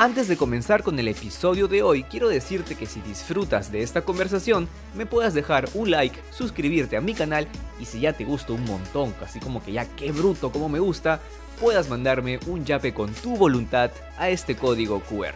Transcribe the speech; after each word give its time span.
Antes 0.00 0.28
de 0.28 0.36
comenzar 0.36 0.84
con 0.84 0.96
el 1.00 1.08
episodio 1.08 1.66
de 1.66 1.82
hoy, 1.82 2.04
quiero 2.04 2.28
decirte 2.28 2.76
que 2.76 2.86
si 2.86 3.00
disfrutas 3.00 3.72
de 3.72 3.82
esta 3.82 4.02
conversación, 4.02 4.68
me 4.94 5.06
puedas 5.06 5.34
dejar 5.34 5.68
un 5.74 5.90
like, 5.90 6.16
suscribirte 6.30 6.96
a 6.96 7.00
mi 7.00 7.14
canal 7.14 7.48
y 7.80 7.84
si 7.84 7.98
ya 7.98 8.12
te 8.12 8.24
gusta 8.24 8.52
un 8.52 8.64
montón, 8.64 9.12
así 9.20 9.40
como 9.40 9.60
que 9.60 9.72
ya 9.72 9.92
qué 9.96 10.12
bruto 10.12 10.52
como 10.52 10.68
me 10.68 10.78
gusta, 10.78 11.20
puedas 11.60 11.90
mandarme 11.90 12.38
un 12.46 12.64
yape 12.64 12.94
con 12.94 13.12
tu 13.12 13.34
voluntad 13.34 13.90
a 14.18 14.30
este 14.30 14.54
código 14.54 15.00
QR. 15.00 15.34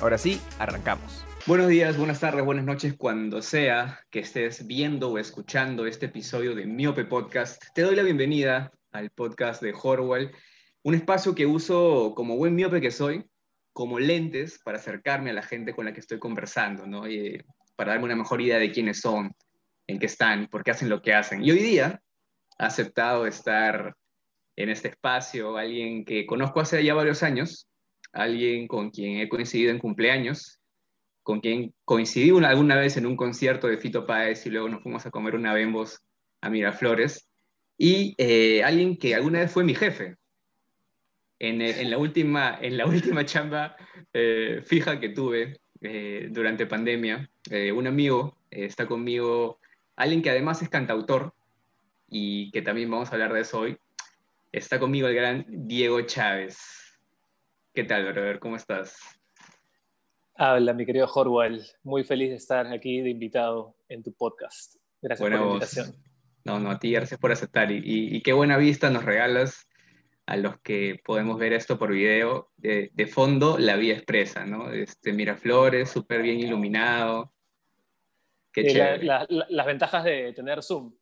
Ahora 0.00 0.16
sí, 0.16 0.40
arrancamos. 0.60 1.24
Buenos 1.48 1.66
días, 1.66 1.96
buenas 1.96 2.20
tardes, 2.20 2.44
buenas 2.44 2.64
noches, 2.64 2.94
cuando 2.96 3.42
sea 3.42 3.98
que 4.10 4.20
estés 4.20 4.64
viendo 4.68 5.10
o 5.10 5.18
escuchando 5.18 5.86
este 5.86 6.06
episodio 6.06 6.54
de 6.54 6.66
Miope 6.66 7.04
Podcast. 7.04 7.60
Te 7.74 7.82
doy 7.82 7.96
la 7.96 8.04
bienvenida 8.04 8.70
al 8.92 9.10
podcast 9.10 9.60
de 9.60 9.74
Horwell, 9.74 10.30
un 10.84 10.94
espacio 10.94 11.34
que 11.34 11.46
uso 11.46 12.12
como 12.14 12.36
buen 12.36 12.54
miope 12.54 12.80
que 12.80 12.92
soy 12.92 13.24
como 13.74 13.98
lentes 13.98 14.58
para 14.64 14.78
acercarme 14.78 15.30
a 15.30 15.34
la 15.34 15.42
gente 15.42 15.74
con 15.74 15.84
la 15.84 15.92
que 15.92 16.00
estoy 16.00 16.18
conversando, 16.18 16.86
¿no? 16.86 17.06
Y, 17.06 17.44
para 17.76 17.92
darme 17.92 18.06
una 18.06 18.16
mejor 18.16 18.40
idea 18.40 18.58
de 18.58 18.70
quiénes 18.70 19.00
son, 19.00 19.34
en 19.86 19.98
qué 19.98 20.06
están, 20.06 20.46
por 20.46 20.62
qué 20.62 20.70
hacen 20.70 20.88
lo 20.88 21.02
que 21.02 21.12
hacen. 21.12 21.44
Y 21.44 21.50
hoy 21.50 21.58
día 21.58 22.00
ha 22.58 22.66
aceptado 22.66 23.26
estar 23.26 23.94
en 24.56 24.68
este 24.70 24.88
espacio 24.88 25.56
alguien 25.56 26.04
que 26.04 26.24
conozco 26.24 26.60
hace 26.60 26.82
ya 26.84 26.94
varios 26.94 27.24
años, 27.24 27.68
alguien 28.12 28.68
con 28.68 28.90
quien 28.90 29.18
he 29.18 29.28
coincidido 29.28 29.72
en 29.72 29.80
cumpleaños, 29.80 30.60
con 31.24 31.40
quien 31.40 31.74
coincidí 31.84 32.30
una, 32.30 32.50
alguna 32.50 32.76
vez 32.76 32.96
en 32.96 33.06
un 33.06 33.16
concierto 33.16 33.66
de 33.66 33.78
Fito 33.78 34.06
Páez 34.06 34.46
y 34.46 34.50
luego 34.50 34.68
nos 34.68 34.82
fuimos 34.82 35.04
a 35.04 35.10
comer 35.10 35.34
una 35.34 35.52
Bembos 35.52 36.00
a 36.40 36.48
Miraflores, 36.48 37.28
y 37.76 38.14
eh, 38.18 38.62
alguien 38.62 38.96
que 38.96 39.14
alguna 39.14 39.40
vez 39.40 39.50
fue 39.50 39.64
mi 39.64 39.74
jefe, 39.74 40.16
en, 41.38 41.90
la, 41.90 41.98
última, 41.98 42.58
en 42.60 42.76
la 42.76 42.86
última 42.86 43.24
chamba 43.24 43.76
eh, 44.12 44.62
fija 44.64 45.00
que 45.00 45.10
tuve 45.10 45.60
eh, 45.80 46.28
durante 46.30 46.66
pandemia, 46.66 47.28
eh, 47.50 47.72
un 47.72 47.86
amigo 47.86 48.38
está 48.50 48.86
conmigo, 48.86 49.58
alguien 49.96 50.22
que 50.22 50.30
además 50.30 50.62
es 50.62 50.68
cantautor 50.68 51.34
y 52.08 52.52
que 52.52 52.62
también 52.62 52.90
vamos 52.90 53.10
a 53.10 53.14
hablar 53.14 53.32
de 53.32 53.40
eso 53.40 53.60
hoy, 53.60 53.76
está 54.52 54.78
conmigo 54.78 55.08
el 55.08 55.14
gran 55.16 55.44
Diego 55.48 56.00
Chávez. 56.02 56.58
¿Qué 57.72 57.82
tal, 57.82 58.12
brother? 58.12 58.38
¿Cómo 58.38 58.54
estás? 58.54 58.96
Habla, 60.36 60.72
mi 60.72 60.86
querido 60.86 61.08
Horwell. 61.12 61.64
Muy 61.82 62.04
feliz 62.04 62.30
de 62.30 62.36
estar 62.36 62.66
aquí 62.68 63.00
de 63.00 63.10
invitado 63.10 63.74
en 63.88 64.04
tu 64.04 64.12
podcast. 64.12 64.76
Gracias 65.02 65.28
por 65.28 65.36
la 65.36 65.44
invitación. 65.44 65.96
No, 66.44 66.60
no, 66.60 66.70
a 66.70 66.78
ti, 66.78 66.92
gracias 66.92 67.18
por 67.18 67.32
aceptar. 67.32 67.72
Y, 67.72 67.82
y, 67.84 68.20
qué 68.20 68.32
buena 68.32 68.56
vista 68.56 68.90
nos 68.90 69.04
regalas 69.04 69.66
a 70.26 70.36
los 70.36 70.58
que 70.60 71.00
podemos 71.04 71.38
ver 71.38 71.52
esto 71.52 71.78
por 71.78 71.92
video, 71.92 72.50
de, 72.56 73.06
fondo 73.06 73.58
la 73.58 73.76
vía 73.76 73.94
expresa, 73.94 74.44
¿no? 74.46 74.72
Este, 74.72 75.12
Miraflores, 75.12 75.90
súper 75.90 76.22
bien 76.22 76.40
iluminado. 76.40 77.32
Qué 78.52 78.98
las 79.02 79.66
ventajas 79.66 80.04
de 80.04 80.32
tener 80.32 80.62
Zoom. 80.62 80.94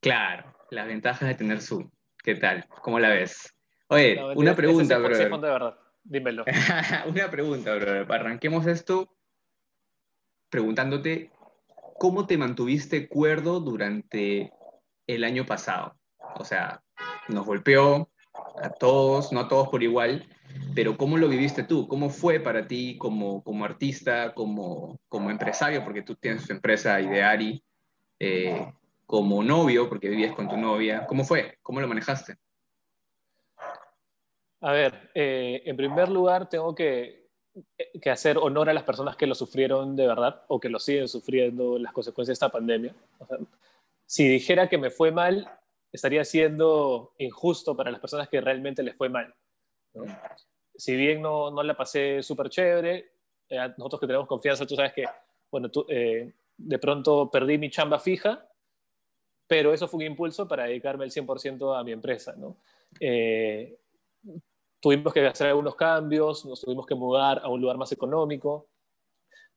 Claro, 0.00 0.54
las 0.70 0.86
ventajas 0.86 1.28
de 1.28 1.34
tener 1.34 1.60
Zoom. 1.60 1.90
¿Qué 2.22 2.34
tal? 2.34 2.66
¿Cómo 2.82 2.98
la 2.98 3.08
ves? 3.08 3.54
Oye, 3.88 4.20
una 4.36 4.54
pregunta, 4.54 4.98
bro. 4.98 5.16
de 5.16 5.28
verdad. 5.28 5.78
Dímelo. 6.04 6.44
una 7.06 7.30
pregunta, 7.30 7.74
bro. 7.74 8.12
Arranquemos 8.12 8.66
esto 8.66 9.16
preguntándote 10.50 11.30
cómo 11.98 12.26
te 12.26 12.36
mantuviste 12.36 13.08
cuerdo 13.08 13.60
durante 13.60 14.52
el 15.06 15.24
año 15.24 15.46
pasado. 15.46 15.96
O 16.36 16.44
sea, 16.44 16.82
nos 17.28 17.46
golpeó, 17.46 18.11
a 18.62 18.70
todos, 18.70 19.32
no 19.32 19.40
a 19.40 19.48
todos 19.48 19.68
por 19.68 19.82
igual, 19.82 20.26
pero 20.74 20.96
¿cómo 20.96 21.16
lo 21.16 21.28
viviste 21.28 21.62
tú? 21.64 21.86
¿Cómo 21.88 22.10
fue 22.10 22.40
para 22.40 22.66
ti 22.66 22.96
como, 22.98 23.42
como 23.42 23.64
artista, 23.64 24.34
como, 24.34 25.00
como 25.08 25.30
empresario, 25.30 25.84
porque 25.84 26.02
tú 26.02 26.14
tienes 26.14 26.46
tu 26.46 26.52
empresa 26.52 27.00
Ideari, 27.00 27.62
eh, 28.18 28.72
como 29.06 29.42
novio, 29.42 29.88
porque 29.88 30.08
vivías 30.08 30.34
con 30.34 30.48
tu 30.48 30.56
novia? 30.56 31.06
¿Cómo 31.06 31.24
fue? 31.24 31.58
¿Cómo 31.62 31.80
lo 31.80 31.88
manejaste? 31.88 32.36
A 34.60 34.72
ver, 34.72 35.10
eh, 35.14 35.62
en 35.66 35.76
primer 35.76 36.08
lugar 36.08 36.48
tengo 36.48 36.74
que, 36.74 37.28
que, 38.00 38.10
hacer 38.10 38.38
honor 38.38 38.70
a 38.70 38.74
las 38.74 38.84
personas 38.84 39.16
que 39.16 39.26
lo 39.26 39.34
sufrieron 39.34 39.96
de 39.96 40.06
verdad 40.06 40.42
o 40.48 40.60
que 40.60 40.68
lo 40.68 40.78
siguen 40.78 41.08
sufriendo 41.08 41.78
las 41.78 41.92
consecuencias 41.92 42.38
de 42.38 42.44
esta 42.44 42.48
pandemia. 42.48 42.94
si 44.06 44.28
dijera 44.28 44.68
que 44.68 44.78
me 44.78 44.90
fue 44.90 45.10
mal, 45.10 45.50
estaría 45.92 46.24
siendo 46.24 47.12
injusto 47.18 47.76
para 47.76 47.90
las 47.90 48.00
personas 48.00 48.28
que 48.28 48.40
realmente 48.40 48.82
les 48.82 48.96
fue 48.96 49.08
mal. 49.08 49.34
Si 50.74 50.96
bien 50.96 51.20
no, 51.20 51.50
no 51.50 51.62
la 51.62 51.76
pasé 51.76 52.22
súper 52.22 52.48
chévere, 52.48 53.12
eh, 53.48 53.74
nosotros 53.76 54.00
que 54.00 54.06
tenemos 54.06 54.26
confianza, 54.26 54.66
tú 54.66 54.74
sabes 54.74 54.94
que, 54.94 55.04
bueno, 55.50 55.70
tú, 55.70 55.84
eh, 55.88 56.32
de 56.56 56.78
pronto 56.78 57.30
perdí 57.30 57.58
mi 57.58 57.70
chamba 57.70 57.98
fija, 57.98 58.48
pero 59.46 59.74
eso 59.74 59.86
fue 59.86 59.98
un 59.98 60.12
impulso 60.12 60.48
para 60.48 60.64
dedicarme 60.64 61.04
el 61.04 61.10
100% 61.10 61.78
a 61.78 61.84
mi 61.84 61.92
empresa, 61.92 62.34
¿no? 62.36 62.56
Eh, 62.98 63.78
tuvimos 64.80 65.12
que 65.12 65.26
hacer 65.26 65.48
algunos 65.48 65.74
cambios, 65.74 66.46
nos 66.46 66.62
tuvimos 66.62 66.86
que 66.86 66.94
mudar 66.94 67.40
a 67.44 67.48
un 67.48 67.60
lugar 67.60 67.76
más 67.76 67.92
económico, 67.92 68.70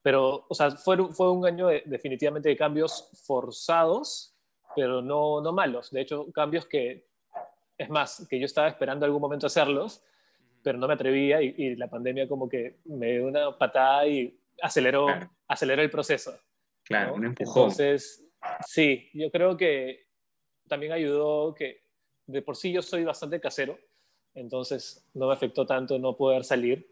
pero, 0.02 0.46
o 0.50 0.54
sea, 0.54 0.72
fue, 0.72 0.98
fue 1.14 1.32
un 1.32 1.46
año 1.46 1.68
definitivamente 1.86 2.50
de 2.50 2.58
cambios 2.58 3.10
forzados, 3.26 4.35
pero 4.76 5.02
no, 5.02 5.42
no 5.42 5.54
malos. 5.54 5.92
De 5.92 6.02
hecho, 6.02 6.32
cambios 6.32 6.66
que, 6.66 7.08
es 7.78 7.90
más, 7.90 8.28
que 8.30 8.40
yo 8.40 8.46
estaba 8.46 8.68
esperando 8.68 9.06
algún 9.06 9.22
momento 9.22 9.48
hacerlos, 9.48 10.04
pero 10.64 10.78
no 10.78 10.88
me 10.88 10.96
atrevía 10.96 11.42
y, 11.42 11.76
la 11.76 11.88
pandemia 11.88 12.28
como 12.28 12.50
que 12.50 12.78
me 12.86 13.14
dio 13.14 13.28
una 13.28 13.58
patada 13.58 14.08
y 14.08 14.38
aceleró, 14.62 15.08
aceleró 15.48 15.82
el 15.82 15.92
proceso. 15.92 16.38
Claro, 16.84 17.16
un 17.16 17.26
empujón. 17.26 17.64
Entonces, 17.64 18.26
sí, 18.66 19.10
yo 19.14 19.30
creo 19.32 19.56
que 19.58 20.08
también 20.68 20.92
ayudó 20.92 21.54
que 21.54 21.84
de 22.26 22.42
por 22.42 22.56
sí 22.56 22.72
yo 22.72 22.82
soy 22.82 23.04
bastante 23.04 23.40
casero, 23.40 23.78
entonces 24.34 25.08
no 25.14 25.28
me 25.28 25.34
afectó 25.34 25.66
tanto 25.66 26.00
no 26.00 26.18
poder 26.18 26.44
salir. 26.44 26.92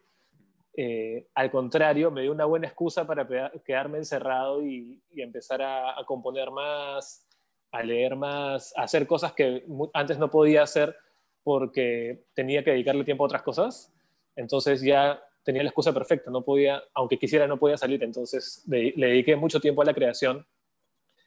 Eh, 0.76 1.28
al 1.36 1.52
contrario, 1.52 2.10
me 2.10 2.22
dio 2.22 2.32
una 2.32 2.46
buena 2.46 2.68
excusa 2.68 3.06
para 3.06 3.28
quedarme 3.66 4.00
encerrado 4.00 4.64
y, 4.66 5.02
empezar 5.16 5.62
a, 5.62 6.00
a, 6.00 6.06
componer 6.06 6.52
más, 6.52 7.28
a 7.74 7.82
leer 7.82 8.16
más, 8.16 8.72
a 8.78 8.84
hacer 8.84 9.08
cosas 9.08 9.34
que 9.34 9.66
antes 9.94 10.20
no 10.20 10.30
podía 10.30 10.62
hacer 10.62 10.96
porque 11.44 12.24
tenía 12.36 12.64
que 12.64 12.70
dedicarle 12.72 13.04
tiempo 13.04 13.24
a 13.24 13.26
otras 13.26 13.42
cosas. 13.42 13.92
Entonces 14.36 14.82
ya 14.82 15.20
tenía 15.44 15.64
la 15.64 15.70
excusa 15.70 15.92
perfecta, 15.92 16.30
no 16.30 16.44
podía, 16.44 16.84
aunque 16.94 17.18
quisiera, 17.18 17.48
no 17.48 17.58
podía 17.58 17.76
salir. 17.76 18.04
Entonces 18.04 18.64
le, 18.68 18.94
dediqué 18.96 19.36
mucho 19.36 19.60
tiempo 19.60 19.82
a 19.82 19.86
la 19.86 19.94
creación. 19.94 20.46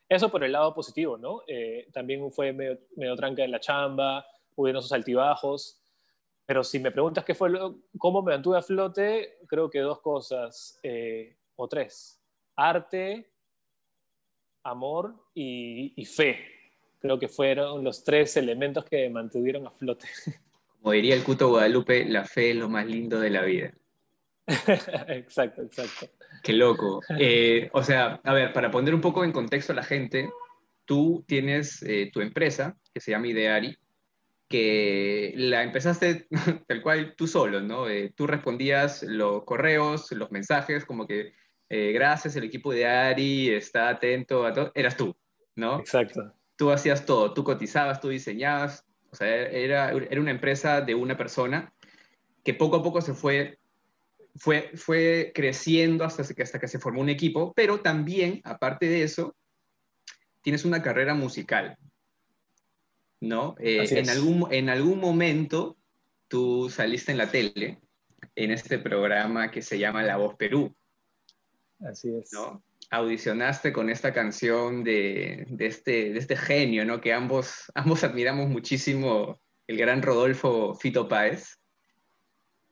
Eso 0.08 0.30
por 0.30 0.44
el 0.44 0.52
lado 0.52 0.72
positivo, 0.72 1.18
¿no? 1.18 1.42
Eh, 1.48 1.88
también 1.92 2.30
fue 2.30 2.52
medio, 2.52 2.78
medio, 2.94 3.16
tranca 3.16 3.42
en 3.42 3.50
la 3.50 3.58
chamba, 3.58 4.24
hubo 4.54 4.68
esos 4.68 4.92
altibajos. 4.92 5.82
Pero 6.46 6.62
si 6.62 6.78
me 6.78 6.92
preguntas 6.92 7.24
qué 7.24 7.34
fue, 7.34 7.50
cómo 7.98 8.22
me 8.22 8.34
mantuve 8.34 8.56
a 8.56 8.62
flote, 8.62 9.38
creo 9.48 9.68
que 9.68 9.80
dos 9.80 10.00
cosas, 10.00 10.78
eh, 10.84 11.36
o 11.56 11.66
tres. 11.66 12.22
Arte, 12.54 13.32
amor 14.66 15.14
y, 15.34 16.04
fe. 16.04 16.38
Creo 17.00 17.18
que 17.18 17.28
fueron 17.28 17.84
los 17.84 18.04
tres 18.04 18.36
elementos 18.36 18.84
que 18.84 19.08
mantuvieron 19.08 19.66
a 19.66 19.70
flote. 19.70 20.06
Como 20.80 20.92
diría 20.92 21.14
el 21.14 21.24
Cuto 21.24 21.48
Guadalupe, 21.48 22.04
la 22.04 22.24
fe 22.24 22.50
es 22.50 22.56
lo 22.56 22.68
más 22.68 22.86
lindo 22.86 23.20
de 23.20 23.30
la 23.30 23.42
vida. 23.42 23.72
exacto, 25.08 25.62
exacto. 25.62 26.08
Qué 26.42 26.52
loco. 26.52 27.00
Eh, 27.18 27.68
o 27.72 27.82
sea, 27.82 28.20
a 28.22 28.32
ver, 28.32 28.52
para 28.52 28.70
poner 28.70 28.94
un 28.94 29.00
poco 29.00 29.24
en 29.24 29.32
contexto 29.32 29.72
a 29.72 29.76
la 29.76 29.82
gente, 29.82 30.30
tú 30.84 31.24
tienes 31.26 31.82
eh, 31.82 32.10
tu 32.12 32.20
empresa 32.20 32.76
que 32.94 33.00
se 33.00 33.10
llama 33.10 33.26
Ideari, 33.28 33.76
que 34.48 35.32
la 35.36 35.64
empezaste 35.64 36.28
tal 36.68 36.82
cual 36.82 37.14
tú 37.16 37.26
solo, 37.26 37.60
¿no? 37.60 37.88
Eh, 37.88 38.12
tú 38.16 38.26
respondías 38.26 39.02
los 39.02 39.44
correos, 39.44 40.12
los 40.12 40.30
mensajes, 40.30 40.84
como 40.84 41.06
que 41.06 41.32
eh, 41.68 41.92
gracias, 41.92 42.36
el 42.36 42.44
equipo 42.44 42.72
de 42.72 42.86
Ari 42.86 43.50
está 43.50 43.88
atento 43.88 44.46
a 44.46 44.52
todo, 44.52 44.72
eras 44.74 44.96
tú, 44.96 45.16
¿no? 45.54 45.80
Exacto. 45.80 46.32
Tú 46.56 46.70
hacías 46.70 47.04
todo, 47.04 47.34
tú 47.34 47.44
cotizabas, 47.44 48.00
tú 48.00 48.08
diseñabas, 48.08 48.84
o 49.10 49.16
sea, 49.16 49.28
era, 49.28 49.90
era 49.90 50.20
una 50.20 50.30
empresa 50.30 50.80
de 50.80 50.94
una 50.94 51.16
persona 51.16 51.72
que 52.44 52.54
poco 52.54 52.76
a 52.76 52.82
poco 52.82 53.00
se 53.00 53.12
fue, 53.12 53.58
fue, 54.36 54.70
fue 54.74 55.32
creciendo 55.34 56.04
hasta 56.04 56.22
que, 56.32 56.42
hasta 56.42 56.60
que 56.60 56.68
se 56.68 56.78
formó 56.78 57.00
un 57.00 57.08
equipo, 57.08 57.52
pero 57.54 57.80
también, 57.80 58.40
aparte 58.44 58.86
de 58.86 59.02
eso, 59.02 59.34
tienes 60.42 60.64
una 60.64 60.80
carrera 60.80 61.14
musical, 61.14 61.76
¿no? 63.20 63.56
Eh, 63.58 63.84
en, 63.90 64.08
algún, 64.08 64.46
en 64.52 64.68
algún 64.68 65.00
momento 65.00 65.76
tú 66.28 66.70
saliste 66.70 67.10
en 67.10 67.18
la 67.18 67.30
tele, 67.30 67.80
en 68.36 68.50
este 68.52 68.78
programa 68.78 69.50
que 69.50 69.62
se 69.62 69.78
llama 69.78 70.04
La 70.04 70.16
Voz 70.16 70.36
Perú. 70.36 70.74
Así 71.80 72.08
es. 72.14 72.32
¿no? 72.32 72.62
Audicionaste 72.90 73.72
con 73.72 73.90
esta 73.90 74.12
canción 74.12 74.84
de, 74.84 75.44
de, 75.48 75.66
este, 75.66 76.12
de 76.12 76.18
este 76.18 76.36
genio, 76.36 76.84
¿no? 76.84 77.00
Que 77.00 77.12
ambos, 77.12 77.70
ambos 77.74 78.04
admiramos 78.04 78.48
muchísimo, 78.48 79.40
el 79.66 79.76
gran 79.76 80.02
Rodolfo 80.02 80.74
Fito 80.74 81.08
Páez. 81.08 81.58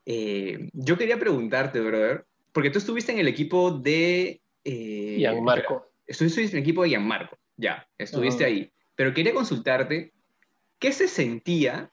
eh, 0.06 0.68
yo 0.72 0.96
quería 0.96 1.18
preguntarte, 1.18 1.80
brother, 1.80 2.26
porque 2.52 2.70
tú 2.70 2.78
estuviste 2.78 3.12
en 3.12 3.18
el 3.18 3.28
equipo 3.28 3.72
de... 3.72 4.40
Eh, 4.64 5.16
Gianmarco. 5.18 5.90
Estuviste 6.06 6.42
en 6.42 6.48
el 6.50 6.58
equipo 6.58 6.82
de 6.82 6.90
Gianmarco, 6.90 7.38
ya, 7.56 7.86
estuviste 7.98 8.44
ahí. 8.44 8.70
Pero 8.94 9.12
quería 9.12 9.34
consultarte, 9.34 10.12
¿qué 10.78 10.92
se 10.92 11.08
sentía 11.08 11.90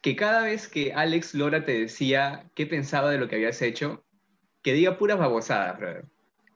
que 0.00 0.16
cada 0.16 0.42
vez 0.42 0.68
que 0.68 0.92
Alex 0.92 1.34
Lora 1.34 1.64
te 1.64 1.78
decía 1.78 2.50
qué 2.54 2.66
pensaba 2.66 3.10
de 3.10 3.18
lo 3.18 3.28
que 3.28 3.36
habías 3.36 3.62
hecho, 3.62 4.04
que 4.64 4.72
diga 4.72 4.98
puras 4.98 5.18
babosadas, 5.18 5.78
brother? 5.78 6.04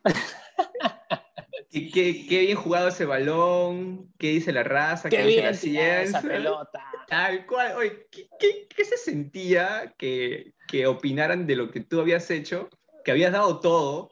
¿Qué, 1.70 2.26
qué, 2.26 2.40
bien 2.40 2.56
jugado 2.56 2.88
ese 2.88 3.04
balón, 3.04 4.10
qué 4.18 4.28
dice 4.28 4.52
la 4.52 4.62
raza, 4.62 5.10
qué, 5.10 5.22
dice 5.22 5.42
la 5.42 5.54
ciencia. 5.54 6.02
Esa 6.02 6.22
pelota. 6.22 6.82
Tal 7.06 7.46
cual. 7.46 7.76
Oye, 7.76 8.06
¿qué, 8.10 8.66
qué, 8.74 8.84
se 8.84 8.96
sentía 8.96 9.94
que, 9.98 10.54
que 10.66 10.86
opinaran 10.86 11.46
de 11.46 11.56
lo 11.56 11.70
que 11.70 11.80
tú 11.80 12.00
habías 12.00 12.30
hecho, 12.30 12.70
que 13.04 13.10
habías 13.10 13.32
dado 13.32 13.60
todo? 13.60 14.08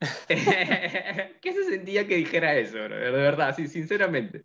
¿Qué 0.28 1.52
se 1.52 1.64
sentía 1.64 2.06
que 2.06 2.16
dijera 2.16 2.54
eso, 2.56 2.74
bro? 2.74 2.96
de 2.96 3.10
verdad, 3.10 3.56
sí, 3.56 3.66
sinceramente? 3.66 4.44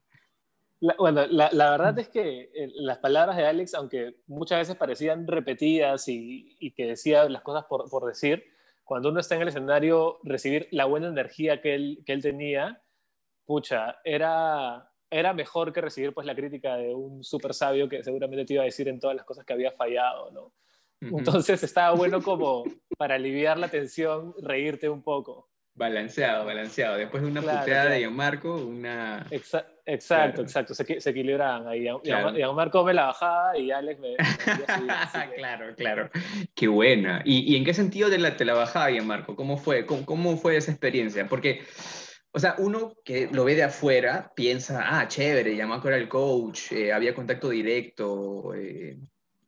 bueno, 0.98 1.25
la, 1.27 1.50
la, 1.51 1.71
verdad 1.71 2.00
es 2.00 2.09
que 2.09 2.51
eh, 2.53 2.71
las 2.75 3.00
palabras 3.00 3.36
de 3.36 3.45
Alex, 3.45 3.74
aunque 3.74 4.15
muchas 4.27 4.59
veces 4.59 4.75
parecían 4.75 5.27
repetidas 5.27 6.07
y, 6.07 6.56
y 6.59 6.71
que 6.71 6.86
decía 6.86 7.27
las 7.27 7.41
cosas 7.41 7.65
por, 7.65 7.89
por 7.89 8.06
decir, 8.06 8.54
cuando 8.85 9.09
uno 9.09 9.19
está 9.19 9.35
en 9.35 9.41
el 9.41 9.47
escenario, 9.49 10.19
recibir 10.23 10.67
la 10.71 10.85
buena 10.85 11.07
energía 11.07 11.59
que 11.59 11.75
él, 11.75 12.03
que 12.05 12.13
él 12.13 12.21
tenía, 12.21 12.81
pucha, 13.43 13.97
era, 14.03 14.91
era 15.09 15.33
mejor 15.33 15.73
que 15.73 15.81
recibir 15.81 16.13
pues 16.13 16.27
la 16.27 16.35
crítica 16.35 16.77
de 16.77 16.93
un 16.93 17.23
súper 17.23 17.53
sabio 17.53 17.89
que 17.89 18.03
seguramente 18.03 18.45
te 18.45 18.53
iba 18.53 18.61
a 18.61 18.65
decir 18.65 18.87
en 18.87 18.99
todas 18.99 19.15
las 19.15 19.25
cosas 19.25 19.43
que 19.43 19.53
había 19.53 19.71
fallado, 19.71 20.31
¿no? 20.31 20.53
Entonces 21.01 21.61
estaba 21.63 21.95
bueno 21.95 22.21
como 22.21 22.63
para 22.97 23.15
aliviar 23.15 23.57
la 23.57 23.69
tensión, 23.69 24.33
reírte 24.41 24.88
un 24.88 25.03
poco. 25.03 25.49
Balanceado, 25.77 26.45
balanceado. 26.45 26.95
Después 26.95 27.22
de 27.22 27.30
una 27.30 27.42
puteada 27.42 27.89
de 27.89 28.00
Gianmarco, 28.00 28.56
una... 28.56 29.27
exacto, 29.30 30.42
exacto. 30.42 30.74
Se, 30.74 31.01
se, 31.01 31.10
equilibraban 31.10 31.68
ahí. 31.68 31.86
Gianmarco 32.01 32.86
me 32.86 32.94
la 32.94 33.07
bajaba 33.07 33.57
y 33.57 33.72
Alex 33.72 34.00
me... 34.00 34.16
claro, 35.36 35.75
claro. 35.75 36.10
Qué 36.56 36.69
buena. 36.69 37.22
¿Y, 37.25 37.54
¿Y, 37.54 37.57
en 37.57 37.66
qué 37.66 37.74
sentido 37.74 38.10
te 38.10 38.18
la, 38.18 38.38
te 38.38 38.45
la 38.45 38.54
bajaba 38.54 38.89
Gianmarco? 38.89 39.36
¿Cómo 39.36 39.57
fue? 39.57 39.86
¿Cómo, 39.86 40.06
¿Cómo 40.06 40.38
fue 40.38 40.56
esa 40.56 40.72
experiencia? 40.72 41.27
Porque... 41.27 41.62
O 42.31 42.39
sea, 42.39 42.56
uno 42.57 42.94
que 43.06 43.30
lo 43.31 43.45
ve 43.45 43.56
de 43.56 43.63
afuera 43.63 44.33
piensa, 44.36 44.81
ah, 44.86 45.07
chévere, 45.07 45.56
Gianmarco 45.56 45.88
era 45.88 45.95
el 45.95 46.10
coach, 46.10 46.74
eh, 46.74 46.92
había 46.92 47.16
contacto 47.16 47.50
directo, 47.50 48.54
eh, 48.54 48.98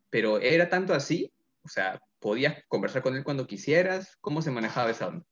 pero 0.10 0.40
¿era 0.40 0.70
tanto 0.70 0.94
así? 0.94 1.30
O 1.64 1.68
sea, 1.68 2.00
¿podías 2.20 2.64
conversar 2.70 3.02
con 3.02 3.18
él 3.18 3.26
cuando 3.26 3.46
quisieras? 3.46 4.16
¿Cómo 4.22 4.42
se 4.42 4.52
manejaba 4.52 4.92
esa 4.92 5.08
onda? 5.08 5.26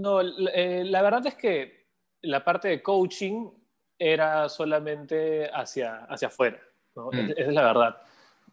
No, 0.00 0.22
eh, 0.22 0.82
la 0.86 1.02
verdad 1.02 1.26
es 1.26 1.34
que 1.34 1.86
la 2.22 2.42
parte 2.42 2.68
de 2.68 2.82
coaching 2.82 3.50
era 3.98 4.48
solamente 4.48 5.50
hacia, 5.52 6.06
hacia 6.06 6.28
afuera, 6.28 6.58
¿no? 6.96 7.10
Mm. 7.12 7.32
Esa 7.36 7.40
es 7.42 7.52
la 7.52 7.62
verdad. 7.62 7.96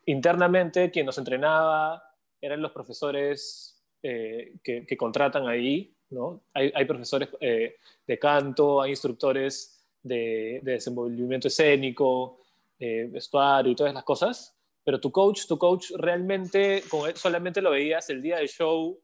Internamente, 0.05 0.91
quien 0.91 1.05
nos 1.05 1.17
entrenaba 1.17 2.03
eran 2.41 2.61
los 2.61 2.73
profesores 2.73 3.81
eh, 4.03 4.55
que, 4.61 4.85
que, 4.85 4.97
contratan 4.97 5.47
ahí, 5.47 5.95
¿no? 6.09 6.41
Hay, 6.53 6.71
hay 6.75 6.83
profesores 6.83 7.29
eh, 7.39 7.77
de 8.05 8.19
canto, 8.19 8.81
hay 8.81 8.91
instructores 8.91 9.87
de, 10.03 10.59
de 10.63 10.73
desenvolvimiento 10.73 11.47
escénico, 11.47 12.41
vestuario 12.79 13.71
y 13.71 13.75
todas 13.75 13.93
las 13.93 14.03
cosas, 14.03 14.55
pero 14.83 14.99
tu 14.99 15.11
coach, 15.11 15.47
tu 15.47 15.57
coach 15.57 15.91
realmente 15.97 16.83
solamente 17.15 17.61
lo 17.61 17.71
veías 17.71 18.07
el 18.09 18.21
día 18.21 18.37
del 18.37 18.49
show 18.49 19.01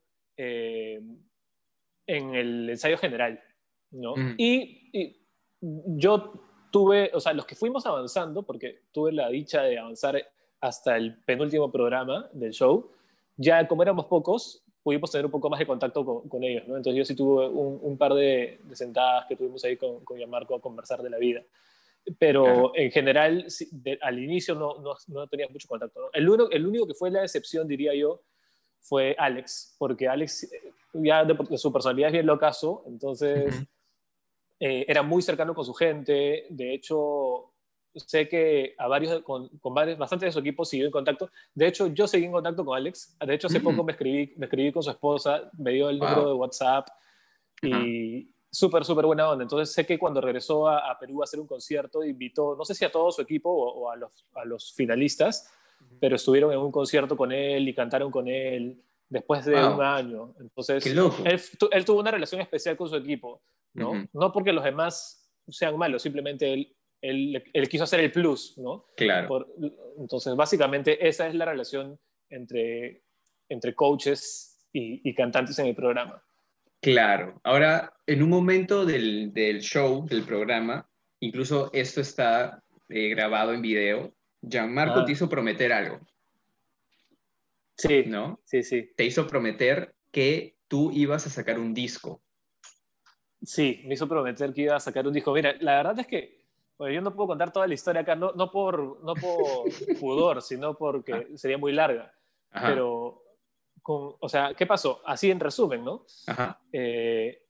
en 2.07 2.35
el 2.35 2.69
ensayo 2.69 2.97
general, 2.97 3.41
¿no? 3.91 4.15
Mm. 4.15 4.35
Y, 4.37 5.19
yo 5.61 6.33
tuve, 6.71 7.09
o 7.13 7.21
sea, 7.21 7.31
los 7.31 7.45
que 7.45 7.55
fuimos 7.55 7.85
avanzando, 7.85 8.43
porque 8.43 8.81
tuve 8.91 9.13
la 9.13 9.29
dicha 9.29 9.61
de 9.61 9.79
avanzar 9.79 10.21
hasta 10.59 10.97
el 10.97 11.23
penúltimo 11.23 11.71
programa 11.71 12.29
del 12.33 12.51
show, 12.51 12.91
ya 13.37 13.65
como 13.65 13.81
éramos 13.81 14.07
pocos, 14.07 14.61
pudimos 14.83 15.09
tener 15.09 15.25
un 15.25 15.31
poco 15.31 15.49
más 15.49 15.59
de 15.59 15.65
contacto 15.65 16.03
con, 16.27 16.43
ellos, 16.43 16.67
¿no? 16.67 16.75
Entonces 16.75 16.97
yo 16.97 17.05
sí 17.05 17.15
tuve 17.15 17.47
un, 17.47 17.97
par 17.97 18.13
de, 18.13 18.59
sentadas 18.73 19.25
que 19.27 19.37
tuvimos 19.37 19.63
ahí 19.63 19.77
con, 19.77 20.03
con 20.03 20.17
Gianmarco 20.17 20.55
a 20.55 20.61
conversar 20.61 21.01
de 21.01 21.09
la 21.09 21.17
vida. 21.17 21.41
Pero 22.19 22.75
en 22.75 22.91
general, 22.91 23.47
al 24.01 24.19
inicio 24.19 24.55
no, 24.55 24.79
no, 24.79 24.95
no 25.07 25.27
tenía 25.27 25.47
mucho 25.47 25.69
contacto. 25.69 26.09
El, 26.11 26.27
uno, 26.27 26.49
el 26.51 26.67
único 26.67 26.85
que 26.85 26.93
fue 26.93 27.09
la 27.09 27.23
excepción, 27.23 27.65
diría 27.65 27.95
yo, 27.95 28.21
fue 28.83 29.15
Alex, 29.17 29.75
porque 29.79 30.07
Alex 30.07 30.49
ya 30.93 31.23
de, 31.23 31.57
su 31.57 31.71
personalidad 31.71 32.09
es 32.09 32.13
bien 32.13 32.25
locazo, 32.25 32.83
entonces 32.85 33.65
eh, 34.59 34.85
era 34.87 35.01
muy 35.01 35.21
cercano 35.21 35.55
con 35.55 35.65
su 35.65 35.73
gente, 35.73 36.45
de 36.49 36.73
hecho 36.73 37.53
sé 37.95 38.27
que 38.27 38.75
a 38.77 38.87
varios, 38.87 39.21
con, 39.23 39.47
con 39.59 39.73
varios, 39.73 39.97
bastante 39.97 40.25
de 40.25 40.31
su 40.31 40.39
equipo 40.39 40.65
siguió 40.65 40.85
en 40.85 40.91
contacto, 40.91 41.29
de 41.53 41.67
hecho 41.67 41.87
yo 41.87 42.07
seguí 42.07 42.25
en 42.25 42.33
contacto 42.33 42.65
con 42.65 42.75
Alex, 42.75 43.17
de 43.25 43.33
hecho 43.33 43.47
hace 43.47 43.61
poco 43.61 43.83
me 43.83 43.93
escribí, 43.93 44.33
me 44.35 44.47
escribí 44.47 44.71
con 44.71 44.83
su 44.83 44.89
esposa, 44.89 45.49
me 45.57 45.71
dio 45.71 45.89
el 45.89 45.97
número 45.97 46.27
de 46.27 46.33
WhatsApp 46.33 46.87
y 47.61 48.29
súper, 48.51 48.83
súper 48.83 49.05
buena 49.05 49.29
onda, 49.29 49.43
entonces 49.43 49.73
sé 49.73 49.85
que 49.85 49.97
cuando 49.97 50.19
regresó 50.19 50.67
a, 50.67 50.97
Perú 50.99 51.21
a 51.21 51.23
hacer 51.23 51.39
un 51.39 51.47
concierto, 51.47 52.03
invitó, 52.03 52.55
no 52.57 52.65
sé 52.65 52.75
si 52.75 52.83
a 52.83 52.91
todo 52.91 53.11
su 53.11 53.21
equipo 53.21 53.49
o, 53.49 53.89
a, 53.89 53.95
los, 53.95 54.25
a 54.33 54.43
los 54.43 54.73
finalistas, 54.73 55.49
pero 55.99 56.15
estuvieron 56.15 56.51
en 56.51 56.59
un 56.59 56.71
concierto 56.71 57.15
con 57.15 57.31
él 57.31 57.67
y 57.67 57.73
cantaron 57.73 58.11
con 58.11 58.27
él 58.27 58.81
después 59.09 59.45
de 59.45 59.53
un 59.53 59.81
año. 59.81 60.33
Entonces, 60.39 60.85
él, 60.85 61.85
tuvo 61.85 61.99
una 61.99 62.11
relación 62.11 62.41
especial 62.41 62.75
con 62.75 62.89
su 62.89 62.95
equipo, 62.95 63.41
¿no? 63.73 64.07
No 64.13 64.31
porque 64.31 64.51
los 64.51 64.63
demás 64.63 65.31
sean 65.47 65.77
malos, 65.77 66.01
simplemente 66.01 66.53
él, 66.53 66.75
él, 67.53 67.69
quiso 67.69 67.83
hacer 67.83 67.99
el 67.99 68.11
plus, 68.11 68.57
¿no? 68.57 68.85
Claro. 68.95 69.47
entonces, 69.97 70.35
básicamente, 70.35 71.07
esa 71.07 71.27
es 71.27 71.35
la 71.35 71.45
relación 71.45 71.99
entre, 72.29 73.03
entre 73.49 73.75
coaches 73.75 74.67
y, 74.71 75.13
cantantes 75.13 75.59
en 75.59 75.67
el 75.67 75.75
programa. 75.75 76.23
Claro. 76.81 77.39
Ahora, 77.43 77.93
en 78.07 78.23
un 78.23 78.29
momento 78.29 78.85
del, 78.85 79.31
del 79.33 79.61
show, 79.61 80.05
del 80.07 80.23
programa, 80.23 80.89
incluso 81.19 81.69
esto 81.71 82.01
está 82.01 82.63
eh, 82.89 83.09
grabado 83.09 83.53
en 83.53 83.61
video, 83.61 84.13
Gianmarco 84.43 84.99
ah. 84.99 85.05
te 85.05 85.13
hizo 85.13 85.29
prometer 85.29 85.71
algo. 85.71 85.99
Sí. 87.77 88.03
¿No? 88.05 88.39
Sí, 88.45 88.63
sí. 88.63 88.91
Te 88.95 89.05
hizo 89.05 89.25
prometer 89.25 89.95
que 90.11 90.57
tú 90.67 90.91
ibas 90.91 91.25
a 91.25 91.29
sacar 91.29 91.59
un 91.59 91.73
disco. 91.73 92.21
Sí, 93.41 93.81
me 93.85 93.95
hizo 93.95 94.07
prometer 94.07 94.53
que 94.53 94.61
iba 94.63 94.75
a 94.75 94.79
sacar 94.79 95.07
un 95.07 95.13
disco. 95.13 95.33
Mira, 95.33 95.55
la 95.59 95.77
verdad 95.77 95.99
es 95.99 96.07
que 96.07 96.43
pues 96.77 96.93
yo 96.93 97.01
no 97.01 97.15
puedo 97.15 97.27
contar 97.27 97.51
toda 97.51 97.67
la 97.67 97.73
historia 97.73 98.01
acá, 98.01 98.15
no, 98.15 98.31
no, 98.33 98.51
por, 98.51 99.03
no 99.03 99.13
por 99.13 99.63
pudor, 99.99 100.41
sino 100.41 100.75
porque 100.75 101.13
ah. 101.13 101.23
sería 101.35 101.57
muy 101.57 101.71
larga. 101.71 102.13
Pero, 102.51 103.23
con, 103.81 104.15
o 104.19 104.29
sea, 104.29 104.53
¿qué 104.53 104.67
pasó? 104.67 105.01
Así 105.05 105.31
en 105.31 105.39
resumen, 105.39 105.83
¿no? 105.83 106.05
Ajá. 106.27 106.61
Eh, 106.71 107.43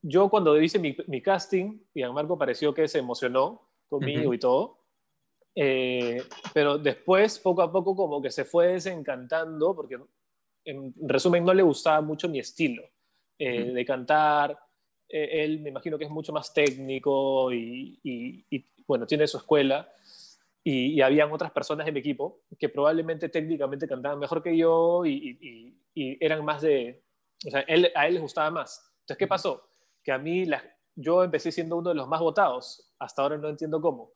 yo 0.00 0.28
cuando 0.28 0.60
hice 0.60 0.78
mi, 0.78 0.96
mi 1.06 1.20
casting, 1.20 1.80
Marco 2.12 2.38
pareció 2.38 2.72
que 2.72 2.88
se 2.88 2.98
emocionó 2.98 3.68
conmigo 3.88 4.32
y 4.32 4.38
todo. 4.38 4.81
Eh, 5.54 6.22
pero 6.52 6.78
después, 6.78 7.38
poco 7.38 7.62
a 7.62 7.70
poco, 7.70 7.94
como 7.94 8.22
que 8.22 8.30
se 8.30 8.44
fue 8.44 8.74
desencantando, 8.74 9.74
porque 9.74 9.98
en 10.64 10.94
resumen 11.02 11.44
no 11.44 11.52
le 11.52 11.62
gustaba 11.62 12.00
mucho 12.00 12.28
mi 12.28 12.38
estilo 12.38 12.82
eh, 13.38 13.72
de 13.72 13.84
cantar. 13.84 14.58
Eh, 15.08 15.44
él 15.44 15.60
me 15.60 15.70
imagino 15.70 15.98
que 15.98 16.04
es 16.04 16.10
mucho 16.10 16.32
más 16.32 16.52
técnico 16.54 17.52
y, 17.52 18.00
bueno, 18.86 19.06
tiene 19.06 19.26
su 19.26 19.38
escuela. 19.38 19.90
Y, 20.64 21.00
habían 21.00 21.32
otras 21.32 21.50
personas 21.50 21.86
en 21.88 21.94
mi 21.94 22.00
equipo 22.00 22.42
que 22.58 22.68
probablemente 22.68 23.28
técnicamente 23.28 23.88
cantaban 23.88 24.18
mejor 24.18 24.42
que 24.42 24.56
yo 24.56 25.04
y, 25.04 25.76
eran 25.94 26.44
más 26.44 26.62
de... 26.62 27.02
O 27.46 27.50
sea, 27.50 27.60
él, 27.62 27.90
a 27.94 28.06
él 28.06 28.14
les 28.14 28.22
gustaba 28.22 28.50
más. 28.50 28.94
Entonces, 29.00 29.18
¿qué 29.18 29.26
pasó? 29.26 29.68
Que 30.02 30.12
a 30.12 30.18
mí, 30.18 30.46
yo 30.94 31.24
empecé 31.24 31.50
siendo 31.50 31.76
uno 31.76 31.90
de 31.90 31.96
los 31.96 32.08
más 32.08 32.20
votados. 32.20 32.94
Hasta 32.98 33.22
ahora 33.22 33.36
no 33.36 33.48
entiendo 33.48 33.80
cómo 33.80 34.12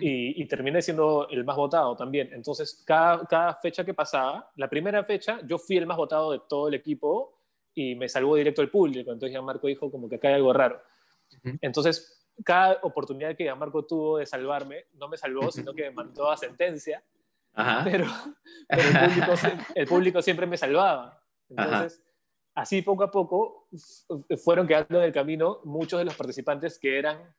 y, 0.00 0.44
terminé 0.46 0.82
siendo 0.82 1.28
el 1.28 1.44
más 1.44 1.56
votado 1.56 1.96
también. 1.96 2.30
Entonces, 2.32 2.82
cada, 2.86 3.26
cada, 3.26 3.54
fecha 3.54 3.84
que 3.84 3.94
pasaba, 3.94 4.50
la 4.56 4.68
primera 4.68 5.02
fecha, 5.04 5.40
yo 5.44 5.58
fui 5.58 5.76
el 5.76 5.86
más 5.86 5.96
votado 5.96 6.32
de 6.32 6.40
todo 6.48 6.68
el 6.68 6.74
equipo 6.74 7.38
y 7.74 7.94
me 7.94 8.08
salvó 8.08 8.36
directo 8.36 8.62
el 8.62 8.70
público. 8.70 9.12
Entonces, 9.12 9.34
ya 9.34 9.42
Marco 9.42 9.66
dijo 9.66 9.90
como 9.90 10.08
que 10.08 10.16
acá 10.16 10.28
hay 10.28 10.34
algo 10.34 10.52
raro. 10.52 10.80
Entonces, 11.60 12.26
cada 12.44 12.78
oportunidad 12.82 13.36
que 13.36 13.52
Marco 13.54 13.84
tuvo 13.84 14.18
de 14.18 14.26
salvarme, 14.26 14.86
no 14.94 15.08
me 15.08 15.16
salvó, 15.16 15.50
sino 15.50 15.74
que 15.74 15.82
me 15.82 15.90
mandó 15.90 16.30
a 16.30 16.36
sentencia. 16.36 17.02
Pero, 17.84 18.06
el, 19.74 19.86
público, 19.86 20.22
siempre 20.22 20.46
me 20.46 20.56
salvaba. 20.56 21.22
Entonces, 21.48 22.02
así 22.54 22.82
poco 22.82 23.04
a 23.04 23.10
poco 23.10 23.68
fueron 24.42 24.66
quedando 24.66 24.98
en 24.98 25.04
el 25.04 25.12
camino 25.12 25.60
muchos 25.64 25.98
de 25.98 26.04
los 26.04 26.14
participantes 26.14 26.78
que 26.78 26.98
eran 26.98 27.34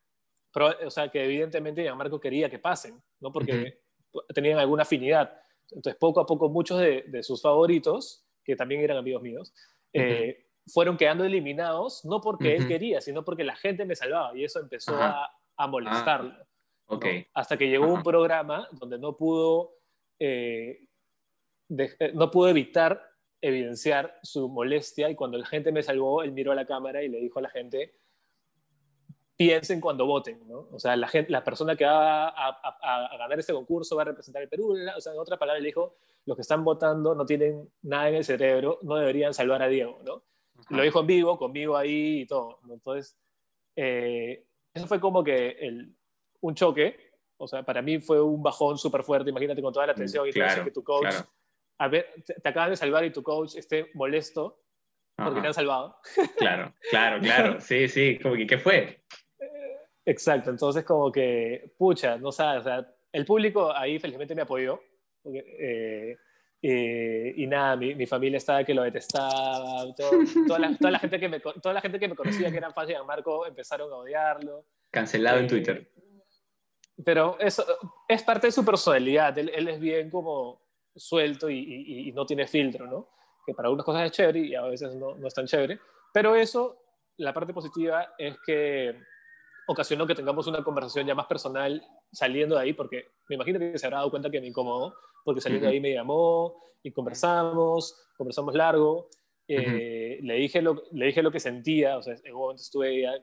o 0.64 0.90
sea, 0.92 1.10
que 1.10 1.24
evidentemente 1.24 1.84
Gianmarco 1.84 2.20
quería 2.20 2.50
que 2.50 2.60
pasen, 2.60 3.02
¿no? 3.20 3.32
Porque 3.32 3.80
tenían 4.34 4.60
alguna 4.60 4.84
afinidad. 4.84 5.40
Entonces, 5.70 5.96
poco 6.00 6.20
a 6.20 6.26
poco, 6.26 6.50
muchos 6.50 6.80
de, 6.80 7.24
sus 7.24 7.42
favoritos, 7.42 8.26
que 8.44 8.56
también 8.56 8.82
eran 8.82 8.98
amigos 8.98 9.22
míos, 9.22 9.54
eh, 9.94 10.46
fueron 10.68 10.98
quedando 10.98 11.24
eliminados, 11.24 12.04
no 12.06 12.22
porque 12.22 12.56
él 12.56 12.68
quería, 12.68 13.02
sino 13.02 13.24
porque 13.24 13.44
la 13.44 13.56
gente 13.56 13.86
me 13.86 13.96
salvaba 13.96 14.38
y 14.38 14.44
eso 14.44 14.60
empezó 14.60 14.96
a, 14.96 15.30
molestarlo. 15.68 16.34
Ah, 16.90 16.98
Hasta 17.34 17.58
que 17.58 17.68
llegó 17.68 17.88
un 17.88 18.04
programa 18.04 18.68
donde 18.72 18.98
no 19.00 19.18
pudo, 19.18 19.74
eh, 20.20 20.88
eh, 21.70 22.12
no 22.14 22.32
pudo 22.32 22.50
evitar 22.50 23.02
evidenciar 23.42 24.18
su 24.24 24.50
molestia 24.50 25.10
y 25.10 25.16
cuando 25.16 25.38
la 25.38 25.46
gente 25.46 25.72
me 25.72 25.84
salvó, 25.84 26.24
él 26.24 26.32
miró 26.32 26.52
a 26.52 26.56
la 26.56 26.66
cámara 26.66 27.04
y 27.04 27.10
le 27.10 27.20
dijo 27.20 27.40
a 27.40 27.44
la 27.44 27.50
gente, 27.50 27.94
piensen 29.38 29.80
cuando 29.80 30.08
voten, 30.08 30.46
¿no? 30.48 30.68
O 30.72 30.80
sea, 30.80 30.96
la, 30.96 31.08
gente, 31.08 31.32
la 31.32 31.44
persona 31.44 31.76
que 31.76 31.86
va 31.86 32.30
a, 32.30 33.18
ganar 33.18 33.38
este 33.38 33.54
concurso 33.54 33.96
va 33.96 34.02
a 34.02 34.06
representar 34.06 34.42
el 34.42 34.50
Perú, 34.50 34.76
o 34.96 35.00
sea, 35.00 35.14
en 35.14 35.20
otras 35.20 35.38
palabras 35.38 35.62
le 35.62 35.68
dijo, 35.68 35.96
los 36.26 36.36
que 36.36 36.42
están 36.42 36.64
votando 36.64 37.14
no 37.14 37.26
tienen 37.26 37.70
nada 37.84 38.10
en 38.10 38.16
el 38.16 38.26
cerebro, 38.26 38.80
no 38.82 38.96
deberían 38.96 39.36
salvar 39.36 39.62
a 39.62 39.68
Diego, 39.68 40.00
¿no? 40.04 40.24
Lo 40.70 40.82
dijo 40.82 41.02
en 41.02 41.08
vivo, 41.08 41.38
conmigo 41.38 41.78
ahí 41.78 42.22
y 42.22 42.26
todo, 42.26 42.60
Entonces, 42.68 43.16
eh, 43.76 44.44
eso 44.74 44.88
fue 44.88 45.00
como 45.00 45.24
que 45.24 45.50
el, 45.60 45.96
un 46.42 46.56
choque, 46.56 47.12
o 47.38 47.48
sea, 47.48 47.62
para 47.62 47.84
mí 47.84 48.00
fue 48.00 48.20
un 48.20 48.42
bajón 48.42 48.80
súper 48.80 49.04
fuerte, 49.04 49.30
imagínate 49.30 49.62
con 49.62 49.72
toda 49.72 49.86
la 49.86 49.92
atención 49.92 50.28
y 50.28 50.32
claro, 50.32 50.64
que 50.64 50.72
tu 50.72 50.84
coach, 50.84 51.14
a 51.78 51.88
ver, 51.88 52.08
te, 52.26 52.34
te 52.34 52.50
acaban 52.50 52.72
de 52.72 52.76
salvar 52.76 53.06
y 53.06 53.12
tu 53.12 53.22
coach 53.22 53.56
esté 53.56 53.92
molesto 53.94 54.60
porque 55.16 55.42
te 55.42 55.48
han 55.48 55.54
salvado. 55.54 56.00
Claro, 56.38 56.74
claro, 56.92 57.20
claro, 57.22 57.60
sí, 57.62 57.88
sí, 57.88 58.20
como 58.22 58.36
que, 58.36 58.48
¿qué 58.48 58.58
fue? 58.58 59.04
Exacto, 60.08 60.50
entonces 60.50 60.86
como 60.86 61.12
que, 61.12 61.74
pucha, 61.78 62.18
no 62.18 62.32
sabes, 62.32 62.62
o 62.62 62.64
sea, 62.64 62.94
el 63.12 63.26
público 63.26 63.76
ahí 63.76 64.00
felizmente 64.00 64.34
me 64.34 64.44
apoyó, 64.44 64.80
eh, 65.26 66.16
eh, 66.62 67.34
y 67.36 67.46
nada, 67.46 67.76
mi, 67.76 67.94
mi, 67.94 68.06
familia 68.06 68.38
estaba 68.38 68.64
que 68.64 68.74
lo 68.74 68.84
detestaba, 68.84 69.94
toda, 69.98 70.60
la, 70.60 70.78
toda, 70.78 70.92
la, 70.92 71.00
gente 71.00 71.20
que 71.20 71.28
me, 71.28 71.42
toda 71.42 71.74
la 71.74 71.82
gente 71.82 72.00
que 72.00 72.08
me 72.08 72.16
conocía 72.16 72.50
que 72.50 72.56
eran 72.56 72.74
fans 72.74 72.88
de 72.88 73.04
Marco 73.04 73.46
empezaron 73.46 73.92
a 73.92 73.98
odiarlo. 73.98 74.64
Cancelado 74.90 75.40
en 75.40 75.46
eh, 75.46 75.50
Twitter. 75.50 75.92
Pero 77.04 77.38
eso 77.38 77.66
es 78.08 78.24
parte 78.24 78.48
de 78.48 78.54
su 78.54 78.64
personalidad, 78.64 79.38
él, 79.38 79.52
él 79.54 79.68
es 79.68 79.78
bien 79.78 80.10
como 80.10 80.62
suelto 80.96 81.50
y, 81.50 81.60
y, 81.60 82.08
y, 82.08 82.12
no 82.14 82.26
tiene 82.26 82.48
filtro, 82.48 82.88
¿no? 82.88 83.10
Que 83.46 83.54
para 83.54 83.68
algunas 83.68 83.86
cosas 83.86 84.06
es 84.06 84.12
chévere 84.14 84.40
y 84.40 84.56
a 84.56 84.62
veces 84.62 84.96
no, 84.96 85.16
no 85.16 85.28
es 85.28 85.34
tan 85.34 85.48
chévere, 85.48 85.78
pero 86.14 86.34
eso, 86.34 86.82
la 87.18 87.34
parte 87.34 87.54
positiva 87.54 88.14
es 88.18 88.38
que 88.46 88.96
ocasionó 89.68 90.08
que 90.08 90.16
tengamos 90.16 90.48
una 90.48 90.64
conversación 90.64 91.06
ya 91.06 91.14
más 91.14 91.28
personal 91.28 91.84
saliendo 92.12 92.56
de 92.56 92.62
ahí, 92.62 92.74
porque 92.74 93.10
me 93.30 93.36
imagino 93.36 93.60
que 93.60 93.78
se 93.78 93.86
habrá 93.86 93.98
dado 93.98 94.10
cuenta 94.10 94.32
que 94.32 94.42
me 94.42 94.48
incomodó, 94.48 94.96
porque 95.24 95.42
saliendo 95.42 95.68
de 95.68 95.74
ahí 95.74 95.80
me 95.80 95.94
llamó 95.94 96.56
y 96.82 96.92
conversamos, 96.92 98.08
conversamos 98.18 98.56
largo, 98.56 99.10
eh, 99.48 100.20
le, 100.24 100.34
dije 100.36 100.62
lo, 100.62 100.84
le 100.92 101.08
dije 101.08 101.22
lo 101.22 101.32
que 101.32 101.40
sentía, 101.40 101.98
o 101.98 102.02
sea, 102.02 102.16
en 102.24 102.34
un 102.34 102.40
momento 102.40 102.64
estuve 102.64 103.02
ya 103.02 103.14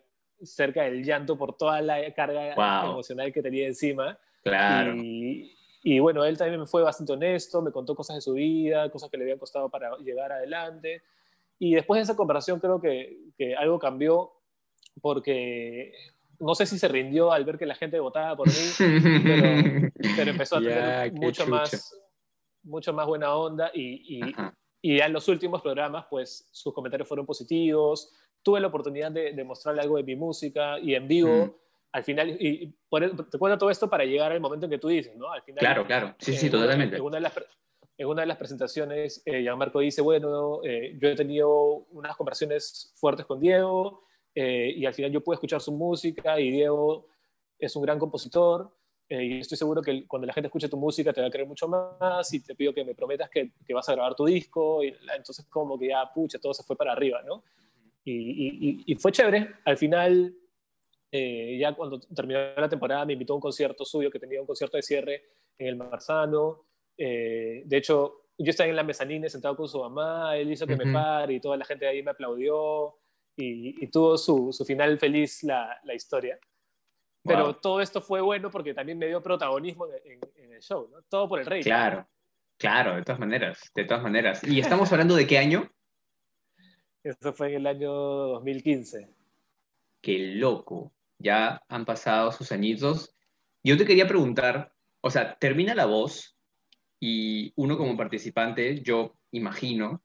cerca 0.42 0.82
del 0.82 1.02
llanto 1.02 1.38
por 1.38 1.56
toda 1.56 1.80
la 1.80 2.12
carga 2.12 2.54
emocional 2.84 3.32
que 3.32 3.42
tenía 3.42 3.66
encima. 3.66 4.18
Claro. 4.42 4.94
Y, 4.96 5.56
y, 5.82 5.98
bueno, 5.98 6.24
él 6.24 6.36
también 6.36 6.60
me 6.60 6.66
fue 6.66 6.82
bastante 6.82 7.12
honesto, 7.12 7.62
me 7.62 7.72
contó 7.72 7.94
cosas 7.94 8.16
de 8.16 8.22
su 8.22 8.34
vida, 8.34 8.90
cosas 8.90 9.10
que 9.10 9.16
le 9.16 9.24
habían 9.24 9.38
costado 9.38 9.70
para 9.70 9.96
llegar 9.98 10.32
adelante. 10.32 11.02
Y 11.58 11.74
después 11.74 11.98
de 11.98 12.02
esa 12.02 12.16
conversación 12.16 12.60
creo 12.60 12.80
que, 12.80 13.18
que 13.38 13.54
algo 13.54 13.78
cambió 13.78 14.32
porque 15.00 15.92
no 16.44 16.54
sé 16.54 16.66
si 16.66 16.78
se 16.78 16.88
rindió 16.88 17.32
al 17.32 17.44
ver 17.44 17.58
que 17.58 17.66
la 17.66 17.74
gente 17.74 17.98
votaba 17.98 18.36
por 18.36 18.48
mí, 18.48 18.54
pero, 20.16 20.30
empezó 20.30 20.56
a 20.56 20.60
tener 20.60 21.12
mucho, 21.12 21.46
más, 21.46 21.98
mucho 22.62 22.92
más 22.92 23.06
buena 23.06 23.34
onda 23.34 23.70
y, 23.72 24.20
y, 24.82 25.00
en 25.00 25.12
los 25.12 25.26
últimos 25.28 25.62
programas, 25.62 26.04
pues 26.10 26.46
sus 26.52 26.74
comentarios 26.74 27.08
fueron 27.08 27.24
positivos. 27.24 28.12
Tuve 28.42 28.60
la 28.60 28.66
oportunidad 28.66 29.10
de, 29.10 29.42
mostrarle 29.44 29.80
algo 29.80 29.96
de 29.96 30.02
mi 30.02 30.16
música 30.16 30.78
y 30.78 30.94
en 30.94 31.08
vivo. 31.08 31.46
Mm. 31.46 31.54
Al 31.92 32.02
final, 32.02 32.36
y, 32.38 32.74
te 33.30 33.38
cuento 33.38 33.58
todo 33.58 33.70
esto 33.70 33.88
para 33.88 34.04
llegar 34.04 34.30
al 34.30 34.40
momento 34.40 34.66
en 34.66 34.70
que 34.70 34.78
tú 34.78 34.88
dices, 34.88 35.16
¿no? 35.16 35.30
Al 35.32 35.42
final, 35.42 35.60
claro, 35.60 35.86
claro, 35.86 36.14
sí, 36.18 36.36
sí, 36.36 36.50
totalmente. 36.50 36.96
En 36.96 37.02
una 37.02 37.16
de 37.16 37.22
las, 37.22 37.32
en 37.96 38.06
una 38.06 38.22
de 38.22 38.26
las 38.26 38.36
presentaciones, 38.36 39.22
eh, 39.24 39.40
Gianmarco 39.40 39.78
dice, 39.78 40.02
bueno, 40.02 40.60
eh, 40.64 40.98
yo 41.00 41.08
he 41.08 41.14
tenido 41.14 41.86
unas 41.92 42.16
conversaciones 42.16 42.92
fuertes 42.96 43.24
con 43.24 43.40
Diego, 43.40 44.04
eh, 44.34 44.74
y 44.76 44.84
al 44.84 44.94
final 44.94 45.12
yo 45.12 45.22
pude 45.22 45.34
escuchar 45.34 45.60
su 45.60 45.72
música 45.72 46.40
y 46.40 46.50
Diego 46.50 47.06
es 47.58 47.74
un 47.76 47.82
gran 47.82 47.98
compositor 47.98 48.68
eh, 49.08 49.22
y 49.22 49.38
estoy 49.40 49.56
seguro 49.56 49.80
que 49.80 50.06
cuando 50.08 50.26
la 50.26 50.32
gente 50.32 50.48
escuche 50.48 50.68
tu 50.68 50.76
música 50.76 51.12
te 51.12 51.20
va 51.20 51.28
a 51.28 51.30
querer 51.30 51.46
mucho 51.46 51.68
más 51.68 52.32
y 52.34 52.42
te 52.42 52.54
pido 52.54 52.74
que 52.74 52.84
me 52.84 52.94
prometas 52.94 53.30
que, 53.30 53.52
que 53.64 53.74
vas 53.74 53.88
a 53.88 53.92
grabar 53.92 54.16
tu 54.16 54.24
disco 54.24 54.82
y 54.82 54.92
entonces 55.16 55.46
como 55.48 55.78
que 55.78 55.88
ya, 55.88 56.10
pucha, 56.12 56.38
todo 56.40 56.52
se 56.52 56.64
fue 56.64 56.76
para 56.76 56.92
arriba, 56.92 57.22
¿no? 57.22 57.44
Y, 58.06 58.84
y, 58.86 58.94
fue 58.96 59.12
chévere. 59.12 59.48
Al 59.64 59.78
final, 59.78 60.34
eh, 61.10 61.56
ya 61.58 61.74
cuando 61.74 61.98
terminó 62.00 62.38
la 62.54 62.68
temporada, 62.68 63.06
me 63.06 63.14
invitó 63.14 63.32
a 63.32 63.36
un 63.36 63.40
concierto 63.40 63.82
suyo, 63.86 64.10
que 64.10 64.18
tenía 64.18 64.42
un 64.42 64.46
concierto 64.46 64.76
de 64.76 64.82
cierre 64.82 65.22
en 65.56 65.68
el 65.68 65.76
Marzano. 65.76 66.66
de 66.98 67.64
hecho, 67.70 68.26
yo 68.36 68.50
estaba 68.50 68.68
en 68.68 68.76
la 68.76 68.82
mezanina 68.82 69.26
sentado 69.30 69.56
con 69.56 69.68
su 69.68 69.78
mamá, 69.78 70.36
él 70.36 70.52
hizo 70.52 70.66
que 70.66 70.76
me 70.76 70.92
pare 70.92 71.32
y 71.34 71.40
toda 71.40 71.56
la 71.56 71.64
gente 71.64 71.86
de 71.86 71.92
ahí 71.92 72.02
me 72.02 72.10
aplaudió 72.10 72.94
y, 73.36 73.86
tuvo 73.88 74.16
su, 74.16 74.52
su, 74.52 74.64
final 74.64 74.98
feliz 74.98 75.42
la, 75.42 75.80
la 75.84 75.94
historia. 75.94 76.38
Pero 77.24 77.56
todo 77.56 77.80
esto 77.80 78.00
fue 78.00 78.20
bueno 78.20 78.50
porque 78.50 78.74
también 78.74 78.98
me 78.98 79.06
dio 79.06 79.22
protagonismo 79.22 79.86
en, 80.04 80.52
el 80.52 80.60
show, 80.60 80.88
¿no? 80.90 81.02
Todo 81.02 81.28
por 81.28 81.40
el 81.40 81.46
rey. 81.46 81.62
Claro, 81.62 82.06
claro, 82.58 82.96
de 82.96 83.02
todas 83.02 83.18
maneras, 83.18 83.70
de 83.74 83.84
todas 83.84 84.02
maneras. 84.02 84.42
¿Y 84.44 84.60
estamos 84.60 84.92
hablando 84.92 85.16
de 85.16 85.26
qué 85.26 85.38
año? 85.38 85.70
Eso 87.02 87.32
fue 87.32 87.48
en 87.48 87.54
el 87.56 87.66
año 87.66 87.92
2015. 87.92 89.08
Qué 90.02 90.18
loco. 90.18 90.92
Ya 91.18 91.62
han 91.68 91.84
pasado 91.84 92.30
sus 92.30 92.52
añitos. 92.52 93.14
Yo 93.62 93.78
te 93.78 93.86
quería 93.86 94.06
preguntar, 94.06 94.74
o 95.00 95.10
sea, 95.10 95.38
termina 95.38 95.74
la 95.74 95.86
voz 95.86 96.36
y 97.00 97.52
uno 97.56 97.78
como 97.78 97.96
participante, 97.96 98.82
yo 98.82 99.16
imagino, 99.30 100.02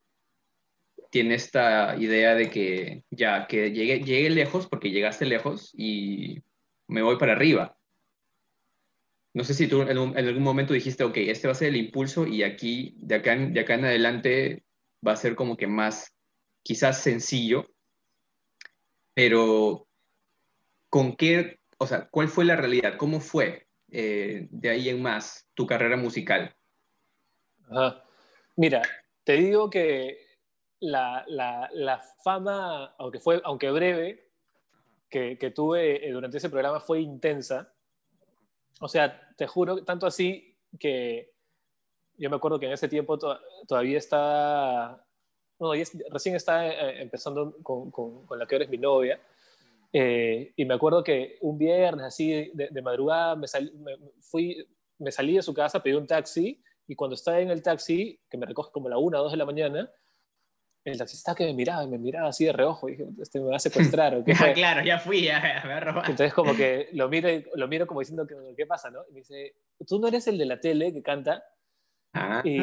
tiene 1.09 1.35
esta 1.35 1.95
idea 1.97 2.35
de 2.35 2.49
que 2.49 3.03
ya, 3.09 3.47
que 3.47 3.71
llegue, 3.71 3.99
llegue 4.03 4.29
lejos 4.29 4.67
porque 4.67 4.91
llegaste 4.91 5.25
lejos 5.25 5.73
y 5.75 6.43
me 6.87 7.01
voy 7.01 7.17
para 7.17 7.33
arriba. 7.33 7.77
No 9.33 9.43
sé 9.43 9.53
si 9.53 9.67
tú 9.67 9.81
en, 9.83 9.97
algún 9.97 10.43
momento 10.43 10.73
dijiste, 10.73 11.03
ok, 11.03 11.17
este 11.17 11.47
va 11.47 11.51
a 11.51 11.55
ser 11.55 11.69
el 11.69 11.77
impulso 11.77 12.27
y 12.27 12.43
aquí, 12.43 12.95
de 12.97 13.15
acá, 13.15 13.35
de 13.35 13.59
acá 13.59 13.75
en 13.75 13.85
adelante, 13.85 14.63
va 15.05 15.13
a 15.13 15.17
ser 15.17 15.35
como 15.35 15.55
que 15.55 15.67
más, 15.67 16.13
quizás 16.63 17.01
sencillo, 17.01 17.67
pero 19.13 19.87
¿con 20.89 21.15
qué, 21.15 21.59
o 21.77 21.87
sea, 21.87 22.07
cuál 22.09 22.27
fue 22.27 22.45
la 22.45 22.55
realidad? 22.55 22.97
¿Cómo 22.97 23.19
fue 23.19 23.67
eh, 23.91 24.47
de 24.49 24.69
ahí 24.69 24.89
en 24.89 25.01
más 25.01 25.47
tu 25.53 25.65
carrera 25.67 25.95
musical? 25.95 26.55
Mira, 28.55 28.81
te 29.23 29.33
digo 29.33 29.69
que 29.69 30.28
la, 30.79 31.25
la, 31.27 31.99
fama, 32.23 32.95
aunque, 32.97 33.19
fue, 33.19 33.41
aunque 33.43 33.71
breve, 33.71 34.29
que, 35.09 35.37
que, 35.37 35.51
tuve 35.51 36.07
eh, 36.07 36.11
durante 36.11 36.37
ese 36.37 36.49
programa 36.49 36.79
fue 36.79 37.01
intensa. 37.01 37.71
O 38.79 38.87
sea, 38.87 39.29
te 39.35 39.47
juro, 39.47 39.83
tanto 39.83 40.05
así 40.05 40.55
que 40.79 41.33
yo 42.17 42.29
me 42.29 42.35
acuerdo 42.35 42.59
que 42.59 42.67
en 42.67 42.73
ese 42.73 42.87
tiempo 42.87 43.17
todavía 43.67 43.97
estaba, 43.97 45.03
no, 45.59 45.71
recién 46.11 46.35
estaba 46.35 46.67
eh, 46.67 47.01
empezando 47.01 47.55
con, 47.63 47.91
con, 47.91 48.37
la 48.37 48.45
que 48.45 48.55
ahora 48.55 48.65
es 48.65 48.71
mi 48.71 48.77
novia. 48.77 49.19
Eh, 49.91 50.53
y 50.55 50.65
me 50.65 50.75
acuerdo 50.75 51.03
que 51.03 51.37
un 51.41 51.57
viernes, 51.57 52.05
así 52.05 52.51
de, 52.53 52.81
madrugada, 52.81 53.35
me, 53.35 53.47
me, 53.79 53.97
fui, 54.19 54.67
me 54.99 55.11
salí 55.11 55.35
de 55.35 55.41
su 55.41 55.53
casa, 55.53 55.81
pedí 55.81 55.95
un 55.95 56.05
taxi, 56.05 56.61
y 56.87 56.95
cuando 56.95 57.15
estaba 57.15 57.39
en 57.39 57.51
el 57.51 57.63
taxi, 57.63 58.19
que 58.29 58.37
me 58.37 58.45
recoge 58.45 58.71
como 58.71 58.87
a 58.87 58.91
la 58.91 58.97
1 58.97 59.17
o 59.17 59.23
2 59.23 59.31
de 59.31 59.37
la 59.37 59.45
mañana, 59.45 59.91
el 60.85 60.97
taxista 60.97 61.35
que 61.35 61.45
me 61.45 61.53
miraba, 61.53 61.85
me 61.87 61.97
miraba 61.97 62.29
así 62.29 62.45
de 62.45 62.53
reojo, 62.53 62.87
y 62.89 62.93
dije, 62.93 63.09
este 63.21 63.39
me 63.39 63.49
va 63.49 63.57
a 63.57 63.59
secuestrar, 63.59 64.15
¿o 64.15 64.23
qué 64.23 64.33
claro, 64.55 64.83
ya 64.83 64.99
fui, 64.99 65.23
ya, 65.23 65.39
me 65.65 65.73
ha 65.73 65.79
robado. 65.79 66.09
Entonces 66.09 66.33
como 66.33 66.55
que 66.55 66.89
lo 66.93 67.09
miro, 67.09 67.29
lo 67.55 67.67
miro 67.67 67.85
como 67.85 67.99
diciendo, 67.99 68.25
¿qué 68.55 68.65
pasa, 68.65 68.89
no? 68.89 69.01
Y 69.09 69.13
me 69.13 69.19
dice, 69.19 69.55
¿tú 69.87 69.99
no 69.99 70.07
eres 70.07 70.27
el 70.27 70.37
de 70.37 70.45
la 70.45 70.59
tele 70.59 70.93
que 70.93 71.03
canta? 71.03 71.43
Ah. 72.13 72.41
Y 72.43 72.59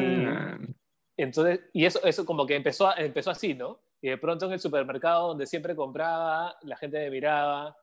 entonces, 1.15 1.61
y 1.73 1.85
eso, 1.85 2.03
eso 2.03 2.25
como 2.25 2.45
que 2.45 2.55
empezó, 2.55 2.95
empezó 2.97 3.31
así, 3.31 3.53
¿no? 3.53 3.79
Y 4.01 4.09
de 4.09 4.17
pronto 4.17 4.45
en 4.45 4.53
el 4.53 4.59
supermercado 4.59 5.29
donde 5.29 5.47
siempre 5.47 5.75
compraba, 5.75 6.55
la 6.61 6.77
gente 6.77 6.99
me 6.99 7.09
miraba, 7.09 7.75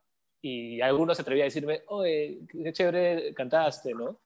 y 0.45 0.83
algunos 0.83 1.17
se 1.17 1.23
atrevía 1.23 1.45
a 1.45 1.47
decirme, 1.47 1.83
oye, 1.87 2.41
qué 2.49 2.71
chévere 2.71 3.33
cantaste, 3.33 3.95
¿no? 3.95 4.21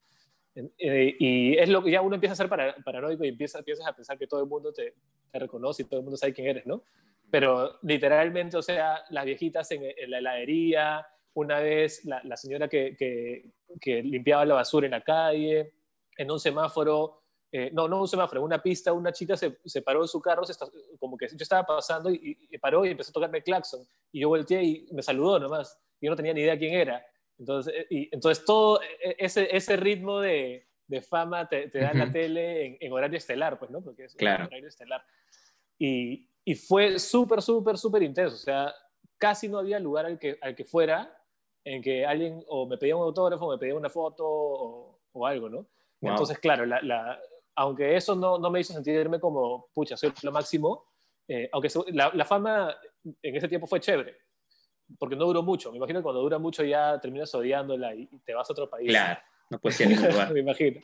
Eh, 0.79 1.17
y 1.19 1.57
es 1.57 1.69
lo 1.69 1.83
que 1.83 1.91
ya 1.91 2.03
uno 2.03 2.15
empieza 2.15 2.33
a 2.33 2.37
ser 2.37 2.49
paranoico 2.49 3.25
y 3.25 3.29
empieza, 3.29 3.59
empiezas 3.59 3.87
a 3.87 3.95
pensar 3.95 4.19
que 4.19 4.27
todo 4.27 4.41
el 4.43 4.49
mundo 4.49 4.73
te, 4.73 4.95
te, 5.31 5.39
reconoce 5.39 5.83
y 5.83 5.85
todo 5.85 6.01
el 6.01 6.05
mundo 6.05 6.17
sabe 6.17 6.33
quién 6.33 6.49
eres, 6.49 6.67
¿no? 6.67 6.83
Pero 7.31 7.79
literalmente, 7.83 8.57
o 8.57 8.63
sea, 8.63 9.05
las 9.11 9.25
viejitas 9.25 9.71
en, 9.71 9.83
la 10.11 10.19
heladería, 10.19 11.07
una 11.35 11.61
vez 11.61 12.05
la, 12.05 12.21
la 12.25 12.37
señora 12.37 12.69
que, 12.69 12.97
que, 12.97 13.51
que, 13.81 14.03
limpiaba 14.03 14.45
la 14.45 14.55
basura 14.55 14.87
en 14.87 14.93
la 14.93 15.03
calle, 15.03 15.75
en 16.17 16.31
un 16.31 16.41
semáforo, 16.41 17.23
eh, 17.51 17.71
no, 17.73 17.89
no 17.89 18.01
un 18.01 18.09
semáforo, 18.09 18.43
una 18.43 18.63
pista, 18.63 18.93
una 18.93 19.13
chica 19.13 19.37
se, 19.37 19.59
se 19.65 19.81
paró 19.81 20.03
en 20.03 20.09
su 20.09 20.21
carro, 20.21 20.45
se 20.45 20.55
como 20.99 21.17
que 21.17 21.29
yo 21.29 21.37
estaba 21.39 21.65
pasando 21.65 22.11
y, 22.11 22.37
paró 22.61 22.85
y 22.85 22.91
empezó 22.91 23.11
a 23.11 23.13
tocarme 23.15 23.39
el 23.39 23.45
claxon. 23.45 23.87
Y 24.13 24.21
yo 24.21 24.29
volteé 24.29 24.63
y 24.63 24.89
me 24.93 25.03
saludó 25.03 25.39
nomás. 25.39 25.79
Y 26.01 26.07
yo 26.07 26.11
no 26.11 26.17
tenía 26.17 26.35
ni 26.35 26.43
idea 26.43 26.59
quién 26.59 26.75
era. 26.75 27.05
Entonces, 27.39 27.75
eh, 27.75 27.87
y, 27.91 28.09
entonces 28.13 28.45
todo 28.45 28.81
e, 28.83 29.11
e, 29.11 29.17
ese, 29.19 29.55
ese 29.57 29.77
ritmo 29.77 30.21
de, 30.21 30.67
de 30.87 31.03
fama 31.03 31.49
te, 31.49 31.69
te 31.69 31.81
da 31.81 31.93
la 31.95 32.11
tele 32.11 32.79
en, 32.81 32.93
horario 32.93 33.19
estelar, 33.19 33.59
pues, 33.59 33.71
¿no? 33.71 33.83
Porque 33.83 34.05
es 34.05 34.15
claro. 34.15 34.47
horario 34.47 34.69
estelar. 34.69 35.05
Y, 35.79 36.29
y 36.45 36.55
fue 36.55 36.99
súper, 36.99 37.43
súper, 37.43 37.79
súper 37.79 38.03
intenso. 38.03 38.35
O 38.35 38.39
sea, 38.39 38.75
casi 39.19 39.49
no 39.49 39.59
había 39.59 39.79
lugar 39.79 40.07
al 40.07 40.19
que, 40.19 40.39
al 40.41 40.57
que 40.57 40.65
fuera 40.65 41.15
en 41.65 41.83
que 41.83 42.07
alguien 42.07 42.43
o 42.49 42.67
me 42.67 42.79
pedía 42.79 42.97
un 42.97 43.03
autógrafo, 43.03 43.47
o 43.47 43.53
me 43.53 43.59
pedía 43.59 43.75
una 43.75 43.91
foto 43.91 44.25
o, 44.27 45.01
o 45.13 45.27
algo, 45.27 45.49
¿no? 45.49 45.67
Entonces, 46.01 46.39
claro, 46.39 46.65
la, 46.65 46.81
la, 46.81 47.21
aunque 47.57 47.97
eso 47.97 48.15
no, 48.15 48.39
no, 48.39 48.51
me 48.51 48.61
hizo 48.61 48.73
sentirme 48.73 49.19
como, 49.19 49.69
pucha, 49.75 49.97
soy 49.97 50.13
lo 50.23 50.33
máximo, 50.33 50.87
eh, 51.27 51.49
aunque 51.53 51.69
la, 51.89 52.11
la, 52.15 52.25
fama 52.25 52.75
en 53.21 53.37
ese 53.37 53.49
tiempo 53.49 53.67
fue 53.67 53.81
chévere, 53.81 54.17
porque 54.99 55.17
no 55.17 55.27
duró 55.27 55.43
mucho. 55.43 55.71
Me 55.71 55.79
imagino 55.79 56.01
que 56.01 56.05
cuando 56.05 56.23
dura 56.23 56.39
mucho 56.39 56.65
ya 56.65 56.99
terminas 57.01 57.35
odiándola 57.35 57.95
y, 57.95 58.07
te 58.25 58.35
vas 58.35 58.49
a 58.49 58.53
otro 58.53 58.71
país. 58.71 58.89
Claro, 58.89 59.21
no 59.51 59.59
puedes 59.59 59.81
ir 59.81 59.87
a 59.87 59.91
ningún 59.91 60.09
lugar. 60.09 60.33
me 60.33 60.41
imagino. 60.41 60.81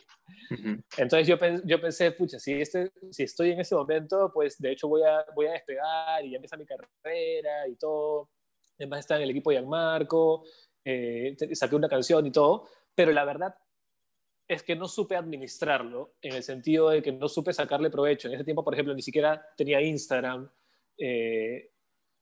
Entonces 0.97 1.27
yo, 1.27 1.37
yo 1.65 1.81
pensé, 1.81 2.13
pucha, 2.13 2.39
si, 2.39 2.53
este, 2.53 2.93
si 3.11 3.23
estoy 3.23 3.53
en 3.53 3.61
ese 3.61 3.75
momento, 3.75 4.31
pues 4.33 4.59
de 4.59 4.73
hecho 4.73 4.89
voy 4.89 5.03
a, 5.03 5.25
voy 5.35 5.47
a 5.47 5.53
despegar 5.53 6.25
y 6.25 6.31
ya 6.31 6.37
empieza 6.37 6.57
mi 6.57 6.67
carrera 6.67 7.69
y 7.69 7.77
todo. 7.77 8.31
Además 8.79 9.01
está 9.01 9.17
en 9.17 9.23
el 9.23 9.31
equipo 9.31 9.51
de 9.51 9.57
Gianmarco, 9.57 10.45
eh, 10.85 11.37
saqué 11.53 11.77
una 11.77 11.89
canción 11.89 12.27
y 12.27 12.33
todo, 12.33 12.69
pero 12.95 13.13
la 13.13 13.25
verdad 13.25 13.55
es 14.47 14.63
que 14.63 14.77
no 14.77 14.89
supe 14.89 15.17
administrarlo 15.17 16.17
en 16.21 16.35
el 16.35 16.43
sentido 16.43 16.91
de 16.91 17.03
que 17.03 17.13
no 17.13 17.29
supe 17.29 17.53
sacarle 17.53 17.91
provecho. 17.91 18.29
En 18.29 18.35
ese 18.35 18.45
tiempo, 18.45 18.63
por 18.63 18.75
ejemplo, 18.75 18.95
ni 18.95 19.03
siquiera 19.03 19.47
tenía 19.57 19.81
Instagram. 19.81 20.51
Eh, 20.99 21.71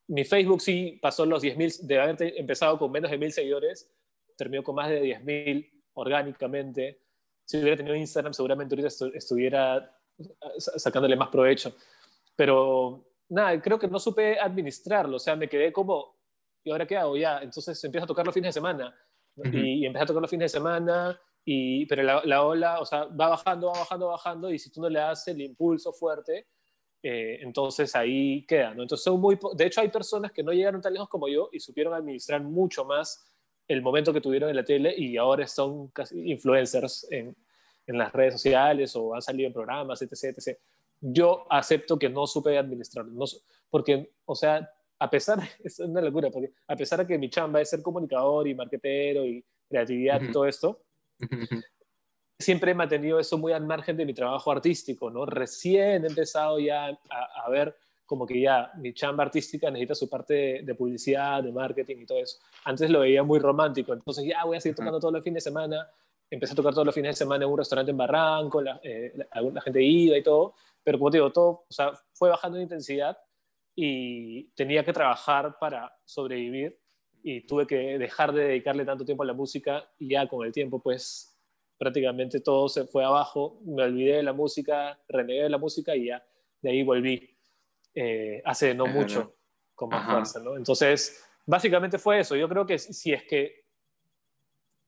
mi 0.09 0.25
Facebook 0.25 0.61
sí 0.61 0.99
pasó 1.01 1.25
los 1.27 1.43
10.000, 1.43 1.81
de 1.83 2.01
haber 2.01 2.39
empezado 2.39 2.79
con 2.79 2.91
menos 2.91 3.11
de 3.11 3.19
1.000 3.19 3.31
seguidores, 3.31 3.91
terminó 4.37 4.63
con 4.63 4.75
más 4.75 4.89
de 4.89 5.03
10.000 5.03 5.83
orgánicamente. 5.95 7.01
Si 7.45 7.59
hubiera 7.59 7.77
tenido 7.77 7.95
Instagram, 7.95 8.33
seguramente 8.33 8.75
ahorita 8.75 8.89
estuviera 9.15 9.99
sacándole 10.59 11.17
más 11.17 11.29
provecho. 11.29 11.75
Pero 12.37 13.13
nada, 13.29 13.61
creo 13.61 13.79
que 13.79 13.89
no 13.89 13.99
supe 13.99 14.39
administrarlo. 14.39 15.17
O 15.17 15.21
sea, 15.21 15.37
me 15.37 15.49
quedé 15.49 15.73
como, 15.73 16.17
¿y 16.65 16.71
ahora 16.71 16.87
qué 16.87 16.97
hago? 16.97 17.17
Ya, 17.17 17.41
entonces 17.43 17.83
empiezo 17.85 18.05
a 18.05 18.09
tocar 18.09 18.25
los 18.25 18.35
fines 18.35 18.49
de 18.49 18.61
semana. 18.61 18.95
y, 19.37 19.83
y 19.83 19.87
empecé 19.87 20.05
a 20.05 20.07
tocar 20.07 20.23
los 20.23 20.31
fines 20.31 20.53
de 20.53 20.59
semana 20.59 21.19
y, 21.45 21.87
pero 21.87 22.03
la, 22.03 22.23
la, 22.25 22.45
ola, 22.45 22.81
o 22.81 22.87
sea, 22.87 23.05
va 23.05 23.31
bajando, 23.31 23.69
va 23.69 23.81
bajando, 23.81 24.07
va 24.07 24.13
bajando, 24.13 24.51
y 24.51 24.59
si 24.59 24.71
tú 24.71 24.81
no 24.81 24.89
le 24.89 25.01
das 25.01 25.27
el 25.29 25.41
impulso 25.41 25.93
fuerte, 25.93 26.47
eh, 27.03 27.39
entonces 27.41 27.97
ahí 27.97 28.45
queda, 28.47 28.75
¿no? 28.75 28.83
Entonces 28.83 29.03
son 29.03 29.21
muy, 29.21 29.39
de 29.55 29.67
hecho 29.67 29.81
hay 29.81 29.89
personas 29.89 30.31
que 30.31 30.43
no 30.43 30.53
llegaron 30.53 30.81
tan 30.81 30.93
lejos 30.93 31.09
como 31.09 31.29
yo 31.29 31.49
y 31.53 31.59
supieron 31.59 31.95
administrar 31.95 32.43
mucho 32.43 32.85
más 32.85 33.27
el 33.67 33.83
momento 33.83 34.13
que 34.13 34.21
tuvieron 34.21 34.51
en 34.51 34.57
la 34.57 34.65
tele 34.65 34.95
y 34.97 35.17
ahora 35.17 35.47
son 35.47 35.89
casi 35.89 36.31
influencers 36.31 37.07
en, 37.11 37.37
en 37.87 37.99
las 37.99 38.13
redes 38.13 38.35
sociales 38.35 38.95
o 38.95 39.15
han 39.15 39.23
salido 39.23 39.49
en 39.49 39.53
programas, 39.53 40.01
etc, 40.03 40.37
etc. 40.37 40.59
Yo 41.01 41.45
acepto 41.51 41.99
que 41.99 42.09
no 42.09 42.27
supe 42.27 42.57
administrar, 42.57 43.07
no, 43.07 43.25
porque, 43.69 44.13
o 44.25 44.35
sea, 44.35 44.71
a 44.99 45.11
pesar, 45.11 45.41
es 45.65 45.81
una 45.81 46.01
locura, 46.01 46.31
porque 46.31 46.53
a 46.69 46.77
pesar 46.77 47.01
de 47.01 47.07
que 47.07 47.19
mi 47.19 47.29
chamba 47.29 47.61
es 47.61 47.71
ser 47.71 47.83
comunicador 47.83 48.47
y 48.47 48.55
marketero 48.55 49.27
y 49.27 49.45
creatividad 49.69 50.23
y 50.23 50.31
todo 50.31 50.47
esto, 50.47 50.85
siempre 52.43 52.73
he 52.73 52.75
mantenido 52.75 53.19
eso 53.19 53.39
muy 53.39 53.53
al 53.53 53.65
margen 53.65 53.97
de 53.97 54.05
mi 54.05 54.13
trabajo 54.13 54.53
artístico, 54.53 55.11
¿no? 55.11 55.25
Recién 55.25 56.05
he 56.05 56.09
empezado 56.09 56.59
ya 56.59 56.89
a, 57.11 57.51
ver 57.51 57.75
como 58.05 58.27
que 58.27 58.41
ya 58.41 58.71
mi 58.77 58.93
chamba 58.93 59.25
artística 59.25 59.71
necesita 59.71 59.95
su 59.95 60.09
parte 60.11 60.63
de, 60.63 60.75
publicidad, 60.75 61.43
de 61.43 61.53
marketing 61.53 61.97
y 62.01 62.07
todo 62.07 62.19
eso. 62.19 62.39
Antes 62.65 62.91
lo 62.91 63.01
veía 63.01 63.23
muy 63.23 63.39
romántico, 63.39 63.95
entonces 63.95 64.27
ya 64.27 64.45
voy 64.45 64.59
a 64.59 64.61
seguir 64.61 64.77
tocando 64.77 65.01
todos 65.01 65.15
los 65.15 65.25
fines 65.25 65.43
de 65.43 65.51
semana. 65.51 65.89
Empecé 66.31 66.53
a 66.53 66.57
tocar 66.57 66.75
todos 66.75 66.87
los 66.87 66.95
fines 66.95 67.11
de 67.11 67.25
semana 67.25 67.45
en 67.45 67.51
un 67.51 67.59
restaurante 67.59 67.91
en 67.91 67.97
Barranco, 67.97 68.61
la, 68.61 68.81
eh, 68.83 69.13
la, 69.35 69.61
gente 69.63 69.83
iba 69.83 70.17
y 70.17 70.23
todo, 70.23 70.55
pero 70.83 70.99
como 70.99 71.11
te 71.11 71.19
digo, 71.19 71.31
todo, 71.31 71.65
o 71.69 71.73
sea, 71.73 71.93
fue 72.13 72.29
bajando 72.31 72.59
en 72.59 72.65
intensidad 72.65 73.17
y 73.75 74.45
tenía 74.55 74.85
que 74.85 74.93
trabajar 74.93 75.57
para 75.59 75.95
sobrevivir 76.05 76.79
y 77.23 77.43
tuve 77.47 77.67
que 77.67 77.99
dejar 77.99 78.33
de 78.33 78.45
dedicarle 78.45 78.85
tanto 78.85 79.05
tiempo 79.05 79.23
a 79.23 79.27
la 79.27 79.33
música 79.33 79.89
y 79.99 80.11
ya 80.11 80.27
con 80.27 80.45
el 80.47 80.53
tiempo 80.53 80.81
pues 80.83 81.32
prácticamente 81.83 82.39
todo 82.39 82.69
se 82.69 82.85
fue 82.85 83.05
abajo, 83.05 83.59
me 83.65 83.83
olvidé 83.83 84.19
de 84.19 84.23
la 84.23 84.33
música, 84.33 85.01
renegué 85.09 85.43
de 85.43 85.51
la 85.51 85.59
música 85.59 85.97
y 85.97 86.07
ya 86.07 86.25
de 86.61 86.71
ahí 86.71 86.85
volví 86.85 87.37
eh, 87.93 88.41
hace 88.45 88.73
no 88.73 88.87
mucho 88.87 89.35
con 89.75 89.89
más 89.89 90.09
fuerza, 90.09 90.39
¿no? 90.39 90.57
Entonces, 90.57 91.25
básicamente 91.45 91.99
fue 91.99 92.21
eso, 92.21 92.37
yo 92.37 92.49
creo 92.49 92.65
que 92.65 92.79
si 92.79 93.13
es 93.13 93.25
que 93.25 93.65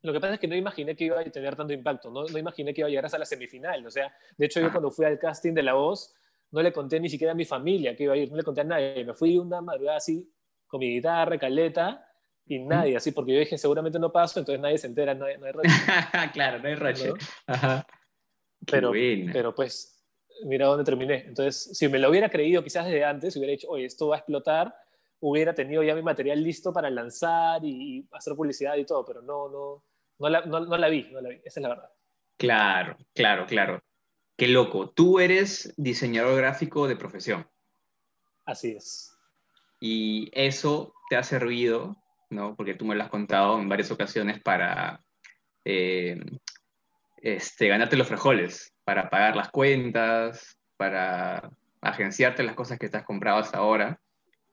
lo 0.02 0.12
que 0.12 0.20
pasa 0.20 0.35
es 0.35 0.38
que 0.38 0.46
no 0.46 0.54
imaginé 0.54 0.94
que 0.94 1.07
iba 1.07 1.18
a 1.18 1.24
tener 1.24 1.57
tanto 1.57 1.72
impacto, 1.72 2.12
no, 2.12 2.26
no 2.26 2.38
imaginé 2.38 2.72
que 2.72 2.83
iba 2.83 2.87
a 2.87 2.90
llegar 2.90 3.07
hasta 3.07 3.18
la 3.18 3.26
semifinal, 3.26 3.85
o 3.85 3.90
sea, 3.90 4.14
de 4.37 4.46
hecho 4.46 4.61
yo 4.61 4.70
cuando 4.70 4.92
fui 4.92 5.04
al 5.04 5.18
casting 5.18 5.52
de 5.52 5.64
La 5.64 5.74
Voz, 5.74 6.14
no 6.52 6.62
le 6.62 6.72
conté 6.72 7.00
ni 7.00 7.09
siquiera 7.09 7.33
a 7.33 7.35
mi 7.35 7.44
familia 7.44 7.96
que 7.96 8.04
iba 8.04 8.14
a 8.14 8.16
ir, 8.16 8.30
no 8.30 8.37
le 8.37 8.44
conté 8.44 8.61
a 8.61 8.64
nadie, 8.64 9.04
me 9.04 9.14
fui 9.14 9.37
una 9.37 9.61
madrugada 9.61 9.96
así 9.96 10.30
con 10.68 10.78
mi 10.78 10.94
guitarra, 10.94 11.37
caleta, 11.38 12.09
y 12.46 12.59
nadie, 12.59 12.96
así, 12.96 13.12
porque 13.12 13.33
yo 13.33 13.38
dije, 13.40 13.57
seguramente 13.57 13.98
no 13.98 14.12
paso, 14.12 14.38
entonces 14.38 14.61
nadie 14.61 14.78
se 14.78 14.87
entera, 14.87 15.14
no 15.14 15.24
hay, 15.24 15.38
no 15.38 15.46
claro, 16.33 16.59
no 16.59 16.68
hay 16.68 16.74
roche. 16.74 17.12
Pero, 18.66 18.92
pero 19.33 19.54
pues, 19.54 20.02
mira 20.44 20.66
dónde 20.66 20.85
terminé. 20.85 21.24
Entonces, 21.26 21.76
si 21.76 21.88
me 21.88 21.98
lo 21.98 22.11
hubiera 22.11 22.28
creído 22.28 22.62
quizás 22.62 22.85
desde 22.85 23.04
antes, 23.04 23.37
hubiera 23.37 23.52
dicho, 23.52 23.68
oye, 23.68 23.87
esto 23.87 24.09
va 24.09 24.16
a 24.16 24.18
explotar, 24.18 24.74
hubiera 25.20 25.54
tenido 25.54 25.83
ya 25.83 25.94
mi 25.94 26.02
material 26.02 26.42
listo 26.42 26.72
para 26.72 26.90
lanzar 26.90 27.64
y, 27.64 28.07
hacer 28.12 28.35
publicidad 28.35 28.76
y 28.76 28.85
todo, 28.85 29.04
pero 29.04 29.22
no, 29.22 29.48
no, 29.48 29.85
no 30.18 30.28
la, 30.28 30.42
no, 30.42 30.61
no 30.61 30.76
la 30.76 30.88
vi, 30.88 31.09
no 31.12 31.20
la 31.22 31.30
vi, 31.30 31.40
esa 31.44 31.61
es 31.61 31.62
la 31.62 31.68
verdad. 31.70 31.90
Claro, 32.37 32.98
claro, 33.14 33.46
claro. 33.46 33.83
Qué 34.37 34.48
loco. 34.48 34.90
Tú 34.90 35.20
eres 35.20 35.72
diseñador 35.76 36.37
gráfico 36.37 36.88
de 36.88 36.96
profesión. 36.96 37.46
Así 38.44 38.72
es. 38.72 39.16
Y 39.80 40.28
eso 40.33 40.92
te 41.09 41.16
ha 41.16 41.22
servido 41.22 42.03
¿no? 42.34 42.54
Porque 42.56 42.74
tú 42.74 42.84
me 42.84 42.94
lo 42.94 43.02
has 43.02 43.10
contado 43.10 43.58
en 43.58 43.68
varias 43.68 43.90
ocasiones 43.90 44.40
para 44.42 45.00
eh, 45.64 46.20
este, 47.18 47.68
ganarte 47.68 47.96
los 47.96 48.08
frijoles, 48.08 48.72
para 48.84 49.08
pagar 49.08 49.36
las 49.36 49.50
cuentas, 49.50 50.58
para 50.76 51.50
agenciarte 51.80 52.42
las 52.42 52.54
cosas 52.54 52.78
que 52.78 52.90
comprado 53.04 53.38
hasta 53.38 53.58
ahora. 53.58 54.00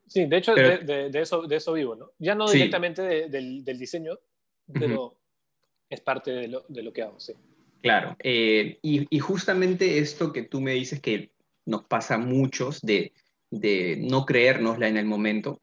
Sí, 0.08 0.26
de 0.26 0.38
hecho, 0.38 0.54
de, 0.54 1.10
eso, 1.14 1.44
de 1.44 1.56
eso 1.56 1.74
vivo, 1.74 1.96
¿no? 1.96 2.12
Ya 2.20 2.36
no 2.36 2.50
directamente 2.50 3.30
del, 3.30 3.64
diseño, 3.64 4.18
pero 4.74 5.18
es 5.90 6.02
parte 6.02 6.32
de 6.32 6.48
lo, 6.48 6.66
de 6.68 6.84
lo, 6.84 6.92
que 6.92 7.02
hago, 7.02 7.20
sí. 7.20 7.34
Claro, 7.82 8.16
eh, 8.20 8.78
y, 8.82 9.08
y, 9.10 9.20
justamente 9.20 10.00
esto 10.00 10.34
que 10.34 10.44
tú 10.44 10.62
me 10.62 10.74
dices 10.74 11.02
que 11.02 11.32
nos 11.66 11.86
pasa 11.86 12.16
a 12.16 12.20
muchos 12.20 12.82
de, 12.82 13.14
de 13.50 13.98
no 14.02 14.26
creérnosla 14.26 14.88
en 14.88 14.98
el 14.98 15.06
momento, 15.06 15.62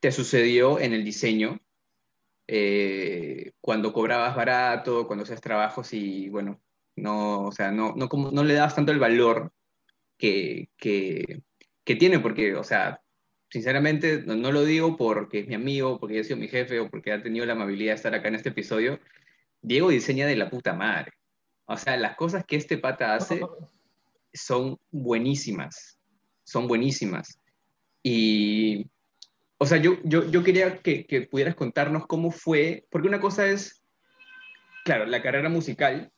te 0.00 0.12
sucedió 0.12 0.80
en 0.80 0.92
el 0.92 1.04
diseño, 1.04 1.60
eh, 2.46 3.52
cuando 3.60 3.92
cobrabas 3.92 4.34
barato, 4.34 5.06
cuando 5.06 5.24
hacías 5.24 5.40
trabajos 5.40 5.92
y, 5.92 6.28
bueno, 6.30 6.60
no, 6.96 7.42
o 7.42 7.52
sea, 7.52 7.70
no, 7.70 7.94
no, 7.96 8.08
no 8.32 8.44
le 8.44 8.54
dabas 8.54 8.74
tanto 8.74 8.92
el 8.92 8.98
valor 8.98 9.52
que, 10.18 10.68
que, 10.76 11.42
que 11.84 11.96
tiene, 11.96 12.18
porque, 12.18 12.56
o 12.56 12.64
sea, 12.64 13.02
sinceramente, 13.50 14.22
no, 14.22 14.52
lo 14.52 14.64
digo 14.64 14.96
porque 14.96 15.40
es 15.40 15.48
mi 15.48 15.54
amigo, 15.54 15.98
porque 15.98 16.20
ha 16.20 16.24
sido 16.24 16.36
mi 16.36 16.48
jefe 16.48 16.80
o 16.80 16.88
porque 16.88 17.12
ha 17.12 17.22
tenido 17.22 17.44
la 17.46 17.52
amabilidad 17.52 17.92
de 17.92 17.96
estar 17.96 18.14
acá 18.14 18.28
en 18.28 18.36
este 18.36 18.50
episodio. 18.50 19.00
Diego 19.60 19.90
diseña 19.90 20.26
de 20.26 20.36
la 20.36 20.48
puta 20.48 20.72
madre. 20.72 21.12
O 21.66 21.76
sea, 21.76 21.96
las 21.96 22.16
cosas 22.16 22.44
que 22.44 22.56
este 22.56 22.78
pata 22.78 23.14
hace 23.14 23.40
son 24.32 24.78
buenísimas. 24.90 25.98
Son 26.44 26.66
buenísimas. 26.66 27.38
Y 28.02 28.86
o 29.62 29.66
sea, 29.66 29.76
yo, 29.76 29.98
yo, 30.04 30.26
yo 30.30 30.42
quería 30.42 30.78
que, 30.78 31.04
que, 31.06 31.20
pudieras 31.20 31.54
contarnos 31.54 32.06
cómo 32.06 32.30
fue, 32.30 32.86
porque 32.90 33.08
una 33.08 33.20
cosa 33.20 33.46
es, 33.46 33.84
claro, 34.86 35.04
la 35.04 35.20
carrera 35.20 35.50
musical, 35.50 36.10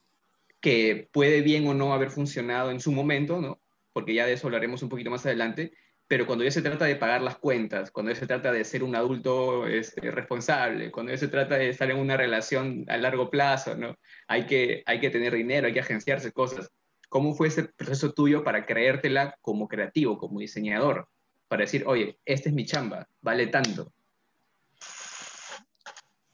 que 0.61 1.09
puede 1.13 1.41
bien 1.41 1.67
o 1.67 1.75
no 1.75 1.93
haber 1.93 2.11
funcionado 2.11 2.71
en 2.71 2.79
su 2.79 2.93
momento, 2.93 3.41
¿no? 3.41 3.61
Porque 3.93 4.15
ya 4.15 4.27
de 4.27 4.35
eso 4.35 4.47
hablaremos 4.47 4.85
un 4.85 4.89
poquito 4.89 5.11
más 5.11 5.27
adelante, 5.27 5.73
pero 6.07 6.25
cuando 6.25 6.45
ya 6.45 6.53
se 6.53 6.63
trata 6.63 6.85
de 6.85 6.95
pagar 6.95 7.21
las 7.21 7.37
cuentas, 7.37 7.91
cuando 7.91 8.13
ya 8.13 8.21
se 8.21 8.29
trata 8.29 8.53
de 8.53 8.63
ser 8.65 8.85
un 8.85 8.95
adulto 8.95 9.67
este, 9.67 10.13
responsable, 10.13 10.93
cuando 10.93 11.11
ya 11.11 11.19
se 11.19 11.27
trata 11.27 11.57
de 11.57 11.69
estar 11.69 11.91
en 11.91 11.99
una 11.99 12.17
relación 12.17 12.85
a 12.87 12.97
largo 12.97 13.29
plazo, 13.29 13.77
¿no? 13.77 13.97
Hay 14.29 14.47
que, 14.47 14.85
hay 14.87 15.01
que 15.01 15.11
tener 15.11 15.35
dinero, 15.35 15.67
hay 15.67 15.73
que 15.73 15.81
agenciarse 15.81 16.31
cosas. 16.31 16.71
¿Cómo 17.09 17.35
fue 17.35 17.49
ese 17.49 17.65
proceso 17.65 18.13
tuyo 18.13 18.45
para 18.45 18.67
creértela 18.67 19.37
como 19.41 19.67
creativo, 19.67 20.17
como 20.17 20.39
diseñador? 20.39 21.09
Para 21.53 21.65
decir, 21.65 21.85
oye, 21.87 22.19
esta 22.25 22.49
es 22.49 22.55
mi 22.55 22.65
chamba, 22.65 23.07
vale 23.21 23.47
tanto? 23.49 23.93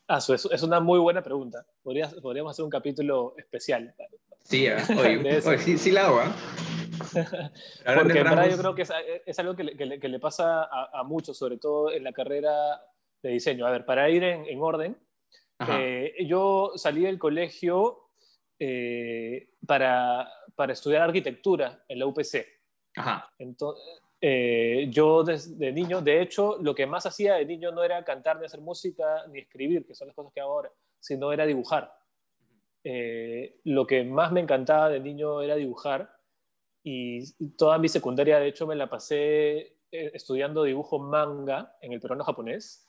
Ah, 0.06 0.18
eso 0.18 0.32
es, 0.32 0.62
una 0.62 0.78
muy 0.78 1.00
buena 1.00 1.24
pregunta. 1.24 1.66
Podrías, 1.82 2.14
podríamos 2.14 2.52
hacer 2.52 2.64
un 2.64 2.70
capítulo 2.70 3.34
especial. 3.36 3.92
Sí, 4.44 4.66
¿eh? 4.66 4.76
Sí, 5.58 5.76
sí 5.76 5.90
la 5.90 6.06
hago. 6.06 6.20
Ahora 7.84 8.02
Porque 8.02 8.18
en 8.20 8.24
verdad 8.24 8.48
yo 8.48 8.58
creo 8.58 8.74
que 8.76 8.82
es, 8.82 8.92
es 9.26 9.36
algo 9.40 9.56
que 9.56 9.64
le, 9.64 9.76
que 9.76 9.86
le- 9.86 9.98
que 9.98 10.08
le 10.08 10.20
pasa 10.20 10.62
a, 10.62 11.00
a 11.00 11.02
muchos, 11.02 11.36
sobre 11.36 11.58
todo 11.58 11.90
en 11.90 12.04
la 12.04 12.12
carrera 12.12 12.80
de 13.20 13.30
diseño. 13.30 13.66
A 13.66 13.72
ver, 13.72 13.84
para 13.84 14.08
ir 14.08 14.22
en, 14.22 14.46
en 14.46 14.62
orden, 14.62 14.96
eh, 15.68 16.14
yo 16.28 16.70
salí 16.76 17.02
del 17.02 17.18
colegio 17.18 18.10
eh, 18.60 19.50
para, 19.66 20.30
para 20.54 20.74
estudiar 20.74 21.02
arquitectura 21.02 21.82
en 21.88 21.98
la 21.98 22.06
UPC. 22.06 22.46
Ajá. 22.94 23.32
Entonces, 23.40 23.82
eh, 24.20 24.88
yo 24.90 25.22
desde 25.22 25.72
niño, 25.72 26.00
de 26.00 26.20
hecho, 26.20 26.58
lo 26.60 26.74
que 26.74 26.86
más 26.86 27.06
hacía 27.06 27.34
de 27.34 27.44
niño 27.44 27.70
no 27.70 27.84
era 27.84 28.04
cantar, 28.04 28.38
ni 28.38 28.46
hacer 28.46 28.60
música, 28.60 29.26
ni 29.28 29.40
escribir, 29.40 29.86
que 29.86 29.94
son 29.94 30.08
las 30.08 30.16
cosas 30.16 30.32
que 30.32 30.40
hago 30.40 30.52
ahora, 30.52 30.72
sino 30.98 31.32
era 31.32 31.46
dibujar. 31.46 31.92
Eh, 32.82 33.60
lo 33.64 33.86
que 33.86 34.02
más 34.02 34.32
me 34.32 34.40
encantaba 34.40 34.88
de 34.88 35.00
niño 35.00 35.42
era 35.42 35.56
dibujar 35.56 36.10
y 36.82 37.50
toda 37.56 37.78
mi 37.78 37.88
secundaria, 37.88 38.40
de 38.40 38.48
hecho, 38.48 38.66
me 38.66 38.74
la 38.74 38.88
pasé 38.88 39.58
eh, 39.90 40.10
estudiando 40.14 40.64
dibujo 40.64 40.98
manga 40.98 41.76
en 41.80 41.92
el 41.92 42.00
peruano 42.00 42.24
japonés. 42.24 42.88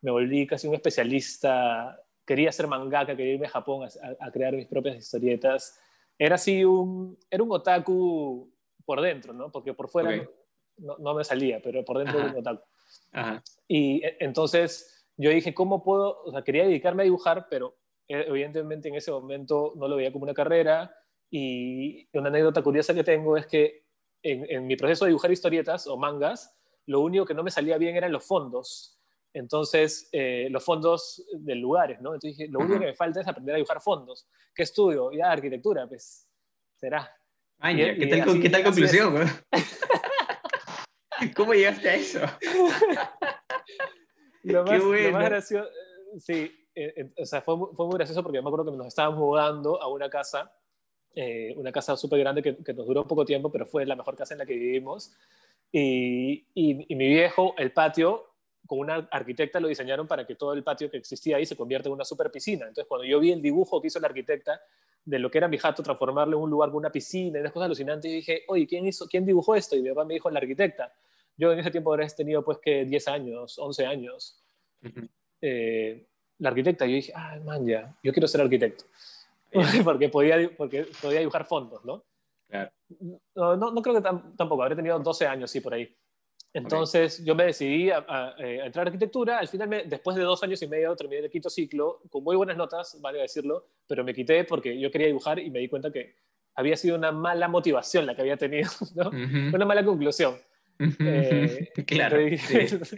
Me 0.00 0.10
volví 0.10 0.46
casi 0.46 0.68
un 0.68 0.74
especialista, 0.74 2.00
quería 2.24 2.50
ser 2.50 2.66
mangaka, 2.66 3.16
quería 3.16 3.34
irme 3.34 3.46
a 3.46 3.50
Japón 3.50 3.86
a, 3.86 4.26
a 4.26 4.30
crear 4.30 4.54
mis 4.54 4.66
propias 4.66 4.96
historietas. 4.96 5.78
Era 6.18 6.36
así 6.36 6.64
un, 6.64 7.18
era 7.30 7.42
un 7.42 7.52
otaku 7.52 8.52
por 8.84 9.00
dentro, 9.00 9.32
¿no? 9.32 9.50
Porque 9.50 9.74
por 9.74 9.88
fuera 9.88 10.10
Ok. 10.10 10.41
No, 10.82 10.96
no 10.98 11.14
me 11.14 11.24
salía, 11.24 11.60
pero 11.62 11.84
por 11.84 11.98
dentro 11.98 12.18
Ajá. 12.18 12.28
era 12.28 12.34
un 12.34 12.40
otaku. 12.40 12.68
Ajá. 13.12 13.42
Y 13.68 14.04
eh, 14.04 14.16
entonces 14.20 15.06
yo 15.16 15.30
dije, 15.30 15.54
¿cómo 15.54 15.82
puedo? 15.82 16.22
O 16.24 16.30
sea, 16.32 16.42
quería 16.42 16.64
dedicarme 16.64 17.02
a 17.02 17.04
dibujar, 17.04 17.46
pero 17.48 17.76
eh, 18.08 18.24
evidentemente 18.28 18.88
en 18.88 18.94
ese 18.96 19.10
momento 19.10 19.72
no 19.76 19.88
lo 19.88 19.96
veía 19.96 20.12
como 20.12 20.24
una 20.24 20.34
carrera. 20.34 20.94
Y 21.30 22.06
una 22.12 22.28
anécdota 22.28 22.62
curiosa 22.62 22.92
que 22.92 23.04
tengo 23.04 23.36
es 23.38 23.46
que 23.46 23.84
en, 24.22 24.44
en 24.50 24.66
mi 24.66 24.76
proceso 24.76 25.04
de 25.06 25.10
dibujar 25.10 25.32
historietas 25.32 25.86
o 25.86 25.96
mangas, 25.96 26.58
lo 26.86 27.00
único 27.00 27.24
que 27.24 27.32
no 27.34 27.42
me 27.42 27.50
salía 27.50 27.78
bien 27.78 27.96
eran 27.96 28.12
los 28.12 28.24
fondos. 28.26 28.98
Entonces, 29.32 30.10
eh, 30.12 30.48
los 30.50 30.62
fondos 30.62 31.24
de 31.32 31.54
lugares, 31.54 32.00
¿no? 32.02 32.12
Entonces 32.12 32.36
dije, 32.36 32.50
lo 32.52 32.58
único 32.58 32.78
que 32.80 32.86
me 32.86 32.94
falta 32.94 33.20
es 33.22 33.26
aprender 33.28 33.54
a 33.54 33.56
dibujar 33.56 33.80
fondos. 33.80 34.26
¿Qué 34.54 34.62
estudio? 34.64 35.10
Ya, 35.12 35.30
arquitectura, 35.30 35.86
pues 35.88 36.28
será. 36.76 37.10
Ay, 37.58 37.80
Y- 37.80 37.98
¿qué 37.98 38.04
y 38.04 38.08
tal, 38.10 38.20
así- 38.28 38.40
¿qué 38.40 38.50
tal 38.50 38.64
conclusión? 38.64 39.14
¿Cómo 41.36 41.54
llegaste 41.54 41.88
a 41.88 41.94
eso? 41.94 42.20
Lo 44.44 44.64
Qué 44.64 44.72
más, 44.72 44.82
lo 44.82 44.88
bueno. 44.88 45.12
más 45.12 45.24
gracioso, 45.28 45.68
sí, 46.18 46.50
eh, 46.74 46.94
eh, 46.96 47.10
o 47.16 47.24
sea, 47.26 47.42
fue, 47.42 47.54
fue 47.76 47.86
muy 47.86 47.94
gracioso 47.94 48.22
porque 48.24 48.42
me 48.42 48.48
acuerdo 48.48 48.72
que 48.72 48.76
nos 48.76 48.88
estábamos 48.88 49.20
mudando 49.20 49.80
a 49.80 49.86
una 49.88 50.10
casa, 50.10 50.52
eh, 51.14 51.54
una 51.56 51.70
casa 51.70 51.96
súper 51.96 52.18
grande 52.18 52.42
que, 52.42 52.56
que 52.56 52.74
nos 52.74 52.84
duró 52.86 53.06
poco 53.06 53.24
tiempo, 53.24 53.52
pero 53.52 53.66
fue 53.66 53.86
la 53.86 53.94
mejor 53.94 54.16
casa 54.16 54.34
en 54.34 54.38
la 54.38 54.46
que 54.46 54.54
vivimos. 54.54 55.12
Y, 55.70 56.44
y- 56.54 56.86
y 56.88 56.94
mi 56.96 57.08
viejo, 57.08 57.54
el 57.56 57.72
patio, 57.72 58.30
con 58.66 58.80
una 58.80 59.08
arquitecta 59.12 59.60
lo 59.60 59.68
diseñaron 59.68 60.08
para 60.08 60.26
que 60.26 60.34
todo 60.34 60.54
el 60.54 60.64
patio 60.64 60.90
que 60.90 60.96
existía 60.96 61.36
ahí 61.36 61.46
se 61.46 61.56
convierta 61.56 61.88
en 61.88 61.92
una 61.94 62.04
super 62.04 62.28
piscina. 62.32 62.62
Entonces, 62.66 62.86
cuando 62.88 63.04
yo 63.06 63.20
vi 63.20 63.30
el 63.30 63.42
dibujo 63.42 63.80
que 63.80 63.86
hizo 63.88 64.00
la 64.00 64.08
arquitecta 64.08 64.60
de 65.04 65.18
lo 65.20 65.30
que 65.30 65.38
era 65.38 65.46
mi 65.46 65.58
jato, 65.58 65.84
transformarlo 65.84 66.36
en 66.36 66.42
un 66.42 66.50
lugar 66.50 66.70
con 66.70 66.78
una 66.78 66.90
piscina 66.90 67.38
y 67.38 67.42
unas 67.42 67.52
cosas 67.52 67.66
alucinantes, 67.66 68.10
y 68.10 68.14
dije, 68.16 68.42
oye, 68.48 68.66
¿quién, 68.66 68.84
hizo, 68.88 69.06
¿quién 69.06 69.24
dibujó 69.24 69.54
esto? 69.54 69.76
Y 69.76 69.82
mi 69.82 69.90
papá 69.90 70.04
me 70.04 70.14
dijo, 70.14 70.28
la 70.30 70.40
arquitecta. 70.40 70.92
Yo 71.36 71.52
en 71.52 71.58
ese 71.58 71.70
tiempo 71.70 71.92
habría 71.92 72.08
tenido 72.08 72.44
pues 72.44 72.58
que 72.58 72.84
10 72.84 73.08
años, 73.08 73.58
11 73.58 73.86
años. 73.86 74.42
Eh, 75.40 76.06
la 76.38 76.48
arquitecta, 76.50 76.86
yo 76.86 76.94
dije, 76.94 77.12
ah, 77.14 77.38
man, 77.44 77.66
ya, 77.66 77.94
yo 78.02 78.12
quiero 78.12 78.28
ser 78.28 78.40
arquitecto. 78.40 78.84
porque, 79.84 80.08
podía, 80.08 80.50
porque 80.56 80.86
podía 81.00 81.20
dibujar 81.20 81.44
fondos, 81.44 81.84
¿no? 81.84 82.04
Claro. 82.48 82.70
No, 83.34 83.56
no, 83.56 83.70
no 83.70 83.82
creo 83.82 83.94
que 83.94 84.02
tam- 84.02 84.36
tampoco, 84.36 84.62
habré 84.62 84.76
tenido 84.76 84.98
12 84.98 85.26
años, 85.26 85.50
sí, 85.50 85.60
por 85.60 85.74
ahí. 85.74 85.94
Entonces 86.54 87.24
yo 87.24 87.34
me 87.34 87.44
decidí 87.44 87.90
a, 87.90 88.04
a, 88.06 88.34
eh, 88.38 88.60
a 88.60 88.66
entrar 88.66 88.86
a 88.86 88.88
arquitectura. 88.90 89.38
Al 89.38 89.48
final, 89.48 89.68
me- 89.68 89.84
después 89.84 90.16
de 90.16 90.22
dos 90.22 90.42
años 90.42 90.60
y 90.62 90.66
medio, 90.66 90.94
terminé 90.96 91.22
el 91.22 91.30
quinto 91.30 91.48
ciclo 91.48 92.00
con 92.10 92.22
muy 92.22 92.36
buenas 92.36 92.56
notas, 92.58 92.98
vale 93.00 93.20
decirlo, 93.20 93.66
pero 93.86 94.04
me 94.04 94.12
quité 94.12 94.44
porque 94.44 94.78
yo 94.78 94.90
quería 94.90 95.06
dibujar 95.06 95.38
y 95.38 95.50
me 95.50 95.60
di 95.60 95.68
cuenta 95.68 95.90
que 95.90 96.14
había 96.54 96.76
sido 96.76 96.96
una 96.96 97.10
mala 97.10 97.48
motivación 97.48 98.04
la 98.04 98.14
que 98.14 98.20
había 98.20 98.36
tenido, 98.36 98.68
¿no? 98.96 99.08
Ujú. 99.08 99.54
Una 99.56 99.64
mala 99.64 99.82
conclusión. 99.84 100.36
Eh, 100.78 101.68
claro. 101.86 102.20
yo 102.20 102.26
dije- 102.26 102.68
sí. 102.84 102.96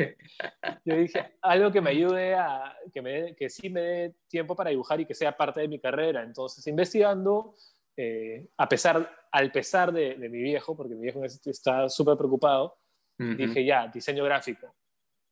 Yo 0.84 0.96
dije, 0.96 1.34
algo 1.42 1.70
que 1.72 1.80
me 1.80 1.90
ayude 1.90 2.34
a, 2.34 2.76
que, 2.92 3.02
me, 3.02 3.34
que 3.34 3.48
sí 3.50 3.68
me 3.70 3.80
dé 3.80 4.14
tiempo 4.28 4.54
para 4.56 4.70
dibujar 4.70 5.00
y 5.00 5.06
que 5.06 5.14
sea 5.14 5.36
parte 5.36 5.60
de 5.60 5.68
mi 5.68 5.78
carrera. 5.78 6.22
Entonces, 6.22 6.66
investigando, 6.66 7.54
eh, 7.96 8.46
a 8.56 8.68
pesar, 8.68 9.08
al 9.32 9.52
pesar 9.52 9.92
de, 9.92 10.14
de 10.14 10.28
mi 10.28 10.38
viejo, 10.42 10.76
porque 10.76 10.94
mi 10.94 11.02
viejo 11.02 11.24
está 11.24 11.88
súper 11.88 12.16
preocupado, 12.16 12.78
dije, 13.16 13.64
ya, 13.64 13.86
diseño 13.88 14.24
gráfico. 14.24 14.74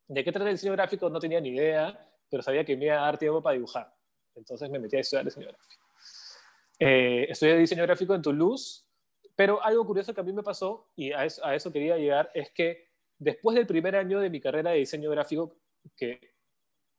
¿De 0.09 0.22
qué 0.22 0.31
trata 0.31 0.48
el 0.50 0.55
diseño 0.55 0.72
gráfico? 0.72 1.09
No 1.11 1.18
tenía 1.18 1.40
ni 1.40 1.50
idea, 1.50 1.98
pero 2.31 2.42
sabía 2.42 2.64
que 2.64 2.76
me 2.76 2.87
iba 2.87 2.94
a 2.98 3.07
dar 3.07 3.18
tiempo 3.18 3.42
para 3.42 3.55
dibujar. 3.55 3.92
Entonces 4.35 4.70
me 4.70 4.78
metí 4.78 4.96
a 4.96 5.00
estudiar 5.00 5.24
diseño 5.24 5.48
gráfico. 5.48 5.85
Eh, 6.78 7.26
estudié 7.31 7.57
diseño 7.57 7.83
gráfico 7.85 8.14
en 8.14 8.22
Toulouse, 8.22 8.82
pero 9.42 9.61
algo 9.61 9.85
curioso 9.85 10.14
que 10.14 10.20
a 10.20 10.22
mí 10.22 10.33
me 10.33 10.44
pasó, 10.44 10.87
y 10.94 11.11
a 11.11 11.24
eso, 11.24 11.44
a 11.44 11.52
eso 11.52 11.72
quería 11.72 11.96
llegar, 11.96 12.31
es 12.33 12.52
que 12.52 12.90
después 13.18 13.57
del 13.57 13.66
primer 13.66 13.96
año 13.96 14.20
de 14.20 14.31
mi 14.31 14.40
carrera 14.40 14.70
de 14.70 14.78
diseño 14.78 15.11
gráfico, 15.11 15.57
que 15.96 16.20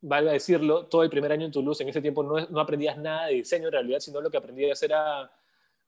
valga 0.02 0.34
decirlo, 0.34 0.88
todo 0.88 1.04
el 1.04 1.10
primer 1.10 1.32
año 1.32 1.46
en 1.46 1.54
Toulouse, 1.54 1.82
en 1.84 1.88
ese 1.88 2.02
tiempo 2.02 2.22
no, 2.22 2.46
no 2.50 2.60
aprendías 2.60 2.98
nada 2.98 3.28
de 3.28 3.36
diseño 3.36 3.68
en 3.68 3.72
realidad, 3.72 4.00
sino 4.02 4.20
lo 4.20 4.30
que 4.30 4.36
aprendías 4.36 4.84
era 4.84 5.32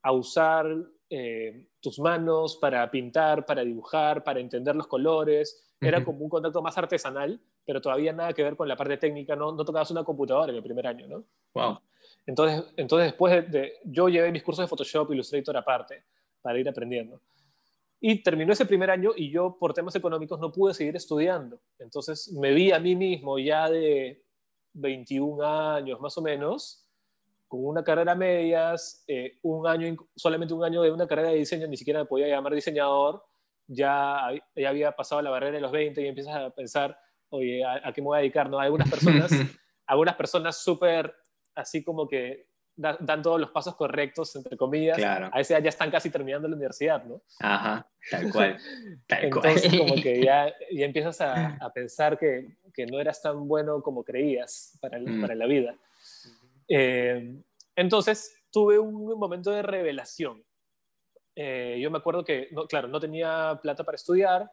a 0.00 0.12
usar 0.12 0.66
eh, 1.10 1.66
tus 1.78 1.98
manos 1.98 2.56
para 2.56 2.90
pintar, 2.90 3.44
para 3.44 3.62
dibujar, 3.62 4.24
para 4.24 4.40
entender 4.40 4.74
los 4.74 4.86
colores. 4.86 5.62
Era 5.78 6.02
como 6.02 6.20
un 6.24 6.30
contacto 6.30 6.62
más 6.62 6.78
artesanal, 6.78 7.38
pero 7.66 7.82
todavía 7.82 8.14
nada 8.14 8.32
que 8.32 8.42
ver 8.42 8.56
con 8.56 8.66
la 8.66 8.76
parte 8.76 8.96
técnica, 8.96 9.36
no, 9.36 9.52
no 9.52 9.62
tocabas 9.62 9.90
una 9.90 10.04
computadora 10.04 10.50
en 10.52 10.56
el 10.56 10.62
primer 10.62 10.86
año, 10.86 11.06
¿no? 11.06 11.24
Wow. 11.52 11.80
Entonces, 12.24 12.64
entonces 12.78 13.08
después 13.08 13.30
de, 13.34 13.42
de- 13.42 13.72
yo 13.84 14.08
llevé 14.08 14.32
mis 14.32 14.42
cursos 14.42 14.64
de 14.64 14.68
Photoshop, 14.68 15.12
Illustrator 15.12 15.54
aparte, 15.54 16.04
para 16.46 16.60
ir 16.60 16.68
aprendiendo. 16.68 17.20
Y 18.00 18.22
terminó 18.22 18.52
ese 18.52 18.66
primer 18.66 18.90
año 18.90 19.10
y 19.16 19.30
yo 19.32 19.56
por 19.58 19.74
temas 19.74 19.96
económicos 19.96 20.38
no 20.38 20.52
pude 20.52 20.74
seguir 20.74 20.94
estudiando. 20.94 21.58
Entonces 21.80 22.32
me 22.32 22.52
vi 22.52 22.70
a 22.70 22.78
mí 22.78 22.94
mismo 22.94 23.36
ya 23.38 23.68
de 23.68 24.22
21 24.74 25.42
años 25.42 26.00
más 26.00 26.16
o 26.16 26.22
menos, 26.22 26.88
con 27.48 27.64
una 27.64 27.82
carrera 27.82 28.12
a 28.12 28.14
medias, 28.14 29.02
eh, 29.08 29.38
un 29.42 29.66
año, 29.66 29.96
solamente 30.14 30.54
un 30.54 30.62
año 30.62 30.82
de 30.82 30.92
una 30.92 31.08
carrera 31.08 31.30
de 31.30 31.38
diseño, 31.38 31.66
ni 31.66 31.76
siquiera 31.76 32.00
me 32.00 32.06
podía 32.06 32.28
llamar 32.28 32.54
diseñador, 32.54 33.24
ya, 33.66 34.20
ya 34.54 34.68
había 34.68 34.92
pasado 34.92 35.22
la 35.22 35.30
barrera 35.30 35.56
de 35.56 35.60
los 35.62 35.72
20 35.72 36.00
y 36.00 36.06
empiezas 36.06 36.36
a 36.36 36.50
pensar, 36.50 36.96
oye, 37.30 37.64
¿a, 37.64 37.88
a 37.88 37.92
qué 37.92 38.00
me 38.00 38.06
voy 38.06 38.18
a 38.18 38.20
dedicar? 38.20 38.48
¿no? 38.48 38.60
Algunas 38.60 38.88
personas 38.88 39.30
algunas 39.86 40.16
personas 40.16 40.62
súper 40.62 41.14
así 41.54 41.82
como 41.82 42.06
que 42.06 42.48
da- 42.76 42.96
dan 43.00 43.22
todos 43.22 43.40
los 43.40 43.50
pasos 43.50 43.74
correctos, 43.74 44.36
entre 44.36 44.56
comillas, 44.56 44.96
Claro. 44.96 45.30
a 45.32 45.40
esa 45.40 45.54
edad 45.54 45.64
ya 45.64 45.68
están 45.70 45.90
casi 45.90 46.10
terminando 46.10 46.46
la 46.48 46.54
universidad, 46.56 47.02
¿no? 47.04 47.20
Ajá, 47.40 47.88
tal 48.10 48.20
cual. 48.32 48.58
Tal 49.06 49.24
Entonces 49.24 49.68
cual. 49.68 49.78
como 49.78 49.94
que 50.02 50.22
ya, 50.22 50.52
ya 50.72 50.84
empiezas 50.86 51.20
a, 51.20 51.56
a 51.56 51.72
pensar 51.72 52.18
que, 52.18 52.56
que 52.74 52.86
no 52.86 53.00
eras 53.00 53.20
tan 53.22 53.48
bueno 53.48 53.82
como 53.82 54.04
creías 54.04 54.78
para, 54.80 54.98
el- 54.98 55.08
Mm. 55.08 55.20
para 55.22 55.34
la 55.34 55.46
vida. 55.46 55.74
Eh, 56.68 57.36
entonces 57.74 58.42
tuve 58.50 58.78
un 58.78 59.18
momento 59.18 59.50
de 59.50 59.62
revelación. 59.62 60.42
Eh, 61.34 61.78
yo 61.80 61.90
me 61.90 61.98
acuerdo 61.98 62.24
que, 62.24 62.48
no, 62.52 62.66
claro, 62.66 62.88
no 62.88 62.98
tenía 62.98 63.58
plata 63.62 63.84
para 63.84 63.96
estudiar, 63.96 64.50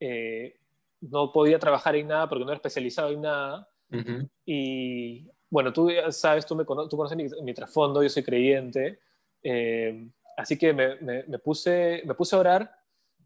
eh, 0.00 0.56
no 1.02 1.30
podía 1.32 1.58
trabajar 1.58 1.94
en 1.96 2.08
nada 2.08 2.28
porque 2.28 2.44
no 2.44 2.50
era 2.50 2.56
especializado 2.56 3.10
en 3.10 3.20
nada. 3.22 3.68
Ujú. 3.92 4.28
Y 4.46 5.28
bueno, 5.52 5.70
tú 5.72 5.90
sabes, 6.10 6.46
tú, 6.46 6.56
me 6.56 6.64
cono- 6.64 6.88
tú 6.88 6.96
conoces 6.96 7.16
mi, 7.16 7.26
mi 7.42 7.52
trasfondo, 7.52 8.02
yo 8.02 8.08
soy 8.08 8.22
creyente. 8.22 8.98
eh, 9.42 10.08
así 10.36 10.56
que 10.56 10.72
me, 10.72 10.96
me- 11.00 11.24
me 11.24 11.38
puse, 11.38 12.02
me 12.06 12.14
puse 12.14 12.34
a 12.34 12.38
orar 12.38 12.72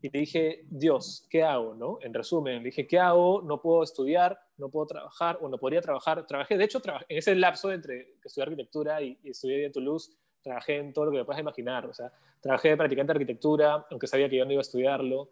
y 0.03 0.11
le 0.11 0.19
dije, 0.21 0.65
Dios, 0.69 1.25
¿qué 1.31 1.43
hago? 1.45 1.75
¿no? 1.75 1.99
En 2.03 2.13
resumen, 2.13 2.59
le 2.59 2.65
dije, 2.71 2.87
¿qué 2.87 2.99
hago? 2.99 3.43
No 3.43 3.61
puedo 3.63 3.83
estudiar, 3.85 4.39
no 4.57 4.69
puedo 4.71 4.87
trabajar, 4.87 5.39
o 5.41 5.49
no 5.49 5.57
podría 5.59 5.81
trabajar. 5.81 6.27
Trabajé, 6.27 6.59
de 6.59 6.65
hecho, 6.65 6.81
trabajé, 6.81 7.07
en 7.09 7.19
ese 7.19 7.35
lapso 7.37 7.71
entre 7.73 8.15
que 8.21 8.27
estudié 8.29 8.43
arquitectura 8.45 9.01
y, 9.03 9.17
y 9.23 9.31
estudié 9.31 9.65
en 9.67 9.73
Toulouse, 9.73 10.11
trabajé 10.43 10.79
en 10.79 10.93
todo 10.93 11.05
lo 11.07 11.13
que 11.13 11.19
me 11.19 11.25
puedas 11.25 11.41
imaginar. 11.41 11.87
O 11.87 11.95
sea, 11.95 12.13
trabajé 12.41 12.71
de 12.71 12.77
practicante 12.77 13.13
de 13.13 13.17
arquitectura, 13.19 13.87
aunque 13.91 14.07
sabía 14.09 14.29
que 14.29 14.37
yo 14.37 14.45
no 14.45 14.53
iba 14.53 14.61
a 14.61 14.63
estudiarlo. 14.69 15.31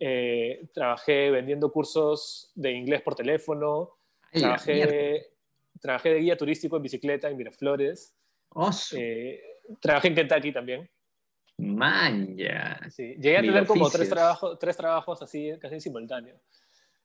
Eh, 0.00 0.66
trabajé 0.72 1.30
vendiendo 1.30 1.70
cursos 1.72 2.52
de 2.54 2.70
inglés 2.72 3.02
por 3.02 3.14
teléfono. 3.16 3.96
Ay. 4.32 4.40
Trabajé, 4.42 5.26
trabajé 5.80 6.10
de 6.10 6.20
guía 6.20 6.36
turístico 6.36 6.76
en 6.76 6.82
bicicleta 6.82 7.28
en 7.28 7.36
Miraflores. 7.36 8.14
Oso. 8.50 8.96
Eh, 8.98 9.40
trabajé 9.80 10.08
en 10.08 10.14
Kentucky 10.14 10.52
también. 10.52 10.90
Man, 11.58 12.36
ya. 12.36 12.78
Sí. 12.90 13.14
Llegué 13.14 13.38
a 13.38 13.42
Mil 13.42 13.52
tener 13.52 13.66
como 13.66 13.88
tres 13.88 14.08
trabajos, 14.08 14.58
tres 14.58 14.76
trabajos 14.76 15.22
así, 15.22 15.52
casi 15.60 15.74
en 15.74 15.80
simultáneo. 15.80 16.36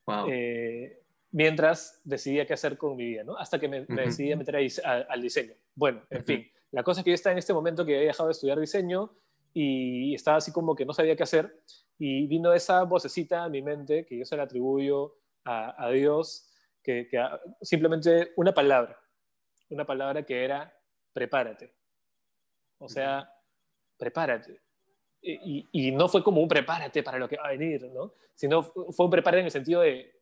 Wow. 0.06 0.28
Eh, 0.30 1.02
mientras 1.32 2.02
decidía 2.04 2.46
qué 2.46 2.54
hacer 2.54 2.78
con 2.78 2.96
mi 2.96 3.06
vida, 3.06 3.24
¿no? 3.24 3.38
Hasta 3.38 3.60
que 3.60 3.68
me, 3.68 3.86
decidí 3.86 4.32
a 4.32 4.38
meter 4.38 4.58
al 4.86 5.22
diseño. 5.22 5.54
Bueno, 5.76 6.04
en 6.10 6.24
fin, 6.24 6.52
la 6.72 6.84
cosa 6.84 7.02
es 7.02 7.06
que 7.06 7.12
yo 7.12 7.16
estaba 7.16 7.32
en 7.32 7.40
este 7.40 7.54
momento 7.54 7.86
que 7.86 7.96
había 7.96 8.08
dejado 8.08 8.28
de 8.28 8.34
estudiar 8.34 8.60
diseño 8.60 9.14
y 9.54 10.14
estaba 10.14 10.38
así 10.38 10.52
como 10.52 10.76
que 10.76 10.86
no 10.86 10.94
sabía 10.94 11.16
qué 11.16 11.24
hacer 11.24 11.62
y 11.98 12.26
vino 12.28 12.54
esa 12.54 12.84
vocecita 12.84 13.44
a 13.44 13.50
mi 13.50 13.62
mente 13.62 14.06
que 14.06 14.18
yo 14.18 14.26
se 14.26 14.36
la 14.36 14.44
atribuyo 14.44 15.18
a, 15.44 15.90
Dios, 15.92 16.51
que, 16.84 17.10
simplemente 17.62 18.32
una 18.36 18.54
palabra, 18.54 19.00
una 19.70 19.86
palabra 19.86 20.24
que 20.24 20.44
era 20.44 20.74
prepárate. 21.13 21.74
O 22.78 22.89
sea, 22.89 23.32
prepárate. 23.98 24.60
Y, 25.22 25.91
no 25.91 26.08
fue 26.08 26.24
como 26.24 26.41
un 26.41 26.48
prepárate 26.48 27.04
para 27.04 27.20
lo 27.20 27.30
que 27.30 27.38
va 27.38 27.46
a 27.46 27.52
venir, 27.52 27.84
¿no? 27.91 28.13
Sino 28.34 28.63
fue 28.63 29.06
un 29.06 29.12
prepárate 29.12 29.39
en 29.39 29.46
el 29.46 29.52
sentido 29.52 29.82
de 29.82 30.20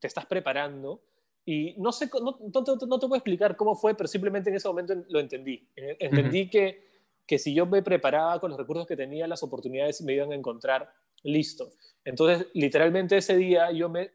te 0.00 0.06
estás 0.06 0.26
preparando 0.26 1.02
y 1.44 1.74
no 1.78 1.92
sé, 1.92 2.08
no, 2.20 2.38
no, 2.40 2.98
te 2.98 3.06
puedo 3.06 3.16
explicar 3.16 3.56
cómo 3.56 3.74
fue, 3.74 3.94
pero 3.94 4.08
simplemente 4.08 4.50
en 4.50 4.56
ese 4.56 4.68
momento 4.68 4.94
lo 5.08 5.20
entendí. 5.20 5.68
Entendí 5.76 6.48
que, 6.48 6.88
que 7.26 7.38
si 7.38 7.52
yo 7.52 7.66
me 7.66 7.82
preparaba 7.82 8.40
con 8.40 8.50
los 8.50 8.58
recursos 8.58 8.86
que 8.86 8.96
tenía, 8.96 9.26
las 9.26 9.42
oportunidades 9.42 10.02
me 10.02 10.14
iban 10.14 10.32
a 10.32 10.36
encontrar 10.36 10.92
listo. 11.22 11.70
Entonces, 12.04 12.46
literalmente 12.54 13.16
ese 13.16 13.36
día 13.36 13.70
yo, 13.72 13.88
me, 13.88 14.12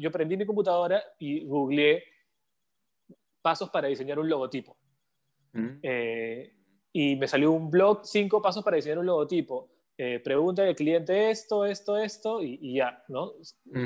yo 0.00 0.10
prendí 0.10 0.36
mi 0.36 0.46
computadora 0.46 1.02
y 1.18 1.44
googleé 1.44 2.04
pasos 3.42 3.70
para 3.70 3.88
diseñar 3.88 4.18
un 4.18 4.28
logotipo. 4.28 4.76
Eh, 5.82 6.52
y 6.92 7.16
me 7.16 7.28
salió 7.28 7.52
un 7.52 7.70
blog, 7.70 8.04
cinco 8.04 8.40
pasos 8.40 8.64
para 8.64 8.76
diseñar 8.76 8.98
un 8.98 9.06
logotipo. 9.06 9.70
Eh, 9.96 10.18
pregunta 10.18 10.62
del 10.62 10.74
cliente 10.74 11.30
esto, 11.30 11.64
esto, 11.64 11.96
esto, 11.96 12.42
y, 12.42 12.74
ya, 12.74 13.04
¿no? 13.08 13.32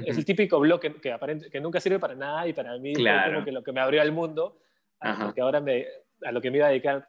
Es 0.07 0.17
el 0.17 0.25
típico 0.25 0.59
blog 0.59 0.81
que, 0.81 0.95
que, 0.95 1.13
aparente, 1.13 1.51
que, 1.51 1.61
nunca 1.61 1.81
sirve 1.81 1.99
para 1.99 2.15
nada 2.15 2.49
y 2.49 2.55
para 2.55 2.79
mí 2.79 2.95
claro. 2.95 3.35
como 3.35 3.45
que 3.45 3.53
lo 3.53 3.63
que 3.63 3.73
me 3.73 3.81
abrió 3.81 4.01
al 4.01 4.13
mundo, 4.13 4.59
porque 4.99 5.43
ahora 5.43 5.61
me, 5.61 5.87
a 6.23 6.33
lo 6.33 6.41
que 6.41 6.51
me 6.51 6.59
iba 6.59 6.67
a 6.67 6.71
dedicar 6.71 7.07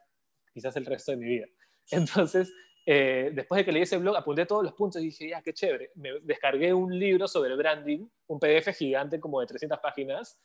quizás 0.54 0.76
el 0.76 0.86
resto 0.86 1.12
de 1.12 1.18
mi 1.18 1.26
vida. 1.28 1.46
Entonces, 1.92 2.54
eh, 2.92 3.30
después 3.36 3.60
de 3.60 3.66
que 3.66 3.72
leí 3.72 3.84
ese 3.84 4.00
blog, 4.00 4.16
apunté 4.16 4.48
todos 4.48 4.64
los 4.64 4.74
puntos 4.74 5.00
y 5.00 5.06
dije, 5.06 5.30
ya, 5.30 5.44
qué 5.44 5.54
chévere. 5.54 5.92
Me 5.94 6.22
descargué 6.22 6.74
un 6.74 6.98
libro 6.98 7.28
sobre 7.28 7.56
branding, 7.56 8.08
un 8.26 8.40
PDF 8.40 8.76
gigante 8.76 9.20
como 9.20 9.40
de 9.40 9.46
300 9.46 9.78
páginas, 9.78 10.40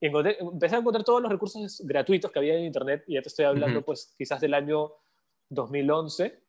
empecé 0.00 0.76
a 0.76 0.78
encontrar 0.78 1.04
todos 1.04 1.20
los 1.20 1.30
recursos 1.30 1.82
gratuitos 1.84 2.32
que 2.32 2.38
había 2.38 2.54
en 2.54 2.64
Internet, 2.64 3.04
y 3.06 3.14
ya 3.14 3.20
te 3.20 3.28
estoy 3.28 3.44
hablando, 3.44 3.82
pues, 3.82 4.14
quizás 4.16 4.40
del 4.40 4.54
año 4.54 4.92
2011. 5.50 6.40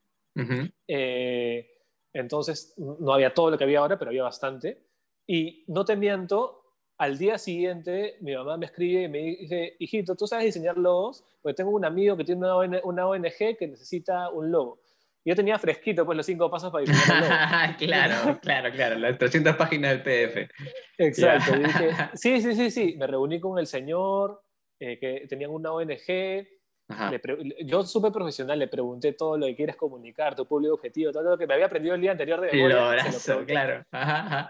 Eh, 0.87 1.69
entonces, 2.13 2.73
no 2.77 3.13
había 3.13 3.33
todo 3.33 3.51
lo 3.51 3.57
que 3.57 3.65
había 3.65 3.79
ahora, 3.79 3.99
pero 3.99 4.11
había 4.11 4.23
bastante. 4.23 4.85
Y 5.27 5.65
no 5.67 5.83
te 5.83 5.97
miento, 5.97 6.63
al 6.97 7.17
día 7.17 7.37
siguiente 7.37 8.15
mi 8.21 8.33
mamá 8.35 8.55
me 8.55 8.67
escribe 8.67 9.03
y 9.03 9.09
me 9.09 9.17
dice, 9.17 9.75
hijito, 9.79 10.15
¿tú 10.15 10.27
sabes 10.27 10.45
diseñar 10.45 10.77
logos? 10.77 11.25
Porque 11.41 11.55
tengo 11.55 11.71
un 11.71 11.83
amigo 11.83 12.15
que 12.15 12.23
tiene 12.23 12.39
una 12.85 13.07
ONG 13.07 13.57
que 13.59 13.67
necesita 13.67 14.29
un 14.29 14.49
logo. 14.49 14.84
Yo 15.25 15.35
tenía 15.35 15.57
fresquito 15.57 16.05
pues 16.05 16.15
los 16.15 16.25
cinco 16.25 16.49
pasos 16.51 16.71
para 16.71 16.85
logo. 16.85 17.75
claro, 17.79 18.39
claro, 18.41 18.71
claro, 18.71 18.95
las 18.95 19.17
300 19.17 19.55
páginas 19.55 19.91
del 19.91 20.03
PDF. 20.03 20.51
Exacto. 20.97 21.57
dije, 21.57 21.89
sí, 22.13 22.41
sí, 22.41 22.53
sí, 22.55 22.71
sí. 22.71 22.95
Me 22.97 23.07
reuní 23.07 23.39
con 23.39 23.57
el 23.57 23.65
señor, 23.65 24.41
eh, 24.79 24.99
que 24.99 25.25
tenían 25.27 25.49
una 25.49 25.71
ONG. 25.71 26.47
yo 27.65 27.83
súper 27.83 28.11
profesional 28.11 28.59
le 28.59 28.67
pregunté 28.67 29.13
todo 29.13 29.35
lo 29.35 29.47
que 29.47 29.55
quieres 29.55 29.75
comunicar, 29.75 30.35
tu 30.35 30.45
público 30.45 30.75
objetivo, 30.75 31.11
todo 31.11 31.23
lo 31.23 31.37
que 31.37 31.47
me 31.47 31.55
había 31.55 31.65
aprendido 31.65 31.95
el 31.95 32.01
día 32.01 32.11
anterior 32.11 32.39
de 32.39 32.51
memoria. 32.51 33.03
claro. 33.47 33.83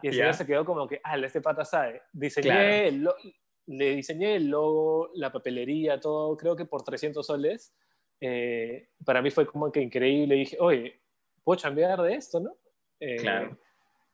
y 0.01 0.07
el 0.09 0.13
señor 0.13 0.33
se 0.33 0.45
quedó 0.45 0.65
como 0.65 0.87
que, 0.87 0.99
ah, 1.03 1.17
este 1.17 1.39
pata 1.41 1.63
sabe. 1.63 2.01
Diseñé 2.11 2.91
le 3.67 3.95
diseñé 3.95 4.35
el 4.35 4.49
logo, 4.49 5.09
la 5.15 5.31
papelería, 5.31 5.99
todo, 5.99 6.35
creo 6.37 6.55
que 6.55 6.65
por 6.65 6.83
300 6.83 7.25
soles. 7.25 7.73
Eh, 8.19 8.89
para 9.03 9.21
mí 9.21 9.31
fue 9.31 9.45
como 9.45 9.71
que 9.71 9.81
increíble. 9.81 10.35
Dije, 10.35 10.57
oye, 10.59 11.01
¿puedo 11.43 11.61
cambiar 11.61 12.01
de 12.01 12.15
esto, 12.15 12.39
no? 12.39 12.55
Eh, 12.99 13.17
claro. 13.17 13.57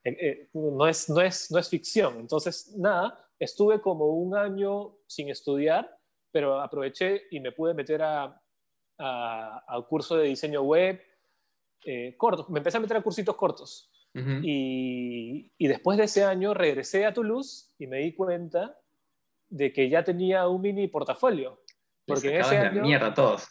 Eh, 0.04 0.50
no, 0.54 0.88
es, 0.88 1.10
no, 1.10 1.22
es, 1.22 1.52
no 1.52 1.60
es 1.60 1.70
ficción. 1.70 2.20
Entonces, 2.20 2.76
nada, 2.78 3.30
estuve 3.40 3.82
como 3.82 4.08
un 4.08 4.36
año 4.36 4.98
sin 5.08 5.30
estudiar, 5.30 5.98
pero 6.32 6.60
aproveché 6.60 7.24
y 7.32 7.40
me 7.40 7.52
pude 7.52 7.74
meter 7.74 8.02
a, 8.02 8.42
a, 8.98 9.86
curso 9.88 10.18
de 10.18 10.28
diseño 10.28 10.62
web 10.64 11.02
cortos. 12.18 12.50
Me 12.50 12.60
empecé 12.60 12.78
a 12.78 12.82
meter 12.82 12.98
a 12.98 13.02
cursitos 13.02 13.36
cortos. 13.36 13.90
y, 14.14 15.52
y, 15.58 15.68
después 15.68 15.98
de 15.98 16.04
ese 16.04 16.26
año 16.26 16.54
regresé 16.54 17.06
a 17.06 17.14
Toulouse 17.14 17.74
y 17.80 17.88
me 17.88 18.00
di 18.00 18.14
cuenta 18.14 18.78
de 19.52 19.72
que 19.72 19.90
ya 19.90 20.04
tenía 20.04 20.48
un 20.48 20.62
mini 20.62 20.88
portafolio. 20.88 21.62
Porque 22.06 22.36
en 22.36 22.42
ese 22.42 22.58
año, 22.58 22.82
mierda 22.82 23.14
todos. 23.14 23.48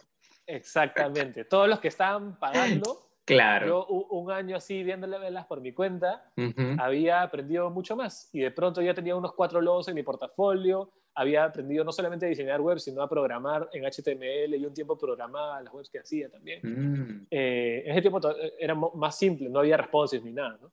Exactamente. 0.51 1.45
Todos 1.45 1.69
los 1.69 1.81
que 1.81 1.89
estaban 1.89 2.39
pagando, 2.39 3.01
claro. 3.25 3.67
yo 3.67 3.87
un 3.87 4.31
año 4.31 4.57
así 4.57 4.83
viéndole 4.83 5.19
velas 5.19 5.47
por 5.47 5.61
mi 5.61 5.73
cuenta, 5.73 6.33
había 6.79 7.23
aprendido 7.23 7.71
mucho 7.71 7.97
más. 7.97 8.29
Y 8.33 8.41
de 8.41 8.51
pronto 8.51 8.83
ya 8.83 8.95
tenía 8.95 9.17
unos 9.17 9.35
cuatro 9.35 9.61
logos 9.61 9.89
en 9.89 9.95
mi 9.95 10.03
portafolio, 10.03 10.93
había 11.15 11.45
aprendido 11.45 11.85
no 11.85 11.93
solamente 11.93 12.27
a 12.27 12.29
diseñar 12.29 12.61
webs, 12.61 12.85
sino 12.85 13.03
a 13.03 13.09
programar 13.09 13.69
en 13.73 13.85
HTML 13.85 14.55
y 14.55 14.65
un 14.65 14.75
tiempo 14.75 14.97
programaba 14.97 15.61
las 15.61 15.73
webs 15.73 15.91
que 15.91 15.99
hacía 15.99 16.31
también. 16.31 16.61
Mm. 16.63 17.27
Eh, 17.31 17.83
en 17.87 17.93
ese 17.93 18.01
tiempo 18.03 18.21
era 18.59 18.75
más 18.75 19.19
simple, 19.19 19.49
no 19.49 19.61
había 19.61 19.77
responses 19.77 20.23
ni 20.23 20.33
nada. 20.33 20.59
¿no? 20.61 20.73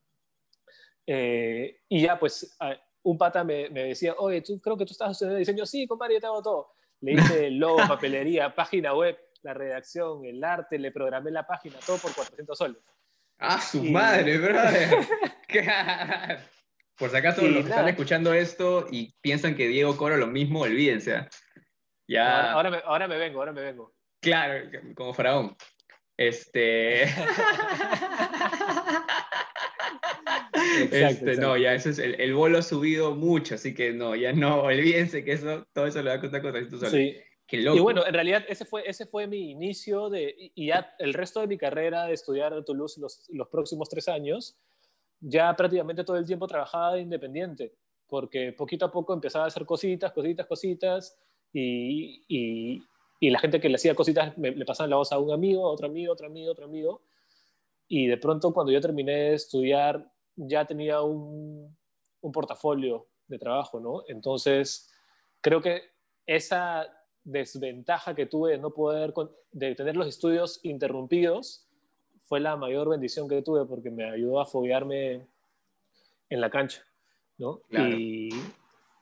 Eh, 1.05 1.81
y 1.89 2.01
ya 2.01 2.19
pues 2.19 2.57
un 3.03 3.17
pata 3.17 3.43
me, 3.43 3.69
me, 3.69 3.85
decía, 3.85 4.15
oye, 4.17 4.41
¿tú 4.41 4.59
creo 4.59 4.77
que 4.77 4.85
tú 4.85 4.91
estás 4.91 5.11
haciendo 5.11 5.35
diseño? 5.35 5.65
Sí, 5.65 5.87
compadre, 5.87 6.15
yo 6.15 6.19
te 6.19 6.27
hago 6.27 6.41
todo. 6.41 6.73
Le 7.01 7.13
hice 7.13 7.49
logo, 7.51 7.77
papelería, 7.87 8.53
página 8.53 8.93
web 8.93 9.17
la 9.47 9.53
redacción, 9.53 10.25
el 10.25 10.43
arte, 10.43 10.77
le 10.77 10.91
programé 10.91 11.31
la 11.31 11.47
página, 11.47 11.77
todo 11.85 11.97
por 11.97 12.13
400 12.13 12.57
soles. 12.57 12.83
¡Ah, 13.39 13.61
su 13.61 13.81
madre, 13.81 14.37
brother! 14.37 14.89
por 16.97 17.09
si 17.09 17.15
acaso 17.15 17.43
los 17.43 17.63
que 17.63 17.69
están 17.69 17.87
escuchando 17.87 18.33
esto 18.33 18.87
y 18.91 19.13
piensan 19.21 19.55
que 19.55 19.69
Diego 19.69 19.95
cobra 19.95 20.17
lo 20.17 20.27
mismo, 20.27 20.63
olvídense. 20.63 21.29
Ya... 22.09 22.51
Ahora, 22.51 22.71
me, 22.71 22.81
ahora 22.83 23.07
me 23.07 23.17
vengo, 23.17 23.39
ahora 23.39 23.53
me 23.53 23.61
vengo. 23.61 23.95
Claro, 24.21 24.69
como 24.95 25.13
faraón. 25.13 25.55
Este... 26.17 27.03
este 30.91 31.37
No, 31.37 31.55
ya 31.55 31.73
eso 31.73 31.89
es 31.91 31.99
el, 31.99 32.19
el, 32.19 32.33
bolo 32.33 32.57
ha 32.57 32.63
subido 32.63 33.15
mucho, 33.15 33.55
así 33.55 33.73
que 33.73 33.93
no, 33.93 34.13
ya 34.13 34.33
no, 34.33 34.63
olvídense 34.63 35.23
que 35.23 35.31
eso, 35.31 35.65
todo 35.71 35.87
eso 35.87 36.01
le 36.01 36.09
va 36.09 36.15
a 36.17 36.19
costar 36.19 36.41
400 36.41 36.79
soles. 36.81 36.91
Sí, 36.91 37.21
y 37.49 37.79
bueno, 37.79 38.05
en 38.05 38.13
realidad 38.13 38.43
ese 38.49 38.65
fue, 38.65 38.83
ese 38.85 39.05
fue 39.05 39.25
mi 39.25 39.51
inicio 39.51 40.09
de, 40.09 40.51
y 40.53 40.67
ya 40.67 40.95
el 40.99 41.13
resto 41.13 41.39
de 41.39 41.47
mi 41.47 41.57
carrera 41.57 42.05
de 42.05 42.13
estudiar 42.13 42.51
en 42.53 42.65
Toulouse 42.65 42.99
los, 42.99 43.29
los 43.29 43.47
próximos 43.47 43.87
tres 43.87 44.09
años, 44.09 44.57
ya 45.21 45.55
prácticamente 45.55 46.03
todo 46.03 46.17
el 46.17 46.25
tiempo 46.25 46.45
trabajaba 46.45 46.95
de 46.95 47.01
independiente, 47.01 47.73
porque 48.07 48.51
poquito 48.51 48.85
a 48.85 48.91
poco 48.91 49.13
empezaba 49.13 49.45
a 49.45 49.47
hacer 49.47 49.65
cositas, 49.65 50.11
cositas, 50.11 50.45
cositas, 50.45 51.17
y, 51.53 52.23
y, 52.27 52.83
y 53.19 53.29
la 53.29 53.39
gente 53.39 53.61
que 53.61 53.69
le 53.69 53.75
hacía 53.75 53.95
cositas 53.95 54.37
me, 54.37 54.51
le 54.51 54.65
pasaban 54.65 54.89
la 54.89 54.97
voz 54.97 55.11
a 55.13 55.17
un 55.17 55.31
amigo, 55.31 55.65
a 55.65 55.71
otro 55.71 55.87
amigo, 55.87 56.11
otro 56.11 56.27
amigo, 56.27 56.51
otro 56.51 56.65
amigo, 56.65 57.01
y 57.87 58.07
de 58.07 58.17
pronto 58.17 58.53
cuando 58.53 58.73
yo 58.73 58.81
terminé 58.81 59.13
de 59.13 59.33
estudiar 59.35 60.11
ya 60.35 60.65
tenía 60.65 61.01
un, 61.01 61.75
un 62.21 62.31
portafolio 62.31 63.07
de 63.27 63.39
trabajo, 63.39 63.79
¿no? 63.79 64.03
Entonces, 64.07 64.91
creo 65.41 65.61
que 65.61 65.81
esa 66.25 66.96
desventaja 67.27 68.15
que 68.15 68.25
tuve 68.25 68.51
de 68.51 68.57
no 68.57 68.71
poder, 68.71 69.13
de 69.51 69.75
tener 69.75 69.97
los 69.97 70.07
estudios 70.07 70.61
interrumpidos, 70.63 71.67
fue 72.23 72.39
la 72.39 72.55
mayor 72.55 72.89
bendición 72.89 73.27
que 73.27 73.41
tuve 73.41 73.65
porque 73.65 73.91
me 73.91 74.09
ayudó 74.09 74.39
a 74.39 74.45
foguearme 74.45 75.27
en 76.29 76.41
la 76.41 76.49
cancha, 76.49 76.83
¿no? 77.37 77.61
Y, 77.69 78.29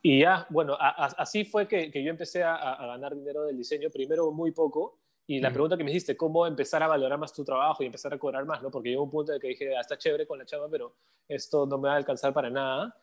y, 0.01 0.19
ya, 0.21 0.47
bueno, 0.49 0.75
así 0.79 1.45
fue 1.45 1.67
que, 1.67 1.91
que 1.91 2.03
yo 2.03 2.09
empecé 2.09 2.43
a, 2.43 2.55
a, 2.55 2.87
ganar 2.87 3.15
dinero 3.15 3.43
del 3.43 3.57
diseño, 3.57 3.89
primero 3.91 4.31
muy 4.31 4.51
poco, 4.51 4.97
y 5.27 5.39
la 5.39 5.51
pregunta 5.51 5.77
que 5.77 5.83
me 5.83 5.91
hiciste, 5.91 6.17
¿cómo 6.17 6.45
empezar 6.45 6.81
a 6.83 6.87
valorar 6.87 7.17
más 7.17 7.33
tu 7.33 7.43
trabajo 7.43 7.81
y 7.81 7.87
empezar 7.87 8.13
a 8.13 8.19
cobrar 8.19 8.45
más? 8.45 8.61
¿no? 8.61 8.69
Porque 8.69 8.89
llegó 8.89 9.03
un 9.03 9.09
punto 9.09 9.31
de 9.31 9.39
que 9.39 9.49
dije, 9.49 9.75
ah, 9.75 9.81
está 9.81 9.97
chévere 9.97 10.27
con 10.27 10.37
la 10.37 10.45
chava, 10.45 10.67
pero 10.69 10.93
esto 11.27 11.65
no 11.65 11.79
me 11.79 11.87
va 11.87 11.95
a 11.95 11.97
alcanzar 11.97 12.31
para 12.31 12.51
nada. 12.51 12.95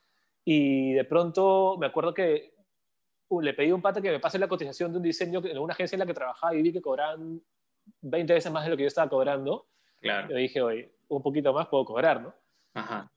Y 0.45 0.93
de 0.93 1.05
pronto 1.05 1.77
me 1.79 1.87
acuerdo 1.87 2.15
que 2.15 2.52
le 3.41 3.55
pedí 3.55 3.71
a 3.71 3.75
un 3.75 3.83
pata 3.83 4.01
que 4.01 4.11
me 4.11 4.21
pase 4.21 4.39
la 4.39 4.49
cotización 4.49 4.91
de 4.93 4.99
un 4.99 5.03
diseño 5.03 5.41
en 5.45 5.59
una 5.59 5.73
agencia 5.73 5.97
en 5.97 6.01
la 6.01 6.07
que 6.07 6.15
trabajaba 6.15 6.55
y 6.55 6.63
vi 6.63 6.73
que 6.73 6.83
cobraban 6.83 7.41
20 8.01 8.35
veces 8.35 8.53
más 8.53 8.65
de 8.65 8.71
lo 8.71 8.77
que 8.77 8.83
yo 8.83 8.89
estaba 8.89 9.09
cobrando. 9.09 9.67
Claro. 10.01 10.29
Yo 10.31 10.37
dije, 10.37 10.61
oye, 10.61 10.93
un 11.09 11.23
poquito 11.23 11.53
más 11.53 11.69
puedo 11.69 11.85
cobrar, 11.85 12.21
¿no? 12.21 12.35
Ajá. 12.75 13.11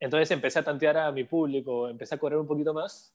Entonces 0.00 0.30
empecé 0.30 0.60
a 0.60 0.64
tantear 0.64 0.96
a 0.96 1.12
mi 1.12 1.24
público, 1.24 1.88
empecé 1.88 2.14
a 2.14 2.18
cobrar 2.18 2.38
un 2.38 2.46
poquito 2.46 2.72
más 2.72 3.14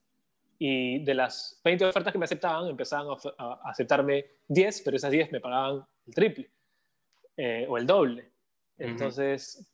y 0.60 1.04
de 1.04 1.14
las 1.14 1.60
20 1.64 1.86
ofertas 1.86 2.12
que 2.12 2.20
me 2.20 2.26
aceptaban, 2.26 2.68
empezaban 2.70 3.18
a, 3.38 3.60
aceptarme 3.64 4.26
10, 4.48 4.82
pero 4.84 4.98
esas 4.98 5.12
10 5.12 5.32
me 5.32 5.40
pagaban 5.40 5.86
el 6.06 6.14
triple 6.14 6.52
eh, 7.38 7.66
o 7.70 7.78
el 7.78 7.88
doble. 7.88 8.32
Entonces 8.78 9.66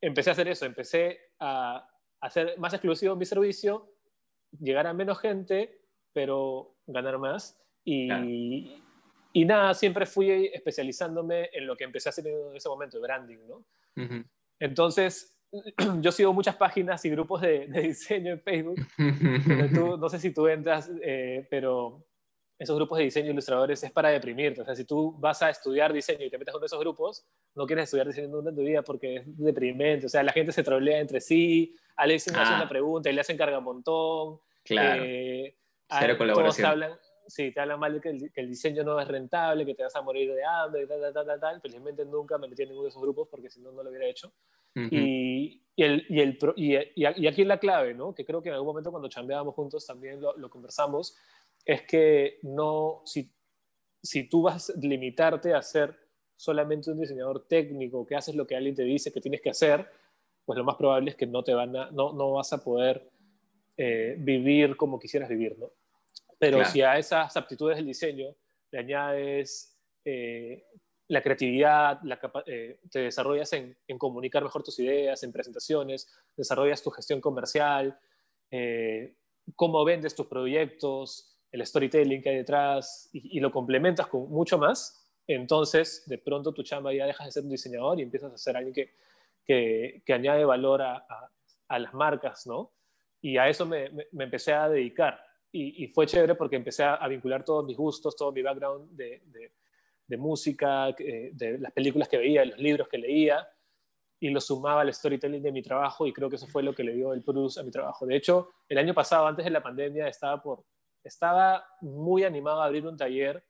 empecé 0.00 0.30
a 0.30 0.32
hacer 0.34 0.48
eso, 0.48 0.66
empecé 0.66 1.18
a 1.38 1.88
hacer 2.20 2.58
más 2.58 2.72
exclusivo 2.74 3.16
mi 3.16 3.24
servicio 3.24 3.90
llegar 4.58 4.86
a 4.86 4.92
menos 4.92 5.18
gente, 5.20 5.79
pero 6.12 6.74
ganar 6.86 7.18
más. 7.18 7.58
Y, 7.84 8.80
y 9.32 9.44
nada, 9.44 9.74
siempre 9.74 10.06
fui 10.06 10.50
especializándome 10.52 11.50
en 11.52 11.66
lo 11.66 11.76
que 11.76 11.84
empecé 11.84 12.08
a 12.08 12.10
hacer 12.10 12.26
en 12.26 12.56
ese 12.56 12.68
momento, 12.68 13.00
branding, 13.00 13.38
¿no? 13.48 13.64
Entonces, 14.58 15.36
yo 16.00 16.12
sigo 16.12 16.32
muchas 16.32 16.56
páginas 16.56 17.04
y 17.04 17.10
grupos 17.10 17.40
de, 17.42 17.66
diseño 17.66 18.32
en 18.32 18.40
Facebook. 18.40 18.80
no 19.98 20.08
sé 20.08 20.18
si 20.18 20.32
tú 20.32 20.46
entras, 20.46 20.90
eh, 21.02 21.46
pero 21.50 22.06
esos 22.58 22.76
grupos 22.76 22.98
de 22.98 23.04
diseño 23.04 23.30
ilustradores 23.30 23.82
es 23.82 23.90
para 23.90 24.10
deprimirte. 24.10 24.60
O 24.60 24.64
sea, 24.64 24.74
si 24.74 24.84
tú 24.84 25.16
vas 25.18 25.40
a 25.42 25.48
estudiar 25.48 25.92
diseño 25.92 26.26
y 26.26 26.30
te 26.30 26.36
metes 26.36 26.52
con 26.52 26.62
esos 26.62 26.78
grupos, 26.78 27.24
no 27.54 27.66
quieres 27.66 27.84
estudiar 27.84 28.06
diseño 28.06 28.28
nunca 28.28 28.50
en 28.50 28.56
tu 28.56 28.62
vida 28.62 28.82
porque 28.82 29.16
es 29.16 29.22
deprimente. 29.38 30.06
O 30.06 30.08
sea, 30.10 30.22
la 30.22 30.32
gente 30.32 30.52
se 30.52 30.62
trolea 30.62 31.00
entre 31.00 31.22
sí, 31.22 31.74
a 31.96 32.06
le 32.06 32.16
una 32.28 32.60
ah. 32.60 32.68
pregunta 32.68 33.08
y 33.08 33.14
le 33.14 33.22
hacen 33.22 33.38
carga 33.38 33.58
un 33.58 33.64
montón. 33.64 34.40
Claro. 34.62 35.02
Eh, 35.04 35.56
Cero 35.98 36.16
colaboración. 36.16 36.64
Todos 36.64 36.70
hablan, 36.70 36.98
sí, 37.26 37.52
te 37.52 37.60
hablan 37.60 37.80
mal 37.80 37.94
de 37.94 38.00
que 38.00 38.40
el, 38.40 38.48
diseño 38.48 38.84
no 38.84 39.00
es 39.00 39.08
rentable, 39.08 39.66
que 39.66 39.74
te 39.74 39.82
vas 39.82 39.94
a 39.96 40.02
morir 40.02 40.32
de 40.32 40.44
hambre, 40.44 40.82
y 40.82 40.86
tal, 40.86 41.12
tal, 41.12 41.26
tal, 41.26 41.40
tal. 41.40 41.60
Felizmente 41.60 42.04
nunca 42.04 42.38
me 42.38 42.48
metí 42.48 42.62
en 42.62 42.68
ninguno 42.68 42.84
de 42.84 42.90
esos 42.90 43.02
grupos 43.02 43.28
porque 43.28 43.50
si 43.50 43.60
no, 43.60 43.72
no 43.72 43.82
lo 43.82 43.90
hubiera 43.90 44.06
hecho. 44.06 44.32
y, 44.74 45.62
y, 45.74 45.82
el, 45.82 46.06
y, 46.08 46.20
el, 46.20 46.38
y, 46.56 47.04
aquí 47.26 47.42
es 47.42 47.48
la 47.48 47.58
clave, 47.58 47.94
¿no? 47.94 48.14
Que 48.14 48.24
creo 48.24 48.42
que 48.42 48.48
en 48.48 48.54
algún 48.54 48.68
momento 48.68 48.90
cuando 48.90 49.08
chambeábamos 49.08 49.54
juntos 49.54 49.86
también 49.86 50.20
lo, 50.20 50.36
lo 50.36 50.48
conversamos, 50.48 51.16
es 51.64 51.82
que 51.82 52.38
no, 52.42 53.02
si, 53.04 53.32
si 54.02 54.28
tú 54.28 54.42
vas 54.42 54.70
a 54.70 54.74
limitarte 54.80 55.54
a 55.54 55.62
ser 55.62 55.96
solamente 56.36 56.90
un 56.90 56.98
diseñador 56.98 57.46
técnico, 57.46 58.06
que 58.06 58.16
haces 58.16 58.34
lo 58.34 58.46
que 58.46 58.56
alguien 58.56 58.74
te 58.74 58.82
dice 58.82 59.12
que 59.12 59.20
tienes 59.20 59.40
que 59.42 59.50
hacer, 59.50 59.86
pues 60.44 60.56
lo 60.56 60.64
más 60.64 60.76
probable 60.76 61.10
es 61.10 61.16
que 61.16 61.26
no, 61.26 61.44
te 61.44 61.52
van 61.52 61.76
a, 61.76 61.90
no, 61.90 62.12
no 62.12 62.32
vas 62.32 62.52
a 62.52 62.64
poder 62.64 63.10
eh, 63.76 64.16
vivir 64.18 64.76
como 64.76 64.98
quisieras 64.98 65.28
vivir, 65.28 65.58
¿no? 65.58 65.70
Pero 66.40 66.64
si 66.64 66.82
a 66.82 66.98
esas 66.98 67.36
aptitudes 67.36 67.76
del 67.76 67.86
diseño 67.86 68.34
le 68.72 68.78
añades 68.78 69.78
eh, 70.04 70.64
la 71.08 71.22
creatividad, 71.22 72.00
la 72.02 72.18
eh, 72.46 72.80
te 72.90 73.00
desarrollas 73.00 73.52
en, 73.52 73.76
en, 73.86 73.98
comunicar 73.98 74.42
mejor 74.42 74.62
tus 74.62 74.78
ideas, 74.80 75.22
en 75.22 75.32
presentaciones, 75.32 76.10
desarrollas 76.36 76.82
tu 76.82 76.90
gestión 76.90 77.20
comercial, 77.20 77.98
cómo 79.54 79.84
vendes 79.84 80.14
tus 80.14 80.26
proyectos, 80.26 81.30
el 81.52 81.66
storytelling 81.66 82.22
que 82.22 82.30
hay 82.30 82.36
detrás 82.36 83.08
y, 83.12 83.40
lo 83.40 83.50
complementas 83.50 84.06
con 84.06 84.28
mucho 84.30 84.58
más, 84.58 85.06
entonces 85.26 86.04
de 86.06 86.18
pronto 86.18 86.52
tu 86.52 86.62
chamba 86.62 86.92
ya 86.92 87.06
dejas 87.06 87.26
de 87.26 87.32
ser 87.32 87.44
un 87.44 87.50
diseñador 87.50 87.98
y 87.98 88.02
empiezas 88.02 88.32
a 88.32 88.38
ser 88.38 88.56
alguien 88.56 88.74
que, 88.74 88.94
que, 89.44 90.02
que 90.04 90.12
añade 90.12 90.44
valor 90.44 90.82
a, 90.82 91.04
a, 91.68 91.78
las 91.78 91.94
marcas, 91.94 92.46
¿no? 92.46 92.72
Y 93.20 93.36
a 93.36 93.48
eso 93.48 93.66
me, 93.66 93.90
me 94.12 94.24
empecé 94.24 94.52
a 94.52 94.68
dedicar 94.68 95.20
y, 95.52 95.88
fue 95.88 96.06
chévere 96.06 96.34
porque 96.34 96.56
empecé 96.56 96.84
a, 96.84 97.06
vincular 97.08 97.44
todos 97.44 97.64
mis 97.64 97.76
gustos, 97.76 98.16
todo 98.16 98.32
mi 98.32 98.42
background 98.42 98.90
de, 98.92 99.20
de, 100.06 100.16
música, 100.16 100.92
de 100.92 101.58
las 101.58 101.72
películas 101.72 102.08
que 102.08 102.18
veía, 102.18 102.40
de 102.40 102.46
los 102.46 102.58
libros 102.58 102.88
que 102.88 102.98
leía, 102.98 103.48
y 104.20 104.28
lo 104.28 104.40
sumaba 104.40 104.82
al 104.82 104.92
storytelling 104.92 105.42
de 105.42 105.50
mi 105.50 105.62
trabajo 105.62 106.06
y 106.06 106.12
creo 106.12 106.28
que 106.28 106.36
eso 106.36 106.46
fue 106.46 106.62
lo 106.62 106.74
que 106.74 106.84
le 106.84 106.92
dio 106.92 107.14
el 107.14 107.22
plus 107.22 107.56
a 107.56 107.62
mi 107.62 107.70
trabajo. 107.70 108.06
De 108.06 108.16
hecho, 108.16 108.50
el 108.68 108.76
año 108.76 108.92
pasado, 108.92 109.26
antes 109.26 109.44
de 109.44 109.50
la 109.50 109.62
pandemia, 109.62 110.06
estaba, 110.08 110.42
por, 110.42 110.64
estaba 111.02 111.64
muy 111.80 112.24
animado 112.24 112.60
a 112.60 112.66
abrir 112.66 112.86
un 112.86 112.98
taller 112.98 113.42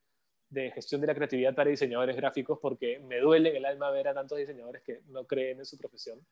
de 0.49 0.71
gestión 0.71 1.01
de 1.01 1.09
la 1.09 1.15
creatividad 1.15 1.55
para 1.55 1.71
diseñadores 1.71 2.17
gráficos 2.17 2.59
porque 2.63 3.01
me 3.01 3.19
duele 3.19 3.51
en 3.51 3.57
el 3.57 3.65
alma 3.65 3.91
ver 3.91 4.09
a 4.09 4.15
tantos 4.15 4.39
diseñadores 4.39 4.83
que 4.83 5.01
no 5.09 5.27
creen 5.27 5.59
en 5.59 5.65
su 5.65 5.77
profesión. 5.77 6.25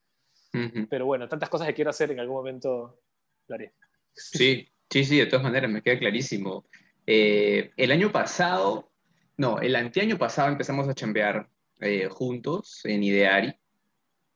Pero 0.89 1.05
bueno, 1.05 1.29
tantas 1.29 1.49
cosas 1.49 1.67
que 1.67 1.75
quiero 1.75 1.91
hacer 1.91 2.11
en 2.11 2.21
algún 2.21 2.37
momento 2.37 3.01
lo 3.49 3.55
haré. 3.55 3.75
Sí, 4.13 4.67
Sí, 4.91 5.05
sí, 5.05 5.19
de 5.19 5.27
todas 5.27 5.43
maneras, 5.43 5.71
me 5.71 5.83
queda 5.83 5.99
clarísimo. 5.99 6.65
Eh, 7.07 7.71
el 7.77 7.93
año 7.93 8.11
pasado, 8.11 8.91
no, 9.37 9.61
el 9.61 9.77
anteaño 9.77 10.17
pasado 10.19 10.49
empezamos 10.49 10.89
a 10.89 10.95
chambear 10.95 11.49
eh, 11.81 12.09
juntos 12.11 12.81
en 12.85 13.03
Ideari. 13.03 13.55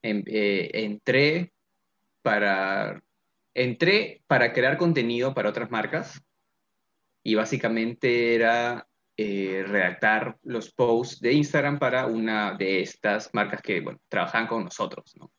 Eh, 0.02 0.70
entré, 0.74 1.52
para, 2.20 3.02
entré 3.54 4.22
para 4.26 4.52
crear 4.52 4.76
contenido 4.76 5.32
para 5.32 5.48
otras 5.48 5.70
marcas 5.70 6.20
y 7.22 7.34
básicamente 7.34 8.34
era 8.34 8.86
redactar 9.16 10.36
los 10.42 10.72
posts 10.72 11.20
de 11.20 11.32
Instagram 11.34 11.78
para 11.78 12.06
una 12.06 12.56
de 12.56 12.80
estas 12.80 13.30
marcas 13.32 13.62
que 13.62 13.80
bueno, 13.80 14.00
trabajan 14.08 14.48
con 14.48 14.64
nosotros. 14.64 15.14
¿no? 15.16 15.30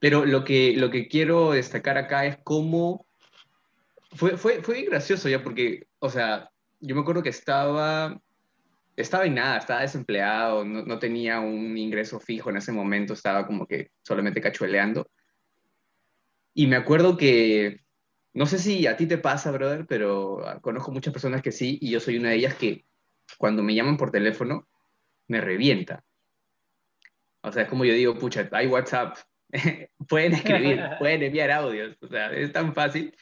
Pero 0.00 0.24
lo 0.24 0.42
que, 0.42 0.74
lo 0.76 0.90
que 0.90 1.06
quiero 1.06 1.52
destacar 1.52 1.96
acá 1.96 2.26
es 2.26 2.38
cómo 2.42 3.07
fue, 4.10 4.36
fue, 4.36 4.62
fue 4.62 4.82
gracioso 4.82 5.28
ya 5.28 5.42
porque, 5.42 5.86
o 5.98 6.08
sea, 6.08 6.50
yo 6.80 6.94
me 6.94 7.02
acuerdo 7.02 7.22
que 7.22 7.28
estaba, 7.28 8.20
estaba 8.96 9.26
en 9.26 9.34
nada, 9.34 9.58
estaba 9.58 9.80
desempleado, 9.80 10.64
no, 10.64 10.82
no, 10.82 10.98
tenía 10.98 11.40
un 11.40 11.76
ingreso 11.76 12.20
fijo 12.20 12.50
en 12.50 12.56
ese 12.56 12.72
momento, 12.72 13.12
estaba 13.12 13.46
como 13.46 13.66
que 13.66 13.90
solamente 14.02 14.40
cachueleando. 14.40 15.10
Y 16.54 16.66
me 16.66 16.76
acuerdo 16.76 17.16
que, 17.16 17.84
no 18.32 18.46
sé 18.46 18.58
si 18.58 18.86
a 18.86 18.96
ti 18.96 19.06
te 19.06 19.18
pasa, 19.18 19.50
brother, 19.50 19.86
pero 19.86 20.42
conozco 20.60 20.90
muchas 20.90 21.12
personas 21.12 21.42
que 21.42 21.52
sí, 21.52 21.78
y 21.80 21.90
yo 21.90 22.00
soy 22.00 22.18
una 22.18 22.30
de 22.30 22.36
ellas 22.36 22.54
que 22.54 22.84
cuando 23.36 23.62
me 23.62 23.74
llaman 23.74 23.96
por 23.96 24.10
teléfono, 24.10 24.66
me 25.26 25.40
revienta. 25.40 26.04
O 27.42 27.52
sea, 27.52 27.64
es 27.64 27.68
como 27.68 27.84
yo 27.84 27.94
digo, 27.94 28.18
pucha, 28.18 28.48
hay 28.52 28.66
WhatsApp, 28.66 29.16
pueden 30.08 30.32
escribir, 30.34 30.82
pueden 30.98 31.22
enviar 31.22 31.50
audios, 31.50 31.96
o 32.00 32.08
sea, 32.08 32.32
es 32.32 32.52
tan 32.52 32.74
fácil 32.74 33.14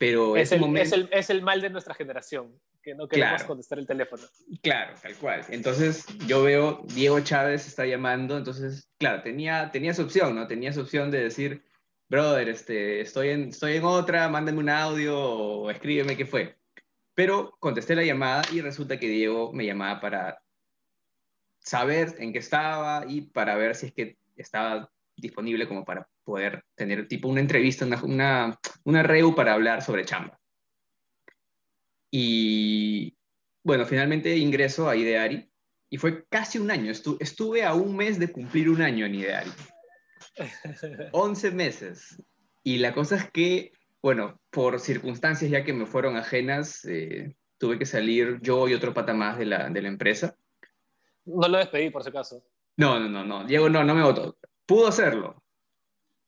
pero 0.00 0.34
es 0.34 0.50
el, 0.50 0.64
es, 0.78 0.92
el, 0.92 1.10
es 1.12 1.28
el, 1.28 1.42
mal 1.42 1.60
de 1.60 1.68
nuestra 1.68 1.92
generación, 1.92 2.58
que 2.82 2.94
no 2.94 3.06
queremos 3.06 3.44
contestar 3.44 3.78
el 3.78 3.86
teléfono. 3.86 4.22
Claro, 4.62 4.94
tal 5.02 5.14
cual. 5.16 5.44
Entonces 5.50 6.06
yo 6.26 6.42
veo, 6.42 6.80
Diego 6.94 7.20
Chávez 7.20 7.66
está 7.66 7.84
llamando, 7.84 8.38
entonces, 8.38 8.88
claro, 8.96 9.20
tenía, 9.22 9.70
tenía 9.70 9.92
opción, 9.92 10.34
¿no? 10.34 10.46
Tenía 10.46 10.72
su 10.72 10.80
opción 10.80 11.10
de 11.10 11.20
decir, 11.20 11.62
brother, 12.08 12.48
este, 12.48 13.02
estoy, 13.02 13.28
en, 13.28 13.48
estoy 13.50 13.76
en 13.76 13.84
otra, 13.84 14.26
mándame 14.30 14.60
un 14.60 14.70
audio 14.70 15.20
o 15.20 15.70
escríbeme 15.70 16.16
qué 16.16 16.24
fue. 16.24 16.56
Pero 17.12 17.54
contesté 17.60 17.94
la 17.94 18.02
llamada 18.02 18.40
y 18.50 18.62
resulta 18.62 18.98
que 18.98 19.06
Diego 19.06 19.52
me 19.52 19.66
llamaba 19.66 20.00
para 20.00 20.42
saber 21.58 22.14
en 22.20 22.32
qué 22.32 22.38
estaba 22.38 23.04
y 23.06 23.20
para 23.20 23.54
ver 23.54 23.74
si 23.74 23.88
es 23.88 23.92
que 23.92 24.16
estaba 24.34 24.90
disponible 25.14 25.68
como 25.68 25.84
para 25.84 26.08
poder 26.30 26.62
tener 26.76 27.08
tipo 27.08 27.26
una 27.26 27.40
entrevista, 27.40 27.84
una, 27.84 28.04
una, 28.04 28.58
una 28.84 29.02
reu 29.02 29.34
para 29.34 29.52
hablar 29.52 29.82
sobre 29.82 30.04
chamba. 30.04 30.38
Y 32.12 33.16
bueno, 33.64 33.84
finalmente 33.84 34.36
ingreso 34.36 34.88
a 34.88 34.94
Ideari 34.94 35.50
y 35.90 35.98
fue 35.98 36.24
casi 36.28 36.58
un 36.58 36.70
año. 36.70 36.92
estuve 36.92 37.64
a 37.64 37.74
un 37.74 37.96
mes 37.96 38.20
de 38.20 38.30
cumplir 38.30 38.70
un 38.70 38.80
año 38.80 39.06
en 39.06 39.16
Ideari. 39.16 39.50
11 41.12 41.50
meses. 41.50 42.22
Y 42.62 42.78
la 42.78 42.94
cosa 42.94 43.16
es 43.16 43.28
que, 43.32 43.72
bueno, 44.00 44.40
por 44.50 44.78
circunstancias 44.78 45.50
ya 45.50 45.64
que 45.64 45.72
me 45.72 45.86
fueron 45.86 46.16
ajenas, 46.16 46.84
eh, 46.84 47.34
tuve 47.58 47.76
que 47.76 47.86
salir 47.86 48.38
yo 48.40 48.68
y 48.68 48.74
otro 48.74 48.94
pata 48.94 49.14
más 49.14 49.36
de 49.36 49.46
la, 49.46 49.68
de 49.68 49.82
la 49.82 49.88
empresa. 49.88 50.36
No 51.24 51.48
lo 51.48 51.58
despedí, 51.58 51.90
por 51.90 52.04
si 52.04 52.10
acaso. 52.10 52.44
No, 52.76 53.00
no, 53.00 53.08
no, 53.08 53.24
no. 53.24 53.44
Diego 53.44 53.68
no, 53.68 53.82
no 53.82 53.96
me 53.96 54.02
votó. 54.02 54.38
Pudo 54.64 54.86
hacerlo. 54.86 55.42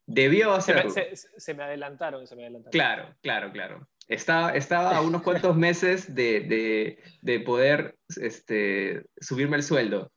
Debió 0.06 0.52
hacerlo. 0.52 0.90
Se 0.90 1.54
me, 1.54 1.62
adelantaron, 1.62 2.26
se 2.26 2.36
me 2.36 2.42
adelantaron. 2.42 2.72
Claro, 2.72 3.14
claro, 3.22 3.52
claro. 3.52 3.88
Estaba, 4.08 4.54
estaba 4.54 4.96
a 4.96 5.00
unos 5.00 5.22
cuantos 5.22 5.56
meses 5.56 6.14
de, 6.14 6.40
de, 6.40 6.98
de, 7.20 7.40
poder 7.40 7.96
este, 8.20 9.04
subirme 9.20 9.56
el 9.56 9.62
sueldo, 9.62 10.12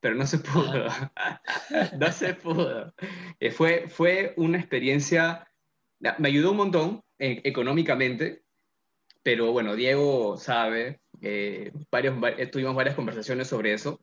pero 0.00 0.14
no 0.14 0.26
se 0.26 0.38
pudo. 0.38 0.86
no 1.98 2.12
se 2.12 2.34
pudo. 2.34 2.94
Eh, 3.40 3.50
fue, 3.50 3.88
fue 3.88 4.34
una 4.36 4.58
experiencia, 4.58 5.50
me 6.18 6.28
ayudó 6.28 6.50
un 6.50 6.58
montón 6.58 7.02
eh, 7.18 7.40
económicamente, 7.44 8.42
pero 9.22 9.50
bueno, 9.50 9.74
Diego 9.74 10.36
sabe, 10.36 11.00
eh, 11.22 11.72
varios, 11.90 12.14
tuvimos 12.52 12.74
varias 12.74 12.94
conversaciones 12.94 13.48
sobre 13.48 13.72
eso 13.72 14.00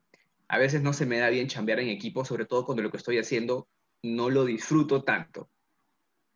a 0.53 0.57
veces 0.59 0.83
no 0.83 0.93
se 0.93 1.07
me 1.07 1.17
da 1.17 1.29
bien 1.29 1.47
chambear 1.47 1.79
en 1.79 1.89
equipo, 1.89 2.25
sobre 2.25 2.45
todo 2.45 2.63
cuando 2.63 2.83
lo 2.83 2.91
que 2.91 2.97
estoy 2.97 3.17
haciendo 3.17 3.67
no 4.03 4.29
lo 4.29 4.45
disfruto 4.45 5.03
tanto. 5.03 5.49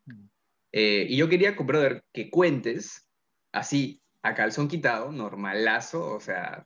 Mm. 0.06 0.26
Eh, 0.72 1.06
y 1.10 1.18
yo 1.18 1.30
quería, 1.30 1.52
brother, 1.52 2.04
que 2.12 2.30
cuentes 2.30 3.08
así, 3.52 4.02
a 4.24 4.34
calzón 4.34 4.68
quitado, 4.68 5.12
normalazo, 5.12 6.16
o 6.16 6.20
sea, 6.20 6.66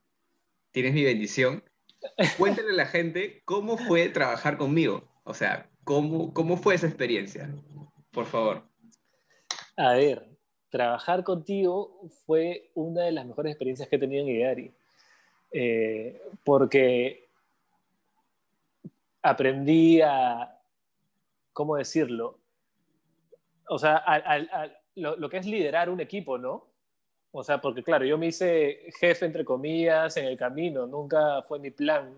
tienes 0.72 0.94
mi 0.94 1.04
bendición. 1.04 1.64
Cuéntale 2.38 2.70
a 2.70 2.74
la 2.74 2.86
gente 2.86 3.42
cómo 3.46 3.78
fue 3.78 4.10
trabajar 4.10 4.58
conmigo, 4.58 5.08
o 5.24 5.34
sea, 5.34 5.70
cómo, 5.84 6.34
cómo 6.34 6.58
fue 6.58 6.76
esa 6.76 6.88
experiencia, 6.88 7.54
por 8.12 8.26
favor. 8.26 8.64
A 9.78 9.94
ver, 9.94 10.28
trabajar 10.70 11.24
contigo 11.24 12.10
fue 12.26 12.72
una 12.74 13.04
de 13.04 13.12
las 13.12 13.26
mejores 13.26 13.52
experiencias 13.52 13.88
que 13.88 13.98
he 13.98 14.00
tenido 14.00 14.24
en 14.24 14.30
Ideari. 14.30 14.74
Eh, 15.54 16.22
porque 16.46 17.28
aprendí 19.22 20.02
a, 20.02 20.61
¿cómo 21.54 21.76
decirlo? 21.76 22.40
O 23.68 23.78
sea, 23.78 24.04
lo, 24.96 25.16
lo, 25.16 25.30
que 25.30 25.38
es 25.38 25.46
liderar 25.46 25.90
un 25.90 26.02
equipo, 26.02 26.38
¿no? 26.38 26.72
O 27.32 27.44
sea, 27.44 27.62
porque 27.62 27.84
claro, 27.84 28.06
yo 28.06 28.18
me 28.18 28.28
hice 28.28 28.92
jefe, 29.00 29.26
entre 29.26 29.46
comillas, 29.46 30.18
en 30.18 30.26
el 30.26 30.38
camino, 30.38 30.86
nunca 30.86 31.42
fue 31.44 31.60
mi 31.60 31.72
plan. 31.72 32.14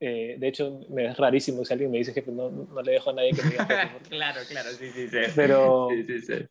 Eh, 0.00 0.36
de 0.38 0.48
hecho, 0.48 0.80
me 0.88 1.06
es 1.06 1.16
rarísimo 1.16 1.64
si 1.64 1.72
alguien 1.72 1.90
me 1.90 1.98
dice 1.98 2.14
jefe, 2.14 2.30
no, 2.30 2.48
no 2.48 2.82
le 2.82 2.92
dejo 2.92 3.10
a 3.10 3.12
nadie 3.12 3.32
que 3.32 3.42
me 3.42 3.50
diga 3.50 3.66
jefe. 3.66 3.98
claro, 4.08 4.40
claro, 4.48 4.70
sí, 4.70 4.90
sí, 4.90 5.08
sí. 5.08 5.18
Pero, 5.34 5.88
sí, 5.90 6.04
sí, 6.04 6.20
sí. 6.22 6.46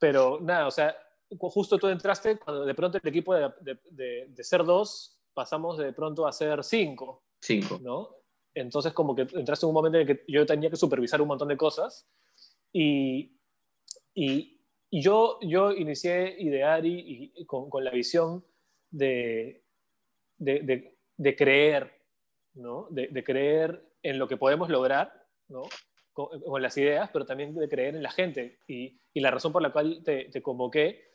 pero 0.00 0.40
nada, 0.40 0.66
o 0.66 0.70
sea, 0.70 0.96
justo 1.38 1.78
tú 1.78 1.88
entraste 1.88 2.38
cuando 2.38 2.64
de 2.64 2.74
pronto 2.74 2.98
el 3.00 3.08
equipo 3.08 3.34
de, 3.34 3.52
de, 3.60 3.78
de, 3.90 4.26
de 4.28 4.44
ser 4.44 4.64
dos 4.64 5.20
pasamos 5.34 5.78
de 5.78 5.92
pronto 5.92 6.26
a 6.26 6.32
ser 6.32 6.64
cinco. 6.64 7.22
Cinco. 7.40 7.78
¿no? 7.82 8.21
Entonces, 8.54 8.92
como 8.92 9.14
que 9.14 9.22
entraste 9.22 9.66
en 9.66 9.68
un 9.68 9.74
momento 9.74 9.98
en 9.98 10.08
el 10.08 10.16
que 10.16 10.24
yo 10.28 10.44
tenía 10.44 10.70
que 10.70 10.76
supervisar 10.76 11.20
un 11.20 11.28
montón 11.28 11.48
de 11.48 11.56
cosas 11.56 12.08
y, 12.72 13.38
y, 14.14 14.58
yo, 14.90 15.38
yo 15.40 15.72
inicié 15.72 16.36
Ideari 16.38 16.92
y, 16.92 17.32
y 17.34 17.46
con, 17.46 17.70
con, 17.70 17.82
la 17.84 17.90
visión 17.90 18.44
de, 18.90 19.64
de, 20.38 20.96
de 21.16 21.36
creer, 21.36 21.92
¿no? 22.54 22.88
De, 22.90 23.24
creer 23.24 23.84
en 24.02 24.18
lo 24.18 24.28
que 24.28 24.36
podemos 24.36 24.68
lograr, 24.68 25.26
¿no? 25.48 25.62
Con, 26.12 26.60
las 26.60 26.76
ideas, 26.76 27.08
pero 27.10 27.24
también 27.24 27.54
de 27.54 27.68
creer 27.68 27.94
en 27.94 28.02
la 28.02 28.10
gente. 28.10 28.58
Y, 28.66 28.98
y 29.14 29.20
la 29.20 29.30
razón 29.30 29.52
por 29.52 29.62
la 29.62 29.72
cual 29.72 30.02
te, 30.04 30.26
te 30.26 30.42
convoqué 30.42 31.11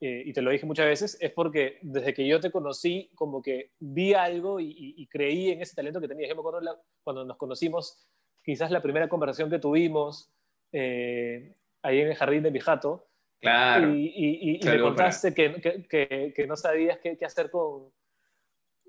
eh, 0.00 0.22
y 0.26 0.32
te 0.32 0.42
lo 0.42 0.50
dije 0.50 0.66
muchas 0.66 0.86
veces, 0.86 1.18
es 1.20 1.32
porque 1.32 1.78
desde 1.82 2.14
que 2.14 2.26
yo 2.26 2.40
te 2.40 2.50
conocí, 2.50 3.10
como 3.14 3.42
que 3.42 3.72
vi 3.80 4.14
algo 4.14 4.60
y, 4.60 4.66
y, 4.66 4.94
y 4.96 5.06
creí 5.06 5.50
en 5.50 5.60
ese 5.62 5.74
talento 5.74 6.00
que 6.00 6.08
tenías. 6.08 6.28
Yo 6.28 6.36
me 6.36 6.40
acuerdo 6.40 6.60
la, 6.60 6.76
cuando 7.02 7.24
nos 7.24 7.36
conocimos, 7.36 8.06
quizás 8.42 8.70
la 8.70 8.82
primera 8.82 9.08
conversación 9.08 9.50
que 9.50 9.58
tuvimos 9.58 10.30
eh, 10.72 11.54
ahí 11.82 12.00
en 12.00 12.08
el 12.08 12.14
jardín 12.14 12.42
de 12.42 12.50
mi 12.50 12.60
jato, 12.60 13.08
Claro. 13.40 13.94
y, 13.94 14.58
y, 14.60 14.66
me 14.66 14.80
contaste 14.80 15.32
que, 15.32 15.60
que, 15.60 15.84
que, 15.84 16.32
que, 16.34 16.46
no 16.48 16.56
sabías 16.56 16.98
qué, 16.98 17.16
qué 17.16 17.24
hacer 17.24 17.50
con, 17.50 17.92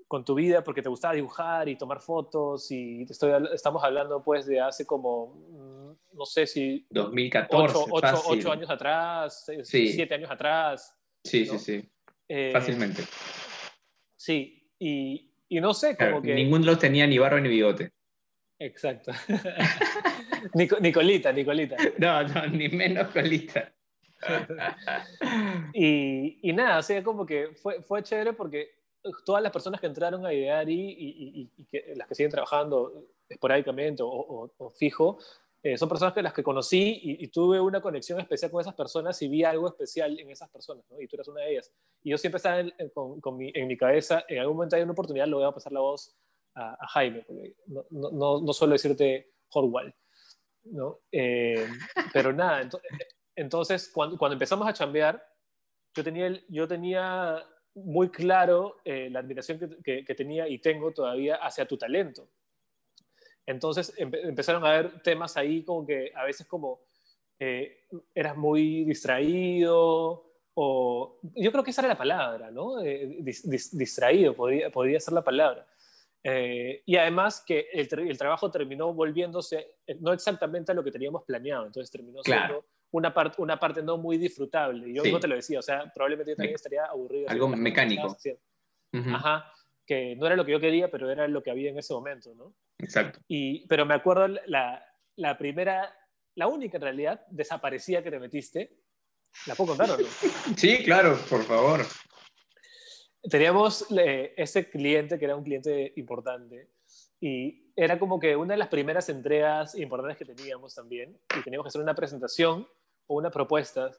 con, 0.08 0.24
tu 0.24 0.34
vida 0.34 0.64
porque 0.64 0.82
te 0.82 0.88
gustaba 0.88 1.14
dibujar 1.14 1.68
y 1.68 1.76
tomar 1.76 2.00
fotos 2.00 2.68
y 2.72 3.02
estoy, 3.02 3.30
estamos 3.54 3.84
hablando 3.84 4.20
pues 4.24 4.46
de 4.46 4.60
hace 4.60 4.84
como, 4.84 5.36
mm, 5.36 6.16
no 6.16 6.26
sé 6.26 6.48
si... 6.48 6.84
2014. 6.90 7.78
8, 7.78 7.86
8, 7.92 8.22
8 8.26 8.52
años 8.52 8.70
atrás, 8.70 9.46
sí. 9.62 9.92
7 9.92 10.14
años 10.14 10.30
atrás. 10.30 10.99
Sí, 11.24 11.46
¿no? 11.46 11.58
sí, 11.58 11.58
sí. 11.58 11.88
Eh, 12.28 12.50
Fácilmente. 12.52 13.02
Sí, 14.16 14.70
y, 14.78 15.32
y, 15.48 15.60
no 15.60 15.74
sé, 15.74 15.96
como 15.96 16.08
claro, 16.08 16.22
que... 16.22 16.34
Ninguno 16.34 16.64
de 16.64 16.70
los 16.70 16.78
tenía 16.78 17.06
ni 17.06 17.18
barba 17.18 17.40
ni 17.40 17.48
bigote. 17.48 17.92
Exacto. 18.58 19.12
Nicolita, 20.54 21.32
Nicolita. 21.32 21.76
No, 21.98 22.22
no, 22.22 22.46
ni 22.48 22.68
menos 22.68 23.08
colita. 23.10 23.72
y, 25.72 26.38
y, 26.42 26.52
nada, 26.52 26.78
o 26.78 26.82
sea, 26.82 27.02
como 27.02 27.24
que 27.24 27.48
fue, 27.54 27.82
fue 27.82 28.02
chévere 28.02 28.34
porque 28.34 28.70
todas 29.24 29.42
las 29.42 29.50
personas 29.50 29.80
que 29.80 29.86
entraron 29.86 30.26
a 30.26 30.32
Ideari 30.32 30.74
y, 30.74 31.40
y, 31.40 31.50
y 31.56 31.64
que, 31.64 31.94
las 31.96 32.06
que 32.06 32.14
siguen 32.14 32.30
trabajando 32.30 33.06
esporádicamente 33.28 34.02
o, 34.02 34.08
o, 34.08 34.52
o 34.58 34.70
fijo, 34.70 35.18
eh, 35.62 35.76
son 35.76 35.90
personas 35.90 36.14
que 36.14 36.22
las 36.22 36.32
que 36.32 36.42
conocí 36.42 37.00
y, 37.02 37.28
tuve 37.28 37.60
una 37.60 37.82
conexión 37.82 38.18
especial 38.18 38.50
con 38.50 38.62
esas 38.62 38.74
personas 38.74 39.20
y 39.20 39.28
vi 39.28 39.44
algo 39.44 39.68
especial 39.68 40.18
en 40.18 40.30
esas 40.30 40.48
personas, 40.48 40.84
¿no? 40.90 40.98
Y 40.98 41.06
tú 41.06 41.16
eres 41.16 41.28
una 41.28 41.42
de 41.42 41.50
ellas. 41.52 41.70
Y 42.02 42.10
yo 42.10 42.18
siempre 42.18 42.38
estaba 42.38 42.60
en, 42.60 42.72
en, 42.78 42.88
con, 42.88 43.20
con 43.20 43.36
mi, 43.36 43.52
en 43.54 43.66
mi 43.68 43.76
cabeza, 43.76 44.24
en 44.26 44.38
algún 44.38 44.56
momento 44.56 44.76
hay 44.76 44.82
una 44.82 44.92
oportunidad, 44.92 45.26
le 45.26 45.34
voy 45.34 45.44
a 45.44 45.52
pasar 45.52 45.72
la 45.72 45.80
voz 45.80 46.16
a, 46.54 46.82
a 46.82 46.88
Jaime, 46.88 47.24
porque 47.26 47.56
no, 47.66 47.84
no, 47.90 48.40
no, 48.40 48.52
suelo 48.54 48.72
decirte 48.72 49.34
Horwell, 49.50 49.94
¿no? 50.64 51.00
Eh, 51.12 51.68
pero 52.12 52.32
nada, 52.32 52.66
entonces, 53.36 53.90
cuando, 53.92 54.16
cuando, 54.16 54.34
empezamos 54.34 54.66
a 54.66 54.72
chambear, 54.72 55.22
yo 55.94 56.02
tenía, 56.02 56.40
yo 56.48 56.66
tenía 56.66 57.44
muy 57.74 58.08
claro 58.08 58.78
eh, 58.82 59.10
la 59.10 59.20
admiración 59.20 59.58
que, 59.58 59.68
que, 59.82 60.04
que, 60.06 60.14
tenía 60.14 60.48
y 60.48 60.58
tengo 60.58 60.90
todavía 60.92 61.36
hacia 61.36 61.66
tu 61.66 61.76
talento. 61.76 62.30
Entonces 63.46 63.92
empe 63.96 64.20
empezaron 64.22 64.64
a 64.64 64.68
haber 64.70 65.02
temas 65.02 65.36
ahí 65.36 65.62
como 65.62 65.86
que 65.86 66.12
a 66.14 66.24
veces 66.24 66.46
como 66.46 66.80
eh, 67.38 67.86
eras 68.14 68.36
muy 68.36 68.84
distraído 68.84 70.30
o 70.54 71.18
yo 71.22 71.50
creo 71.52 71.64
que 71.64 71.70
esa 71.70 71.82
era 71.82 71.88
la 71.88 71.98
palabra, 71.98 72.50
¿no? 72.50 72.82
Eh, 72.82 73.16
dis 73.20 73.48
dis 73.48 73.76
distraído 73.76 74.34
podría, 74.34 74.70
podría 74.70 75.00
ser 75.00 75.14
la 75.14 75.24
palabra. 75.24 75.66
Eh, 76.22 76.82
y 76.84 76.96
además 76.96 77.42
que 77.46 77.68
el, 77.72 77.88
el, 77.98 78.18
trabajo 78.18 78.50
terminó 78.50 78.92
volviéndose 78.92 79.76
eh, 79.86 79.96
no 80.00 80.12
exactamente 80.12 80.70
a 80.70 80.74
lo 80.74 80.84
que 80.84 80.90
teníamos 80.90 81.24
planeado, 81.24 81.64
entonces 81.64 81.90
terminó 81.90 82.22
siendo 82.22 82.46
claro. 82.46 82.64
una, 82.90 83.14
part, 83.14 83.38
una 83.38 83.58
parte 83.58 83.82
no 83.82 83.96
muy 83.96 84.18
disfrutable. 84.18 84.90
Y 84.90 84.94
yo 84.94 85.02
sí. 85.02 85.08
mismo 85.08 85.20
te 85.20 85.28
lo 85.28 85.36
decía, 85.36 85.60
o 85.60 85.62
sea, 85.62 85.90
probablemente 85.94 86.32
yo 86.32 86.36
también 86.36 86.56
estaría 86.56 86.84
aburrido. 86.84 87.30
Algo 87.30 87.48
mecánico. 87.48 88.08
Uh 88.08 88.98
-huh. 88.98 89.14
Ajá, 89.14 89.50
que 89.86 90.14
no 90.16 90.26
era 90.26 90.36
lo 90.36 90.44
que 90.44 90.52
yo 90.52 90.60
quería, 90.60 90.90
pero 90.90 91.08
era 91.08 91.26
lo 91.26 91.42
que 91.42 91.50
había 91.50 91.70
en 91.70 91.78
ese 91.78 91.94
momento, 91.94 92.34
¿no? 92.34 92.52
Exacto. 92.82 93.20
Y, 93.28 93.66
pero 93.66 93.86
me 93.86 93.94
acuerdo 93.94 94.28
la, 94.46 94.84
la 95.16 95.38
primera, 95.38 95.94
la 96.34 96.46
única 96.46 96.76
en 96.78 96.82
realidad, 96.82 97.26
desaparecida 97.30 98.02
que 98.02 98.10
te 98.10 98.18
metiste. 98.18 98.78
¿La 99.46 99.54
puedo 99.54 99.76
contar 99.76 99.90
o 99.90 99.98
no? 99.98 100.08
sí, 100.56 100.82
claro, 100.84 101.18
por 101.28 101.44
favor 101.44 101.86
teníamos 103.28 103.86
eh, 103.90 104.32
ese 104.36 104.70
cliente 104.70 105.18
que 105.18 105.24
era 105.24 105.36
un 105.36 105.44
cliente 105.44 105.92
importante 105.96 106.70
y 107.20 107.70
era 107.76 107.98
como 107.98 108.18
que 108.18 108.34
una 108.36 108.54
de 108.54 108.58
las 108.58 108.68
primeras 108.68 109.08
entregas 109.08 109.74
importantes 109.74 110.16
que 110.16 110.34
teníamos 110.34 110.74
también 110.74 111.18
y 111.36 111.42
teníamos 111.42 111.64
que 111.64 111.68
hacer 111.68 111.82
una 111.82 111.94
presentación 111.94 112.66
o 113.06 113.16
una 113.16 113.30
propuesta 113.30 113.90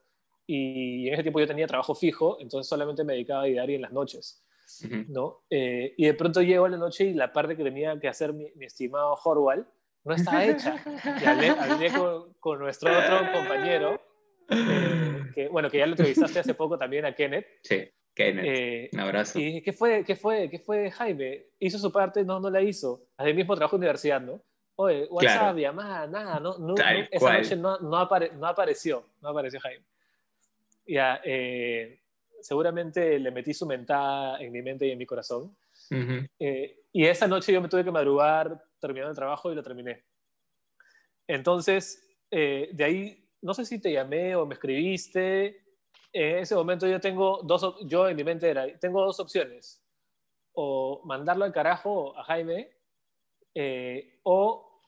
y 0.47 1.07
en 1.07 1.13
ese 1.13 1.23
tiempo 1.23 1.39
yo 1.39 1.47
tenía 1.47 1.67
trabajo 1.67 1.93
fijo, 1.93 2.37
entonces 2.39 2.67
solamente 2.67 3.03
me 3.03 3.13
dedicaba 3.13 3.43
a 3.43 3.45
diario 3.45 3.75
en 3.75 3.83
las 3.83 3.91
noches. 3.91 4.43
Uh 4.83 4.87
-huh. 4.87 5.07
¿no? 5.07 5.43
Eh, 5.49 5.93
y 5.97 6.05
de 6.05 6.13
pronto 6.13 6.41
llego 6.41 6.65
a 6.65 6.69
la 6.69 6.77
noche 6.77 7.05
y 7.05 7.13
la 7.13 7.31
parte 7.33 7.57
que 7.57 7.63
tenía 7.63 7.99
que 7.99 8.07
hacer 8.07 8.33
mi, 8.33 8.51
mi 8.55 8.65
estimado 8.65 9.13
Horwell 9.23 9.65
no 10.03 10.15
estaba 10.15 10.45
hecha. 10.45 10.75
Y 11.21 11.25
hablé, 11.25 11.49
hablé 11.49 11.91
con, 11.91 12.33
con, 12.39 12.59
nuestro 12.59 12.91
otro 12.91 13.31
compañero, 13.31 14.01
eh, 14.49 15.21
que 15.33 15.47
bueno, 15.47 15.69
que 15.69 15.77
ya 15.77 15.85
lo 15.85 15.93
entrevistaste 15.93 16.39
hace 16.39 16.53
poco 16.53 16.77
también 16.77 17.05
a 17.05 17.13
Kenneth. 17.13 17.45
Sí. 17.63 17.89
Kenneth, 18.13 18.45
eh, 18.45 18.89
un 18.91 18.99
abrazo. 18.99 19.39
Y 19.39 19.61
¿qué 19.61 19.71
fue, 19.71 20.03
qué, 20.03 20.15
fue, 20.15 20.49
¿qué 20.49 20.59
fue 20.59 20.91
Jaime? 20.91 21.45
¿Hizo 21.59 21.77
su 21.77 21.91
parte? 21.91 22.25
No, 22.25 22.39
no 22.39 22.49
la 22.49 22.61
hizo. 22.61 23.07
Hace 23.15 23.33
mismo 23.33 23.55
trabajo 23.55 23.77
de 23.77 23.81
universidad, 23.81 24.19
¿no? 24.19 24.43
Oye, 24.75 25.07
WhatsApp, 25.09 25.39
claro. 25.39 25.57
llamada, 25.57 26.07
nada, 26.07 26.39
no, 26.39 26.57
no, 26.57 26.73
no 26.73 26.75
esa 26.75 27.19
cual. 27.19 27.41
noche 27.41 27.55
no, 27.55 27.77
no, 27.79 27.97
apare, 27.97 28.31
no, 28.33 28.47
apareció, 28.47 29.05
no 29.21 29.29
apareció 29.29 29.59
Jaime. 29.59 29.85
Ya, 30.87 31.21
eh, 31.23 32.00
seguramente 32.41 33.19
le 33.19 33.31
metí 33.31 33.53
su 33.53 33.65
mentada 33.65 34.39
en 34.39 34.51
mi 34.51 34.61
mente 34.61 34.85
y 34.87 34.91
en 34.91 34.97
mi 34.97 35.05
corazón. 35.05 35.55
Uh 35.89 35.95
-huh. 35.95 36.29
eh, 36.39 36.83
y 36.93 37.05
esa 37.05 37.27
noche 37.27 37.53
yo 37.53 37.61
me 37.61 37.69
tuve 37.69 37.83
que 37.83 37.91
madrugar 37.91 38.63
terminando 38.79 39.11
el 39.11 39.15
trabajo 39.15 39.51
y 39.51 39.55
lo 39.55 39.63
terminé. 39.63 40.03
Entonces, 41.27 42.03
eh, 42.29 42.69
de 42.73 42.83
ahí, 42.83 43.29
no 43.41 43.53
sé 43.53 43.65
si 43.65 43.79
te 43.79 43.91
llamé 43.91 44.35
o 44.35 44.45
me 44.45 44.55
escribiste, 44.55 45.63
en 46.13 46.39
ese 46.39 46.55
momento 46.55 46.87
yo 46.87 46.99
tengo 46.99 47.41
dos, 47.43 47.77
yo 47.85 48.09
en 48.09 48.15
mi 48.17 48.23
mente 48.23 48.49
era, 48.49 48.67
tengo 48.79 49.05
dos 49.05 49.19
opciones, 49.19 49.81
o 50.53 51.01
mandarlo 51.05 51.45
al 51.45 51.53
carajo 51.53 52.17
a 52.17 52.23
Jaime, 52.25 52.69
eh, 53.55 54.19
o 54.23 54.81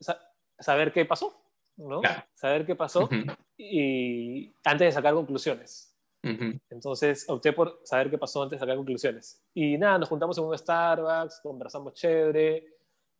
sa 0.00 0.20
saber 0.58 0.92
qué 0.92 1.04
pasó, 1.04 1.36
¿no? 1.76 2.00
Claro. 2.00 2.24
Saber 2.34 2.64
qué 2.64 2.76
pasó 2.76 3.00
uh 3.04 3.08
-huh. 3.08 3.36
y 3.56 4.54
antes 4.64 4.86
de 4.86 4.92
sacar 4.92 5.14
conclusiones. 5.14 5.91
Uh 6.24 6.28
-huh. 6.28 6.60
Entonces 6.70 7.28
opté 7.28 7.52
por 7.52 7.80
saber 7.84 8.08
qué 8.10 8.18
pasó 8.18 8.42
antes 8.42 8.58
de 8.58 8.60
sacar 8.60 8.76
conclusiones. 8.76 9.42
Y 9.54 9.76
nada, 9.76 9.98
nos 9.98 10.08
juntamos 10.08 10.38
en 10.38 10.44
un 10.44 10.56
Starbucks, 10.56 11.40
conversamos 11.42 11.94
chévere, 11.94 12.64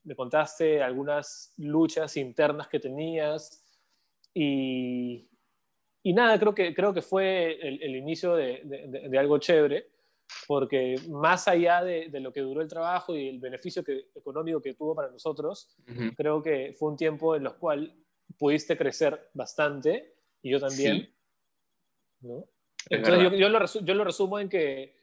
me 0.05 0.15
contaste 0.15 0.83
algunas 0.83 1.53
luchas 1.59 2.17
internas 2.17 2.69
que 2.69 2.81
tenías 2.81 3.65
y, 4.35 5.29
y 6.03 6.13
nada, 6.13 6.39
creo 6.39 6.55
que, 6.55 6.75
creo 6.75 6.93
que 6.95 7.03
fue 7.03 7.59
el, 7.61 7.83
el 7.83 7.97
inicio 7.97 8.35
de, 8.35 8.63
de, 8.65 9.09
de, 9.09 9.19
algo 9.19 9.39
chévere, 9.39 9.87
porque 10.47 10.97
más 11.09 11.47
allá 11.49 11.85
de, 11.85 12.09
de, 12.09 12.21
lo 12.21 12.33
que 12.33 12.41
duró 12.41 12.63
el 12.63 12.69
trabajo 12.69 13.15
y 13.15 13.29
el 13.29 13.39
beneficio 13.39 13.85
que, 13.85 14.09
económico 14.15 14.61
que 14.61 14.75
tuvo 14.75 14.95
para 14.95 15.11
nosotros, 15.11 15.77
uh 15.89 15.93
-huh. 15.93 16.17
creo 16.17 16.43
que 16.43 16.75
fue 16.79 16.91
un 16.91 16.97
tiempo 16.97 17.37
en 17.37 17.47
el 17.47 17.55
cual 17.55 17.95
pudiste 18.39 18.77
crecer 18.77 19.31
bastante 19.35 20.15
y 20.43 20.51
yo 20.51 20.59
también. 20.59 21.03
Sí. 21.03 21.15
¿no? 22.23 22.45
Entonces 22.91 23.23
yo, 23.23 23.35
yo, 23.35 23.49
lo 23.49 23.59
resumo, 23.59 23.87
yo, 23.87 23.95
lo 23.95 24.05
resumo 24.05 24.39
en 24.39 24.49
que 24.49 24.97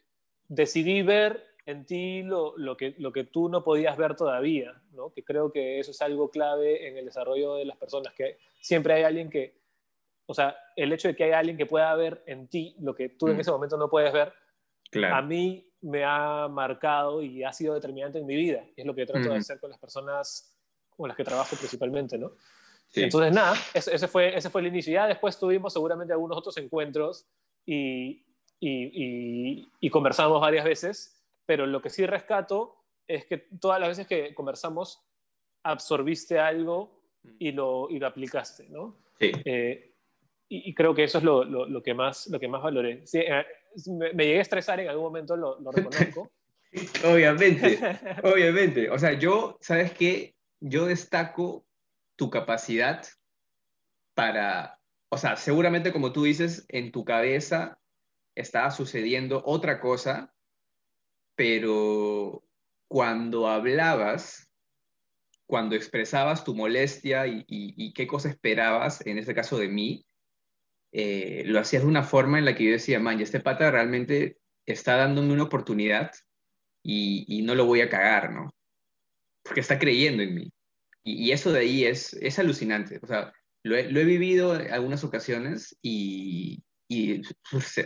decidí 0.48 1.02
ver 1.02 1.46
en 1.66 1.86
ti 1.86 2.24
lo, 2.24 2.58
lo, 2.58 2.76
que, 2.76 2.96
lo 2.98 3.12
que 3.12 3.24
tú 3.24 3.50
no 3.50 3.64
podías 3.64 3.96
ver 3.98 4.16
todavía, 4.16 4.82
¿no? 4.92 5.12
que 5.12 5.24
creo 5.24 5.52
que 5.52 5.80
eso 5.80 5.92
es 5.92 6.02
algo 6.02 6.32
clave 6.32 6.88
en 6.88 6.98
el 6.98 7.06
desarrollo 7.06 7.56
de 7.56 7.66
las 7.66 7.78
personas, 7.78 8.14
que 8.14 8.38
siempre 8.60 8.94
hay 8.94 9.04
alguien 9.04 9.30
que 9.30 9.60
o 10.30 10.34
sea, 10.36 10.56
el 10.76 10.94
hecho 10.94 11.08
de 11.08 11.16
que 11.16 11.24
haya 11.24 11.40
alguien 11.40 11.58
que 11.58 11.66
pueda 11.66 11.94
ver 11.96 12.22
en 12.28 12.48
ti 12.48 12.76
lo 12.82 12.94
que 12.94 13.10
tú 13.10 13.26
mm. 13.26 13.32
en 13.32 13.40
ese 13.40 13.50
momento 13.50 13.78
no 13.78 13.90
puedes 13.90 14.14
ver, 14.14 14.32
claro. 14.92 15.16
a 15.16 15.24
mí 15.24 15.68
me 15.82 16.04
ha 16.06 16.48
marcado 16.48 17.24
y 17.24 17.44
ha 17.44 17.52
sido 17.52 17.74
determinante 17.74 18.20
en 18.20 18.28
mi 18.28 18.36
vida. 18.36 18.64
Es 18.78 18.86
lo 18.86 18.94
que 18.94 19.08
trato 19.08 19.28
mm. 19.28 19.32
de 19.32 19.38
hacer 19.38 19.60
con 19.60 19.72
las 19.72 19.80
personas 19.80 20.56
con 20.88 21.08
las 21.08 21.18
que 21.18 21.24
trabajo 21.24 21.56
principalmente, 21.56 22.20
¿no? 22.20 22.34
Entonces, 22.94 23.34
nada, 23.34 23.56
ese, 23.74 24.08
fue, 24.08 24.38
ese 24.38 24.52
fue 24.52 24.62
el 24.62 24.68
inicio. 24.68 24.94
Ya 24.94 25.08
después 25.08 25.40
tuvimos 25.40 25.74
seguramente 25.74 26.14
algunos 26.14 26.38
otros 26.38 26.56
encuentros 26.58 27.26
y, 27.72 28.26
y, 28.60 29.70
y, 29.80 29.90
conversamos 29.90 30.42
varias 30.42 30.66
veces, 30.66 31.24
pero 31.46 31.68
lo 31.68 31.82
que 31.82 31.92
sí 31.92 32.06
rescato 32.06 32.84
es 33.08 33.26
que 33.26 33.38
todas 33.38 33.80
las 33.80 33.90
veces 33.90 34.08
que 34.08 34.34
conversamos 34.34 35.04
absorbiste 35.64 36.40
algo 36.40 37.00
y 37.38 37.52
lo, 37.52 37.88
y 37.90 38.00
lo 38.00 38.08
aplicaste, 38.08 38.68
¿no? 38.70 38.98
Sí. 39.20 39.32
Eh, 39.46 39.94
y, 40.48 40.74
creo 40.74 40.96
que 40.96 41.04
eso 41.04 41.20
es 41.20 41.24
lo, 41.24 41.44
lo, 41.44 41.84
que, 41.84 41.94
más, 41.94 42.26
lo 42.28 42.40
que 42.40 42.48
más 42.48 42.64
valoré. 42.64 43.04
Eh, 43.14 43.46
me, 43.86 44.26
llegué 44.26 44.40
a 44.40 44.42
estresar 44.42 44.80
en 44.80 44.90
algún 44.90 45.06
momento, 45.06 45.38
lo, 45.38 45.60
lo 45.60 45.72
reconozco. 45.72 46.32
obviamente, 47.06 47.78
obviamente. 48.24 48.90
O 48.90 48.98
sea, 48.98 49.14
yo, 49.14 49.60
¿sabes 49.62 49.94
qué? 49.94 50.34
Yo 50.60 50.88
destaco 50.88 51.66
tu 52.16 52.32
capacidad 52.32 53.06
para, 54.16 54.79
o 55.10 55.18
sea, 55.18 55.36
seguramente 55.36 55.92
como 55.92 56.12
tú 56.12 56.24
dices, 56.24 56.66
en 56.70 56.92
tu 56.92 57.04
cabeza 57.04 57.80
estaba 58.36 58.72
sucediendo 58.72 59.42
otra 59.46 59.80
cosa, 59.80 60.34
pero 61.36 62.44
cuando 62.88 63.48
hablabas, 63.48 64.52
cuando 65.46 65.76
expresabas 65.76 66.44
tu 66.44 66.56
molestia 66.56 67.26
y, 67.28 67.94
qué 67.94 68.08
cosa 68.08 68.30
esperabas, 68.30 69.06
en 69.06 69.18
este 69.18 69.34
caso 69.34 69.58
de 69.58 69.68
mí, 69.68 70.06
eh, 70.92 71.44
lo 71.46 71.60
hacías 71.60 71.84
de 71.84 71.90
una 71.90 72.04
forma 72.04 72.40
en 72.40 72.46
la 72.46 72.56
que 72.56 72.66
yo 72.66 72.72
decía, 72.72 73.00
man, 73.00 73.20
este 73.20 73.40
pata 73.40 73.72
realmente 73.72 74.38
está 74.66 74.96
dándome 74.96 75.34
una 75.34 75.44
oportunidad 75.44 76.12
y, 76.84 77.26
y 77.28 77.42
no 77.42 77.56
lo 77.56 77.66
voy 77.66 77.82
a 77.82 77.90
cagar, 77.90 78.32
¿no? 78.32 78.54
Porque 79.44 79.62
está 79.62 79.80
creyendo 79.80 80.24
en 80.24 80.36
mí. 80.36 80.52
Y, 81.04 81.32
eso 81.32 81.52
de 81.52 81.62
ahí 81.62 81.86
es, 81.86 82.14
es 82.14 82.40
alucinante. 82.40 83.00
O 83.02 83.08
sea, 83.08 83.34
lo 83.64 83.76
he, 83.76 84.06
vivido 84.06 84.60
en 84.60 84.72
algunas 84.72 85.04
ocasiones 85.04 85.78
y, 85.82 86.64
y 86.88 87.22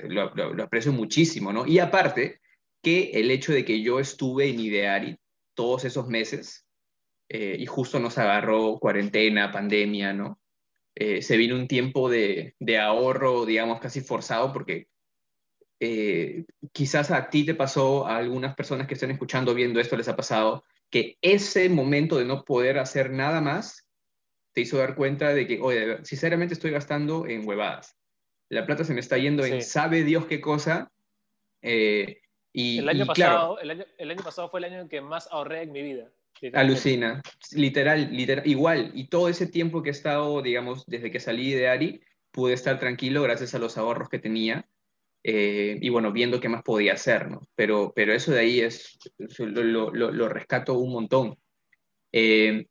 lo, 0.03 0.33
lo, 0.33 0.63
aprecio 0.63 0.91
muchísimo, 0.91 1.51
¿no? 1.51 1.65
Y 1.65 1.79
aparte, 1.79 2.41
que 2.81 3.11
el 3.13 3.31
hecho 3.31 3.53
de 3.53 3.65
que 3.65 3.81
yo 3.81 3.99
estuve 3.99 4.49
en 4.49 4.59
Ideari 4.59 5.17
todos 5.55 5.85
esos 5.85 6.07
meses 6.07 6.65
eh, 7.29 7.55
y 7.57 7.65
justo 7.65 7.99
nos 7.99 8.17
agarró 8.17 8.77
cuarentena, 8.79 9.51
pandemia, 9.51 10.13
¿no? 10.13 10.39
Eh, 10.95 11.21
se 11.23 11.37
vino 11.37 11.55
un 11.55 11.67
tiempo 11.67 12.09
de, 12.09 12.55
de, 12.59 12.77
ahorro, 12.77 13.45
digamos, 13.45 13.79
casi 13.79 14.01
forzado, 14.01 14.53
porque 14.53 14.87
eh, 15.79 16.45
quizás 16.71 17.09
a 17.09 17.29
ti 17.29 17.45
te 17.45 17.55
pasó, 17.55 18.05
a 18.05 18.17
algunas 18.17 18.55
personas 18.55 18.85
que 18.85 18.93
estén 18.93 19.11
escuchando, 19.11 19.55
viendo 19.55 19.79
esto, 19.79 19.97
les 19.97 20.07
ha 20.07 20.15
pasado, 20.15 20.63
que 20.91 21.17
ese 21.21 21.67
momento 21.69 22.17
de 22.17 22.25
no 22.25 22.43
poder 22.43 22.77
hacer 22.77 23.09
nada 23.09 23.41
más 23.41 23.87
te 24.53 24.61
hizo 24.61 24.77
dar 24.77 24.95
cuenta 24.95 25.33
de 25.33 25.47
que, 25.47 25.59
oye, 25.61 25.97
sinceramente 26.03 26.53
estoy 26.53 26.71
gastando 26.71 27.27
en 27.27 27.47
huevadas. 27.47 27.97
La 28.49 28.65
plata 28.65 28.83
se 28.83 28.93
me 28.93 28.99
está 28.99 29.17
yendo 29.17 29.43
en 29.45 29.61
sabe 29.61 30.03
Dios 30.03 30.25
qué 30.25 30.39
cosa. 30.39 30.91
Eh, 31.61 32.21
y, 32.51 32.79
el, 32.79 32.89
año 32.89 33.05
pasado, 33.05 33.59
el, 33.59 33.71
año, 33.71 33.85
el, 33.97 34.11
año, 34.11 34.23
pasado 34.23 34.49
fue 34.49 34.59
el 34.59 34.65
año 34.65 34.81
en 34.81 34.89
que 34.89 35.01
más 35.01 35.27
ahorré 35.31 35.63
en 35.63 35.71
mi 35.71 35.81
vida. 35.81 36.11
Alucina, 36.53 37.21
literal, 37.51 38.09
literal, 38.11 38.45
igual. 38.45 38.91
Y 38.93 39.07
todo 39.07 39.29
ese 39.29 39.47
tiempo 39.47 39.81
que 39.81 39.89
he 39.89 39.91
estado, 39.91 40.41
digamos, 40.41 40.85
desde 40.85 41.09
que 41.09 41.19
salí 41.19 41.51
de 41.51 41.67
Ari, 41.67 42.01
pude 42.31 42.53
estar 42.53 42.79
tranquilo 42.79 43.23
gracias 43.23 43.55
a 43.55 43.59
los 43.59 43.77
ahorros 43.77 44.09
que 44.09 44.19
tenía 44.19 44.67
eh, 45.23 45.77
y 45.81 45.89
bueno, 45.89 46.11
viendo 46.11 46.41
qué 46.41 46.49
más 46.49 46.63
podía 46.63 46.93
hacer, 46.93 47.31
¿no? 47.31 47.41
Pero, 47.55 47.93
pero 47.95 48.13
eso 48.13 48.31
de 48.31 48.41
ahí 48.41 48.59
es, 48.59 48.99
lo, 49.39 49.91
lo, 49.91 50.11
lo 50.11 50.29
rescato 50.29 50.77
un 50.77 50.91
montón. 50.91 51.37
Eh, 52.11 52.67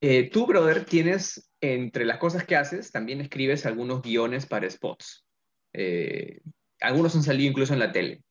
eh, 0.00 0.30
tú, 0.30 0.46
brother, 0.46 0.84
tienes, 0.84 1.50
entre 1.60 2.04
las 2.04 2.18
cosas 2.18 2.44
que 2.44 2.56
haces, 2.56 2.92
también 2.92 3.20
escribes 3.20 3.66
algunos 3.66 4.02
guiones 4.02 4.46
para 4.46 4.68
spots. 4.68 5.26
algunos 6.80 7.14
han 7.16 7.22
salido 7.22 7.50
incluso 7.50 7.72
en 7.72 7.80
la 7.80 7.92
tele. 7.92 8.22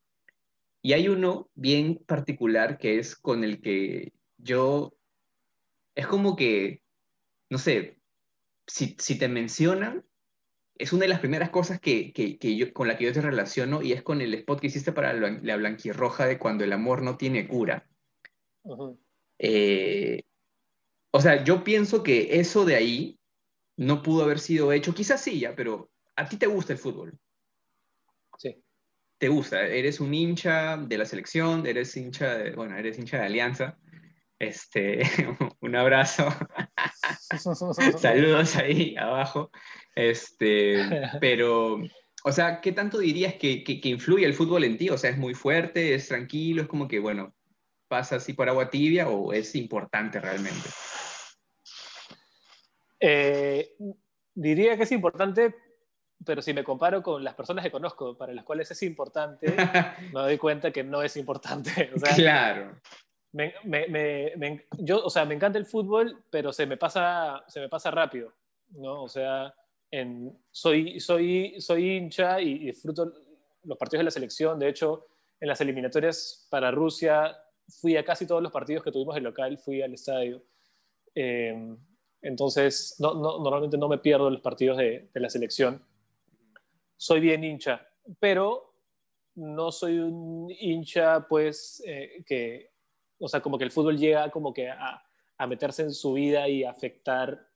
Y 0.81 0.93
hay 0.93 1.07
uno 1.07 1.49
bien 1.55 2.03
particular 2.05 2.77
que 2.77 2.99
es 2.99 3.15
con 3.15 3.43
el 3.43 3.61
que 3.61 4.11
yo, 4.37 4.93
es 5.95 6.05
como 6.07 6.35
que, 6.35 6.81
no 7.49 7.57
sé, 7.57 7.99
si, 8.67 8.95
si 8.99 9.17
te 9.17 9.29
mencionan, 9.29 10.05
es 10.75 10.91
una 10.91 11.03
de 11.03 11.07
las 11.07 11.19
primeras 11.19 11.49
cosas 11.51 11.79
que, 11.79 12.11
que, 12.11 12.55
yo, 12.57 12.73
con 12.73 12.87
la 12.87 12.97
que 12.97 13.05
yo 13.05 13.13
te 13.13 13.21
relaciono 13.21 13.81
y 13.81 13.93
es 13.93 14.03
con 14.03 14.21
el 14.21 14.33
spot 14.33 14.59
que 14.59 14.67
hiciste 14.67 14.91
para 14.91 15.13
la 15.13 15.55
blanquirroja 15.55 16.25
de 16.25 16.37
cuando 16.39 16.63
el 16.63 16.73
amor 16.73 17.01
no 17.01 17.15
tiene 17.15 17.47
cura. 17.47 17.87
Eh, 19.39 20.23
o 21.15 21.21
sea, 21.21 21.43
yo 21.43 21.63
pienso 21.63 22.01
que 22.01 22.39
eso 22.39 22.65
de 22.65 22.75
ahí 22.75 23.19
no 23.77 24.01
pudo 24.01 24.23
haber 24.23 24.39
sido 24.39 24.73
hecho, 24.73 24.95
quizás 24.95 25.21
sí, 25.21 25.39
ya, 25.39 25.55
pero 25.55 25.91
a 26.15 26.27
ti 26.27 26.37
te 26.37 26.47
gusta 26.47 26.73
el 26.73 26.79
fútbol. 26.79 27.17
Sí. 28.39 28.63
Te 29.19 29.27
gusta, 29.27 29.61
eres 29.61 29.99
un 29.99 30.11
hincha 30.11 30.75
de 30.75 30.97
la 30.97 31.05
selección, 31.05 31.67
eres 31.67 31.95
hincha 31.95 32.33
de, 32.35 32.51
bueno, 32.55 32.75
eres 32.75 32.97
hincha 32.97 33.19
de 33.19 33.25
Alianza. 33.25 33.77
Este, 34.39 35.01
un 35.61 35.75
abrazo. 35.75 36.27
Saludos 37.99 38.55
ahí 38.55 38.95
abajo. 38.97 39.51
Este, 39.95 40.81
pero, 41.21 41.79
o 42.23 42.31
sea, 42.31 42.59
¿qué 42.59 42.71
tanto 42.71 42.97
dirías 42.97 43.35
que, 43.35 43.63
que, 43.63 43.87
influye 43.87 44.25
el 44.25 44.33
fútbol 44.33 44.63
en 44.63 44.77
ti? 44.77 44.89
O 44.89 44.97
sea, 44.97 45.11
¿es 45.11 45.17
muy 45.17 45.35
fuerte, 45.35 45.93
es 45.93 46.07
tranquilo, 46.07 46.63
es 46.63 46.67
como 46.67 46.87
que, 46.87 46.97
bueno, 46.97 47.35
pasa 47.87 48.15
así 48.15 48.33
por 48.33 48.49
agua 48.49 48.71
tibia 48.71 49.09
o 49.09 49.31
es 49.31 49.53
importante 49.53 50.19
realmente? 50.19 50.69
Eh, 53.05 53.75
diría 54.33 54.77
que 54.77 54.83
es 54.83 54.91
importante, 54.93 55.53
pero 56.25 56.41
si 56.41 56.53
me 56.53 56.63
comparo 56.63 57.03
con 57.03 57.21
las 57.21 57.35
personas 57.35 57.65
que 57.65 57.71
conozco 57.71 58.17
para 58.17 58.31
las 58.31 58.45
cuales 58.45 58.71
es 58.71 58.81
importante, 58.83 59.47
me 60.13 60.21
doy 60.21 60.37
cuenta 60.37 60.71
que 60.71 60.85
no 60.85 61.03
es 61.03 61.17
importante. 61.17 61.91
claro. 62.15 62.79
Me, 63.33 63.53
me, 63.65 64.65
yo, 64.77 65.03
o 65.03 65.09
sea, 65.09 65.25
me 65.25 65.33
encanta 65.35 65.57
el 65.57 65.65
fútbol, 65.65 66.23
pero 66.29 66.53
se 66.53 66.65
me 66.65 66.77
pasa, 66.77 67.43
se 67.47 67.59
me 67.59 67.67
pasa 67.67 67.91
rápido, 67.91 68.31
¿no? 68.69 69.03
O 69.03 69.09
sea, 69.09 69.53
soy, 70.51 70.99
soy, 71.01 71.59
soy 71.59 71.97
hincha 71.97 72.39
y, 72.39 72.59
disfruto 72.59 73.11
los 73.63 73.77
partidos 73.77 74.01
de 74.01 74.05
la 74.05 74.11
selección. 74.11 74.59
De 74.59 74.69
hecho, 74.69 75.07
en 75.41 75.49
las 75.49 75.59
eliminatorias 75.59 76.47
para 76.49 76.71
Rusia 76.71 77.35
fui 77.67 77.97
a 77.97 78.05
casi 78.05 78.25
todos 78.25 78.41
los 78.41 78.51
partidos 78.51 78.83
que 78.83 78.91
tuvimos 78.91 79.17
en 79.17 79.23
local, 79.23 79.57
fui 79.57 79.81
al 79.81 79.93
estadio. 79.93 80.43
Eh, 81.15 81.75
entonces, 82.23 82.95
no, 82.99 83.13
normalmente 83.13 83.77
no 83.77 83.87
me 83.87 83.99
pierdo 83.99 84.29
los 84.29 84.41
partidos 84.41 84.77
de, 84.77 85.09
la 85.13 85.29
selección. 85.29 85.85
Soy 86.97 87.19
bien 87.19 87.43
hincha, 87.43 87.87
pero 88.19 88.73
no 89.35 89.71
soy 89.71 89.99
un 89.99 90.49
hincha, 90.49 91.27
pues, 91.27 91.83
eh, 91.85 92.23
que, 92.25 92.71
o 93.19 93.27
sea, 93.27 93.41
como 93.41 93.57
que 93.57 93.65
el 93.65 93.71
fútbol 93.71 93.97
llega 93.97 94.31
como 94.31 94.53
que 94.53 94.69
a, 94.69 95.03
a 95.37 95.47
meterse 95.47 95.83
en 95.83 95.93
su 95.93 96.13
vida 96.13 96.47
y 96.47 96.63
afectar 96.63 97.47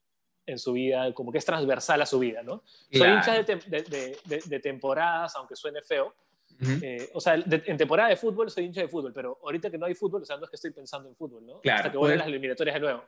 en 0.45 0.57
su 0.57 0.73
vida, 0.73 1.13
como 1.13 1.31
que 1.31 1.37
es 1.37 1.45
transversal 1.45 2.01
a 2.01 2.05
su 2.05 2.19
vida, 2.19 2.41
¿no? 2.41 2.63
Soy 2.91 3.09
hincha 3.09 3.43
de, 3.43 4.59
temporadas, 4.61 5.35
aunque 5.35 5.55
suene 5.55 5.81
feo. 5.81 6.13
Eh, 6.59 7.09
o 7.13 7.21
sea, 7.21 7.35
en 7.35 7.77
temporada 7.77 8.09
de 8.09 8.15
fútbol 8.15 8.49
soy 8.49 8.65
hincha 8.65 8.81
de 8.81 8.87
fútbol, 8.87 9.13
pero 9.13 9.37
ahorita 9.43 9.69
que 9.69 9.77
no 9.77 9.85
hay 9.85 9.93
fútbol, 9.93 10.23
o 10.23 10.25
sea, 10.25 10.37
no 10.37 10.45
es 10.45 10.49
que 10.49 10.55
estoy 10.55 10.71
pensando 10.71 11.07
en 11.07 11.15
fútbol, 11.15 11.45
¿no? 11.45 11.59
Claro, 11.59 11.77
Hasta 11.77 11.91
que 11.91 11.97
vuelvan 11.97 12.19
las 12.19 12.27
eliminatorias 12.27 12.73
de 12.75 12.79
nuevo. 12.79 13.03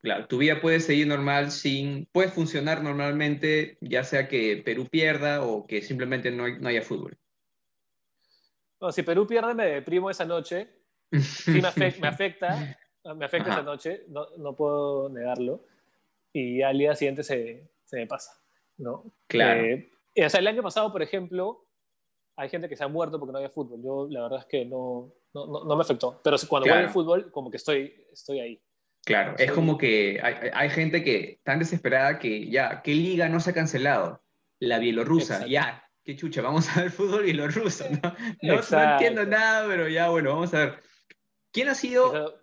Claro, 0.00 0.26
tu 0.28 0.38
vida 0.38 0.60
puede 0.60 0.80
seguir 0.80 1.08
normal 1.08 1.50
sin, 1.50 2.06
puede 2.12 2.28
funcionar 2.28 2.82
normalmente, 2.82 3.78
ya 3.80 4.04
sea 4.04 4.28
que 4.28 4.62
Perú 4.64 4.86
pierda 4.88 5.42
o 5.42 5.66
que 5.66 5.82
simplemente 5.82 6.30
no, 6.30 6.46
no 6.48 6.68
haya 6.68 6.82
fútbol. 6.82 7.18
No, 8.80 8.92
si 8.92 9.02
Perú 9.02 9.26
pierde 9.26 9.54
me 9.54 9.66
deprimo 9.66 10.08
esa 10.08 10.24
noche, 10.24 10.68
sí 11.12 11.60
me, 11.60 11.66
afecta, 11.66 12.00
me 12.00 12.08
afecta, 12.08 12.78
me 13.16 13.24
afecta 13.24 13.50
esa 13.50 13.62
noche, 13.62 14.04
no, 14.08 14.28
no 14.36 14.54
puedo 14.54 15.08
negarlo 15.08 15.64
y 16.32 16.62
al 16.62 16.78
día 16.78 16.94
siguiente 16.94 17.24
se, 17.24 17.68
se 17.84 17.96
me 17.96 18.06
pasa, 18.06 18.40
¿no? 18.76 19.12
Claro. 19.26 19.64
Eh, 19.64 19.90
o 20.24 20.28
sea, 20.28 20.40
el 20.40 20.46
año 20.46 20.62
pasado, 20.62 20.92
por 20.92 21.02
ejemplo, 21.02 21.66
hay 22.36 22.48
gente 22.48 22.68
que 22.68 22.76
se 22.76 22.84
ha 22.84 22.88
muerto 22.88 23.18
porque 23.18 23.32
no 23.32 23.38
había 23.38 23.50
fútbol. 23.50 23.82
Yo 23.82 24.06
la 24.08 24.22
verdad 24.22 24.40
es 24.40 24.46
que 24.46 24.64
no, 24.64 25.12
no, 25.34 25.64
no 25.64 25.76
me 25.76 25.82
afectó. 25.82 26.20
Pero 26.22 26.36
cuando 26.48 26.64
claro. 26.64 26.78
vuelve 26.78 26.86
el 26.86 26.92
fútbol, 26.92 27.32
como 27.32 27.50
que 27.50 27.56
estoy, 27.56 28.06
estoy 28.12 28.40
ahí. 28.40 28.62
Claro, 29.08 29.34
es 29.38 29.52
como 29.52 29.78
que 29.78 30.20
hay, 30.22 30.50
hay, 30.52 30.68
gente 30.68 31.02
que 31.02 31.40
tan 31.42 31.58
desesperada 31.58 32.18
que 32.18 32.50
ya, 32.50 32.82
¿qué 32.82 32.94
liga 32.94 33.26
no 33.30 33.40
se 33.40 33.48
ha 33.48 33.54
cancelado? 33.54 34.22
La 34.60 34.78
bielorrusa, 34.78 35.46
ya, 35.46 35.82
qué 36.04 36.14
chucha, 36.14 36.42
vamos 36.42 36.68
a 36.68 36.82
ver 36.82 36.90
fútbol 36.90 37.22
bielorruso, 37.22 37.86
¿no? 37.88 38.14
No, 38.42 38.60
no 38.60 38.92
entiendo 38.92 39.24
nada, 39.24 39.66
pero 39.66 39.88
ya, 39.88 40.10
bueno, 40.10 40.34
vamos 40.34 40.52
a 40.52 40.58
ver. 40.58 40.82
¿Quién 41.52 41.68
ha 41.68 41.74
sido, 41.74 42.38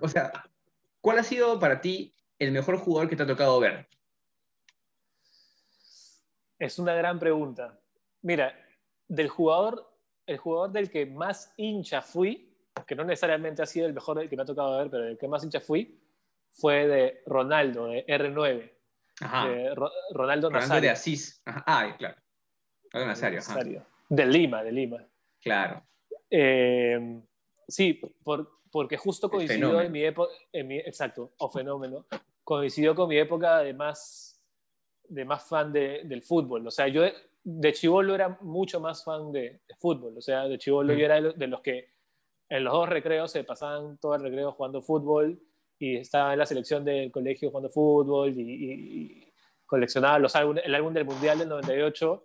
o 0.00 0.08
sea, 0.08 0.32
cuál 1.00 1.20
ha 1.20 1.22
sido 1.22 1.60
para 1.60 1.80
ti 1.80 2.12
el 2.40 2.50
mejor 2.50 2.78
jugador 2.78 3.08
que 3.08 3.14
te 3.14 3.22
ha 3.22 3.28
tocado 3.28 3.60
ver? 3.60 3.88
Es 6.58 6.80
una 6.80 6.94
gran 6.94 7.20
pregunta. 7.20 7.78
Mira, 8.22 8.58
del 9.06 9.28
jugador, 9.28 9.88
el 10.26 10.38
jugador 10.38 10.72
del 10.72 10.90
que 10.90 11.06
más 11.06 11.52
hincha 11.56 12.02
fui, 12.02 12.45
que 12.84 12.94
no 12.94 13.04
necesariamente 13.04 13.62
ha 13.62 13.66
sido 13.66 13.86
el 13.86 13.94
mejor 13.94 14.28
que 14.28 14.36
me 14.36 14.42
ha 14.42 14.46
tocado 14.46 14.78
ver, 14.78 14.90
pero 14.90 15.04
el 15.06 15.18
que 15.18 15.28
más 15.28 15.42
hincha 15.44 15.60
fui, 15.60 15.98
fue 16.50 16.86
de 16.86 17.22
Ronaldo, 17.26 17.86
de 17.86 18.04
R9. 18.06 18.72
Ajá. 19.20 19.48
De 19.48 19.74
Ro- 19.74 19.90
Ronaldo 20.12 20.50
Nazario. 20.50 20.82
de 20.82 20.90
Asís. 20.90 21.40
Ajá. 21.44 21.64
Ah, 21.66 21.94
claro. 21.96 22.16
Ronaldo 22.92 23.08
Nazario. 23.12 23.38
ajá. 23.40 23.86
De 24.08 24.26
Lima, 24.26 24.62
de 24.62 24.72
Lima. 24.72 25.06
Claro. 25.40 25.82
Eh, 26.30 27.20
sí, 27.68 27.94
por- 28.22 28.50
porque 28.70 28.96
justo 28.98 29.30
coincidió 29.30 29.80
en 29.80 29.90
mi 29.92 30.04
época, 30.04 30.32
exacto, 30.52 31.32
o 31.38 31.48
fenómeno, 31.48 32.06
coincidió 32.44 32.94
con 32.94 33.08
mi 33.08 33.16
época 33.16 33.60
de 33.60 33.72
más, 33.72 34.42
de 35.08 35.24
más 35.24 35.48
fan 35.48 35.72
de- 35.72 36.02
del 36.04 36.22
fútbol. 36.22 36.66
O 36.66 36.70
sea, 36.70 36.86
yo 36.88 37.02
de, 37.02 37.14
de 37.42 37.72
chivolo 37.72 38.14
era 38.14 38.36
mucho 38.42 38.80
más 38.80 39.02
fan 39.02 39.32
de, 39.32 39.60
de 39.66 39.74
fútbol. 39.78 40.18
O 40.18 40.20
sea, 40.20 40.44
de 40.46 40.58
chivolo 40.58 40.92
Mm. 40.92 40.96
yo 40.96 41.04
era 41.06 41.20
de 41.22 41.46
los 41.46 41.60
que 41.62 41.95
en 42.48 42.64
los 42.64 42.72
dos 42.72 42.88
recreos 42.88 43.30
se 43.32 43.44
pasaban 43.44 43.98
todo 43.98 44.14
el 44.14 44.22
recreo 44.22 44.52
jugando 44.52 44.80
fútbol 44.82 45.40
y 45.78 45.96
estaba 45.96 46.32
en 46.32 46.38
la 46.38 46.46
selección 46.46 46.84
del 46.84 47.10
colegio 47.10 47.50
jugando 47.50 47.68
fútbol 47.70 48.30
y, 48.36 48.40
y- 48.40 48.72
y 48.72 49.32
coleccionaba 49.66 50.18
los 50.18 50.34
álbumes, 50.36 50.62
el 50.64 50.74
álbum 50.74 50.92
del 50.94 51.04
Mundial 51.04 51.38
del 51.38 51.48
98. 51.48 52.22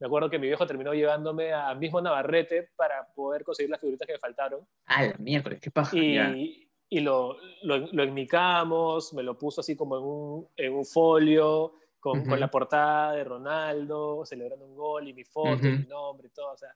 Me 0.00 0.06
acuerdo 0.06 0.28
que 0.30 0.38
mi 0.38 0.46
viejo 0.48 0.66
terminó 0.66 0.92
llevándome 0.94 1.52
a 1.52 1.74
mismo 1.74 2.00
Navarrete 2.00 2.70
para 2.74 3.06
poder 3.14 3.44
conseguir 3.44 3.70
las 3.70 3.80
figuritas 3.80 4.06
que 4.06 4.14
me 4.14 4.18
faltaron. 4.18 4.66
Ah, 4.86 5.04
la 5.04 5.14
miércoles, 5.18 5.60
qué 5.60 5.70
paja. 5.70 5.96
Y, 5.96 6.68
y 6.88 7.00
lo, 7.00 7.36
lo, 7.62 7.78
lo 7.78 8.02
enmicamos, 8.02 9.12
me 9.14 9.22
lo 9.22 9.36
puso 9.38 9.60
así 9.60 9.76
como 9.76 9.96
en 9.98 10.02
un, 10.02 10.48
en 10.56 10.72
un 10.74 10.84
folio, 10.86 11.74
con, 12.00 12.20
Ujú. 12.20 12.30
con 12.30 12.40
la 12.40 12.50
portada 12.50 13.12
de 13.12 13.24
Ronaldo, 13.24 14.24
celebrando 14.24 14.64
un 14.66 14.74
gol 14.74 15.06
y 15.06 15.12
mi 15.12 15.22
foto, 15.24 15.52
Ujú. 15.56 15.66
y 15.66 15.78
mi 15.78 15.86
nombre 15.86 16.28
y 16.28 16.30
todo. 16.30 16.52
O 16.52 16.56
sea, 16.56 16.74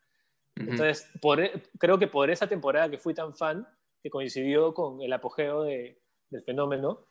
Entonces, 0.57 1.11
por, 1.21 1.41
e- 1.41 1.63
creo 1.79 1.99
que 1.99 2.07
por 2.07 2.31
esa 2.31 2.47
temporada 2.49 2.89
que 2.89 2.99
fui 2.99 3.15
tan 3.15 3.35
fan, 3.35 3.67
que 4.03 4.11
coincidió 4.11 4.73
con 4.75 5.01
el 5.03 5.13
apogeo 5.13 5.63
de- 5.65 6.01
del 6.31 6.43
fenómeno, 6.43 7.07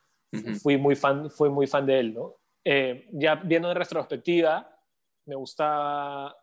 fui, 0.62 0.76
muy 0.76 0.96
fan, 0.96 1.30
fui 1.30 1.48
muy 1.48 1.66
fan 1.66 1.86
de 1.86 2.00
él, 2.00 2.14
¿no? 2.14 2.36
Eh, 2.64 3.08
ya 3.12 3.36
viendo 3.36 3.70
en 3.70 3.76
retrospectiva, 3.76 4.68
me 5.26 5.34
gustaba, 5.36 6.36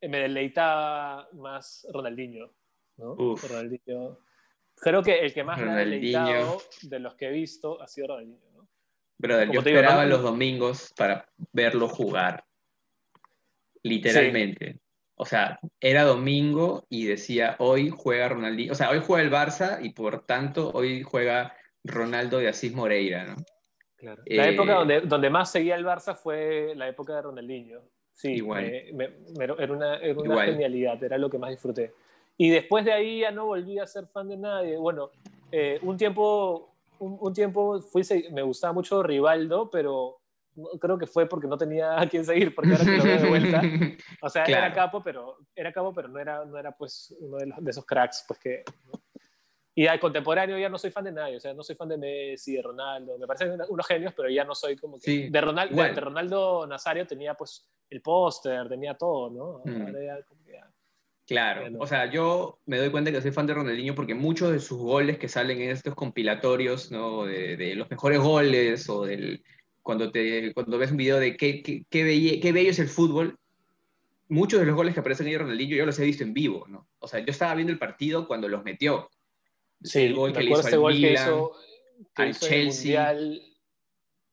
eh, 0.00 0.08
me 0.08 0.18
deleitaba 0.20 1.28
más 1.32 1.86
Ronaldinho, 1.92 2.52
¿no? 2.98 3.12
Uf. 3.14 3.42
Ronaldinho. 3.50 4.18
Creo 4.76 5.02
que 5.02 5.18
el 5.20 5.32
que 5.32 5.42
más 5.42 5.58
me 5.58 5.70
ha 5.70 5.76
deleitado 5.76 6.58
de 6.82 6.98
los 7.00 7.14
que 7.14 7.28
he 7.28 7.32
visto 7.32 7.80
ha 7.80 7.88
sido 7.88 8.08
Ronaldinho, 8.08 8.50
¿no? 8.54 8.68
Brother, 9.18 9.46
yo 9.46 9.62
digo, 9.62 9.78
esperaba 9.78 10.04
¿no? 10.04 10.10
los 10.10 10.22
domingos 10.22 10.92
para 10.96 11.26
verlo 11.52 11.88
jugar. 11.88 12.44
Literalmente. 13.82 14.80
O 15.16 15.24
sea, 15.24 15.58
era 15.80 16.04
domingo 16.04 16.84
y 16.90 17.06
decía, 17.06 17.56
hoy 17.58 17.90
juega 17.90 18.28
Ronaldinho. 18.28 18.72
O 18.72 18.74
sea, 18.76 18.90
hoy 18.90 19.00
juega 19.04 19.22
el 19.24 19.32
Barça 19.32 19.78
y 19.82 19.90
por 19.90 20.26
tanto 20.26 20.70
hoy 20.74 21.02
juega 21.02 21.56
Ronaldo 21.84 22.38
de 22.38 22.48
Asís 22.48 22.74
Moreira, 22.74 23.24
¿no? 23.24 23.36
La 24.00 24.16
Eh, 24.26 24.50
época 24.50 24.74
donde, 24.74 25.00
donde 25.00 25.30
más 25.30 25.50
seguía 25.50 25.74
el 25.74 25.86
Barça 25.86 26.14
fue 26.14 26.74
la 26.76 26.86
época 26.88 27.14
de 27.16 27.22
Ronaldinho. 27.22 27.80
Sí, 28.12 28.34
Igual. 28.34 28.64
me- 28.64 28.92
me- 28.92 29.08
me- 29.38 29.44
era 29.44 29.72
una, 29.72 29.96
era 29.96 30.20
una 30.20 30.44
genialidad, 30.44 31.02
era 31.02 31.18
lo 31.18 31.30
que 31.30 31.38
más 31.38 31.50
disfruté. 31.50 31.92
Y 32.36 32.50
después 32.50 32.84
de 32.84 32.92
ahí 32.92 33.20
ya 33.20 33.30
no 33.30 33.46
volví 33.46 33.78
a 33.78 33.86
ser 33.86 34.06
fan 34.08 34.28
de 34.28 34.36
nadie. 34.36 34.76
Bueno, 34.76 35.10
eh, 35.50 35.78
un 35.82 35.96
tiempo, 35.96 36.74
un, 36.98 37.16
un 37.20 37.32
tiempo 37.32 37.80
fui, 37.80 38.02
me 38.32 38.42
gustaba 38.42 38.74
mucho 38.74 39.02
Rivaldo, 39.02 39.70
pero 39.70 40.18
creo 40.80 40.98
que 40.98 41.06
fue 41.06 41.28
porque 41.28 41.46
no 41.46 41.56
tenía 41.58 41.98
a 42.00 42.08
quién 42.08 42.24
seguir, 42.24 42.54
porque 42.54 42.72
ahora 42.72 42.84
que 42.84 42.96
lo 42.96 43.04
veo 43.04 43.18
de 43.22 43.28
vuelta, 43.28 43.60
o 44.22 44.28
sea, 44.28 44.44
era 44.44 44.58
Claro. 44.70 44.74
capo, 44.74 45.02
pero 45.02 45.38
era 45.54 45.72
capo, 45.72 45.92
pero 45.94 46.08
no 46.08 46.18
era, 46.18 46.44
no 46.44 46.58
era 46.58 46.72
pues 46.76 47.14
uno 47.20 47.38
de, 47.38 47.46
los- 47.46 47.62
de 47.64 47.70
esos 47.70 47.84
cracks, 47.84 48.24
pues 48.26 48.38
que. 48.40 48.62
¿no? 48.84 48.92
Y 49.78 49.86
al 49.86 50.00
contemporáneo 50.00 50.58
ya 50.58 50.70
no 50.70 50.78
soy 50.78 50.90
fan 50.90 51.04
de 51.04 51.12
nadie, 51.12 51.36
o 51.36 51.40
sea, 51.40 51.52
no 51.52 51.62
soy 51.62 51.76
fan 51.76 51.90
de 51.90 51.98
Messi, 51.98 52.54
de 52.56 52.62
Ronaldo, 52.62 53.18
me 53.18 53.26
parecen 53.26 53.58
unos 53.68 53.86
genios, 53.86 54.14
pero 54.16 54.30
ya 54.30 54.42
no 54.42 54.54
soy 54.54 54.74
como 54.76 54.96
que. 54.96 55.02
Sí, 55.02 55.28
de, 55.28 55.40
Ronaldo, 55.40 55.74
igual. 55.74 55.94
de, 55.94 56.00
Ronaldo 56.00 56.66
Nazario 56.66 57.06
tenía 57.06 57.34
pues 57.34 57.68
el 57.90 58.00
póster, 58.00 58.68
tenía 58.70 58.94
todo, 58.94 59.28
¿no? 59.30 59.62
Mm. 59.70 59.82
Ahora 59.82 60.02
ya 60.04 60.22
como 60.24 60.42
que 60.44 60.52
ya- 60.52 60.70
Claro, 61.26 61.62
Bueno. 61.62 61.78
o 61.80 61.86
sea, 61.88 62.06
yo 62.10 62.60
me 62.66 62.78
doy 62.78 62.88
cuenta 62.90 63.10
que 63.12 63.20
soy 63.20 63.32
fan 63.32 63.46
de 63.48 63.52
Ronaldinho 63.54 63.94
porque 63.96 64.14
muchos 64.14 64.52
de 64.52 64.60
sus 64.60 64.78
goles 64.78 65.18
que 65.18 65.28
salen 65.28 65.60
en 65.60 65.70
estos 65.70 65.94
compilatorios, 65.94 66.90
¿no? 66.92 67.24
De, 67.24 67.56
de 67.56 67.74
los 67.74 67.90
mejores 67.90 68.20
goles 68.20 68.88
o 68.88 69.04
del 69.04 69.42
cuando 69.86 70.10
te 70.10 70.52
cuando 70.52 70.78
ves 70.78 70.90
un 70.90 70.96
video 70.96 71.20
de 71.20 71.36
qué, 71.36 71.62
qué, 71.62 71.84
qué, 71.88 72.04
belle- 72.04 72.40
qué 72.42 72.50
bello 72.50 72.70
es 72.70 72.80
el 72.80 72.88
fútbol, 72.88 73.38
muchos 74.28 74.58
de 74.58 74.66
los 74.66 74.74
goles 74.74 74.94
que 74.94 74.98
aparecen 75.00 75.26
ahí 75.26 75.32
de 75.34 75.38
Ronaldinho 75.38 75.76
yo 75.76 75.86
los 75.86 75.96
he 76.00 76.04
visto 76.04 76.24
en 76.24 76.34
vivo, 76.34 76.66
¿no? 76.68 76.88
O 76.98 77.06
sea, 77.06 77.20
yo 77.20 77.30
estaba 77.30 77.54
viendo 77.54 77.72
el 77.72 77.78
partido 77.78 78.26
cuando 78.26 78.48
los 78.48 78.64
metió. 78.64 79.08
Sí, 79.80 80.02
El 80.02 80.14
gol 80.16 80.32
que 80.32 80.40
le 80.42 80.50
hizo 80.50 80.60
este 80.60 80.74
al 80.74 80.80
gol 80.80 80.92
que 80.94 80.98
Milan, 80.98 81.14
hizo, 81.28 81.52
que 82.16 82.22
al 82.22 82.28
hizo 82.30 82.46
en 82.46 82.52
el 82.52 82.58
Chelsea, 82.58 83.12
Mundial, 83.12 83.42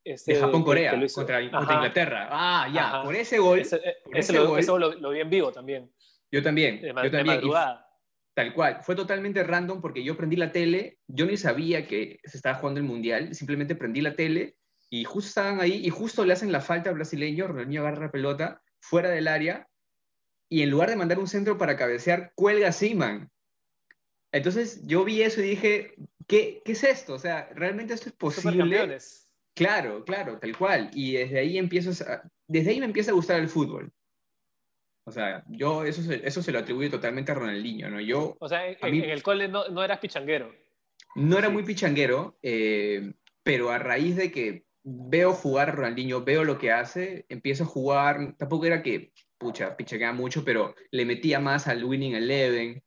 este, 0.04 0.34
De 0.34 0.40
Japón-Corea 0.40 0.96
hizo- 0.96 1.16
contra, 1.22 1.52
contra. 1.52 1.76
Inglaterra. 1.76 2.28
Ah, 2.32 2.68
ya, 2.74 2.88
Ajá. 2.88 3.04
por 3.04 3.16
ese 3.16 3.38
gol, 3.38 3.60
Ese, 3.60 3.76
eh, 3.76 3.96
por 4.04 4.18
ese 4.18 4.32
ese 4.32 4.42
lo, 4.42 4.48
gol. 4.50 4.60
ese 4.60 4.72
gol 4.72 4.82
lo, 4.82 4.94
lo 4.96 5.10
vi 5.12 5.20
en 5.20 5.30
vivo 5.30 5.52
también, 5.52 5.92
yo 6.32 6.42
también, 6.42 6.82
de, 6.82 6.88
yo 6.88 6.94
de 6.96 7.10
también. 7.12 7.26
y 7.26 7.30
madrugada. 7.30 7.88
Tal 8.34 8.54
cual, 8.56 8.80
fue 8.82 8.96
totalmente 8.96 9.44
random 9.44 9.80
porque 9.80 10.04
yo 10.04 10.18
prendí 10.18 10.36
la 10.36 10.52
tele, 10.52 10.98
yo 11.08 11.28
ni 11.28 11.38
sabía 11.38 11.86
que 11.86 12.20
se 12.24 12.38
estaba 12.38 12.56
jugando 12.56 12.80
el 12.80 12.88
mundial, 12.88 13.36
simplemente 13.36 13.76
prendí 13.76 14.02
la 14.02 14.16
tele 14.16 14.56
y 14.96 15.04
justo 15.06 15.28
estaban 15.30 15.60
ahí 15.60 15.82
y 15.86 15.90
justo 15.90 16.24
le 16.24 16.34
hacen 16.34 16.52
la 16.52 16.62
falta 16.62 16.90
al 16.90 16.96
brasileño, 16.96 17.48
Ronaldinho 17.48 17.82
agarra 17.82 18.06
la 18.06 18.12
pelota 18.12 18.62
fuera 18.80 19.10
del 19.10 19.28
área 19.28 19.68
y 20.50 20.62
en 20.62 20.70
lugar 20.70 20.90
de 20.90 20.96
mandar 20.96 21.18
un 21.18 21.28
centro 21.28 21.58
para 21.58 21.76
cabecear, 21.78 22.32
cuelga 22.36 22.68
a 22.68 22.72
Seaman. 22.72 23.32
Entonces 24.32 24.86
yo 24.86 25.04
vi 25.04 25.22
eso 25.24 25.42
y 25.42 25.50
dije, 25.50 25.96
¿qué, 26.28 26.62
qué 26.64 26.72
es 26.74 26.84
esto? 26.84 27.14
O 27.16 27.20
sea, 27.20 27.50
¿realmente 27.56 27.94
esto 27.96 28.10
es 28.10 28.16
posible? 28.16 29.00
Claro, 29.56 30.04
claro, 30.06 30.38
tal 30.40 30.56
cual. 30.58 30.90
Y 30.94 31.14
desde 31.14 31.40
ahí 31.40 31.58
empiezo 31.58 31.92
a, 32.12 32.22
desde 32.48 32.72
ahí 32.72 32.80
me 32.80 32.86
empieza 32.86 33.12
a 33.12 33.16
gustar 33.16 33.40
el 33.40 33.50
fútbol. 33.50 33.92
O 35.06 35.12
sea, 35.12 35.44
yo 35.50 35.84
eso 35.86 36.02
se, 36.04 36.26
eso 36.28 36.42
se 36.44 36.52
lo 36.52 36.60
atribuyo 36.60 36.90
totalmente 36.92 37.32
a 37.32 37.36
Ronaldinho, 37.36 37.90
¿no? 37.90 38.00
Yo 38.00 38.36
O 38.40 38.48
sea, 38.48 38.68
en, 38.68 38.78
A 38.82 38.88
mí- 38.90 39.00
en 39.04 39.10
el 39.10 39.22
cole 39.24 39.48
no, 39.48 39.68
no 39.70 39.84
eras 39.84 40.00
pichanguero. 40.00 40.54
no 41.16 41.38
era 41.38 41.50
muy 41.50 41.64
pichanguero, 41.64 42.38
eh, 42.42 43.14
pero 43.44 43.72
a 43.72 43.78
raíz 43.80 44.16
de 44.16 44.32
que 44.32 44.66
veo 44.84 45.34
jugar 45.34 45.70
a 45.70 45.72
Ronaldinho, 45.74 46.24
veo 46.24 46.44
lo 46.44 46.58
que 46.58 46.72
hace, 46.72 47.26
empiezo 47.30 47.64
a 47.64 47.68
jugar, 47.68 48.36
tampoco 48.38 48.66
era 48.66 48.84
que, 48.84 49.12
pucha, 49.38 49.76
pichangueaba 49.78 50.14
mucho, 50.16 50.44
pero 50.44 50.76
le 50.92 51.06
metía 51.06 51.40
más 51.40 51.68
al 51.68 51.84
Winning 51.84 52.16
Eleven. 52.16 52.84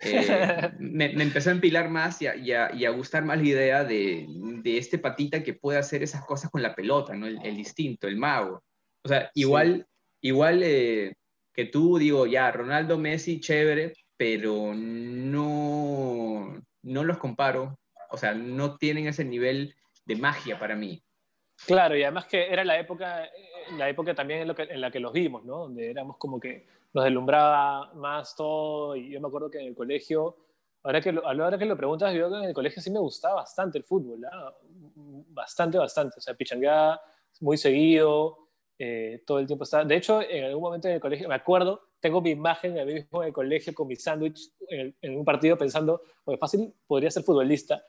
Eh, 0.00 0.70
me, 0.78 1.08
me 1.14 1.22
empezó 1.24 1.50
a 1.50 1.52
empilar 1.54 1.88
más 1.90 2.20
y 2.22 2.26
a, 2.26 2.36
y 2.36 2.52
a- 2.52 2.72
y 2.74 2.84
a 2.84 2.90
gustar 2.90 3.24
más 3.24 3.38
la 3.38 3.44
idea 3.48 3.84
de, 3.84 4.26
de 4.62 4.78
este 4.78 4.98
patita 4.98 5.42
que 5.42 5.54
puede 5.54 5.78
hacer 5.78 6.02
esas 6.02 6.24
cosas 6.24 6.50
con 6.50 6.62
la 6.62 6.74
pelota, 6.74 7.14
¿no? 7.14 7.26
El, 7.26 7.38
el 7.44 7.56
distinto, 7.56 8.06
el 8.08 8.16
mago. 8.16 8.62
O 9.04 9.08
sea, 9.08 9.30
Sí. 9.34 9.40
igual, 9.42 9.86
igual 10.20 10.62
eh, 10.62 11.14
que 11.52 11.66
tú, 11.66 11.98
digo, 11.98 12.26
ya, 12.26 12.50
Ronaldo, 12.50 12.98
Messi, 12.98 13.40
chévere, 13.40 13.92
pero 14.16 14.72
no, 14.74 16.60
no 16.82 17.04
los 17.04 17.18
comparo. 17.18 17.78
O 18.10 18.16
sea, 18.16 18.34
no 18.34 18.76
tienen 18.76 19.06
ese 19.08 19.24
nivel 19.24 19.74
de 20.06 20.16
magia 20.16 20.58
para 20.58 20.76
mí. 20.76 21.03
Claro, 21.66 21.96
y 21.96 22.02
además 22.02 22.26
que 22.26 22.52
era 22.52 22.64
la 22.64 22.78
época, 22.78 23.24
eh, 23.24 23.30
la 23.78 23.88
época 23.88 24.14
también 24.14 24.40
en, 24.42 24.48
lo 24.48 24.54
que- 24.54 24.64
en 24.64 24.80
la 24.80 24.90
que 24.90 25.00
los 25.00 25.12
vimos, 25.12 25.44
¿no? 25.44 25.60
Donde 25.60 25.90
éramos 25.90 26.16
como 26.18 26.38
que 26.38 26.66
nos 26.92 27.04
deslumbraba 27.04 27.92
más 27.94 28.36
todo. 28.36 28.94
Y 28.96 29.10
yo 29.10 29.20
me 29.20 29.28
acuerdo 29.28 29.50
que 29.50 29.58
en 29.60 29.66
el 29.68 29.74
colegio, 29.74 30.36
ahora 30.82 31.00
que 31.00 31.12
lo, 31.12 31.26
ahora 31.26 31.56
que 31.58 31.64
lo 31.64 31.76
preguntas, 31.76 32.12
yo 32.14 32.28
que 32.30 32.36
en 32.38 32.44
el 32.44 32.54
colegio 32.54 32.82
sí 32.82 32.90
me 32.90 32.98
gustaba 33.00 33.36
bastante 33.36 33.78
el 33.78 33.84
fútbol, 33.84 34.24
¿ah? 34.30 34.52
Bastante, 34.96 35.78
bastante. 35.78 36.18
O 36.18 36.20
sea, 36.20 36.34
pichangueaba 36.34 37.00
muy 37.40 37.56
seguido, 37.56 38.38
eh, 38.78 39.22
todo 39.26 39.38
el 39.38 39.46
tiempo 39.46 39.64
estaba. 39.64 39.84
De 39.84 39.96
hecho, 39.96 40.20
en 40.22 40.44
algún 40.44 40.62
momento 40.62 40.88
en 40.88 40.94
el 40.94 41.00
colegio, 41.00 41.28
me 41.28 41.34
acuerdo, 41.34 41.88
tengo 42.00 42.20
mi 42.20 42.30
imagen 42.30 42.78
a 42.78 42.84
mí 42.84 42.94
mismo 42.94 43.22
en 43.22 43.28
el 43.28 43.32
colegio 43.34 43.72
con 43.74 43.88
mi 43.88 43.96
sándwich 43.96 44.50
en 44.68 45.16
un 45.16 45.24
partido 45.24 45.56
pensando, 45.56 46.02
pues 46.24 46.38
fácil 46.38 46.72
podría 46.86 47.10
ser 47.10 47.22
futbolista. 47.22 47.82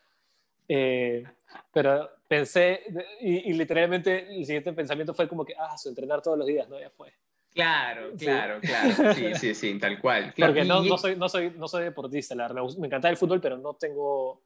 Eh, 0.68 1.24
pero 1.72 2.10
pensé, 2.28 2.82
y, 3.22 3.50
y 3.50 3.54
literalmente 3.54 4.28
el 4.28 4.46
siguiente 4.46 4.74
pensamiento 4.74 5.14
fue 5.14 5.28
como 5.28 5.46
que, 5.46 5.54
ah, 5.58 5.78
su 5.78 5.90
entrenar 5.90 6.22
todos 6.22 6.38
los 6.38 6.48
días, 6.48 6.68
¿no? 6.70 6.80
Ya 6.80 6.90
fue. 6.90 7.14
Claro, 7.56 8.12
Sí. 8.18 8.26
claro, 8.26 8.60
claro. 8.60 9.14
Sí, 9.14 9.34
sí, 9.36 9.56
sí, 9.56 9.80
tal 9.80 10.00
cual. 10.02 10.34
Claro, 10.34 10.54
Porque 10.54 10.68
no, 10.68 10.84
no, 10.84 10.98
soy, 10.98 11.16
no, 11.16 11.30
soy, 11.30 11.52
no 11.52 11.70
soy 11.70 11.86
deportista, 11.86 12.36
la 12.36 12.50
verdad. 12.50 12.64
Me, 12.78 12.88
encanta 12.88 13.10
el 13.10 13.16
fútbol, 13.16 13.40
pero 13.40 13.58
no 13.58 13.76
tengo 13.76 14.44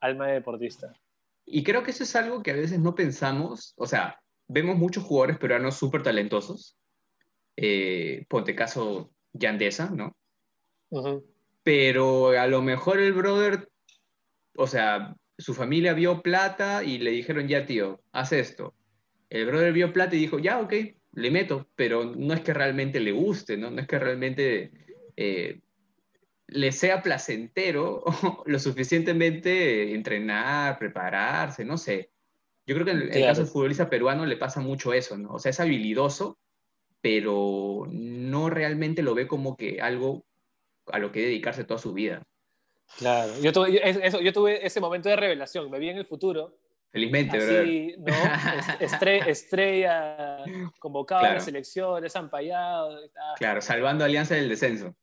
alma 0.00 0.26
de 0.26 0.34
deportista. 0.34 0.94
Y 1.46 1.64
creo 1.64 1.82
que 1.82 1.92
eso 1.92 2.04
es 2.04 2.14
algo 2.14 2.42
que 2.42 2.50
a 2.50 2.54
veces 2.54 2.78
no 2.78 2.94
pensamos, 2.94 3.72
o 3.76 3.86
sea, 3.86 4.20
vemos 4.48 4.76
muchos 4.76 5.02
jugadores 5.02 5.38
peruanos 5.38 5.76
súper 5.76 6.02
talentosos, 6.02 6.76
eh, 7.56 8.26
ponte 8.28 8.54
caso 8.54 9.12
Yandesa, 9.32 9.90
¿no? 9.90 10.14
Ujú. 10.90 11.24
Pero 11.62 12.38
a 12.38 12.46
lo 12.46 12.60
mejor 12.60 13.00
el 13.00 13.14
brother, 13.14 13.70
o 14.56 14.66
sea, 14.66 15.16
su 15.38 15.54
familia 15.54 15.94
vio 15.94 16.22
plata 16.22 16.84
y 16.84 16.98
le 16.98 17.10
dijeron, 17.10 17.48
ya 17.48 17.66
tío, 17.66 18.00
haz 18.12 18.32
esto. 18.32 18.74
El 19.30 19.46
brother 19.46 19.72
vio 19.72 19.92
plata 19.92 20.14
y 20.14 20.20
dijo, 20.20 20.38
ya, 20.38 20.60
ok, 20.60 20.74
le 21.12 21.30
meto, 21.30 21.68
pero 21.74 22.04
no 22.04 22.34
es 22.34 22.40
que 22.40 22.54
realmente 22.54 23.00
le 23.00 23.12
guste, 23.12 23.56
¿no? 23.56 23.70
No 23.70 23.80
es 23.80 23.86
que 23.86 23.98
realmente 23.98 24.72
eh, 25.16 25.60
le 26.46 26.72
sea 26.72 27.02
placentero 27.02 28.04
lo 28.46 28.58
suficientemente 28.58 29.94
entrenar, 29.94 30.78
prepararse, 30.78 31.64
no 31.64 31.76
sé. 31.76 32.10
Yo 32.66 32.74
creo 32.74 32.84
que 32.84 32.92
en 32.92 33.02
el, 33.02 33.24
caso 33.24 33.42
del 33.42 33.50
futbolista 33.50 33.90
peruano 33.90 34.24
le 34.24 34.36
pasa 34.36 34.60
mucho 34.60 34.92
eso, 34.92 35.18
¿no? 35.18 35.32
O 35.32 35.38
sea, 35.38 35.50
es 35.50 35.60
habilidoso, 35.60 36.38
pero 37.00 37.88
no 37.90 38.50
realmente 38.50 39.02
lo 39.02 39.14
ve 39.14 39.26
como 39.26 39.56
que 39.56 39.80
algo 39.80 40.24
a 40.86 40.98
lo 40.98 41.10
que 41.10 41.22
dedicarse 41.22 41.64
toda 41.64 41.78
su 41.78 41.92
vida. 41.92 42.22
Claro, 42.98 43.32
yo 43.40 43.52
tuve, 43.52 44.06
eso, 44.06 44.20
yo 44.20 44.32
tuve 44.32 44.64
ese 44.64 44.80
momento 44.80 45.08
de 45.08 45.16
revelación, 45.16 45.70
me 45.70 45.78
vi 45.78 45.90
en 45.90 45.98
el 45.98 46.04
futuro. 46.04 46.58
Felizmente, 46.90 47.38
Así, 47.38 47.94
¿no? 47.98 48.12
Estrella, 48.78 49.24
estrella 49.24 50.44
convocado 50.78 51.24
a 51.24 51.34
la 51.34 51.40
selección, 51.40 52.02
desampallado. 52.02 52.98
Claro, 53.38 53.62
salvando 53.62 54.04
Alianza 54.04 54.34
del 54.34 54.50
descenso. 54.50 54.94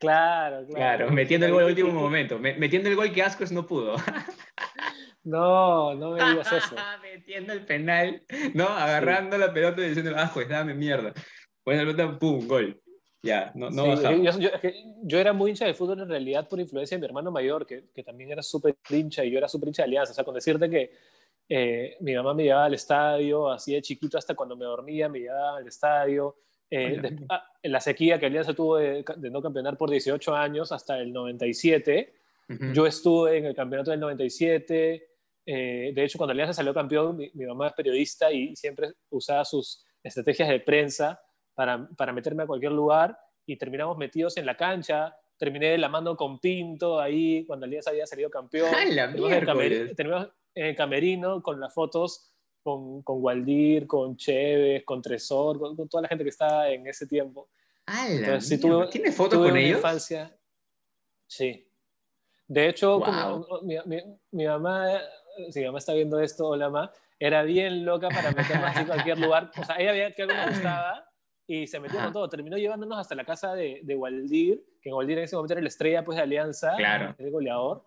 Claro, 0.00 0.66
claro. 0.66 0.74
Claro, 0.74 1.10
metiendo 1.12 1.46
el 1.46 1.52
gol 1.52 1.62
en 1.62 1.68
el 1.68 1.84
último 1.84 2.00
momento. 2.00 2.38
Metiendo 2.38 2.88
el 2.88 2.96
gol 2.96 3.12
que 3.12 3.22
Ascos 3.22 3.52
no 3.52 3.66
pudo. 3.66 3.94
No, 5.22 5.94
no 5.94 6.12
me 6.12 6.30
digas 6.30 6.50
eso. 6.50 6.74
metiendo 7.02 7.52
el 7.52 7.66
penal, 7.66 8.22
¿no? 8.54 8.68
Agarrando 8.68 9.36
la 9.36 9.52
pelota 9.52 9.82
y 9.82 9.88
diciendo, 9.88 10.16
Ascos, 10.16 10.48
dame 10.48 10.72
mierda. 10.72 11.12
Bueno, 11.62 11.82
pelota, 11.82 12.18
pum, 12.18 12.48
gol. 12.48 12.80
Ya, 13.22 13.52
no, 13.54 13.68
no 13.70 14.00
yo, 14.22 14.48
yo, 15.02 15.18
era 15.18 15.34
muy 15.34 15.50
hincha 15.50 15.66
de 15.66 15.74
fútbol 15.74 16.00
en 16.00 16.08
realidad 16.08 16.48
por 16.48 16.58
influencia 16.58 16.96
de 16.96 17.00
mi 17.00 17.06
hermano 17.06 17.30
mayor, 17.30 17.66
que, 17.66 17.84
que 17.94 18.02
también 18.02 18.30
era 18.32 18.42
súper 18.42 18.76
hincha 18.88 19.24
y 19.24 19.30
yo 19.30 19.38
era 19.38 19.48
súper 19.48 19.68
hincha 19.68 19.82
de 19.82 19.88
Alianza. 19.88 20.12
O 20.12 20.14
sea, 20.14 20.24
con 20.24 20.34
decirte 20.34 20.70
que 20.70 20.90
eh, 21.52 21.96
mi 21.98 22.14
mamá 22.14 22.32
me 22.32 22.44
llevaba 22.44 22.66
al 22.66 22.74
estadio, 22.74 23.50
así 23.50 23.74
de 23.74 23.82
chiquito 23.82 24.16
hasta 24.16 24.36
cuando 24.36 24.56
me 24.56 24.64
dormía, 24.64 25.08
me 25.08 25.18
llevaba 25.18 25.58
al 25.58 25.66
estadio. 25.66 26.36
Eh, 26.70 27.02
ah, 27.28 27.44
en 27.60 27.72
la 27.72 27.80
sequía 27.80 28.20
que 28.20 28.26
Alianza 28.26 28.54
tuvo 28.54 28.76
de, 28.76 29.04
no 29.16 29.42
campeonar 29.42 29.76
por 29.76 29.90
18 29.90 30.32
años 30.36 30.70
hasta 30.70 30.98
el 31.00 31.12
97, 31.12 32.14
yo 32.72 32.84
estuve 32.84 33.38
en 33.38 33.46
el 33.46 33.54
campeonato 33.54 33.90
del 33.92 34.00
97. 34.00 35.08
Eh, 35.46 35.92
de 35.94 36.04
hecho, 36.04 36.18
cuando 36.18 36.32
Alianza 36.32 36.52
salió 36.52 36.74
campeón, 36.74 37.16
mi, 37.16 37.46
mamá 37.46 37.68
es 37.68 37.72
periodista 37.74 38.32
y 38.32 38.54
siempre 38.56 38.92
usaba 39.08 39.44
sus 39.44 39.84
estrategias 40.02 40.48
de 40.48 40.60
prensa 40.60 41.20
para, 41.60 41.86
para 41.94 42.14
meterme 42.14 42.44
a 42.44 42.46
cualquier 42.46 42.72
lugar 42.72 43.18
y 43.44 43.54
terminamos 43.56 43.98
metidos 43.98 44.34
en 44.38 44.46
la 44.46 44.56
cancha. 44.56 45.14
Terminé 45.36 45.76
la 45.76 45.90
mano 45.90 46.16
con 46.16 46.40
Pinto 46.40 46.98
ahí 46.98 47.44
cuando 47.44 47.66
Alianza 47.66 47.90
había 47.90 48.06
salido 48.06 48.30
campeón. 48.30 48.70
terminamos 49.94 50.28
en 50.54 50.66
el 50.68 50.74
camerino 50.74 51.42
con 51.42 51.60
las 51.60 51.74
fotos 51.74 52.32
con, 52.62 53.02
con 53.02 53.22
Waldir, 53.22 53.86
con 53.86 54.16
Chévez, 54.16 54.84
con 54.86 55.02
Tresor, 55.02 55.58
con, 55.58 55.86
toda 55.86 56.00
la 56.00 56.08
gente 56.08 56.24
que 56.24 56.30
estaba 56.30 56.70
en 56.70 56.86
ese 56.86 57.06
tiempo. 57.06 57.50
Entonces, 57.86 58.58
¿Tienes 58.90 59.14
fotos 59.14 59.38
con 59.38 59.54
ellos? 59.54 59.76
Infancia, 59.76 60.34
sí. 61.26 61.68
De 62.48 62.70
hecho, 62.70 63.02
mi, 63.64 63.76
mi, 64.30 64.46
mamá, 64.46 64.98
si 65.50 65.60
mi 65.60 65.66
mamá 65.66 65.78
está 65.78 65.92
viendo 65.92 66.18
esto, 66.20 66.48
hola 66.48 66.70
mamá, 66.70 66.90
era 67.18 67.42
bien 67.42 67.84
loca 67.84 68.08
para 68.08 68.32
meternos 68.32 68.74
en 68.76 68.86
cualquier 68.86 69.18
lugar. 69.18 69.50
O 69.58 69.62
sea, 69.62 69.76
ella 69.76 69.92
veía 69.92 70.14
que 70.14 70.22
algo 70.22 70.34
me 70.34 70.48
gustaba 70.48 71.09
y 71.50 71.66
se 71.66 71.80
metió 71.80 71.98
con 71.98 72.12
todo. 72.12 72.28
Terminó 72.28 72.56
llevándonos 72.56 72.96
hasta 72.96 73.16
la 73.16 73.24
casa 73.24 73.54
de, 73.54 73.80
de 73.82 73.96
Waldir, 73.96 74.62
que 74.80 74.88
en 74.88 74.94
Waldir 74.94 75.18
en 75.18 75.24
ese 75.24 75.34
momento 75.34 75.54
era 75.54 75.62
la 75.62 75.68
estrella 75.68 76.04
pues, 76.04 76.14
de 76.14 76.22
Alianza, 76.22 76.74
claro. 76.76 77.12
el 77.18 77.30
goleador. 77.32 77.82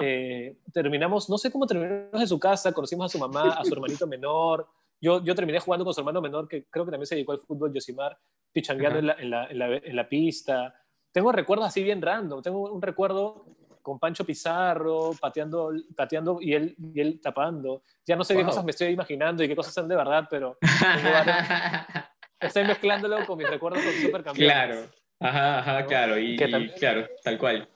Eh, 0.00 0.58
terminamos, 0.72 1.28
no 1.28 1.36
sé 1.36 1.50
cómo 1.50 1.66
terminamos 1.66 2.20
en 2.20 2.28
su 2.28 2.38
casa, 2.38 2.72
conocimos 2.72 3.06
a 3.06 3.08
su 3.08 3.18
mamá, 3.18 3.54
a 3.54 3.64
su 3.64 3.74
hermanito 3.74 4.06
menor. 4.06 4.68
Yo, 5.00 5.24
yo 5.24 5.34
terminé 5.34 5.58
jugando 5.58 5.84
con 5.84 5.92
su 5.92 6.00
hermano 6.00 6.20
menor, 6.20 6.46
que 6.46 6.66
creo 6.66 6.84
que 6.84 6.92
también 6.92 7.06
se 7.06 7.16
dedicó 7.16 7.32
al 7.32 7.40
fútbol, 7.40 7.72
Yosimar, 7.72 8.16
pichangueando 8.52 9.00
en 9.00 9.06
la, 9.06 9.14
en, 9.14 9.30
la, 9.30 9.76
en, 9.76 9.96
la, 9.96 10.08
pista. 10.08 10.72
Tengo 11.10 11.32
recuerdos 11.32 11.66
así 11.66 11.82
bien 11.82 12.00
random. 12.00 12.42
Tengo 12.42 12.70
un 12.72 12.80
recuerdo 12.80 13.44
con 13.82 13.98
Pancho 13.98 14.24
Pizarro 14.24 15.12
pateando, 15.20 15.72
pateando 15.96 16.38
y, 16.40 16.54
él, 16.54 16.76
y 16.94 17.00
él 17.00 17.20
tapando. 17.20 17.82
Ya 18.06 18.14
no 18.14 18.22
sé 18.22 18.36
qué 18.36 18.44
cosas 18.44 18.64
me 18.64 18.70
estoy 18.70 18.88
imaginando 18.88 19.42
y 19.42 19.48
qué 19.48 19.56
cosas 19.56 19.74
son 19.74 19.88
de 19.88 19.96
verdad, 19.96 20.28
pero 20.30 20.58
estoy 22.40 22.64
mezclándolo 22.64 23.24
con 23.26 23.38
mis 23.38 23.48
recuerdos 23.48 23.82
con 23.82 23.92
Supercampeones. 23.92 24.52
Claro, 24.52 24.86
ajá, 25.20 25.58
ajá, 25.58 25.86
claro, 25.86 26.18
y, 26.18 26.36
claro, 26.36 27.08
tal 27.22 27.38
cual 27.38 27.68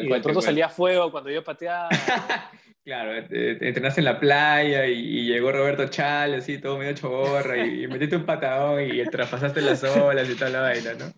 y 0.00 0.08
de 0.08 0.20
pronto 0.20 0.40
salía 0.40 0.68
fuego 0.68 1.10
cuando 1.10 1.30
yo 1.30 1.42
pateaba. 1.42 1.88
claro, 2.84 3.14
entrenaste 3.14 4.00
en 4.00 4.04
la 4.04 4.18
playa 4.18 4.86
y, 4.86 5.26
llegó 5.26 5.52
Roberto 5.52 5.88
Chale, 5.88 6.36
así 6.36 6.58
todo 6.58 6.78
medio 6.78 6.94
choborra, 6.94 7.64
y, 7.64 7.86
metiste 7.86 8.16
un 8.16 8.24
patadón 8.24 8.82
y 8.82 9.04
traspasaste 9.06 9.60
las 9.60 9.82
olas 9.84 10.28
y 10.28 10.34
toda 10.34 10.50
la 10.50 10.60
vaina, 10.62 10.94
¿no? 10.94 11.12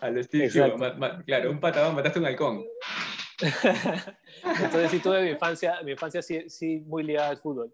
A 0.00 0.10
los 0.10 0.28
claro, 0.28 1.50
un 1.50 1.60
patadón, 1.60 1.94
mataste 1.94 2.18
un 2.18 2.26
halcón. 2.26 2.64
Entonces 4.62 4.90
sí 4.90 4.98
tuve 5.00 5.22
mi 5.22 5.30
infancia, 5.30 5.80
mi 5.82 5.92
infancia 5.92 6.22
sí, 6.22 6.48
sí 6.48 6.80
muy 6.86 7.02
ligada 7.02 7.30
al 7.30 7.38
fútbol. 7.38 7.72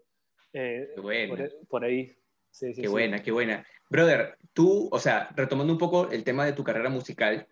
Eh, 0.53 0.89
qué 0.95 1.01
buena. 1.01 1.49
Por, 1.69 1.83
ahí. 1.83 2.15
Sí, 2.49 2.71
qué 2.73 2.87
buena, 2.87 3.21
qué 3.21 3.31
buena. 3.31 3.65
Brother, 3.89 4.37
tú, 4.53 4.89
o 4.91 4.99
sea, 4.99 5.29
retomando 5.35 5.73
un 5.73 5.79
poco 5.79 6.09
el 6.09 6.23
tema 6.23 6.45
de 6.45 6.53
tu 6.53 6.63
carrera 6.63 6.89
musical, 6.89 7.47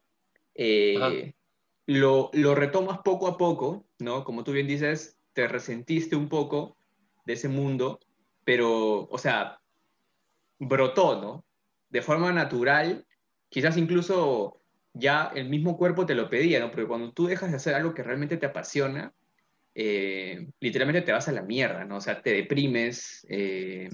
eh, 0.53 1.33
lo, 1.85 2.31
retomas 2.55 2.99
poco 2.99 3.27
a 3.27 3.37
poco, 3.37 3.85
¿no? 3.99 4.23
Como 4.23 4.43
tú 4.43 4.51
bien 4.51 4.67
dices, 4.67 5.17
te 5.33 5.47
resentiste 5.47 6.15
un 6.15 6.29
poco 6.29 6.77
de 7.25 7.33
ese 7.33 7.47
mundo, 7.47 7.99
pero, 8.43 9.07
o 9.09 9.17
sea, 9.17 9.59
brotó, 10.59 11.21
¿no? 11.21 11.45
De 11.89 12.01
forma 12.01 12.31
natural, 12.31 13.05
quizás 13.49 13.77
incluso 13.77 14.61
ya 14.93 15.31
el 15.35 15.49
mismo 15.49 15.77
cuerpo 15.77 16.05
te 16.05 16.15
lo 16.15 16.29
pedía, 16.29 16.59
¿no? 16.59 16.71
Porque 16.71 16.87
cuando 16.87 17.11
tú 17.11 17.27
dejas 17.27 17.51
de 17.51 17.57
hacer 17.57 17.75
algo 17.75 17.93
que 17.93 18.03
realmente 18.03 18.37
te 18.37 18.45
apasiona, 18.45 19.13
eh, 19.75 20.47
literalmente 20.59 21.01
te 21.01 21.11
vas 21.11 21.27
a 21.27 21.33
la 21.33 21.41
mierda, 21.41 21.83
¿no? 21.85 21.97
O 21.97 22.01
sea, 22.01 22.21
te 22.21 22.31
deprimes, 22.31 23.25
eh, 23.29 23.89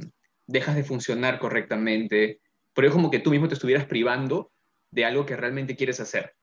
dejas 0.51 0.75
de 0.75 0.83
funcionar 0.83 1.39
correctamente, 1.39 2.39
pero 2.73 2.87
es 2.87 2.93
como 2.93 3.11
que 3.11 3.19
tú 3.19 3.31
mismo 3.31 3.47
te 3.47 3.55
estuvieras 3.55 3.85
privando 3.85 4.51
de 4.91 5.05
algo 5.05 5.25
que 5.25 5.35
realmente 5.35 5.75
quieres 5.75 5.99
hacer. 5.99 6.33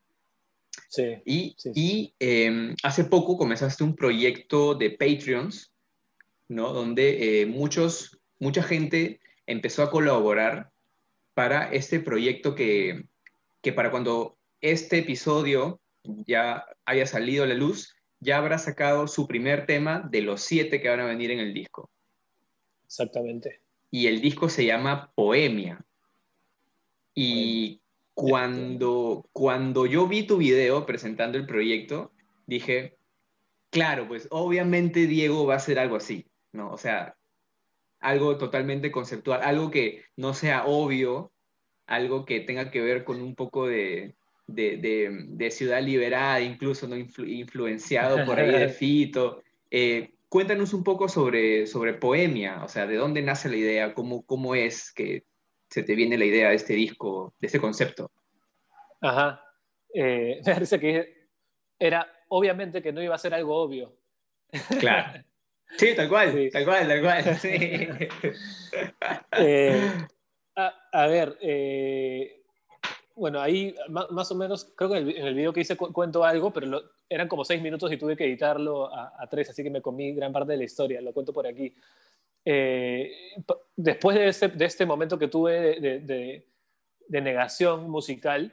y, 1.24 1.54
y 1.74 2.14
em, 2.18 2.74
hace 2.82 3.04
poco 3.04 3.36
comenzaste 3.36 3.84
un 3.84 3.94
proyecto 3.94 4.74
de 4.74 4.90
Patreons, 4.90 5.72
¿no? 6.48 6.72
Donde 6.72 7.42
eh, 7.42 7.46
muchos, 7.46 8.18
mucha 8.38 8.62
gente 8.62 9.20
empezó 9.46 9.82
a 9.82 9.90
colaborar 9.90 10.70
para 11.34 11.70
este 11.72 12.00
proyecto 12.00 12.54
que, 12.54 13.04
que 13.62 13.72
para 13.72 13.90
cuando 13.90 14.38
este 14.60 14.98
episodio 14.98 15.80
ya 16.26 16.64
haya 16.84 17.06
salido 17.06 17.44
a 17.44 17.46
la 17.46 17.54
luz, 17.54 17.94
ya 18.20 18.38
habrá 18.38 18.58
sacado 18.58 19.06
su 19.06 19.26
primer 19.28 19.66
tema 19.66 20.08
de 20.10 20.22
los 20.22 20.40
siete 20.40 20.80
que 20.80 20.88
van 20.88 21.00
a 21.00 21.06
venir 21.06 21.30
en 21.30 21.38
el 21.38 21.54
disco. 21.54 21.90
Exactamente. 22.84 23.60
Y 23.90 24.06
el 24.06 24.20
disco 24.20 24.48
se 24.48 24.66
llama 24.66 25.12
Poemia. 25.14 25.84
Y 27.14 27.80
cuando, 28.14 29.28
cuando 29.32 29.86
yo 29.86 30.06
vi 30.06 30.24
tu 30.26 30.38
video 30.38 30.86
presentando 30.86 31.38
el 31.38 31.46
proyecto, 31.46 32.12
dije, 32.46 32.98
claro, 33.70 34.08
pues 34.08 34.28
obviamente 34.30 35.06
Diego 35.06 35.46
va 35.46 35.54
a 35.54 35.58
hacer 35.58 35.78
algo 35.78 35.96
así, 35.96 36.26
¿no? 36.52 36.70
O 36.70 36.78
sea, 36.78 37.16
algo 38.00 38.36
totalmente 38.36 38.90
conceptual, 38.90 39.42
algo 39.42 39.70
que 39.70 40.04
no 40.16 40.34
sea 40.34 40.66
obvio, 40.66 41.32
algo 41.86 42.24
que 42.24 42.40
tenga 42.40 42.70
que 42.70 42.80
ver 42.80 43.04
con 43.04 43.20
un 43.22 43.34
poco 43.34 43.66
de, 43.66 44.14
de, 44.46 45.50
ciudad 45.50 45.82
liberada, 45.82 46.40
incluso 46.40 46.86
no 46.86 46.96
influenciado 46.96 48.24
por 48.24 48.38
ahí 48.38 48.50
de 48.50 48.68
Fito. 48.68 49.42
Eh, 49.70 50.14
cuéntanos 50.28 50.74
un 50.74 50.84
poco 50.84 51.08
sobre, 51.08 51.66
sobre 51.66 51.94
Poemia, 51.94 52.62
o 52.64 52.68
sea, 52.68 52.86
de 52.86 52.96
dónde 52.96 53.22
nace 53.22 53.48
la 53.48 53.56
idea, 53.56 53.94
cómo, 53.94 54.24
cómo 54.24 54.54
es 54.54 54.92
que 54.92 55.24
se 55.68 55.82
te 55.82 55.94
viene 55.94 56.18
la 56.18 56.24
idea 56.24 56.50
de 56.50 56.56
este 56.56 56.74
disco, 56.74 57.34
de 57.40 57.46
este 57.46 57.60
concepto? 57.60 58.10
Ajá. 59.00 59.42
Eh, 59.94 60.40
me 60.46 60.54
parece 60.54 60.78
que 60.78 61.28
era 61.78 62.10
obviamente 62.28 62.82
que 62.82 62.92
no 62.92 63.02
iba 63.02 63.14
a 63.14 63.18
ser 63.18 63.34
algo 63.34 63.56
obvio. 63.56 63.96
Claro. 64.80 65.24
Sí, 65.76 65.94
tal 65.94 66.08
cual, 66.08 66.48
tal 66.50 66.64
cual, 66.64 66.88
tal 66.88 67.02
cual. 67.02 67.36
Sí. 67.36 67.50
Eh, 69.38 69.92
a, 70.56 71.06
ver, 71.06 71.36
eh, 71.42 72.42
bueno, 73.14 73.38
ahí 73.38 73.74
más, 73.90 74.30
o 74.30 74.34
menos, 74.34 74.72
creo 74.74 74.90
que 74.90 74.96
en 74.96 75.26
el, 75.26 75.34
video 75.34 75.52
que 75.52 75.60
hice 75.60 75.76
cuento 75.76 76.24
algo, 76.24 76.54
pero 76.54 76.82
eran 77.08 77.28
como 77.28 77.44
seis 77.44 77.62
minutos 77.62 77.90
y 77.92 77.96
tuve 77.96 78.16
que 78.16 78.24
editarlo 78.24 78.94
a, 78.94 79.26
tres, 79.30 79.50
así 79.50 79.62
que 79.62 79.70
me 79.70 79.80
comí 79.80 80.12
gran 80.12 80.32
parte 80.32 80.52
de 80.52 80.58
la 80.58 80.64
historia, 80.64 81.00
lo 81.00 81.12
cuento 81.12 81.32
por 81.32 81.46
aquí. 81.46 81.74
Eh, 82.44 83.12
después 83.76 84.16
de 84.16 84.28
este, 84.28 84.48
de 84.48 84.64
este, 84.64 84.86
momento 84.86 85.18
que 85.18 85.28
tuve 85.28 85.80
de, 85.80 86.46
negación 87.08 87.90
musical, 87.90 88.52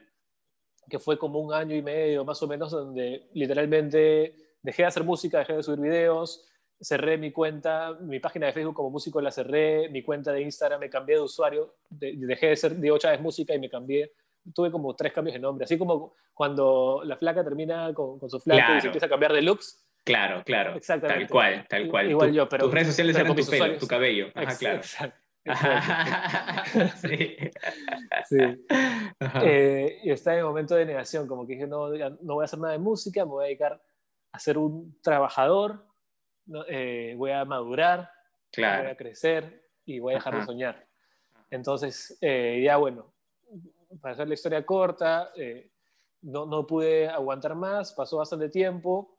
que 0.89 0.99
fue 0.99 1.17
como 1.17 1.39
un 1.39 1.53
año 1.53 1.75
y 1.75 1.81
medio 1.81 2.23
más 2.23 2.41
o 2.41 2.47
menos, 2.47 2.71
donde 2.71 3.29
literalmente 3.33 4.35
dejé 4.61 4.83
de 4.83 4.87
hacer 4.87 5.03
música, 5.03 5.39
dejé 5.39 5.53
de 5.53 5.63
subir 5.63 5.81
videos, 5.81 6.47
cerré 6.79 7.17
mi 7.17 7.31
cuenta, 7.31 7.93
mi 8.01 8.19
página 8.19 8.47
de 8.47 8.53
Facebook 8.53 8.75
como 8.75 8.89
músico 8.89 9.19
la 9.19 9.31
cerré, 9.31 9.89
mi 9.89 10.03
cuenta 10.03 10.31
de 10.31 10.41
Instagram 10.41 10.79
me 10.79 10.89
cambié 10.89 11.15
de 11.15 11.21
usuario, 11.21 11.75
dejé 11.89 12.47
de 12.47 12.55
ser 12.55 12.79
Diego 12.79 12.97
Chávez 12.97 13.21
Música 13.21 13.53
y 13.53 13.59
me 13.59 13.69
cambié 13.69 14.13
tuve 14.53 14.71
como 14.71 14.95
tres 14.95 15.13
cambios 15.13 15.33
de 15.33 15.39
nombre, 15.39 15.65
así 15.65 15.77
como 15.77 16.15
cuando 16.33 17.01
la 17.05 17.17
flaca 17.17 17.43
termina 17.43 17.93
con, 17.93 18.19
su 18.29 18.39
flaca 18.39 18.77
y 18.77 18.81
se 18.81 18.87
empieza 18.87 19.07
a 19.07 19.09
cambiar 19.09 19.33
de 19.33 19.41
looks. 19.41 19.81
Claro, 20.03 20.43
claro. 20.43 20.75
Exactamente. 20.75 21.25
Tal 21.25 21.31
cual, 21.31 21.65
tal 21.67 21.87
cual. 21.87 22.11
Igual 22.11 22.33
yo, 22.33 22.47
pero. 22.47 22.65
Tus 22.65 22.73
redes 22.73 22.87
sociales 22.87 23.15
eran 23.15 23.35
tu 23.35 23.45
pelo, 23.45 23.77
tu 23.77 23.87
cabello. 23.87 24.27
Ajá, 24.35 24.55
claro. 24.57 24.77
Exacto. 24.77 25.17
sí. 27.01 27.37
sí. 28.27 28.37
Eh, 29.43 29.99
y 30.03 30.11
está 30.11 30.33
en 30.33 30.39
el 30.39 30.45
momento 30.45 30.75
de 30.75 30.85
negación, 30.85 31.27
como 31.27 31.45
que 31.45 31.53
dije, 31.53 31.67
no, 31.67 31.89
no 31.89 32.33
voy 32.33 32.43
a 32.43 32.45
hacer 32.45 32.59
nada 32.59 32.73
de 32.73 32.79
música, 32.79 33.25
me 33.25 33.31
voy 33.31 33.43
a 33.43 33.47
dedicar 33.47 33.81
a 34.31 34.39
ser 34.39 34.57
un 34.57 34.99
trabajador, 35.01 35.85
eh, 36.67 37.13
voy 37.17 37.31
a 37.31 37.45
madurar, 37.45 38.11
voy 38.55 38.65
a 38.65 38.95
crecer 38.97 39.69
y 39.85 39.99
voy 39.99 40.13
a 40.13 40.17
dejar 40.17 40.39
de 40.39 40.45
soñar. 40.45 40.87
Entonces, 41.49 42.17
eh, 42.21 42.61
ya 42.63 42.77
bueno, 42.77 43.13
para 44.01 44.13
hacer 44.13 44.27
la 44.27 44.33
historia 44.33 44.65
corta, 44.65 45.31
no, 46.21 46.45
no 46.45 46.65
pude 46.65 47.07
aguantar 47.07 47.55
más, 47.55 47.93
pasó 47.93 48.17
bastante 48.17 48.49
tiempo. 48.49 49.17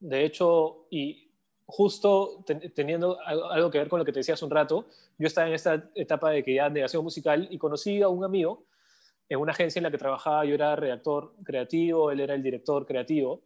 De 0.00 0.24
hecho, 0.24 0.86
y 0.90 1.30
justo 1.64 2.44
teniendo 2.74 3.18
algo, 3.24 3.70
que 3.70 3.78
ver 3.78 3.88
con 3.88 3.98
lo 3.98 4.04
que 4.04 4.12
te 4.12 4.20
decía 4.20 4.34
hace 4.34 4.44
un 4.44 4.50
rato, 4.50 4.86
yo 5.18 5.26
estaba 5.26 5.48
en 5.48 5.54
esta 5.54 5.90
etapa 5.94 6.30
de 6.30 6.44
que 6.44 6.54
ya 6.54 6.68
negación 6.68 7.02
musical 7.04 7.48
y 7.50 7.58
conocí 7.58 8.02
a 8.02 8.08
un 8.08 8.24
amigo 8.24 8.66
en 9.28 9.38
una 9.38 9.52
agencia 9.52 9.78
en 9.78 9.84
la 9.84 9.90
que 9.90 9.98
trabajaba, 9.98 10.44
yo 10.44 10.54
era 10.54 10.76
redactor 10.76 11.34
creativo, 11.42 12.10
él 12.10 12.20
era 12.20 12.34
el 12.34 12.42
director 12.42 12.84
creativo, 12.84 13.40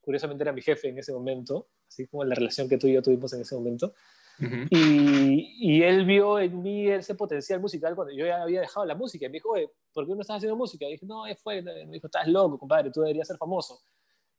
curiosamente 0.00 0.44
era 0.44 0.52
mi 0.52 0.62
jefe 0.62 0.88
en 0.88 0.98
ese 0.98 1.12
momento, 1.12 1.68
así 1.86 2.06
como 2.06 2.24
la 2.24 2.34
relación 2.34 2.68
que 2.68 2.78
tú 2.78 2.86
y 2.86 2.94
yo 2.94 3.02
tuvimos 3.02 3.32
en 3.34 3.42
ese 3.42 3.54
momento. 3.54 3.92
Y, 4.38 5.82
él 5.82 6.04
vio 6.04 6.38
en 6.38 6.62
mí 6.62 6.88
ese 6.88 7.14
potencial 7.14 7.60
musical 7.60 7.94
cuando 7.94 8.12
yo 8.14 8.26
ya 8.26 8.42
había 8.42 8.60
dejado 8.60 8.86
la 8.86 8.94
música. 8.94 9.26
Y 9.26 9.28
me 9.28 9.34
dijo, 9.34 9.54
¿por 9.92 10.06
qué 10.06 10.14
no 10.14 10.20
estás 10.20 10.38
haciendo 10.38 10.56
música? 10.56 10.86
Y 10.86 10.92
dije, 10.92 11.06
no, 11.06 11.24
fue. 11.42 11.62
Me 11.62 11.86
dijo, 11.86 12.06
estás 12.06 12.26
loco, 12.28 12.58
compadre, 12.58 12.90
tú 12.90 13.00
deberías 13.00 13.28
ser 13.28 13.36
famoso. 13.36 13.80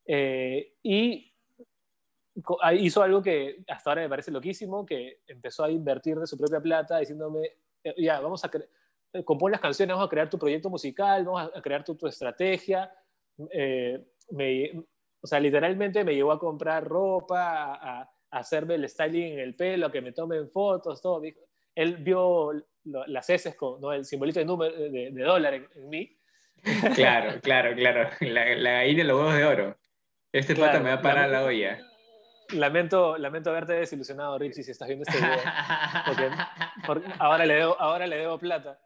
Eh, 0.06 0.76
y 0.84 1.34
hizo 2.80 3.02
algo 3.02 3.22
que 3.22 3.64
hasta 3.68 3.90
ahora 3.90 4.04
me 4.04 4.10
parece 4.10 4.32
loquísimo, 4.32 4.86
que 4.86 5.22
empezó 5.28 5.64
a 5.64 5.72
invertir 5.72 6.18
de 6.20 6.28
su 6.28 6.38
propia 6.38 6.62
plata 6.62 7.00
diciéndome, 7.00 7.52
eh, 7.84 7.96
ya, 7.98 8.20
vamos 8.20 8.44
a 8.44 8.52
eh, 9.14 9.24
compón 9.24 9.52
las 9.52 9.62
canciones, 9.62 9.94
vamos 9.94 10.08
a 10.08 10.10
crear 10.10 10.30
tu 10.30 10.38
proyecto 10.38 10.70
musical, 10.70 11.26
vamos 11.26 11.52
a 11.54 11.62
crear 11.62 11.84
tu, 11.84 11.96
tu 11.96 12.08
estrategia. 12.08 12.92
Eh, 13.52 14.06
me, 14.32 14.72
o 15.22 15.28
sea, 15.28 15.40
literalmente 15.40 16.04
me 16.04 16.14
llevó 16.16 16.32
a 16.32 16.40
comprar 16.40 16.86
ropa, 16.88 17.74
a, 17.76 18.12
hacerme 18.32 18.76
el 18.76 18.88
styling 18.90 19.34
en 19.34 19.40
el 19.40 19.56
pelo, 19.56 19.92
que 19.92 20.02
me 20.02 20.12
tomen 20.12 20.50
fotos, 20.50 21.02
todo. 21.02 21.22
Él 21.76 21.98
vio 21.98 22.52
las 22.84 23.30
S 23.30 23.56
con 23.56 23.80
¿no? 23.82 23.94
el 23.94 24.06
simbolito 24.06 24.40
de, 24.40 24.46
número, 24.46 24.76
de, 24.76 25.12
dólar 25.12 25.54
en, 25.54 25.90
mí. 25.90 26.18
Claro, 26.96 27.40
claro, 27.42 27.76
claro. 27.76 28.10
La, 28.22 28.56
la 28.56 28.72
gallina 28.72 29.04
de 29.04 29.08
los 29.08 29.18
huevos 29.18 29.36
de 29.36 29.46
oro. 29.46 29.78
Este 30.32 30.54
claro, 30.54 30.82
me 30.82 30.90
va 30.90 30.96
a 30.96 31.02
parar 31.02 31.30
la 31.30 31.44
olla. 31.44 31.80
Lamento, 32.54 33.18
lamento 33.18 33.50
haberte 33.50 33.74
desilusionado, 33.74 34.38
Richie, 34.38 34.64
si 34.64 34.72
estás 34.72 34.88
viendo 34.88 35.04
este 35.08 35.18
video. 35.18 35.38
Porque, 36.86 37.06
ahora, 37.20 37.46
le 37.46 37.56
debo, 37.56 37.80
ahora 37.80 38.08
le 38.08 38.18
debo 38.18 38.38
plata. 38.38 38.80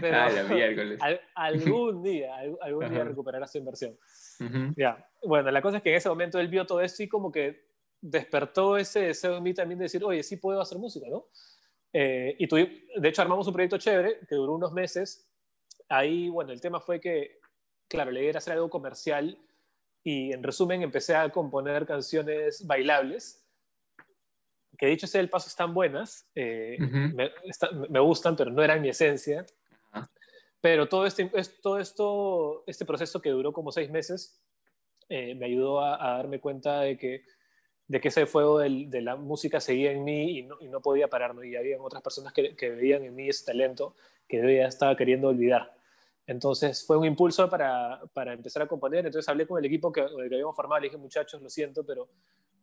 Pero 0.00 0.16
ah, 0.16 0.28
algún 1.34 2.02
día, 2.02 2.34
algún 2.62 2.88
día 2.88 3.04
recuperará 3.04 3.46
su 3.46 3.58
inversión. 3.58 3.96
ya. 4.76 5.06
Bueno, 5.22 5.50
la 5.50 5.60
cosa 5.60 5.78
es 5.78 5.82
que 5.82 5.90
en 5.90 5.96
ese 5.96 6.08
momento 6.08 6.38
él 6.38 6.48
vio 6.48 6.66
todo 6.66 6.80
esto 6.80 7.02
y 7.02 7.08
como 7.08 7.30
que 7.30 7.65
despertó 8.10 8.76
ese 8.76 9.00
deseo 9.00 9.36
en 9.36 9.42
mí 9.42 9.52
también 9.52 9.78
de 9.78 9.84
decir, 9.84 10.04
oye, 10.04 10.22
sí 10.22 10.36
puedo 10.36 10.60
hacer 10.60 10.78
música, 10.78 11.06
¿no? 11.08 11.26
Eh, 11.92 12.36
y 12.38 12.46
de 12.46 13.08
hecho 13.08 13.22
armamos 13.22 13.46
un 13.46 13.52
proyecto 13.52 13.78
chévere 13.78 14.20
que 14.28 14.34
duró 14.34 14.54
unos 14.54 14.72
meses. 14.72 15.28
Ahí, 15.88 16.28
bueno, 16.28 16.52
el 16.52 16.60
tema 16.60 16.80
fue 16.80 17.00
que, 17.00 17.40
claro, 17.88 18.10
le 18.10 18.20
idea 18.20 18.30
era 18.30 18.38
hacer 18.38 18.52
algo 18.52 18.70
comercial 18.70 19.38
y 20.04 20.32
en 20.32 20.42
resumen 20.42 20.82
empecé 20.82 21.16
a 21.16 21.30
componer 21.30 21.84
canciones 21.86 22.66
bailables, 22.66 23.44
que 24.78 24.86
dicho 24.86 25.06
sea 25.06 25.20
el 25.20 25.30
paso 25.30 25.48
están 25.48 25.74
buenas, 25.74 26.30
eh, 26.34 26.76
me, 26.78 28.00
gustan, 28.00 28.36
pero 28.36 28.50
no 28.50 28.62
eran 28.62 28.82
mi 28.82 28.90
esencia. 28.90 29.44
Pero 30.60 30.88
todo 30.88 31.06
este, 31.06 31.30
todo 31.62 31.78
esto, 31.78 32.64
este 32.66 32.84
proceso 32.84 33.20
que 33.20 33.30
duró 33.30 33.52
como 33.52 33.72
seis 33.72 33.90
meses 33.90 34.40
eh, 35.08 35.34
me 35.34 35.46
ayudó 35.46 35.80
a, 35.80 35.96
darme 35.96 36.40
cuenta 36.40 36.80
de 36.80 36.96
que, 36.98 37.24
de 37.88 38.00
que 38.00 38.08
ese 38.08 38.26
fuego 38.26 38.58
de 38.58 39.00
la 39.00 39.16
música 39.16 39.60
seguía 39.60 39.92
en 39.92 40.02
mí 40.02 40.38
y 40.38 40.42
no, 40.42 40.56
y 40.60 40.68
no 40.68 40.80
podía 40.80 41.08
pararme. 41.08 41.46
Y 41.48 41.56
había 41.56 41.80
otras 41.80 42.02
personas 42.02 42.32
que, 42.32 42.56
que, 42.56 42.70
veían 42.70 43.04
en 43.04 43.14
mí 43.14 43.28
ese 43.28 43.44
talento 43.44 43.94
que 44.28 44.38
yo 44.38 44.48
ya 44.48 44.66
estaba 44.66 44.96
queriendo 44.96 45.28
olvidar. 45.28 45.72
Entonces 46.26 46.84
fue 46.84 46.96
un 46.96 47.04
impulso 47.04 47.48
para, 47.48 48.00
para, 48.12 48.32
empezar 48.32 48.62
a 48.62 48.66
componer. 48.66 49.06
Entonces 49.06 49.28
hablé 49.28 49.46
con 49.46 49.58
el 49.58 49.64
equipo 49.64 49.92
que, 49.92 50.04
que 50.04 50.34
habíamos 50.34 50.56
formado. 50.56 50.80
Le 50.80 50.88
dije, 50.88 50.96
muchachos, 50.96 51.40
lo 51.40 51.48
siento, 51.48 51.86
pero 51.86 52.08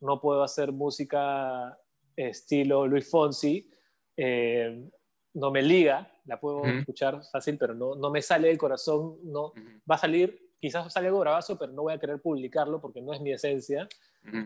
no 0.01 0.19
puedo 0.19 0.43
hacer 0.43 0.71
música 0.73 1.77
estilo 2.15 2.85
Luis 2.85 3.09
Fonsi. 3.09 3.69
Eh, 4.17 4.89
no 5.35 5.49
me 5.49 5.61
liga, 5.61 6.11
la 6.25 6.39
puedo 6.39 6.63
escuchar 6.65 7.21
fácil, 7.31 7.57
pero 7.57 7.73
no, 7.73 7.95
no 7.95 8.11
me 8.11 8.21
sale 8.21 8.49
del 8.49 8.57
corazón. 8.57 9.17
No, 9.23 9.53
Va 9.89 9.95
a 9.95 9.97
salir, 9.97 10.52
quizás 10.63 10.93
salga 10.93 11.09
algo 11.09 11.19
bravazo, 11.19 11.57
pero 11.57 11.73
no 11.73 11.81
voy 11.81 11.93
a 11.93 11.99
querer 11.99 12.21
publicarlo 12.21 12.79
porque 12.79 13.01
no 13.01 13.11
es 13.13 13.19
mi 13.19 13.33
esencia. 13.33 13.85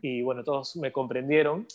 Y 0.02 0.24
bueno, 0.24 0.44
todos 0.44 0.76
me 0.78 0.92
comprendieron. 0.92 1.68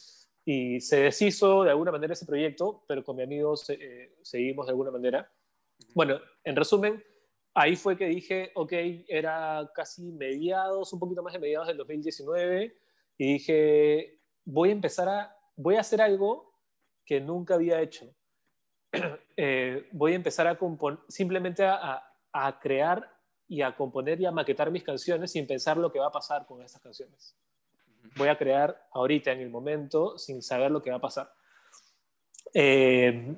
Y 0.44 0.80
se 0.80 0.96
deshizo 0.96 1.62
de 1.62 1.70
alguna 1.70 1.92
manera 1.92 2.14
ese 2.14 2.26
proyecto, 2.26 2.82
pero 2.88 3.04
con 3.04 3.14
mi 3.14 3.22
amigo 3.22 3.54
eh, 3.68 4.16
seguimos 4.20 4.66
de 4.66 4.70
alguna 4.70 4.90
manera. 4.90 5.30
Bueno, 5.94 6.18
en 6.42 6.56
resumen, 6.56 7.00
ahí 7.54 7.76
fue 7.76 7.96
que 7.96 8.06
dije, 8.06 8.50
ok, 8.56 8.72
era 9.06 9.70
casi 9.76 10.10
mediados, 10.10 10.92
un 10.92 10.98
poquito 10.98 11.22
más 11.22 11.34
de 11.34 11.38
mediados 11.38 11.68
del 11.68 11.76
2019, 11.76 12.76
y 13.18 13.32
dije, 13.34 14.18
voy 14.44 14.70
a 14.70 14.72
empezar 14.72 15.08
a, 15.08 15.36
voy 15.54 15.76
a 15.76 15.82
hacer 15.82 16.02
algo 16.02 16.52
que 17.06 17.20
nunca 17.20 17.54
había 17.54 17.80
hecho. 17.80 18.06
Eh, 19.34 19.88
voy 19.92 20.12
a 20.12 20.16
empezar 20.16 20.46
a 20.46 20.58
simplemente 21.08 21.64
a, 21.64 22.04
a, 22.30 22.60
crear 22.60 23.10
y 23.52 23.60
a 23.60 23.76
componer 23.76 24.18
y 24.18 24.24
a 24.24 24.30
maquetar 24.30 24.70
mis 24.70 24.82
canciones 24.82 25.30
sin 25.30 25.46
pensar 25.46 25.76
lo 25.76 25.92
que 25.92 25.98
va 25.98 26.06
a 26.06 26.10
pasar 26.10 26.46
con 26.46 26.62
estas 26.62 26.80
canciones. 26.80 27.36
Voy 28.16 28.28
a 28.28 28.38
crear 28.38 28.88
ahorita, 28.92 29.30
en 29.30 29.40
el 29.40 29.50
momento, 29.50 30.16
sin 30.16 30.40
saber 30.40 30.70
lo 30.70 30.80
que 30.80 30.88
va 30.88 30.96
a 30.96 31.00
pasar. 31.02 31.30
Eh, 32.54 33.36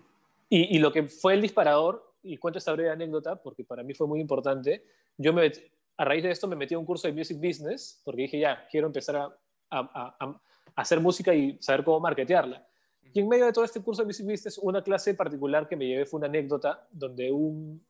y, 0.49 0.77
y, 0.77 0.79
lo 0.79 0.93
que 0.93 1.03
fue 1.09 1.35
el 1.35 1.43
disparador 1.43 2.15
y 2.23 2.37
cuento 2.37 2.59
esta 2.59 2.73
breve 2.73 2.91
anécdota 2.91 3.35
porque 3.35 3.65
para 3.65 3.83
mí 3.83 3.93
fue 3.93 4.07
muy 4.07 4.21
importante. 4.21 4.85
Yo 5.17 5.33
me, 5.33 5.51
a 5.97 6.05
raíz 6.05 6.23
de 6.23 6.31
esto 6.31 6.47
me 6.47 6.55
metí 6.55 6.75
a 6.75 6.79
un 6.79 6.87
curso 6.87 7.09
de 7.09 7.13
Music 7.13 7.37
Business 7.37 8.01
porque 8.05 8.23
dije, 8.23 8.39
ya, 8.39 8.69
quiero 8.71 8.87
empezar 8.87 9.17
a, 9.17 9.37
a, 9.71 10.17
a, 10.21 10.41
hacer 10.77 11.01
música 11.01 11.35
y 11.35 11.59
saber 11.61 11.83
cómo 11.83 11.99
marketearla. 11.99 12.65
Y 13.13 13.19
en 13.19 13.29
medio 13.29 13.47
de 13.47 13.53
todo 13.53 13.65
este 13.65 13.83
curso 13.83 14.03
de 14.03 14.07
Music 14.07 14.27
Business, 14.27 14.59
una 14.59 14.81
clase 14.81 15.13
particular 15.15 15.67
que 15.67 15.75
me 15.75 15.89
llevé 15.89 16.07
fue 16.07 16.19
una 16.19 16.29
anécdota 16.29 16.87
donde 16.93 17.33
un, 17.33 17.85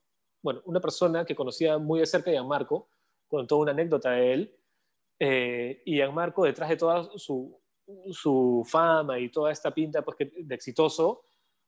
bueno, 0.45 0.61
una 0.67 0.79
persona 0.79 1.25
que 1.25 1.35
conocía 1.35 1.79
muy 1.79 2.01
de 2.01 2.07
cerca 2.07 2.31
a 2.31 2.35
Gianmarco 2.35 2.91
contó 3.27 3.57
una 3.57 3.71
anécdota 3.73 4.11
de 4.11 4.33
él. 4.35 4.57
Eh, 5.19 5.83
y 5.87 5.95
Gianmarco, 5.95 6.45
detrás 6.45 6.69
de 6.69 6.77
toda 6.77 7.09
su, 7.17 8.63
fama 8.67 9.19
y 9.19 9.31
toda 9.31 9.51
esta 9.51 9.73
pinta 9.73 10.03
pues, 10.03 10.19
de 10.19 10.55
exitoso, 10.55 11.23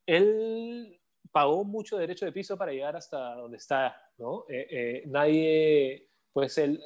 él 0.05 1.01
pagó 1.33 1.65
mucho 1.65 1.97
derecho 1.97 2.27
de 2.27 2.33
piso 2.33 2.59
para 2.59 2.73
llegar 2.73 2.97
hasta 2.97 3.35
donde 3.37 3.57
está, 3.57 3.97
¿no? 4.19 4.45
Eh, 4.47 4.67
eh, 4.71 5.03
nadie, 5.07 6.11
pues 6.31 6.59
él, 6.59 6.79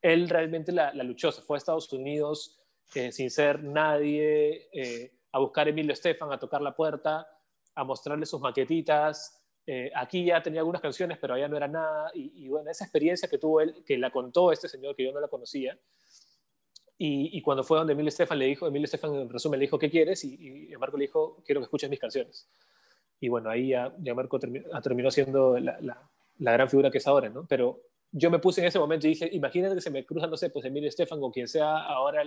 él 0.00 0.26
realmente 0.26 0.72
la, 0.72 0.90
luchó, 0.94 1.30
se 1.30 1.42
fue 1.42 1.56
a 1.56 1.58
Estados 1.58 1.92
Unidos 1.92 2.62
eh, 2.94 3.12
sin 3.12 3.30
ser 3.30 3.62
nadie, 3.62 4.70
a 5.32 5.38
buscar 5.38 5.66
a 5.66 5.70
Emilio 5.70 5.92
Estefan, 5.92 6.32
a 6.32 6.38
tocar 6.38 6.62
la 6.62 6.74
puerta, 6.74 7.28
a 7.74 7.84
mostrarle 7.84 8.24
sus 8.24 8.40
maquetitas. 8.40 9.39
Aquí 9.94 10.24
ya 10.24 10.42
tenía 10.42 10.60
algunas 10.60 10.80
canciones, 10.80 11.18
pero 11.20 11.34
allá 11.34 11.48
no 11.48 11.56
era 11.56 11.68
nada. 11.68 12.10
Y, 12.14 12.48
bueno, 12.48 12.70
esa 12.70 12.84
experiencia 12.84 13.28
que 13.28 13.38
tuvo 13.38 13.60
él, 13.60 13.82
que 13.84 13.98
la 13.98 14.10
contó 14.10 14.52
este 14.52 14.68
señor, 14.68 14.96
que 14.96 15.04
yo 15.04 15.12
no 15.12 15.20
la 15.20 15.28
conocía, 15.28 15.78
y, 16.98 17.36
y, 17.38 17.40
cuando 17.40 17.64
fue 17.64 17.78
donde 17.78 17.94
Emilio 17.94 18.10
Estefan 18.10 18.38
le 18.38 18.44
dijo, 18.44 18.66
Emilio 18.66 18.84
Estefan 18.84 19.14
en 19.14 19.30
resumen 19.30 19.58
le 19.58 19.64
dijo, 19.64 19.78
¿qué 19.78 19.88
quieres? 19.88 20.22
Y, 20.22 20.70
y 20.70 20.76
Marco 20.76 20.98
le 20.98 21.04
dijo, 21.04 21.42
quiero 21.46 21.60
que 21.60 21.64
escuches 21.64 21.88
mis 21.88 21.98
canciones. 21.98 22.46
Y 23.20 23.28
bueno, 23.28 23.50
ahí 23.50 23.68
ya, 23.68 23.94
ya 23.98 24.14
Marco 24.14 24.38
terminó, 24.38 25.10
siendo 25.10 25.58
la, 25.58 26.10
gran 26.38 26.68
figura 26.68 26.90
que 26.90 26.98
es 26.98 27.06
ahora, 27.06 27.28
¿no? 27.28 27.46
Pero 27.46 27.82
yo 28.10 28.30
me 28.30 28.38
puse 28.38 28.62
en 28.62 28.66
ese 28.66 28.78
momento 28.78 29.06
y 29.06 29.10
dije, 29.10 29.28
imagínate 29.32 29.74
que 29.74 29.82
se 29.82 29.90
me 29.90 30.06
cruza, 30.06 30.26
no 30.26 30.38
sé, 30.38 30.48
pues 30.48 30.64
Emilio 30.64 30.88
Estefan 30.88 31.18
o 31.22 31.30
quien 31.30 31.46
sea 31.46 31.84
ahora 31.84 32.22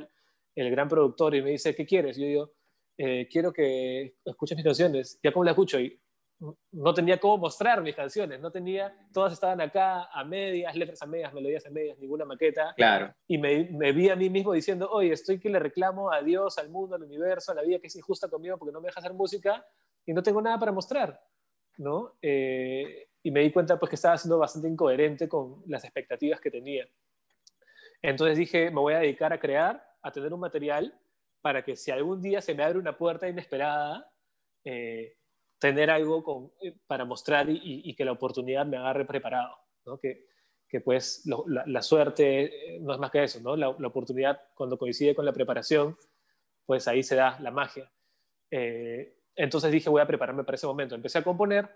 el, 0.55 0.71
gran 0.71 0.87
productor 0.87 1.33
y 1.35 1.41
me 1.41 1.49
dice, 1.49 1.75
¿qué 1.75 1.85
quieres? 1.85 2.15
Yo 2.17 2.25
digo, 2.25 2.51
eh, 2.97 3.27
quiero 3.29 3.51
que 3.51 4.15
escuches 4.23 4.55
mis 4.55 4.63
canciones. 4.63 5.19
¿Ya 5.23 5.33
cómo 5.33 5.43
la 5.43 5.51
escucho? 5.51 5.79
Y 5.79 5.99
no 6.39 6.93
tenía 6.93 7.19
cómo 7.19 7.37
mostrar 7.37 7.81
mis 7.81 7.95
canciones, 7.95 8.39
no 8.39 8.51
tenía, 8.51 8.93
todas 9.13 9.33
estaban 9.33 9.61
acá 9.61 10.05
a 10.05 10.23
medias, 10.23 10.75
letras 10.75 11.01
a 11.01 11.05
medias, 11.05 11.33
melodías 11.33 11.65
a 11.65 11.69
medias, 11.69 11.97
ninguna 11.99 12.25
maqueta. 12.25 12.73
Claro. 12.75 13.13
Y 13.27 13.37
me, 13.37 13.69
me, 13.71 13.91
vi 13.91 14.09
a 14.09 14.15
mí 14.15 14.29
mismo 14.29 14.53
diciendo, 14.53 14.89
oye, 14.91 15.13
estoy 15.13 15.39
que 15.39 15.49
le 15.49 15.59
reclamo 15.59 16.11
a 16.11 16.21
Dios, 16.21 16.57
al 16.57 16.69
mundo, 16.69 16.95
al 16.95 17.03
universo, 17.03 17.51
a 17.51 17.55
la 17.55 17.61
vida 17.61 17.79
que 17.79 17.87
es 17.87 17.95
injusta 17.95 18.27
conmigo 18.27 18.57
porque 18.57 18.73
no 18.73 18.81
me 18.81 18.87
deja 18.87 18.99
hacer 18.99 19.13
música 19.13 19.65
y 20.05 20.13
no 20.13 20.21
tengo 20.21 20.41
nada 20.41 20.59
para 20.59 20.71
mostrar, 20.71 21.21
¿no? 21.77 22.17
Eh, 22.21 23.07
y 23.21 23.31
me 23.31 23.39
di 23.39 23.51
cuenta 23.51 23.79
pues 23.79 23.89
que 23.89 23.95
estaba 23.95 24.17
siendo 24.17 24.37
bastante 24.37 24.67
incoherente 24.67 25.29
con 25.29 25.63
las 25.67 25.83
expectativas 25.85 26.41
que 26.41 26.51
tenía. 26.51 26.85
Entonces 28.01 28.37
dije, 28.37 28.69
me 28.69 28.81
voy 28.81 28.93
a 28.93 28.99
dedicar 28.99 29.31
a 29.31 29.39
crear, 29.39 29.81
a 30.01 30.11
tener 30.11 30.33
un 30.33 30.41
material 30.41 30.93
para 31.41 31.63
que 31.63 31.75
si 31.77 31.89
algún 31.89 32.21
día 32.21 32.41
se 32.41 32.53
me 32.53 32.63
abre 32.63 32.79
una 32.79 32.97
puerta 32.97 33.29
inesperada, 33.29 34.11
eh, 34.65 35.15
tener 35.63 35.89
algo 35.89 36.21
con, 36.25 36.51
eh, 36.61 36.75
para 36.87 37.05
mostrar 37.05 37.47
y, 37.49 37.95
que 37.95 38.03
la 38.03 38.11
oportunidad 38.11 38.65
me 38.65 38.75
agarre 38.75 39.05
preparado, 39.05 39.55
¿no? 39.85 39.97
que, 39.97 40.25
que 40.67 40.81
pues 40.81 41.23
la, 41.25 41.81
suerte 41.81 42.75
eh, 42.75 42.79
no 42.81 42.93
es 42.93 42.99
más 42.99 43.09
que 43.09 43.23
eso, 43.23 43.39
¿no? 43.39 43.55
La, 43.55 43.69
oportunidad 43.69 44.41
cuando 44.55 44.77
coincide 44.77 45.15
con 45.15 45.23
la 45.23 45.31
preparación, 45.31 45.97
pues 46.65 46.85
ahí 46.89 47.01
se 47.01 47.15
da 47.15 47.39
la 47.39 47.49
magia. 47.49 47.89
entonces 48.51 49.71
dije, 49.71 49.89
voy 49.89 50.01
a 50.01 50.05
prepararme 50.05 50.43
para 50.43 50.55
ese 50.55 50.67
momento. 50.67 50.95
Empecé 50.95 51.19
a 51.19 51.23
componer 51.23 51.69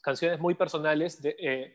canciones 0.00 0.38
muy 0.38 0.54
personales. 0.54 1.20
De, 1.20 1.74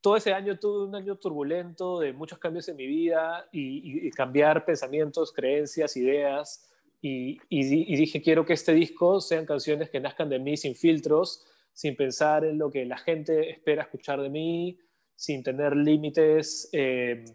todo 0.00 0.16
ese 0.16 0.32
año 0.32 0.56
tuve 0.56 0.86
un 0.86 0.94
año 0.94 1.16
turbulento 1.16 1.98
de 1.98 2.12
muchos 2.12 2.38
cambios 2.38 2.68
en 2.68 2.76
mi 2.76 2.86
vida 2.86 3.48
y, 3.50 4.08
cambiar 4.12 4.64
pensamientos, 4.64 5.32
creencias, 5.32 5.96
ideas. 5.96 6.70
Y, 7.06 7.38
dije, 7.50 8.22
quiero 8.22 8.46
que 8.46 8.54
este 8.54 8.72
disco 8.72 9.20
sean 9.20 9.44
canciones 9.44 9.90
que 9.90 10.00
nazcan 10.00 10.30
de 10.30 10.38
mí 10.38 10.56
sin 10.56 10.74
filtros, 10.74 11.44
sin 11.70 11.96
pensar 11.96 12.46
en 12.46 12.56
lo 12.56 12.70
que 12.70 12.86
la 12.86 12.96
gente 12.96 13.50
espera 13.50 13.82
escuchar 13.82 14.22
de 14.22 14.30
mí, 14.30 14.78
sin 15.14 15.42
tener 15.42 15.76
límites, 15.76 16.70
eh, 16.72 17.26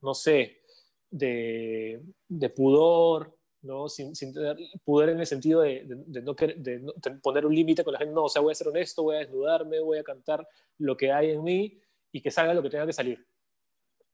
no 0.00 0.12
sé, 0.14 0.62
de, 1.08 2.02
pudor, 2.56 3.32
¿no? 3.60 3.88
Sin, 3.88 4.12
tener 4.12 4.56
pudor 4.82 5.10
en 5.10 5.20
el 5.20 5.26
sentido 5.26 5.60
de, 5.60 5.84
no, 5.84 6.34
de 6.34 6.80
poner 7.22 7.46
un 7.46 7.54
límite 7.54 7.84
con 7.84 7.92
la 7.92 8.00
gente, 8.00 8.12
no, 8.12 8.24
o 8.24 8.28
sea, 8.28 8.42
voy 8.42 8.50
a 8.50 8.56
ser 8.56 8.66
honesto, 8.66 9.04
voy 9.04 9.14
a 9.14 9.18
desnudarme, 9.20 9.78
voy 9.78 9.98
a 9.98 10.02
cantar 10.02 10.48
lo 10.78 10.96
que 10.96 11.12
hay 11.12 11.30
en 11.30 11.44
mí 11.44 11.80
y 12.10 12.20
que 12.20 12.32
salga 12.32 12.54
lo 12.54 12.62
que 12.62 12.70
tenga 12.70 12.86
que 12.86 12.92
salir. 12.92 13.24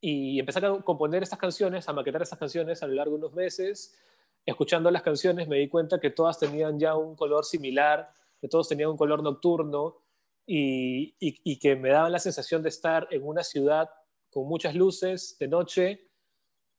Y 0.02 0.38
empecé 0.38 0.58
a 0.58 0.82
componer 0.82 1.22
estas 1.22 1.38
canciones, 1.38 1.88
a 1.88 1.94
maquetar 1.94 2.20
estas 2.20 2.38
canciones 2.38 2.82
a 2.82 2.86
lo 2.86 2.92
largo 2.92 3.12
de 3.12 3.24
unos 3.24 3.32
meses. 3.32 3.98
Escuchando 4.44 4.90
las 4.90 5.02
canciones 5.02 5.48
me 5.48 5.58
di 5.58 5.68
cuenta 5.68 6.00
que 6.00 6.10
todas 6.10 6.38
tenían 6.38 6.78
ya 6.78 6.96
un 6.96 7.14
color 7.16 7.44
similar, 7.44 8.10
que 8.40 8.48
todos 8.48 8.68
tenían 8.68 8.90
un 8.90 8.96
color 8.96 9.22
nocturno 9.22 10.02
y, 10.46 11.58
que 11.58 11.76
me 11.76 11.90
daban 11.90 12.12
la 12.12 12.18
sensación 12.18 12.62
de 12.62 12.70
estar 12.70 13.06
en 13.10 13.26
una 13.26 13.42
ciudad 13.42 13.90
con 14.30 14.46
muchas 14.46 14.74
luces 14.74 15.36
de 15.38 15.48
noche. 15.48 16.08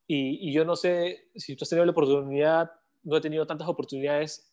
Y, 0.07 0.49
y 0.49 0.53
yo 0.53 0.66
no 0.66 0.76
sé 0.76 1.30
si 1.36 1.55
tú 1.55 1.64
has 1.64 1.70
tenido 1.70 1.86
la 1.86 1.91
oportunidad, 1.91 2.72
no 3.03 3.18
he 3.18 3.22
tenido 3.22 3.45
tantas 3.45 3.68
oportunidades 3.68 4.51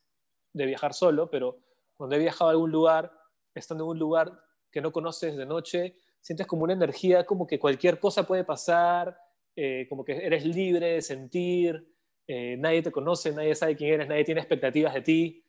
de 0.52 0.66
viajar 0.66 0.92
solo, 0.92 1.30
pero 1.30 1.58
cuando 1.94 2.16
he 2.16 2.18
viajado 2.18 2.50
a 2.50 2.52
algún 2.52 2.70
lugar, 2.70 3.12
estando 3.54 3.84
en 3.84 3.90
un 3.90 3.98
lugar 3.98 4.38
que 4.70 4.82
no 4.82 4.92
conoces 4.92 5.36
de 5.36 5.46
noche, 5.46 5.96
sientes 6.20 6.46
como 6.46 6.64
una 6.64 6.74
energía, 6.74 7.24
como 7.24 7.46
que 7.46 7.58
cualquier 7.58 7.98
cosa 7.98 8.26
puede 8.26 8.44
pasar, 8.44 9.18
eh, 9.54 9.86
como 9.88 10.04
que 10.04 10.12
eres 10.12 10.44
libre 10.44 10.94
de 10.94 11.02
sentir, 11.02 11.95
eh, 12.26 12.56
nadie 12.58 12.82
te 12.82 12.90
conoce, 12.90 13.32
nadie 13.32 13.54
sabe 13.54 13.76
quién 13.76 13.94
eres, 13.94 14.08
nadie 14.08 14.24
tiene 14.24 14.40
expectativas 14.40 14.94
de 14.94 15.00
ti. 15.00 15.44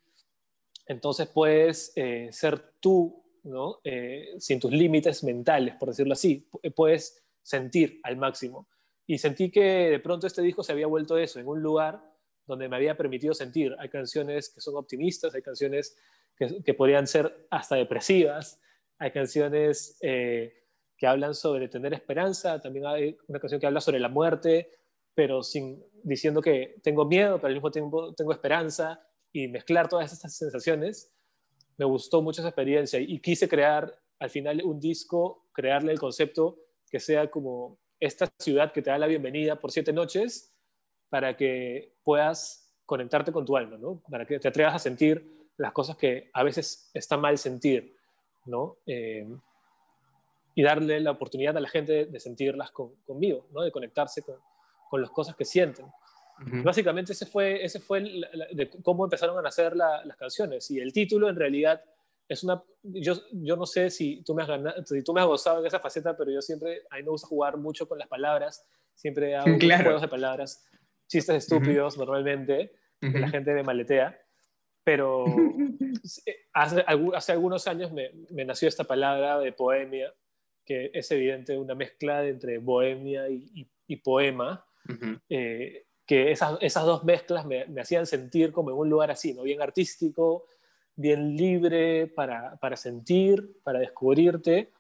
Entonces 0.86 1.28
puedes 1.28 1.92
eh, 1.96 2.30
ser 2.32 2.60
tú, 2.80 3.24
¿no? 3.44 3.80
sin 4.40 4.60
tus 4.60 4.72
límites 4.72 5.24
mentales, 5.24 5.76
por 5.76 5.90
decirlo 5.90 6.14
así. 6.14 6.50
Puedes 6.76 7.24
sentir 7.42 8.00
al 8.04 8.18
máximo. 8.18 8.68
Y 9.06 9.18
sentí 9.18 9.50
que 9.50 9.62
de 9.62 10.00
pronto 10.00 10.28
este 10.28 10.42
disco 10.42 10.64
se 10.64 10.74
había 10.74 10.88
vuelto 10.88 11.18
eso, 11.18 11.40
en 11.40 11.48
un 11.48 11.62
lugar 11.62 12.02
donde 12.46 12.68
me 12.68 12.76
había 12.76 12.98
permitido 12.98 13.34
sentir. 13.34 13.74
Hay 13.80 13.88
canciones 13.88 14.50
que 14.50 14.60
son 14.60 14.76
optimistas, 14.76 15.34
hay 15.34 15.42
canciones 15.42 15.98
que, 16.38 16.62
que 16.62 16.74
podrían 16.74 17.08
ser 17.08 17.48
hasta 17.50 17.76
depresivas, 17.76 18.62
hay 18.98 19.12
canciones 19.12 19.98
que 20.98 21.08
hablan 21.08 21.36
sobre 21.36 21.70
tener 21.70 21.94
esperanza, 21.94 22.60
también 22.60 22.86
hay 22.86 23.18
una 23.28 23.40
canción 23.40 23.62
que 23.62 23.68
habla 23.68 23.80
sobre 23.80 24.00
la 24.00 24.10
muerte, 24.10 24.72
pero 25.18 25.42
sin 25.42 25.84
diciendo 26.04 26.44
que 26.44 26.76
tengo 26.84 27.04
miedo, 27.04 27.38
pero 27.38 27.48
al 27.48 27.56
mismo 27.56 27.72
tiempo 27.72 28.14
tengo 28.14 28.32
esperanza 28.32 29.04
y 29.34 29.48
mezclar 29.48 29.90
todas 29.90 30.14
estas 30.14 30.38
sensaciones. 30.38 31.12
Me 31.76 31.86
gustó 31.86 32.22
mucho 32.22 32.42
esa 32.42 32.50
experiencia 32.50 33.00
y 33.00 33.20
quise 33.20 33.50
crear 33.50 34.00
al 34.20 34.30
final 34.30 34.62
un 34.64 34.80
disco, 34.80 35.50
crearle 35.54 35.92
el 35.92 35.98
concepto 35.98 36.60
que 36.92 37.00
sea 37.00 37.32
como 37.32 37.80
esta 38.00 38.28
ciudad 38.38 38.72
que 38.72 38.84
te 38.84 38.92
da 38.92 39.00
la 39.00 39.08
bienvenida 39.08 39.60
por 39.60 39.72
siete 39.72 39.92
noches 39.92 40.54
para 41.10 41.36
que 41.36 41.96
puedas 42.04 42.72
conectarte 42.86 43.32
con 43.32 43.44
tu 43.44 43.58
alma, 43.58 43.76
¿no? 43.76 44.04
Para 44.12 44.24
que 44.24 44.38
te 44.38 44.48
atrevas 44.48 44.76
a 44.76 44.80
sentir 44.80 45.26
las 45.58 45.72
cosas 45.72 45.98
que 45.98 46.30
a 46.32 46.44
veces 46.44 46.92
está 46.94 47.18
mal 47.18 47.40
sentir, 47.40 47.96
¿no? 48.46 48.78
Eh, 48.86 49.28
y 50.54 50.62
darle 50.62 51.00
la 51.00 51.10
oportunidad 51.10 51.58
a 51.58 51.60
la 51.60 51.70
gente 51.70 52.06
de 52.06 52.20
sentirlas 52.20 52.70
conmigo, 52.70 53.48
¿no? 53.52 53.62
de 53.62 53.72
conectarse 53.72 54.22
con, 54.22 54.38
con 54.90 55.02
las 55.02 55.12
cosas 55.12 55.36
que 55.36 55.46
sienten. 55.46 55.86
Básicamente 56.64 57.14
ese 57.14 57.26
fue, 57.26 57.66
ese 57.66 57.80
fue 57.80 58.00
de 58.52 58.70
cómo 58.84 59.04
empezaron 59.04 59.38
a 59.40 59.42
nacer 59.42 59.76
las 59.76 60.16
canciones. 60.18 60.70
Y 60.70 60.80
el 60.80 60.94
título 60.94 61.30
en 61.30 61.36
realidad 61.36 61.82
es 62.30 62.44
una, 62.44 62.62
yo, 62.84 63.14
yo 63.32 63.56
no 63.56 63.66
sé 63.66 63.90
si 63.90 64.22
tú, 64.24 64.36
me 64.36 64.44
has 64.44 64.48
ganado, 64.48 64.86
si 64.86 65.02
tú 65.02 65.14
me 65.14 65.22
has 65.22 65.28
gozado 65.28 65.62
en 65.62 65.66
esa 65.66 65.80
faceta, 65.80 66.16
pero 66.16 66.30
yo 66.30 66.42
siempre, 66.42 66.84
a 66.90 66.98
mí 66.98 67.04
me 67.04 67.10
gusta 67.10 67.28
jugar 67.28 67.58
mucho 67.58 67.88
con 67.88 67.98
las 67.98 68.08
palabras, 68.08 68.66
siempre 68.94 69.36
hago 69.36 69.48
juegos 69.60 70.02
de 70.02 70.08
palabras, 70.08 70.64
chistes 71.08 71.36
estúpidos 71.38 71.98
normalmente, 71.98 72.72
que 73.00 73.20
la 73.20 73.30
gente 73.30 73.54
me 73.54 73.64
maletea, 73.64 74.20
pero 74.84 75.26
hace, 76.54 76.86
hace, 77.14 77.32
algunos 77.32 77.68
años 77.68 77.92
me, 77.92 78.12
me 78.30 78.46
nació 78.46 78.68
esta 78.68 78.84
palabra 78.84 79.40
de 79.40 79.54
poemia, 79.54 80.14
que 80.68 80.92
es 80.94 81.10
evidente 81.12 81.58
una 81.58 81.76
mezcla 81.76 82.28
entre 82.28 82.58
bohemia 82.58 83.30
y, 83.30 83.96
poema, 84.04 84.67
eh, 85.30 85.86
que 86.06 86.32
esas, 86.32 86.58
esas, 86.62 86.86
dos 86.86 87.04
mezclas 87.04 87.46
me, 87.46 87.66
hacían 87.80 88.06
sentir 88.06 88.52
como 88.52 88.72
en 88.72 88.78
un 88.78 88.90
lugar 88.90 89.12
así, 89.12 89.34
¿no? 89.34 89.44
bien 89.44 89.62
artístico, 89.62 90.46
bien 90.96 91.36
libre 91.36 92.08
para, 92.08 92.56
para 92.58 92.76
sentir, 92.76 93.60
para 93.64 93.80
descubrirte, 93.80 94.72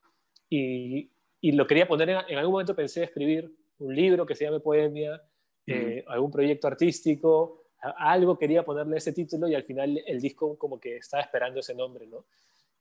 y, 0.50 1.10
y 1.42 1.52
lo 1.52 1.68
quería 1.68 1.88
poner, 1.88 2.10
en, 2.10 2.38
algún 2.38 2.54
momento 2.54 2.76
pensé 2.76 3.04
escribir 3.04 3.52
un 3.80 3.96
libro 3.96 4.26
que 4.26 4.36
se 4.36 4.46
llame 4.46 4.60
Poemia, 4.60 5.22
eh, 5.66 6.04
algún 6.08 6.32
proyecto 6.32 6.68
artístico, 6.68 7.66
algo 7.98 8.38
quería 8.38 8.64
ponerle 8.64 8.98
ese 8.98 9.12
título 9.12 9.48
y 9.48 9.56
al 9.56 9.64
final 9.64 10.02
el 10.08 10.22
disco 10.22 10.58
como 10.58 10.80
que 10.80 10.98
estaba 10.98 11.22
esperando 11.22 11.60
ese 11.60 11.76
nombre, 11.76 12.08
¿no? 12.08 12.26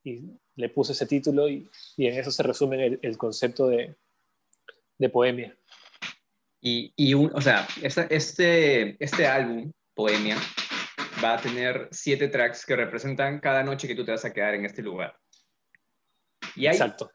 y 0.07 0.39
le 0.55 0.69
puse 0.69 0.93
ese 0.93 1.07
título 1.07 1.49
y, 1.49 1.69
y 1.97 2.07
en 2.07 2.19
eso 2.19 2.31
se 2.31 2.43
resume 2.45 2.99
el, 3.03 3.19
concepto 3.19 3.67
de, 3.67 3.97
de, 4.99 5.09
poemia. 5.09 5.57
Y, 6.61 6.93
y 6.97 7.15
un, 7.15 7.31
o 7.35 7.41
sea, 7.41 7.67
este, 7.83 8.97
este 8.99 9.27
álbum, 9.27 9.73
Poemia, 9.95 10.37
va 11.23 11.35
a 11.35 11.41
tener 11.41 11.89
siete 11.91 12.29
tracks 12.29 12.67
que 12.67 12.77
representan 12.77 13.41
cada 13.41 13.63
noche 13.63 13.89
que 13.89 13.95
tú 13.95 14.05
te 14.05 14.13
vas 14.13 14.25
a 14.25 14.33
quedar 14.33 14.55
en 14.55 14.65
este 14.65 14.83
lugar. 14.83 15.17
Y 16.55 16.67
hay, 16.67 16.75
Exacto. 16.75 17.11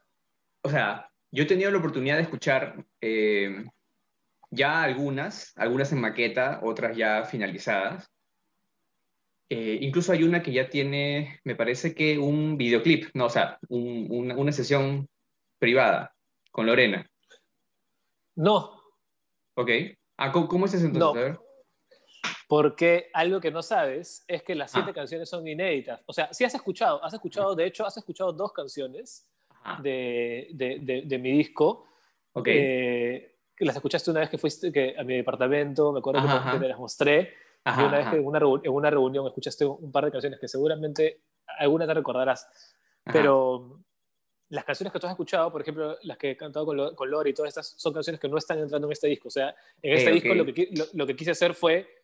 O 0.63 0.69
sea, 0.69 1.09
yo 1.31 1.43
he 1.43 1.47
tenido 1.47 1.71
la 1.71 1.77
oportunidad 1.77 2.17
de 2.17 2.23
escuchar 2.23 2.85
eh, 2.99 3.65
ya 4.51 4.83
algunas, 4.83 5.53
algunas 5.57 5.91
en 5.91 6.01
maqueta, 6.01 6.59
otras 6.63 6.95
ya 6.95 7.23
finalizadas. 7.23 8.11
Eh, 9.49 9.79
incluso 9.81 10.11
hay 10.11 10.23
una 10.23 10.41
que 10.41 10.51
ya 10.51 10.69
tiene, 10.69 11.39
me 11.43 11.55
parece 11.55 11.93
que 11.95 12.17
un 12.17 12.57
videoclip, 12.57 13.09
no, 13.13 13.25
o 13.25 13.29
sea, 13.29 13.59
una, 13.69 14.51
sesión 14.51 15.09
privada 15.57 16.13
con 16.51 16.65
Lorena. 16.65 17.09
No. 18.35 18.80
Ok. 19.61 19.69
Ah, 20.17 20.31
¿cómo, 20.31 20.65
es 20.65 20.73
eso 20.73 20.85
entonces? 20.85 21.33
No. 21.33 21.41
Porque 22.47 23.09
algo 23.13 23.39
que 23.39 23.51
no 23.51 23.61
sabes 23.61 24.25
es 24.27 24.43
que 24.43 24.55
las 24.55 24.71
siete 24.71 24.91
ah. 24.91 24.93
canciones 24.93 25.29
son 25.29 25.47
inéditas. 25.47 26.01
O 26.05 26.13
sea, 26.13 26.33
sí 26.33 26.43
has 26.43 26.53
escuchado, 26.53 27.03
has 27.03 27.13
escuchado, 27.13 27.55
de 27.55 27.65
hecho, 27.65 27.85
has 27.85 27.97
escuchado 27.97 28.33
dos 28.33 28.51
canciones 28.51 29.25
de, 29.81 30.47
de, 30.53 31.19
mi 31.19 31.31
disco. 31.31 31.87
Ok. 32.33 32.47
Eh, 32.47 33.35
que 33.55 33.65
las 33.65 33.75
escuchaste 33.75 34.11
una 34.11 34.21
vez 34.21 34.29
que 34.29 34.37
fuiste 34.37 34.71
que, 34.71 34.95
a 34.97 35.03
mi 35.03 35.15
departamento, 35.15 35.91
me 35.91 35.99
acuerdo 35.99 36.21
que, 36.21 36.59
te 36.59 36.67
las 36.67 36.79
mostré 36.79 37.33
y 37.63 37.79
una 37.79 37.97
vez 37.97 38.07
que 38.07 38.15
en 38.17 38.25
una, 38.25 38.39
en 38.39 38.71
una, 38.71 38.89
reunión 38.89 39.27
escuchaste 39.27 39.65
un 39.65 39.91
par 39.91 40.05
de 40.05 40.11
canciones 40.11 40.39
que 40.39 40.47
seguramente 40.47 41.21
alguna 41.59 41.85
te 41.85 41.93
recordarás, 41.93 42.49
pero 43.05 43.83
las 44.51 44.65
canciones 44.65 44.91
que 44.91 44.99
tú 44.99 45.07
has 45.07 45.11
escuchado, 45.11 45.49
por 45.49 45.61
ejemplo, 45.61 45.97
las 46.03 46.17
que 46.17 46.31
he 46.31 46.37
cantado 46.37 46.65
con, 46.65 46.93
con 46.93 47.09
Lori 47.09 47.31
y 47.31 47.33
todas 47.33 47.49
estas, 47.49 47.73
son 47.77 47.93
canciones 47.93 48.19
que 48.19 48.27
no 48.27 48.37
están 48.37 48.59
entrando 48.59 48.85
en 48.85 48.91
este 48.91 49.07
disco. 49.07 49.29
O 49.29 49.31
sea, 49.31 49.55
en 49.81 49.93
este 49.93 50.11
disco 50.11 50.33
Lo, 50.33 50.45
que, 50.45 50.69
lo, 50.93 51.07
que 51.07 51.15
quise 51.15 51.31
hacer 51.31 51.53
fue 51.53 52.03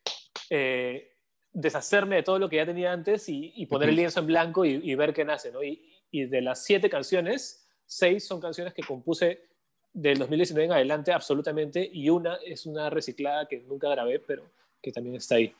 eh, 0.49 1.11
deshacerme 1.51 2.15
de 2.15 2.23
todo 2.23 2.39
lo 2.39 2.47
que 2.47 2.55
ya 2.55 2.65
tenía 2.65 2.93
antes 2.93 3.25
y, 3.27 3.65
poner 3.65 3.89
el 3.89 3.97
lienzo 3.97 4.21
en 4.21 4.27
blanco 4.27 4.63
y, 4.63 4.95
ver 4.95 5.13
qué 5.13 5.25
nace. 5.25 5.51
¿no? 5.51 5.61
Y, 5.61 5.93
y, 6.09 6.25
de 6.25 6.41
las 6.41 6.63
siete 6.63 6.89
canciones, 6.89 7.67
seis 7.85 8.25
son 8.25 8.39
canciones 8.39 8.73
que 8.73 8.81
compuse 8.81 9.43
del 9.91 10.17
2019 10.17 10.67
en 10.67 10.71
adelante 10.71 11.11
absolutamente 11.11 11.89
y 11.91 12.09
una 12.09 12.35
es 12.45 12.65
una 12.65 12.89
reciclada 12.89 13.45
que 13.45 13.59
nunca 13.59 13.89
grabé, 13.89 14.19
pero 14.19 14.49
que 14.81 14.93
también 14.93 15.17
está 15.17 15.35
ahí. 15.35 15.53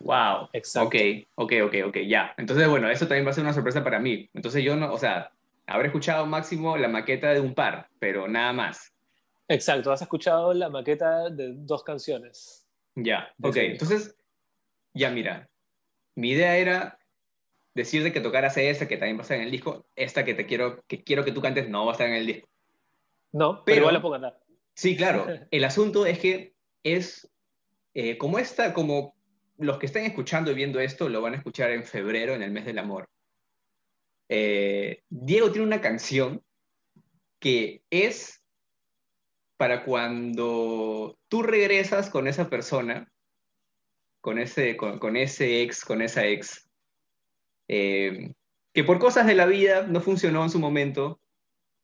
Wow. 0.00 0.50
Exacto. 0.52 0.88
Ok, 0.88 0.94
ok, 1.36 1.52
ok, 1.64 1.74
ok, 1.86 1.96
ya. 2.06 2.34
Entonces, 2.36 2.68
bueno, 2.68 2.90
eso 2.90 3.06
también 3.08 3.24
va 3.24 3.30
a 3.30 3.32
ser 3.32 3.44
una 3.44 3.54
sorpresa 3.54 3.82
para 3.82 3.98
mí. 3.98 4.28
Entonces 4.34 4.62
yo 4.62 4.76
no, 4.76 4.92
o 4.92 4.98
sea, 4.98 5.32
Habré 5.66 5.88
escuchado 5.88 6.26
máximo 6.26 6.76
la 6.76 6.88
maqueta 6.88 7.32
de 7.32 7.40
un 7.40 7.54
par, 7.54 7.88
pero 7.98 8.28
nada 8.28 8.52
más. 8.52 8.92
Exacto, 9.48 9.92
has 9.92 10.02
escuchado 10.02 10.52
la 10.54 10.68
maqueta 10.68 11.28
de 11.30 11.54
dos 11.56 11.82
canciones. 11.82 12.66
Ya, 12.94 13.32
ok. 13.42 13.56
Entonces, 13.56 14.16
ya 14.94 15.10
mira, 15.10 15.48
mi 16.14 16.30
idea 16.30 16.56
era 16.56 16.98
decirte 17.74 18.12
que 18.12 18.20
tocaras 18.20 18.56
esta 18.56 18.88
que 18.88 18.96
también 18.96 19.16
va 19.16 19.20
a 19.20 19.22
estar 19.22 19.36
en 19.36 19.44
el 19.44 19.50
disco, 19.50 19.86
esta 19.94 20.24
que 20.24 20.34
te 20.34 20.46
quiero 20.46 20.82
que 20.86 21.04
quiero 21.04 21.24
que 21.24 21.32
tú 21.32 21.42
cantes 21.42 21.68
no 21.68 21.84
va 21.84 21.92
a 21.92 21.94
estar 21.94 22.08
en 22.08 22.14
el 22.14 22.26
disco. 22.26 22.48
No, 23.32 23.62
pero, 23.64 23.80
igual 23.80 23.94
la 23.94 24.00
puedo 24.00 24.14
cantar. 24.14 24.40
Sí, 24.74 24.96
claro. 24.96 25.26
El 25.50 25.64
asunto 25.64 26.06
es 26.06 26.18
que 26.18 26.54
es 26.82 27.30
eh, 27.92 28.16
como 28.16 28.38
esta, 28.38 28.72
como 28.72 29.14
los 29.58 29.78
que 29.78 29.86
están 29.86 30.04
escuchando 30.04 30.50
y 30.50 30.54
viendo 30.54 30.80
esto 30.80 31.08
lo 31.08 31.20
van 31.20 31.34
a 31.34 31.36
escuchar 31.36 31.70
en 31.70 31.84
febrero, 31.84 32.34
en 32.34 32.42
el 32.42 32.50
mes 32.50 32.64
del 32.64 32.78
amor. 32.78 33.08
Eh, 34.28 35.02
Diego 35.08 35.50
tiene 35.50 35.66
una 35.66 35.80
canción 35.80 36.42
que 37.38 37.82
es 37.90 38.42
para 39.56 39.84
cuando 39.84 41.18
tú 41.28 41.42
regresas 41.42 42.10
con 42.10 42.26
esa 42.28 42.50
persona, 42.50 43.10
con 44.20 44.38
ese, 44.38 44.76
con, 44.76 45.16
ese 45.16 45.62
ex, 45.62 45.84
con 45.84 46.02
esa 46.02 46.26
ex, 46.26 46.68
eh, 47.68 48.32
que 48.72 48.84
por 48.84 48.98
cosas 48.98 49.26
de 49.26 49.34
la 49.34 49.46
vida 49.46 49.86
no 49.86 50.00
funcionó 50.00 50.42
en 50.42 50.50
su 50.50 50.58
momento, 50.58 51.20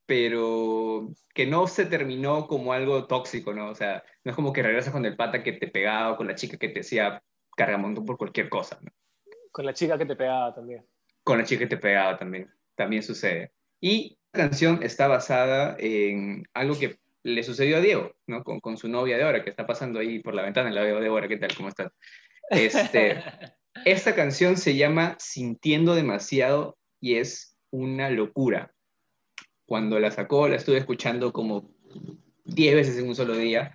pero 0.05 1.09
que 1.35 1.47
no 1.47 1.67
se 1.67 1.87
terminó 1.87 2.47
como 2.47 2.73
algo 2.73 3.07
tóxico, 3.07 3.55
¿no? 3.55 3.71
O 3.71 3.75
sea, 3.75 4.03
no 4.25 4.31
es 4.31 4.37
como 4.37 4.53
que 4.53 4.63
regresas 4.63 4.93
con 4.93 5.07
el 5.07 5.17
pata 5.17 5.43
que 5.43 5.53
te 5.53 5.69
pegaba 5.69 6.13
o 6.13 6.17
con 6.17 6.27
la 6.27 6.35
chica 6.35 6.59
que 6.59 6.69
te 6.69 6.81
decía 6.81 7.23
cargamontón 7.57 8.05
por 8.05 8.19
cualquier 8.19 8.49
cosa. 8.49 8.79
Con 9.51 9.65
la 9.65 9.73
chica 9.73 9.97
que 9.97 10.07
te 10.07 10.17
pegaba 10.17 10.55
también. 10.55 10.87
Con 11.25 11.39
la 11.39 11.45
chica 11.45 11.61
que 11.61 11.67
te 11.69 11.77
pegaba 11.77 12.17
también, 12.19 12.51
también 12.75 13.03
sucede. 13.03 13.53
Y 13.81 14.19
la 14.33 14.49
canción 14.49 14.83
está 14.83 15.09
basada 15.09 15.77
en 15.79 16.45
algo 16.55 16.79
que 16.79 16.99
le 17.23 17.43
sucedió 17.43 17.77
a 17.77 17.81
Diego, 17.81 18.15
¿no? 18.27 18.43
Con, 18.43 18.61
con 18.61 18.77
su 18.77 18.89
novia 18.89 19.17
de 19.17 19.23
ahora, 19.23 19.45
que 19.45 19.51
está 19.51 19.67
pasando 19.67 20.01
ahí 20.01 20.19
por 20.19 20.35
la 20.35 20.43
ventana, 20.43 20.71
la 20.71 20.83
veo 20.83 21.01
de 21.01 21.09
ahora, 21.09 21.29
¿qué 21.29 21.37
tal? 21.37 21.55
¿Cómo 21.57 21.69
estás? 21.69 21.93
Este, 22.51 23.23
esta 23.85 24.15
canción 24.15 24.57
se 24.57 24.77
llama 24.77 25.17
Sintiendo 25.19 25.95
demasiado 25.95 26.79
y 27.01 27.17
es 27.17 27.57
una 27.71 28.11
locura. 28.11 28.75
Cuando 29.67 29.99
la 29.99 30.11
sacó, 30.11 30.49
la 30.49 30.57
estuve 30.57 30.79
escuchando 30.79 31.33
como 31.33 31.71
10 32.45 32.75
veces 32.75 32.99
en 32.99 33.09
un 33.09 33.15
solo 33.15 33.35
día 33.37 33.75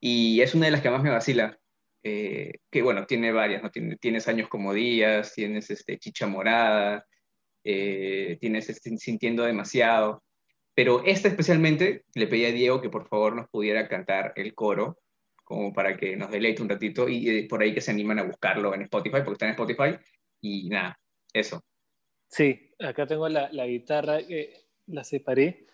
y 0.00 0.40
es 0.40 0.54
una 0.54 0.66
de 0.66 0.72
las 0.72 0.80
que 0.80 0.90
más 0.90 1.02
me 1.02 1.10
vacila. 1.10 1.59
Eh, 2.02 2.52
que 2.70 2.82
bueno, 2.82 3.06
tiene 3.06 3.30
varias, 3.30 3.62
¿no? 3.62 3.70
tienes 3.70 4.26
años 4.26 4.48
como 4.48 4.72
días, 4.72 5.34
tienes 5.34 5.70
este, 5.70 5.98
chicha 5.98 6.26
morada, 6.26 7.06
eh, 7.62 8.38
tienes 8.40 8.70
este, 8.70 8.96
sintiendo 8.96 9.44
demasiado. 9.44 10.22
Pero 10.74 11.04
esta 11.04 11.28
especialmente 11.28 12.04
le 12.14 12.26
pedí 12.26 12.46
a 12.46 12.52
Diego 12.52 12.80
que 12.80 12.88
por 12.88 13.08
favor 13.08 13.36
nos 13.36 13.48
pudiera 13.48 13.86
cantar 13.88 14.32
el 14.36 14.54
coro, 14.54 14.98
como 15.44 15.72
para 15.72 15.96
que 15.96 16.16
nos 16.16 16.30
deleite 16.30 16.62
un 16.62 16.68
ratito 16.68 17.08
y 17.08 17.28
eh, 17.28 17.46
por 17.48 17.60
ahí 17.60 17.74
que 17.74 17.80
se 17.80 17.90
animan 17.90 18.20
a 18.20 18.22
buscarlo 18.22 18.74
en 18.74 18.82
Spotify, 18.82 19.18
porque 19.24 19.32
está 19.32 19.46
en 19.46 19.52
Spotify. 19.52 19.98
Y 20.40 20.68
nada, 20.70 20.98
eso. 21.32 21.62
Sí, 22.28 22.72
acá 22.78 23.06
tengo 23.06 23.28
la, 23.28 23.50
la 23.52 23.66
guitarra, 23.66 24.18
la 24.86 25.04
separé. 25.04 25.66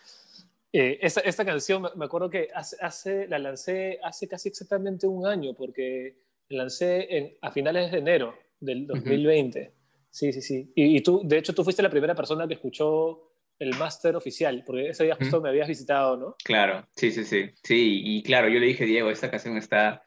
Eh, 0.78 0.98
esta, 1.00 1.20
esta, 1.20 1.42
canción, 1.42 1.86
me 1.96 2.04
acuerdo 2.04 2.28
que 2.28 2.50
hace, 2.54 2.76
hace, 2.82 3.26
la 3.28 3.38
lancé 3.38 3.98
hace 4.02 4.28
casi 4.28 4.50
exactamente 4.50 5.06
un 5.06 5.26
año, 5.26 5.54
porque 5.54 6.18
la 6.50 6.64
lancé 6.64 7.16
en, 7.16 7.34
a 7.40 7.50
finales 7.50 7.90
de 7.90 7.98
enero 7.98 8.38
del 8.60 8.86
2020. 8.86 9.72
Sí, 10.10 10.34
sí, 10.34 10.42
sí. 10.42 10.72
Y, 10.74 10.98
y, 10.98 11.00
tú, 11.00 11.22
de 11.24 11.38
hecho, 11.38 11.54
tú 11.54 11.64
fuiste 11.64 11.82
la 11.82 11.88
primera 11.88 12.14
persona 12.14 12.46
que 12.46 12.54
escuchó 12.54 13.32
el 13.58 13.74
máster 13.78 14.16
oficial, 14.16 14.64
porque 14.66 14.90
ese 14.90 15.04
día 15.04 15.16
justo 15.16 15.40
me 15.40 15.48
habías 15.48 15.66
visitado, 15.66 16.18
¿no? 16.18 16.36
Claro, 16.44 16.86
sí, 16.94 17.10
sí, 17.10 17.24
sí. 17.24 17.48
Sí, 17.62 18.02
y 18.04 18.22
claro, 18.22 18.50
yo 18.50 18.60
le 18.60 18.66
dije, 18.66 18.84
Diego, 18.84 19.08
esta 19.08 19.30
canción 19.30 19.56
está, 19.56 20.02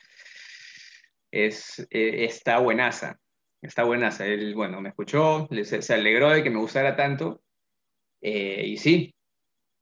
es, 1.32 1.80
eh, 1.90 2.26
está 2.26 2.60
buenaza, 2.60 3.20
está 3.64 3.86
buenaza. 3.86 4.28
Él, 4.28 4.54
bueno, 4.54 4.82
me 4.82 4.90
escuchó, 4.90 5.48
se, 5.64 5.82
se 5.82 5.94
alegró 5.96 6.30
de 6.30 6.44
que 6.44 6.52
me 6.52 6.60
gustara 6.60 6.96
tanto, 6.96 7.42
eh, 8.22 8.66
y 8.68 8.78
sí, 8.78 9.16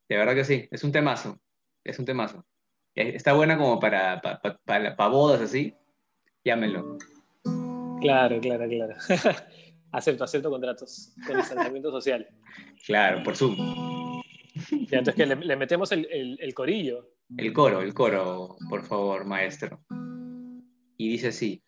de 0.08 0.16
verdad 0.16 0.34
que 0.34 0.44
sí, 0.44 0.68
es 0.70 0.84
un 0.84 0.92
temazo, 0.92 1.38
es 1.84 1.98
un 1.98 2.04
temazo. 2.04 2.44
Está 2.94 3.32
buena 3.32 3.56
como 3.56 3.78
para, 3.78 4.20
para, 4.20 4.96
para, 4.96 5.08
bodas 5.08 5.40
así, 5.40 5.74
llámelo. 6.44 6.98
Claro, 8.00 8.40
claro, 8.40 8.68
claro. 8.68 8.94
acepto, 9.92 10.24
acepto 10.24 10.50
contratos 10.50 11.14
con 11.26 11.36
distanciamiento 11.36 11.90
social. 11.90 12.26
Claro, 12.86 13.22
por 13.22 13.36
Zoom. 13.36 13.56
Ya, 14.90 14.98
entonces 14.98 15.14
que 15.14 15.26
le, 15.26 15.56
metemos 15.56 15.92
el, 15.92 16.08
el, 16.10 16.38
el, 16.40 16.54
corillo. 16.54 17.12
El 17.36 17.52
coro, 17.52 17.80
el 17.80 17.94
coro, 17.94 18.56
por 18.68 18.84
favor, 18.84 19.24
maestro. 19.24 19.80
Y 20.96 21.10
dice 21.10 21.28
así. 21.28 21.62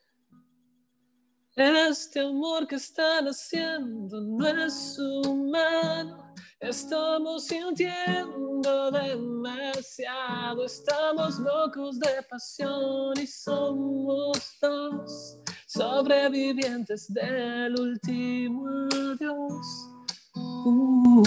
Este 1.55 2.21
amor 2.21 2.67
que 2.67 2.77
están 2.77 3.27
haciendo 3.27 4.21
no 4.21 4.65
es 4.65 4.99
humano. 4.99 6.35
Estamos 6.61 7.47
sintiendo 7.47 8.91
demasiado, 8.91 10.67
estamos 10.67 11.39
locos 11.39 11.99
de 11.99 12.23
pasión 12.29 13.15
y 13.19 13.27
somos 13.27 14.59
dos 14.61 15.41
sobrevivientes 15.67 17.11
del 17.15 17.81
último 17.81 18.69
adiós. 18.93 19.89
Uh. 20.35 21.23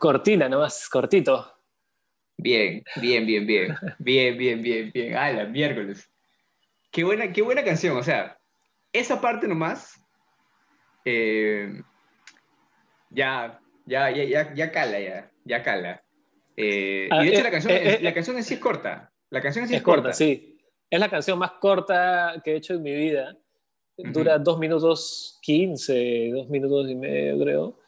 Cortina 0.00 0.48
nomás, 0.48 0.88
cortito. 0.88 1.46
Bien, 2.36 2.82
bien, 2.96 3.24
bien, 3.24 3.46
bien. 3.46 3.76
Bien, 4.00 4.36
bien, 4.36 4.60
bien, 4.60 4.90
bien. 4.92 5.16
Ah, 5.16 5.30
la 5.30 5.44
miércoles. 5.44 6.10
Qué 6.90 7.04
buena, 7.04 7.32
qué 7.32 7.40
buena 7.40 7.62
canción. 7.62 7.96
O 7.96 8.02
sea, 8.02 8.36
esa 8.92 9.20
parte 9.20 9.46
nomás. 9.46 9.94
Eh, 11.04 11.82
ya, 13.14 13.60
ya, 13.86 14.10
ya, 14.10 14.54
ya, 14.54 14.70
cala, 14.70 15.00
ya, 15.00 15.30
ya 15.44 15.62
cala. 15.62 16.02
Eh, 16.56 17.08
y 17.10 17.24
de 17.24 17.28
hecho, 17.28 17.40
ah, 17.40 17.44
la, 17.44 17.50
canción, 17.50 17.72
eh, 17.74 17.98
la 18.02 18.14
canción 18.14 18.36
en 18.36 18.44
sí 18.44 18.54
es 18.54 18.60
corta. 18.60 19.12
La 19.30 19.40
canción 19.40 19.64
en 19.64 19.68
sí 19.68 19.74
es, 19.76 19.82
corta, 19.82 20.12
sí. 20.12 20.58
Es 20.90 21.00
la 21.00 21.08
canción 21.08 21.38
más 21.38 21.52
corta 21.52 22.40
que 22.44 22.52
he 22.52 22.56
hecho 22.56 22.74
en 22.74 22.82
mi 22.82 22.94
vida. 22.94 23.36
Dura 23.96 24.38
dos 24.38 24.58
minutos 24.58 25.38
quince, 25.42 26.30
dos 26.32 26.48
minutos 26.48 26.90
y 26.90 26.94
medio, 26.94 27.38
creo. 27.38 27.78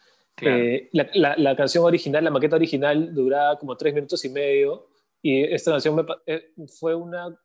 la, 0.92 1.34
la, 1.36 1.56
canción 1.56 1.84
original, 1.84 2.24
la 2.24 2.30
maqueta 2.30 2.56
original, 2.56 3.14
duraba 3.14 3.58
como 3.58 3.76
tres 3.76 3.94
minutos 3.94 4.24
y 4.24 4.28
medio. 4.30 4.88
Y 5.22 5.42
esta 5.44 5.72
canción 5.72 5.96
me, 5.96 6.04
fue 6.68 6.94
una 6.94 7.36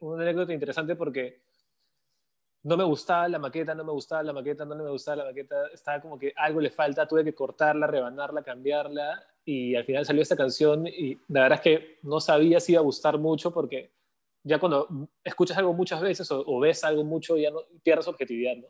una 0.00 0.22
anécdota 0.22 0.52
interesante 0.52 0.96
porque 0.96 1.42
no 2.66 2.76
me 2.76 2.82
gustaba 2.82 3.28
la 3.28 3.38
maqueta, 3.38 3.76
no 3.76 3.84
me 3.84 3.92
gustaba 3.92 4.24
la 4.24 4.32
maqueta, 4.32 4.64
no 4.64 4.74
me 4.74 4.90
gustaba 4.90 5.18
la 5.18 5.24
maqueta, 5.26 5.68
estaba 5.72 6.00
como 6.00 6.18
que 6.18 6.32
algo 6.34 6.60
le 6.60 6.70
falta, 6.70 7.06
tuve 7.06 7.22
que 7.22 7.32
cortarla, 7.32 7.86
rebanarla, 7.86 8.42
cambiarla 8.42 9.22
y 9.44 9.76
al 9.76 9.84
final 9.84 10.04
salió 10.04 10.20
esta 10.20 10.34
canción 10.34 10.84
y 10.84 11.16
la 11.28 11.42
verdad 11.42 11.60
es 11.60 11.62
que 11.62 11.98
no 12.02 12.18
sabía 12.18 12.58
si 12.58 12.72
iba 12.72 12.80
a 12.80 12.84
gustar 12.84 13.18
mucho 13.18 13.52
porque 13.52 13.92
ya 14.42 14.58
cuando 14.58 15.08
escuchas 15.22 15.56
algo 15.58 15.74
muchas 15.74 16.00
veces 16.00 16.28
o, 16.32 16.58
ves 16.58 16.82
algo 16.82 17.04
mucho 17.04 17.36
ya 17.36 17.52
no 17.52 17.60
pierdes 17.84 18.08
objetividad, 18.08 18.56
¿no? 18.56 18.66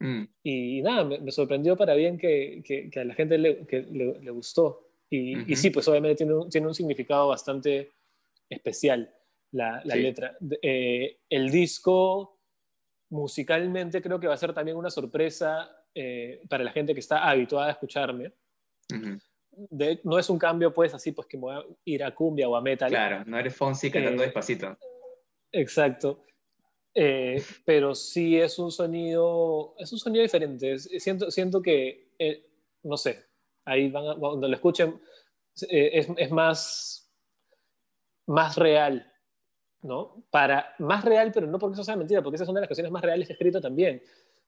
Mm. 0.00 0.28
Y, 0.42 0.82
nada, 0.82 1.04
me, 1.04 1.30
sorprendió 1.30 1.76
para 1.76 1.94
bien 1.94 2.18
que, 2.18 2.64
que, 2.64 3.00
a 3.00 3.04
la 3.04 3.14
gente 3.14 3.38
le, 3.38 3.64
le, 3.70 4.30
gustó. 4.30 4.88
Y, 5.08 5.52
y, 5.52 5.54
sí, 5.54 5.70
pues 5.70 5.86
obviamente 5.86 6.16
tiene 6.16 6.34
un, 6.34 6.50
tiene 6.50 6.66
un 6.66 6.74
significado 6.74 7.28
bastante 7.28 7.92
especial 8.50 9.08
la, 9.52 9.82
letra. 9.84 10.36
Eh, 10.60 11.18
el 11.30 11.50
disco 11.50 12.35
musicalmente 13.10 14.02
creo 14.02 14.18
que 14.18 14.26
va 14.26 14.34
a 14.34 14.38
ser 14.38 14.52
también 14.52 14.76
una 14.76 14.90
sorpresa 14.90 15.84
eh, 15.94 16.42
para 16.48 16.64
la 16.64 16.72
gente 16.72 16.94
que 16.94 17.00
está 17.00 17.28
habituada 17.28 17.68
a 17.68 17.72
escucharme. 17.72 18.32
no 20.04 20.18
es 20.18 20.30
un 20.30 20.38
cambio 20.38 20.72
pues 20.72 20.92
así 20.92 21.12
pues 21.12 21.26
que 21.26 21.36
me 21.36 21.42
voy 21.42 21.56
a 21.56 21.64
ir 21.84 22.04
a 22.04 22.14
cumbia 22.14 22.48
o 22.48 22.56
a 22.56 22.60
metal. 22.60 22.90
Claro, 22.90 23.24
no 23.26 23.38
eres 23.38 23.54
Fonsi 23.54 23.90
cantando 23.90 24.22
eh, 24.22 24.26
despacito. 24.26 24.76
Exacto. 25.52 26.24
pero 27.64 27.94
sí 27.94 28.38
es 28.38 28.58
un 28.58 28.70
sonido, 28.70 29.74
es 29.78 29.92
un 29.92 29.98
sonido 29.98 30.22
diferente. 30.22 30.78
Siento, 30.78 31.30
siento 31.30 31.62
que, 31.62 32.10
no 32.82 32.96
sé, 32.96 33.24
ahí 33.64 33.90
van 33.90 34.18
cuando 34.18 34.48
lo 34.48 34.54
escuchen, 34.54 35.00
es, 35.68 36.08
es, 36.16 36.30
más, 36.30 37.10
más 38.26 38.56
real 38.56 39.10
¿no? 39.86 40.24
Para, 40.30 40.74
más 40.78 41.04
real, 41.04 41.30
pero 41.32 41.46
no 41.46 41.58
porque 41.58 41.74
eso 41.74 41.84
sea 41.84 41.96
mentira, 41.96 42.22
porque 42.22 42.36
esa 42.36 42.44
es 42.44 42.50
una 42.50 42.60
de 42.60 42.62
las 42.62 42.68
canciones 42.68 42.92
más 42.92 43.02
reales 43.02 43.26
que 43.26 43.32
he 43.32 43.36
escrito 43.36 43.60
también, 43.60 44.02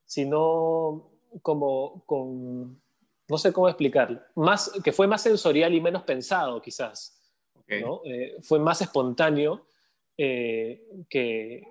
sino 0.05 1.11
como 1.43 2.03
con, 2.07 2.81
no 3.29 3.39
sé 3.39 3.53
cómo 3.53 3.69
explicarlo, 3.69 4.21
más, 4.35 4.71
que 4.83 4.93
fue 4.93 5.07
más 5.07 5.23
sensorial 5.23 5.75
y 5.75 5.81
menos 5.81 6.03
pensado 6.03 6.61
quizás, 6.61 7.15
¿no? 7.69 8.01
Eh, 8.05 8.37
fue 8.41 8.59
más 8.59 8.81
espontáneo 8.81 9.67
eh, 10.17 10.87
que, 11.09 11.63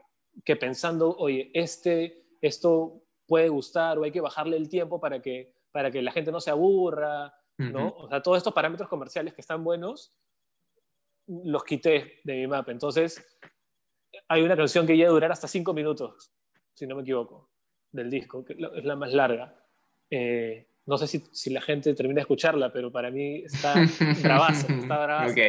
que, 0.46 0.56
pensando, 0.56 1.16
oye, 1.18 1.50
este, 1.54 2.26
esto 2.40 3.02
puede 3.26 3.50
gustar 3.50 3.98
o 3.98 4.04
hay 4.04 4.12
que 4.12 4.22
bajarle 4.22 4.58
el 4.58 4.70
tiempo 4.70 5.00
para 5.00 5.22
que, 5.22 5.54
para 5.72 5.92
que 5.92 6.02
la 6.02 6.12
gente 6.12 6.32
no 6.32 6.40
se 6.40 6.52
aburra, 6.52 7.34
¿no? 7.58 7.90
O 7.98 8.08
sea, 8.08 8.22
todos 8.22 8.38
estos 8.38 8.54
parámetros 8.54 8.88
comerciales 8.88 9.34
que 9.34 9.42
están 9.42 9.64
buenos, 9.64 10.14
los 11.28 11.64
quité 11.64 12.20
de 12.24 12.36
mi 12.36 12.48
mapa. 12.48 12.72
Entonces, 12.72 13.24
hay 14.28 14.42
una 14.42 14.56
canción 14.56 14.86
que 14.86 14.98
ya 14.98 15.10
durar 15.10 15.32
hasta 15.32 15.48
cinco 15.48 15.74
minutos, 15.74 16.32
si 16.74 16.86
no 16.86 16.96
me 16.96 17.02
equivoco, 17.02 17.50
del 17.92 18.10
disco, 18.10 18.44
que 18.44 18.54
es 18.54 18.86
la 18.86 18.96
más 18.96 19.14
larga. 19.14 19.56
Eh, 20.10 20.68
no 20.86 20.98
sé 20.98 21.08
si, 21.08 21.20
si, 21.32 21.50
la 21.50 21.60
gente 21.60 21.94
termina 21.94 22.20
de 22.20 22.22
escucharla, 22.22 22.72
pero 22.72 22.92
para 22.92 23.12
mí 23.12 23.44
está 23.44 23.74
bravazo, 24.24 24.68
está 24.72 25.06
bravazo. 25.06 25.34
Ok, 25.34 25.40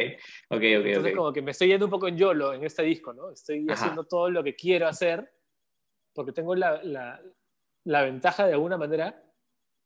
ok, 0.49 0.57
ok. 0.57 0.85
Entonces 0.85 1.15
como 1.15 1.31
que 1.31 1.41
me 1.41 1.51
estoy 1.51 1.69
yendo 1.69 1.85
un 1.85 1.91
poco 1.91 2.07
en 2.07 2.17
YOLO 2.17 2.53
en 2.53 2.65
este 2.65 2.83
disco, 2.83 3.13
¿no? 3.13 3.31
Estoy 3.31 3.65
haciendo 3.69 4.03
todo 4.03 4.29
lo 4.29 4.43
que 4.43 4.55
quiero 4.55 4.87
hacer 4.87 5.31
porque 6.13 6.33
tengo 6.33 6.55
la, 6.55 6.83
la, 6.83 7.21
la, 7.85 8.03
ventaja 8.03 8.45
de 8.45 8.53
alguna 8.53 8.77
manera 8.77 9.23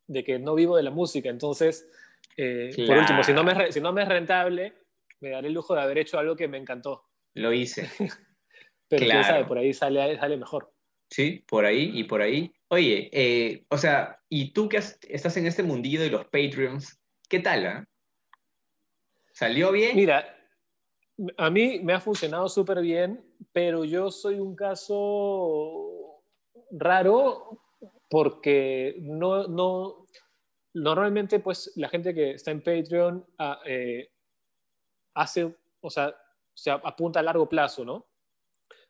de 0.07 0.23
que 0.23 0.39
no 0.39 0.55
vivo 0.55 0.75
de 0.75 0.81
la 0.81 0.89
música. 0.89 1.29
Entonces, 1.29 1.87
eh, 2.35 2.73
por 2.87 2.97
último, 2.97 3.23
si 3.23 3.33
no, 3.33 3.43
me, 3.43 3.71
si 3.71 3.79
no 3.79 3.93
me 3.93 4.01
es 4.01 4.07
rentable, 4.07 4.73
me 5.19 5.29
daré 5.29 5.49
el 5.49 5.53
lujo 5.53 5.75
de 5.75 5.81
haber 5.81 5.99
hecho 5.99 6.17
algo 6.17 6.35
que 6.35 6.47
me 6.47 6.57
encantó. 6.57 7.03
Lo 7.35 7.53
hice. 7.53 7.87
pero 8.97 9.11
quién 9.11 9.23
sabe, 9.23 9.45
por 9.45 9.57
ahí 9.57 9.73
sale, 9.73 10.17
sale 10.17 10.37
mejor. 10.37 10.73
Sí, 11.09 11.43
por 11.47 11.65
ahí 11.65 11.91
y 11.93 12.03
por 12.05 12.21
ahí. 12.21 12.51
Oye, 12.69 13.09
eh, 13.11 13.65
o 13.69 13.77
sea, 13.77 14.19
y 14.29 14.51
tú 14.51 14.67
que 14.67 14.77
estás 14.77 15.37
en 15.37 15.45
este 15.45 15.63
mundillo 15.63 16.01
de 16.01 16.09
los 16.09 16.25
Patreons, 16.25 16.99
¿qué 17.29 17.39
tal? 17.39 17.65
Ah? 17.65 17.87
¿Salió 19.31 19.71
bien? 19.71 19.95
Mira, 19.95 20.35
a 21.37 21.49
mí 21.49 21.79
me 21.83 21.93
ha 21.93 21.99
funcionado 21.99 22.49
súper 22.49 22.81
bien, 22.81 23.23
pero 23.51 23.85
yo 23.85 24.09
soy 24.11 24.39
un 24.39 24.55
caso 24.55 26.23
raro 26.71 27.61
porque 28.09 28.95
no, 29.01 29.47
no, 29.47 30.05
normalmente 30.73 31.39
pues 31.39 31.71
la 31.75 31.89
gente 31.89 32.13
que 32.13 32.31
está 32.31 32.51
en 32.51 32.61
Patreon 32.61 33.25
ah, 33.37 33.59
eh, 33.65 34.09
hace, 35.13 35.55
o 35.81 35.89
sea, 35.89 36.15
se 36.53 36.71
apunta 36.71 37.19
a 37.19 37.23
largo 37.23 37.47
plazo, 37.47 37.85
¿no? 37.85 38.07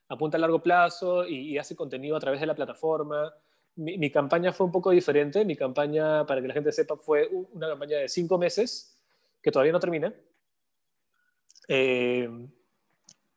Apunta 0.10 0.38
a 0.38 0.42
largo 0.42 0.62
plazo 0.62 1.26
y, 1.26 1.54
y 1.54 1.58
hace 1.58 1.76
contenido 1.76 2.16
a 2.16 2.20
través 2.20 2.40
de 2.40 2.46
la 2.46 2.56
plataforma 2.56 3.34
mi, 3.76 4.12
campaña 4.12 4.52
fue 4.54 4.66
un 4.66 4.72
poco 4.72 4.92
diferente. 4.92 5.46
Mi 5.46 5.56
campaña, 5.56 6.26
para 6.26 6.42
que 6.42 6.48
la 6.48 6.54
gente 6.54 6.72
sepa, 6.72 6.96
fue 6.98 7.30
una 7.54 7.68
campaña 7.70 7.98
de 7.98 8.10
cinco 8.10 8.38
meses, 8.38 8.98
que 9.42 9.52
todavía 9.52 9.72
no 9.72 9.80
termina, 9.80 10.14
eh, 11.68 12.30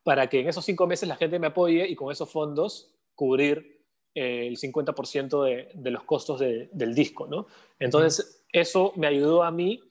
para 0.03 0.27
que 0.27 0.41
en 0.41 0.49
esos 0.49 0.63
cinco 0.63 0.87
meses 0.87 1.09
la 1.09 1.15
gente 1.15 1.39
me 1.39 1.47
apoye 1.47 1.87
y 1.87 1.95
con 1.95 2.11
esos 2.11 2.29
fondos 2.29 2.93
cubrir 3.15 3.81
eh, 4.13 4.47
el 4.47 4.57
50% 4.57 5.43
de, 5.43 5.69
de, 5.73 5.91
los 5.91 6.03
costos 6.03 6.39
del 6.39 6.95
disco. 6.95 7.27
¿no? 7.27 7.47
Entonces, 7.79 8.45
eso 8.51 8.93
me 8.95 9.07
ayudó 9.07 9.43
a 9.43 9.51
mí 9.51 9.81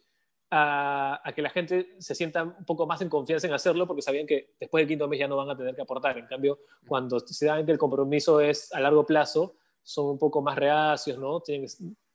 a, 0.56 1.32
que 1.34 1.42
la 1.42 1.50
gente 1.50 1.94
se 1.98 2.14
sienta 2.14 2.42
un 2.42 2.64
poco 2.64 2.86
más 2.86 3.00
en 3.02 3.08
confianza 3.08 3.46
en 3.46 3.52
hacerlo, 3.52 3.86
porque 3.86 4.02
sabían 4.02 4.26
que 4.26 4.54
después 4.58 4.82
del 4.82 4.88
quinto 4.88 5.08
mes 5.08 5.18
ya 5.18 5.28
no 5.28 5.36
van 5.36 5.50
a 5.50 5.56
tener 5.56 5.74
que 5.74 5.82
aportar. 5.82 6.16
En 6.16 6.26
cambio, 6.26 6.60
cuando 6.86 7.20
se 7.20 7.46
dan 7.46 7.66
que 7.66 7.72
el 7.72 7.78
compromiso 7.78 8.40
es 8.40 8.72
a 8.72 8.80
largo 8.80 9.04
plazo, 9.04 9.56
son 9.82 10.06
un 10.06 10.18
poco 10.18 10.42
más 10.42 10.56
reacios, 10.56 11.18
¿no? 11.18 11.40
Tienen, 11.40 11.68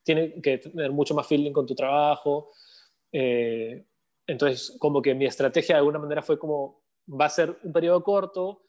tienen 0.04 0.42
que 0.42 0.58
tener 0.58 0.92
mucho 0.92 1.14
más 1.14 1.28
feeling 1.28 1.52
con 1.52 1.66
tu 1.66 1.76
trabajo. 1.76 2.52
Eh, 3.12 3.86
entonces, 4.28 4.76
como 4.80 5.02
que 5.02 5.14
mi 5.14 5.26
estrategia 5.26 5.76
de 5.76 5.80
alguna 5.80 6.00
manera 6.00 6.22
fue 6.22 6.40
como, 6.40 6.82
va 7.08 7.26
a 7.26 7.30
ser 7.30 7.58
un 7.64 7.72
periodo 7.72 8.04
corto, 8.04 8.64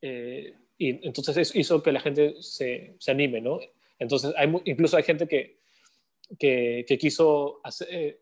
eh, 0.00 0.54
y 0.78 1.06
entonces 1.06 1.36
eso 1.36 1.58
hizo 1.58 1.82
que 1.82 1.92
la 1.92 2.00
gente 2.00 2.36
se, 2.40 2.96
se 2.98 3.10
anime, 3.10 3.40
¿no? 3.40 3.58
Entonces, 3.98 4.32
hay, 4.36 4.50
incluso 4.64 4.96
hay 4.96 5.02
gente 5.02 5.28
que, 5.28 5.60
que, 6.38 6.98
quiso 6.98 7.60
eh, 7.88 8.20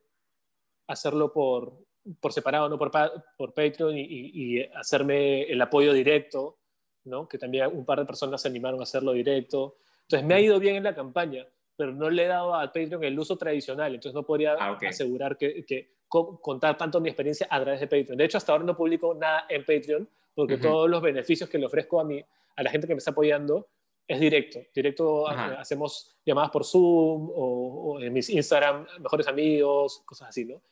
hacerlo 0.89 1.33
por, 1.33 1.73
por 2.21 2.33
separado, 2.33 2.69
no 2.69 2.79
por, 2.79 2.91
por 3.37 3.55
Patreon, 3.55 3.97
y, 3.97 4.03
y, 4.03 4.63
hacerme 4.75 5.43
el 5.43 5.61
apoyo 5.61 5.93
directo, 5.93 6.59
¿no? 7.05 7.29
Que 7.29 7.39
también 7.39 7.71
un 7.73 7.85
par 7.85 8.01
de 8.01 8.07
personas 8.07 8.43
se 8.43 8.49
animaron 8.49 8.81
a 8.81 8.83
hacerlo 8.83 9.13
directo. 9.13 9.77
Entonces 10.03 10.27
me 10.27 10.35
ha 10.35 10.41
ido 10.41 10.59
bien 10.59 10.77
en 10.77 10.85
la 10.85 10.95
campaña, 10.95 11.47
pero 11.77 11.93
no 11.93 12.11
le 12.11 12.25
he 12.25 12.27
dado 12.27 12.55
al 12.55 12.73
Patreon 12.73 13.05
el 13.05 13.19
uso 13.19 13.37
tradicional, 13.37 13.95
entonces 13.95 14.15
no 14.15 14.25
podría 14.25 14.57
ah, 14.59 14.79
asegurar 14.89 15.37
que, 15.37 15.65
que, 15.65 15.99
contar 16.09 16.77
tanto 16.77 17.01
mi 17.01 17.11
experiencia 17.11 17.47
a 17.51 17.61
través 17.61 17.81
de 17.81 17.87
Patreon. 17.87 18.17
De 18.17 18.25
hecho, 18.25 18.39
hasta 18.39 18.53
ahora 18.53 18.65
no 18.65 18.77
publico 18.77 19.15
nada 19.15 19.45
en 19.49 19.65
Patreon 19.65 20.09
porque 20.35 20.57
todos 20.57 20.89
los 20.89 21.03
beneficios 21.03 21.51
que 21.51 21.59
le 21.59 21.67
ofrezco 21.67 22.01
a, 22.01 22.05
mí, 22.05 22.25
a 22.55 22.63
la 22.63 22.71
gente 22.71 22.87
que 22.87 22.95
me 22.95 22.99
está 22.99 23.11
apoyando 23.11 23.69
es 24.07 24.21
directo. 24.21 24.61
Directo 24.75 25.29
hacemos 25.29 26.17
llamadas 26.25 26.51
por 26.51 26.65
Zoom 26.65 27.31
o, 27.35 27.99
en 28.01 28.13
mis 28.13 28.31
Instagram, 28.31 28.87
mejores 29.01 29.27
amigos, 29.27 30.03
cosas 30.07 30.29
así, 30.29 30.45
¿no? 30.45 30.63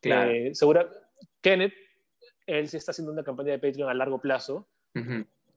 Claro. 0.00 0.30
Eh, 0.30 0.54
segura, 0.54 0.88
Kenneth, 1.40 1.74
él 2.46 2.68
sí 2.68 2.76
está 2.76 2.92
haciendo 2.92 3.12
una 3.12 3.24
campaña 3.24 3.52
de 3.52 3.58
Patreon 3.58 3.90
a 3.90 3.94
largo 3.94 4.20
plazo, 4.20 4.66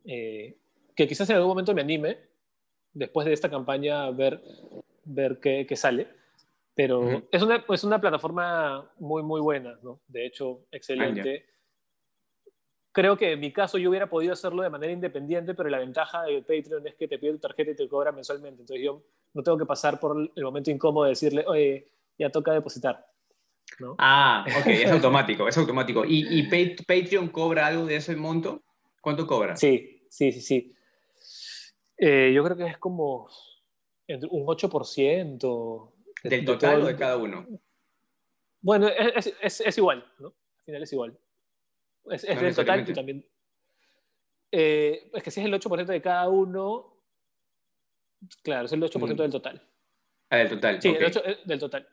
eh, 0.06 0.58
que 0.96 1.08
quizás 1.08 1.30
en 1.30 1.36
algún 1.36 1.50
momento 1.50 1.74
me 1.74 1.82
anime, 1.82 2.18
después 2.94 3.26
de 3.26 3.34
esta 3.34 3.50
campaña 3.50 4.10
ver, 4.12 4.42
ver 5.06 5.40
qué, 5.40 5.66
qué 5.68 5.76
sale. 5.76 6.08
Pero 6.76 7.24
es, 7.30 7.42
una, 7.42 7.66
es 7.68 7.84
una 7.84 8.00
plataforma 8.00 8.90
muy, 9.00 9.22
muy 9.22 9.42
buena, 9.42 9.78
¿no? 9.84 10.00
De 10.08 10.26
hecho, 10.26 10.62
excelente. 10.72 11.46
Creo 12.94 13.18
que 13.18 13.34
en 13.34 13.40
mi 13.42 13.52
caso 13.52 13.78
yo 13.78 13.90
hubiera 13.90 14.10
podido 14.10 14.32
hacerlo 14.32 14.64
de 14.64 14.70
manera 14.70 14.94
independiente, 14.94 15.54
pero 15.54 15.68
la 15.68 15.80
ventaja 15.80 16.24
de 16.24 16.42
Patreon 16.42 16.88
es 16.88 16.96
que 16.96 17.10
te 17.10 17.20
pide 17.20 17.34
tu 17.34 17.40
tarjeta 17.40 17.72
y 17.72 17.76
te 17.76 17.90
cobra 17.90 18.14
mensualmente. 18.14 18.62
Entonces 18.62 18.82
yo 18.82 19.04
no 19.34 19.44
tengo 19.44 19.58
que 19.58 19.66
pasar 19.66 20.00
por 20.00 20.32
el 20.34 20.44
momento 20.44 20.72
incómodo 20.72 21.04
de 21.04 21.10
decirle, 21.10 21.44
oye, 21.48 21.92
ya 22.18 22.30
toca 22.30 22.54
depositar. 22.54 23.09
¿No? 23.80 23.96
Ah, 23.98 24.46
ok, 24.60 24.68
es 24.68 24.92
automático, 24.92 25.48
es 25.48 25.58
automático. 25.58 26.04
¿Y, 26.06 26.26
y 26.40 26.44
Patreon 26.84 27.30
cobra 27.30 27.68
algo 27.68 27.86
de 27.86 27.98
ese 27.98 28.16
monto? 28.16 28.64
¿Cuánto 29.02 29.26
cobra? 29.26 29.56
Sí, 29.56 30.06
sí, 30.10 30.32
sí, 30.32 30.42
sí. 30.42 30.76
Eh, 31.98 32.32
yo 32.34 32.44
creo 32.44 32.58
que 32.58 32.66
es 32.66 32.78
como 32.78 33.30
un 34.08 34.46
8%. 34.46 35.92
¿Del 36.24 36.46
total 36.46 36.82
o 36.82 36.86
de 36.88 36.96
cada 36.96 37.18
uno? 37.18 37.46
Bueno, 38.62 38.88
es, 38.88 39.34
es, 39.42 39.62
es, 39.62 39.78
igual, 39.78 40.06
¿no? 40.20 40.28
Al 40.28 40.66
final 40.66 40.84
es 40.84 40.94
igual. 40.94 41.18
Es, 42.12 42.22
del 42.24 42.56
total 42.56 42.90
y 42.90 42.94
también... 42.94 43.26
Eh, 44.52 45.12
es 45.14 45.24
que 45.24 45.32
si 45.32 45.40
es 45.40 45.46
el 45.46 45.54
8% 45.54 45.86
de 45.86 46.02
cada 46.02 46.28
uno, 46.28 46.98
claro, 48.42 48.66
es 48.66 48.74
el 48.74 48.82
8% 48.82 49.14
mm. 49.14 49.16
del 49.16 49.32
total. 49.32 49.68
Ah, 50.30 50.38
del 50.38 50.50
total. 50.50 50.82
Sí, 50.82 50.90
el 50.90 51.04
8, 51.04 51.22
eh, 51.26 51.38
del 51.46 51.60
total. 51.60 51.88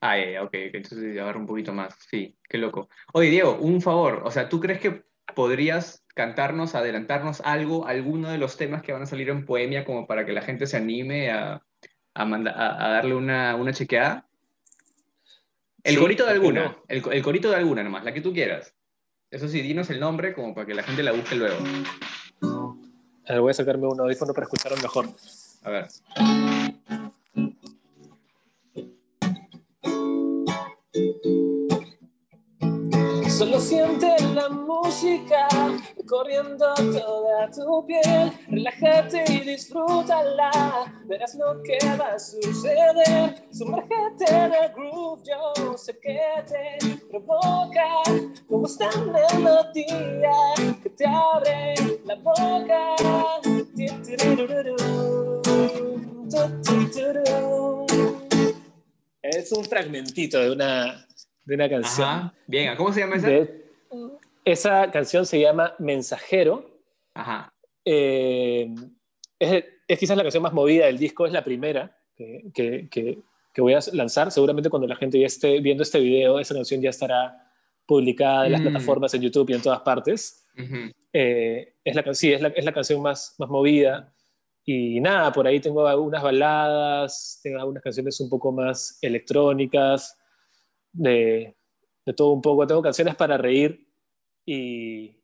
Ah, 0.00 0.18
ya, 0.18 0.42
ok, 0.42 0.50
entonces 0.52 1.18
agarro 1.18 1.38
un 1.38 1.46
poquito 1.46 1.72
más. 1.72 1.94
Sí, 2.10 2.36
qué 2.48 2.58
loco. 2.58 2.88
Oye, 3.12 3.30
Diego, 3.30 3.56
un 3.60 3.80
favor, 3.80 4.22
o 4.24 4.30
sea, 4.30 4.48
¿tú 4.48 4.58
crees 4.58 4.80
que 4.80 5.04
podrías 5.34 6.04
cantarnos, 6.14 6.74
adelantarnos 6.74 7.40
algo, 7.42 7.86
alguno 7.86 8.30
de 8.30 8.38
los 8.38 8.56
temas 8.56 8.82
que 8.82 8.92
van 8.92 9.02
a 9.02 9.06
salir 9.06 9.28
en 9.28 9.44
Poemia 9.44 9.84
como 9.84 10.06
para 10.06 10.26
que 10.26 10.32
la 10.32 10.42
gente 10.42 10.66
se 10.66 10.78
anime 10.78 11.30
a, 11.30 11.62
a, 12.14 12.22
a, 12.24 12.88
darle 12.88 13.14
una, 13.14 13.54
una, 13.54 13.72
chequeada? 13.72 14.26
El 15.84 15.98
corito 15.98 16.24
de 16.24 16.32
alguna, 16.32 16.76
el, 16.88 17.02
el, 17.12 17.22
corito 17.22 17.50
de 17.50 17.56
alguna 17.56 17.84
nomás, 17.84 18.04
la 18.04 18.12
que 18.12 18.20
tú 18.20 18.32
quieras. 18.32 18.74
Eso 19.30 19.46
sí, 19.46 19.60
dinos 19.60 19.90
el 19.90 20.00
nombre 20.00 20.32
como 20.32 20.54
para 20.54 20.66
que 20.66 20.74
la 20.74 20.82
gente 20.82 21.02
la 21.02 21.12
busque 21.12 21.36
luego. 21.36 21.58
A 23.28 23.32
ver, 23.32 23.40
voy 23.40 23.50
a 23.50 23.54
sacarme 23.54 23.86
un 23.86 24.00
audífono 24.00 24.32
para 24.32 24.44
escucharlo 24.44 24.78
mejor. 24.78 25.08
A 25.62 25.70
ver. 25.70 25.86
Solo 33.36 33.60
siente 33.60 34.16
la 34.34 34.48
música 34.48 35.46
corriendo 36.06 36.72
toda 36.74 37.50
tu 37.50 37.86
piel. 37.86 38.32
Relájate 38.48 39.24
y 39.28 39.40
disfrútala. 39.40 40.50
Verás 41.04 41.34
lo 41.34 41.62
que 41.62 41.76
va 42.00 42.14
a 42.14 42.18
suceder. 42.18 43.46
Sumérgete 43.52 44.24
en 44.30 44.54
el 44.54 44.72
groove. 44.74 45.22
Yo 45.26 45.76
sé 45.76 45.98
que 46.00 46.18
te 46.48 46.96
provoca. 47.10 47.84
Como 48.48 48.66
esta 48.66 48.88
melodía 49.02 50.74
que 50.82 50.88
te 50.88 51.06
abre 51.06 51.74
la 52.06 52.14
boca. 52.14 52.96
Es 59.20 59.52
un 59.52 59.64
fragmentito 59.66 60.38
de 60.38 60.52
una 60.52 61.05
de 61.46 61.54
una 61.54 61.70
canción. 61.70 62.32
Bien, 62.46 62.76
¿cómo 62.76 62.92
se 62.92 63.00
llama 63.00 63.16
esa? 63.16 63.30
esa 64.44 64.90
canción 64.90 65.24
se 65.24 65.40
llama 65.40 65.74
Mensajero. 65.78 66.70
Ajá. 67.14 67.52
Eh, 67.84 68.74
es, 69.38 69.64
es, 69.88 69.98
quizás 69.98 70.16
la 70.16 70.22
canción 70.22 70.42
más 70.42 70.52
movida 70.52 70.86
del 70.86 70.98
disco, 70.98 71.24
es 71.24 71.32
la 71.32 71.44
primera 71.44 71.96
que, 72.14 72.44
que, 72.52 72.88
que, 72.90 73.60
voy 73.60 73.74
a 73.74 73.80
lanzar. 73.92 74.30
Seguramente 74.30 74.68
cuando 74.68 74.88
la 74.88 74.96
gente 74.96 75.18
ya 75.18 75.26
esté 75.26 75.60
viendo 75.60 75.82
este 75.82 76.00
video, 76.00 76.38
esa 76.38 76.54
canción 76.54 76.82
ya 76.82 76.90
estará 76.90 77.50
publicada 77.86 78.46
en 78.46 78.52
las 78.52 78.60
mm. 78.60 78.64
plataformas, 78.64 79.14
en 79.14 79.22
YouTube 79.22 79.50
y 79.50 79.54
en 79.54 79.62
todas 79.62 79.80
partes. 79.80 80.46
eh, 81.12 81.74
es 81.84 81.94
la, 81.94 82.14
sí, 82.14 82.32
es 82.32 82.40
la, 82.40 82.48
es 82.48 82.64
la 82.64 82.72
canción 82.72 83.00
más, 83.00 83.34
más 83.38 83.48
movida. 83.48 84.12
Y 84.64 85.00
nada, 85.00 85.32
por 85.32 85.46
ahí 85.46 85.60
tengo 85.60 85.86
algunas 85.86 86.22
baladas, 86.22 87.38
tengo 87.42 87.60
algunas 87.60 87.82
canciones 87.82 88.18
un 88.20 88.28
poco 88.28 88.50
más 88.50 88.98
electrónicas, 89.00 90.18
de, 90.96 91.56
de 92.04 92.12
todo 92.14 92.32
un 92.32 92.42
poco. 92.42 92.66
Tengo 92.66 92.82
canciones 92.82 93.14
para 93.14 93.36
reír 93.36 93.88
y, 94.44 95.16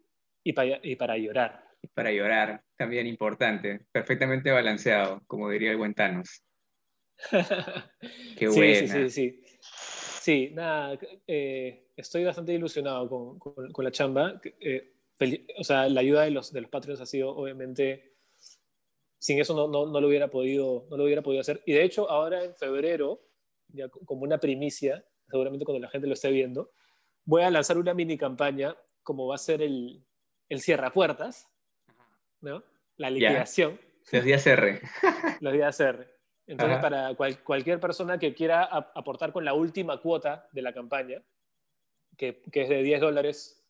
y, 0.45 0.53
para, 0.53 0.81
y 0.83 0.97
para 0.97 1.17
llorar. 1.17 1.65
Para 1.95 2.13
llorar, 2.13 2.63
también 2.77 3.07
importante, 3.07 3.87
perfectamente 3.91 4.51
balanceado, 4.51 5.23
como 5.27 5.51
diría 5.51 5.71
el 5.71 5.77
buen 5.77 5.95
Thanos. 5.95 6.45
Qué 8.37 8.49
sí, 8.49 8.75
Sí, 8.75 8.89
sí, 8.89 9.11
sí. 9.11 9.43
Sí, 10.23 10.51
nada, 10.55 10.97
eh, 11.27 11.89
estoy 11.97 12.25
bastante 12.25 12.53
ilusionado 12.53 13.09
con, 13.09 13.39
con, 13.73 13.85
la 13.85 13.91
chamba. 13.91 14.41
Eh, 14.61 14.95
o 15.59 15.65
sea, 15.65 15.89
la 15.89 16.01
ayuda 16.01 16.23
de 16.23 16.31
los, 16.31 16.53
de 16.53 16.61
los 16.61 16.71
Patreons 16.71 17.01
ha 17.01 17.07
sido 17.07 17.31
obviamente 17.35 18.13
sin 19.23 19.39
eso 19.39 19.55
no, 19.55 19.69
no, 19.69 19.87
no, 19.87 20.01
lo 20.01 20.09
hubiera 20.09 20.29
podido, 20.29 20.89
no 20.91 20.97
lo 20.97 21.05
hubiera 21.05 21.23
podido 21.23 21.43
hacer. 21.43 21.63
Y 21.65 21.75
de 21.75 21.85
hecho, 21.85 22.11
ahora 22.11 22.43
en 22.43 22.57
febrero, 22.57 23.23
ya 23.69 23.89
como 23.89 24.23
una 24.23 24.39
primicia, 24.39 25.07
seguramente 25.33 25.65
cuando 25.65 25.81
la 25.81 25.89
gente 25.89 26.07
lo 26.07 26.13
esté 26.13 26.31
viendo, 26.31 26.71
voy 27.25 27.43
a 27.43 27.51
lanzar 27.51 27.79
una 27.79 27.95
mini 27.95 28.19
campaña 28.19 28.77
como 29.03 29.27
va 29.27 29.37
a 29.37 29.39
ser 29.39 29.63
el, 29.63 30.05
el 30.51 30.61
cierrapuertas, 30.61 31.49
¿no? 32.43 32.63
La 32.99 33.09
liquidación. 33.09 33.81
Los 34.11 34.25
días 34.25 34.47
R. 34.47 34.81
Los 35.41 35.53
días 35.55 35.81
R. 35.81 36.07
Entonces, 36.47 36.79
para 36.79 37.15
cualquier 37.15 37.81
persona 37.81 38.19
que 38.19 38.35
quiera 38.35 38.65
aportar 38.65 39.33
con 39.33 39.45
la 39.45 39.55
última 39.55 40.01
cuota 40.01 40.49
de 40.53 40.61
la 40.61 40.75
campaña, 40.75 41.23
que, 42.19 42.43
que 42.53 42.63
es 42.63 42.69
de 42.69 42.83
10 42.83 43.01
dólares 43.01 43.65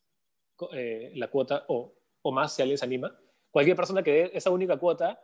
eh, 0.72 1.12
la 1.14 1.28
cuota 1.28 1.64
o, 1.68 1.94
o, 2.22 2.32
más, 2.32 2.54
si 2.54 2.62
alguien 2.62 2.78
se 2.78 2.84
anima, 2.84 3.16
cualquier 3.50 3.76
persona 3.76 4.02
que 4.02 4.12
dé 4.12 4.30
esa 4.34 4.50
única 4.50 4.76
cuota 4.78 5.20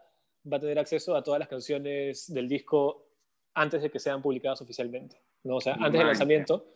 va 0.51 0.59
a 0.59 0.61
tener 0.61 0.79
acceso 0.79 1.17
a 1.17 1.23
todas 1.25 1.41
las 1.41 1.49
canciones 1.49 2.33
del 2.33 2.49
disco 2.49 3.09
antes 3.55 3.83
de 3.83 3.91
que 3.91 3.99
sean 3.99 4.23
publicadas 4.23 4.61
oficialmente. 4.61 5.21
¿No? 5.45 5.57
O 5.57 5.61
sea, 5.61 5.75
antes 5.75 5.93
del 5.93 6.07
lanzamiento 6.07 6.67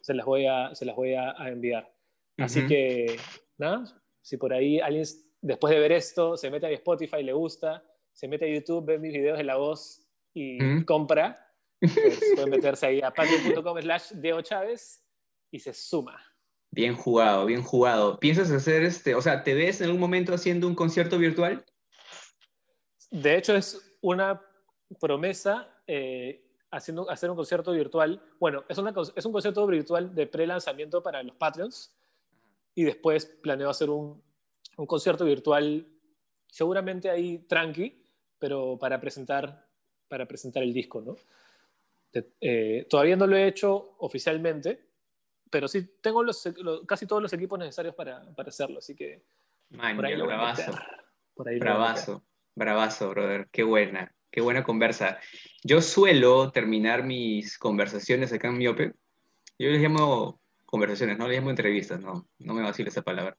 se 0.00 0.14
las 0.14 0.26
voy 0.26 0.46
a, 0.46 0.74
se 0.74 0.84
las 0.84 0.96
voy 0.96 1.14
a, 1.14 1.34
enviar. 1.48 1.92
Así 2.38 2.66
que, 2.66 3.16
nada, 3.58 3.84
si 4.20 4.36
por 4.36 4.52
ahí 4.52 4.80
alguien 4.80 5.04
después 5.40 5.72
de 5.72 5.80
ver 5.80 5.92
esto 5.92 6.36
se 6.36 6.50
mete 6.50 6.66
a 6.66 6.70
Spotify, 6.70 7.22
le 7.22 7.32
gusta, 7.32 7.84
se 8.12 8.28
mete 8.28 8.46
a 8.46 8.54
YouTube, 8.54 8.84
ve 8.84 8.98
mis 8.98 9.12
videos 9.12 9.38
de 9.38 9.44
la 9.44 9.56
voz 9.56 10.08
y 10.34 10.84
compra, 10.84 11.52
pues 11.78 12.20
pueden 12.34 12.50
meterse 12.50 12.86
ahí 12.86 13.00
a 13.02 13.10
patreon.com 13.10 13.80
slash 13.80 14.12
Chávez 14.42 15.04
y 15.50 15.58
se 15.58 15.72
suma. 15.72 16.18
Bien 16.70 16.96
jugado, 16.96 17.44
bien 17.44 17.62
jugado. 17.62 18.18
¿Piensas 18.18 18.50
hacer 18.50 18.82
este, 18.82 19.14
o 19.14 19.20
sea, 19.20 19.44
te 19.44 19.52
ves 19.54 19.80
en 19.80 19.86
algún 19.86 20.00
momento 20.00 20.32
haciendo 20.32 20.66
un 20.66 20.74
concierto 20.74 21.18
virtual? 21.18 21.64
De 23.10 23.36
hecho, 23.36 23.54
es 23.54 23.98
una 24.00 24.40
promesa 24.98 25.68
eh, 25.86 26.42
haciendo, 26.72 27.08
hacer 27.08 27.30
un 27.30 27.36
concierto 27.36 27.70
virtual. 27.72 28.20
Bueno, 28.40 28.64
es, 28.68 28.78
una, 28.78 28.92
es 29.14 29.24
un 29.24 29.32
concierto 29.32 29.64
virtual 29.66 30.14
de 30.14 30.26
pre-lanzamiento 30.26 31.02
para 31.02 31.22
los 31.22 31.36
Patreons 31.36 31.94
y 32.74 32.82
después 32.84 33.26
planeo 33.26 33.70
hacer 33.70 33.90
un, 33.90 34.20
un 34.76 34.86
concierto 34.86 35.24
virtual, 35.24 35.86
seguramente 36.48 37.10
ahí 37.10 37.38
tranqui, 37.40 38.02
pero 38.38 38.78
para 38.78 39.00
presentar, 39.00 39.68
para 40.08 40.26
presentar 40.26 40.62
el 40.62 40.72
disco, 40.72 41.00
¿no? 41.00 41.16
Eh, 42.40 42.86
todavía 42.90 43.16
no 43.16 43.26
lo 43.26 43.36
he 43.36 43.46
hecho 43.46 43.94
oficialmente, 43.98 44.84
pero 45.50 45.68
sí 45.68 45.96
tengo 46.00 46.22
los, 46.22 46.42
casi 46.86 47.06
todos 47.06 47.22
los 47.22 47.32
equipos 47.32 47.58
necesarios 47.58 47.94
para, 47.94 48.22
para 48.34 48.48
hacerlo, 48.48 48.78
así 48.78 48.94
que... 48.94 49.22
por 49.70 50.04
ahí 50.04 50.16
lo 50.16 50.26
bravazo. 50.26 50.72
Por 51.34 51.48
ahí 51.48 51.58
bravazo, 51.58 52.22
bravazo, 52.54 53.10
brother. 53.10 53.48
Qué 53.50 53.62
buena, 53.62 54.14
qué 54.32 54.40
buena 54.40 54.64
conversa. 54.64 55.20
Yo 55.62 55.80
suelo 55.80 56.50
terminar 56.50 57.04
mis 57.04 57.58
conversaciones 57.58 58.32
acá 58.32 58.48
en 58.48 58.58
Miope. 58.58 58.94
Yo 59.58 59.68
les 59.68 59.80
llamo 59.80 60.40
conversaciones, 60.64 61.18
no 61.18 61.28
les 61.28 61.38
llamo 61.38 61.50
entrevistas, 61.50 62.00
no, 62.00 62.26
no 62.38 62.54
me 62.54 62.62
vacile 62.62 62.88
esa 62.88 63.02
palabra. 63.02 63.36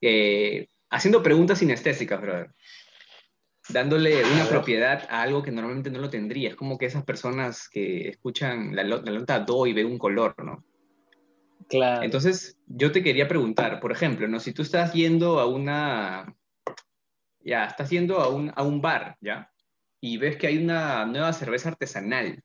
Eh, 0.00 0.68
haciendo 0.90 1.22
preguntas 1.22 1.58
sinestésicas, 1.58 2.20
brother. 2.20 2.52
Dándole 3.70 4.22
una 4.22 4.46
propiedad 4.46 5.06
a 5.10 5.22
algo 5.22 5.42
que 5.42 5.50
normalmente 5.50 5.90
no 5.90 5.98
lo 5.98 6.10
tendría. 6.10 6.50
Es 6.50 6.56
como 6.56 6.78
que 6.78 6.86
esas 6.86 7.04
personas 7.04 7.68
que 7.68 8.08
escuchan 8.08 8.76
la, 8.76 8.84
la 8.84 8.98
nota 9.00 9.40
do 9.40 9.66
y 9.66 9.72
ven 9.72 9.86
un 9.86 9.98
color, 9.98 10.34
¿no? 10.44 10.64
Claro. 11.68 12.02
Entonces, 12.02 12.58
yo 12.66 12.92
te 12.92 13.02
quería 13.02 13.28
preguntar, 13.28 13.80
por 13.80 13.92
ejemplo, 13.92 14.26
¿no? 14.26 14.40
si 14.40 14.52
tú 14.52 14.62
estás 14.62 14.94
yendo 14.94 15.38
a 15.38 15.46
una, 15.46 16.34
ya, 17.40 17.66
estás 17.66 17.90
yendo 17.90 18.20
a 18.20 18.28
un, 18.28 18.52
a 18.54 18.62
un 18.62 18.80
bar, 18.80 19.16
¿ya? 19.20 19.50
Y 20.00 20.16
ves 20.18 20.36
que 20.36 20.46
hay 20.46 20.58
una 20.58 21.04
nueva 21.06 21.32
cerveza 21.32 21.70
artesanal. 21.70 22.42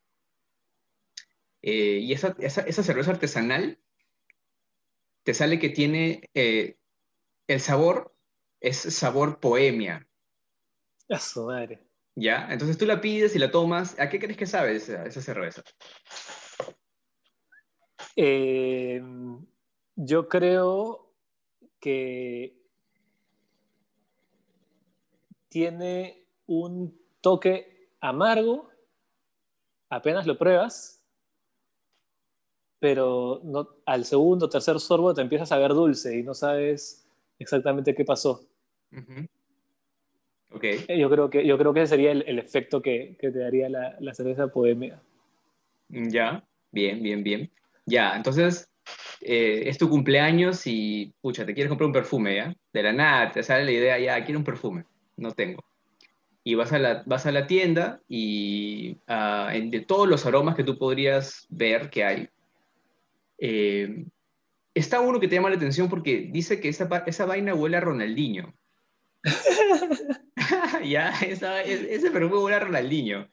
Eh, 1.62 2.00
y 2.02 2.14
esa, 2.14 2.36
esa, 2.40 2.62
esa, 2.62 2.84
cerveza 2.84 3.12
artesanal 3.12 3.80
te 5.24 5.34
sale 5.34 5.60
que 5.60 5.70
tiene 5.70 6.30
eh, 6.34 6.78
el 7.48 7.60
sabor, 7.62 8.14
es 8.60 8.78
sabor 8.78 9.40
poemia. 9.40 10.08
A 11.10 11.20
su 11.20 11.46
madre. 11.46 11.82
¿Ya? 12.16 12.48
Entonces 12.50 12.78
tú 12.78 12.86
la 12.86 13.02
pides 13.02 13.36
y 13.36 13.40
la 13.40 13.52
tomas. 13.52 14.00
¿A 14.00 14.10
qué 14.10 14.20
crees 14.20 14.38
que 14.38 14.46
sabe 14.46 14.76
esa, 14.76 15.06
esa 15.06 15.22
cerveza? 15.22 15.64
Eh, 18.16 19.02
yo 19.96 20.28
creo 20.28 21.14
que 21.80 22.56
tiene 25.50 26.26
un 26.46 27.03
toque 27.24 27.88
amargo, 28.02 28.70
apenas 29.90 30.28
lo 30.28 30.38
pruebas, 30.38 31.02
pero 32.80 33.40
no, 33.46 33.70
al 33.86 34.04
segundo 34.04 34.46
o 34.46 34.50
tercer 34.50 34.78
sorbo 34.80 35.14
te 35.14 35.22
empiezas 35.22 35.52
a 35.54 35.58
ver 35.58 35.74
dulce 35.74 36.20
y 36.20 36.22
no 36.22 36.34
sabes 36.34 37.08
exactamente 37.40 37.96
qué 37.96 38.04
pasó. 38.04 38.46
okay. 40.52 40.84
Eh, 40.90 41.00
yo, 41.00 41.10
creo 41.10 41.30
que, 41.30 41.48
yo 41.48 41.58
creo 41.58 41.74
que 41.74 41.84
ese 41.84 41.92
sería 41.92 42.12
el, 42.12 42.24
el 42.28 42.40
efecto 42.40 42.82
que, 42.82 43.16
que, 43.18 43.32
te 43.32 43.40
daría 43.40 43.70
la, 43.70 43.96
la 44.02 44.14
cerveza 44.14 44.48
poemia. 44.50 45.02
Ya, 45.88 46.44
bien, 46.72 47.02
bien, 47.02 47.24
bien. 47.24 47.50
Ya, 47.86 48.18
entonces 48.18 48.70
eh, 49.22 49.64
es 49.68 49.78
tu 49.78 49.90
cumpleaños 49.90 50.68
y, 50.68 51.14
pucha, 51.22 51.46
te 51.46 51.54
quieres 51.54 51.70
comprar 51.70 51.88
un 51.88 51.94
perfume, 51.94 52.36
¿ya? 52.36 52.54
De 52.74 52.84
la 52.84 52.92
nada 52.92 53.32
te 53.32 53.44
sale 53.44 53.64
la 53.64 53.72
idea, 53.72 53.98
ya, 53.98 54.26
quiero 54.26 54.40
un 54.40 54.46
perfume, 54.46 54.84
no 55.16 55.32
tengo. 55.32 55.64
Y 56.44 56.56
vas 56.56 56.74
a 56.74 56.80
la, 56.80 57.04
vas 57.06 57.26
a 57.26 57.32
la 57.32 57.48
tienda 57.48 58.02
y 58.08 58.98
uh, 59.08 59.70
de 59.70 59.84
todos 59.88 60.08
los 60.08 60.26
aromas 60.26 60.56
que 60.56 60.64
tú 60.64 60.78
podrías 60.78 61.48
ver 61.50 61.90
que 61.90 62.04
hay, 62.04 62.30
eh, 63.38 64.06
está 64.74 65.00
uno 65.00 65.20
que 65.20 65.28
te 65.28 65.36
llama 65.36 65.50
la 65.50 65.56
atención 65.56 65.90
porque 65.90 66.30
dice 66.32 66.60
que 66.60 66.70
esa, 66.70 67.04
esa 67.06 67.26
vaina 67.26 67.54
huele 67.54 67.78
a 67.78 67.82
Ronaldinho. 67.82 68.54
ya, 70.86 71.12
esa, 71.22 71.62
ese 71.62 72.12
perfume 72.12 72.44
huele 72.44 72.58
a 72.58 72.60
Ronaldinho 72.60 73.30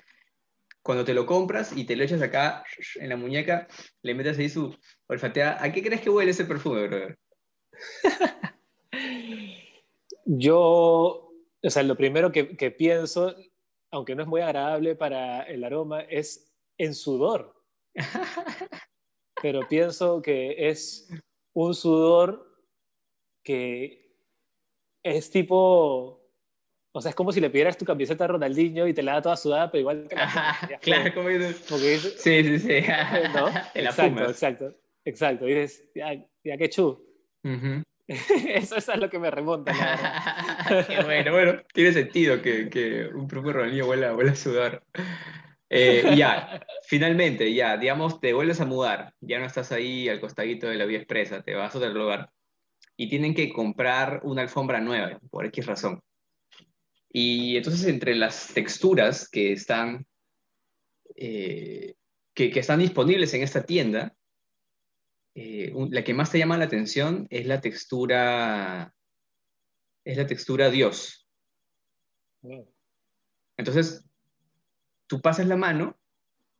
cuando 0.83 1.05
te 1.05 1.15
lo 1.15 1.27
compras 1.27 1.77
y 1.77 1.85
te 1.85 1.97
lo 1.97 2.05
echas 2.05 2.23
acá 2.23 2.65
en 2.97 3.09
la 3.09 3.17
muñeca, 3.17 3.69
le 4.03 4.15
metes 4.15 4.39
ahí 4.39 4.49
su 4.49 4.77
olfatea. 5.07 5.63
¿A 5.63 5.73
qué 5.73 5.83
crees 5.83 6.01
que 6.01 6.11
huele 6.11 6.31
ese 6.31 6.45
perfume, 6.45 6.87
brother? 6.87 7.19
Yo, 10.25 11.30
o 11.63 11.71
sea, 11.71 11.83
lo 11.83 11.97
primero 11.97 12.33
que, 12.33 12.57
que, 12.57 12.71
pienso, 12.71 13.35
aunque 13.91 14.15
no 14.15 14.23
es 14.23 14.29
muy 14.29 14.41
agradable 14.41 14.95
para 14.97 15.43
el 15.43 15.65
aroma, 15.65 16.03
es 16.03 16.53
en 16.79 16.95
sudor. 16.95 17.55
Pero 19.43 19.67
pienso 19.69 20.23
que 20.23 20.69
es 20.69 21.09
un 21.55 21.75
sudor 21.75 22.47
que 23.43 24.15
es 25.03 25.31
tipo 25.31 26.21
o 26.93 27.01
sea, 27.01 27.11
es 27.11 27.15
como 27.15 27.31
si 27.31 27.41
le 27.41 27.51
pidieras 27.51 27.79
tu 27.79 27.85
camiseta 27.85 28.25
a 28.25 28.29
Ronaldinho 28.29 28.87
y 28.89 28.95
te 28.95 29.03
la 29.03 29.15
da 29.15 29.23
toda 29.23 29.37
sudada, 29.37 29.71
pero 29.71 29.81
igual 29.81 30.09
te 30.09 30.17
la 30.17 30.59
Claro, 30.81 31.15
como 31.15 31.29
dices. 31.29 31.65
Sí, 32.19 32.43
sí, 32.43 32.59
sí. 32.59 32.83
¿No? 33.33 33.47
Te 33.73 33.83
la 33.83 33.91
exacto, 33.91 34.25
exacto, 34.25 34.75
exacto. 35.05 35.49
Y 35.49 35.55
dices, 35.55 35.89
ya, 35.95 36.15
ya 36.43 36.57
qué 36.57 36.69
chu. 36.69 37.01
eso, 37.45 37.83
eso, 38.55 38.77
es 38.77 38.89
lo 38.97 39.09
que 39.09 39.19
me 39.19 39.31
remonta. 39.31 39.73
qué 40.89 41.03
bueno, 41.05 41.33
bueno, 41.33 41.63
tiene 41.73 41.93
sentido 41.93 42.43
que, 42.43 42.69
que 42.69 43.07
un 43.07 43.29
propio 43.29 43.53
Ronaldinho 43.53 43.87
vuela, 43.87 44.13
vuela 44.13 44.33
a 44.33 44.37
sudar. 44.37 44.83
Eh, 45.69 46.17
ya, 46.17 46.61
finalmente, 46.83 47.55
ya, 47.55 47.77
digamos, 47.77 48.21
te 48.21 48.33
vuelves 48.33 48.61
a 48.61 48.67
mudar, 48.67 49.15
ya 49.21 49.39
no 49.39 49.47
estás 49.47 49.71
ahí 49.71 50.09
al 50.09 50.21
costadito 50.21 50.67
de 50.69 50.77
la 50.77 50.87
vía 50.87 50.99
expresa, 50.99 51.43
te 51.43 51.55
vas 51.55 51.73
a 51.73 51.79
otro 51.79 51.91
lugar 51.91 52.33
y 52.97 53.09
tienen 53.09 53.35
que 53.35 53.53
comprar 53.53 54.21
una 54.25 54.43
alfombra 54.43 54.81
nueva, 54.81 55.21
por 55.31 55.47
X 55.47 55.67
razón. 55.67 56.03
Y 57.13 57.57
entonces 57.57 57.87
entre 57.87 58.17
las 58.17 58.53
texturas 58.53 59.29
que 59.29 59.53
están, 59.53 60.07
eh, 61.15 61.95
que, 62.35 62.51
que, 62.51 62.61
están 62.61 62.81
disponibles 62.81 63.33
en 63.35 63.43
esta 63.43 63.65
tienda, 63.65 64.15
eh, 65.35 65.73
la 65.91 66.03
que 66.03 66.15
más 66.15 66.31
te 66.31 66.39
llama 66.39 66.59
la 66.59 66.65
atención 66.65 67.27
es 67.31 67.47
la 67.47 67.61
textura, 67.61 68.93
es 70.05 70.17
la 70.17 70.27
textura 70.27 70.71
Dios. 70.71 71.29
Entonces, 73.57 74.05
tú 75.07 75.21
pasas 75.21 75.47
la 75.47 75.57
mano 75.57 75.99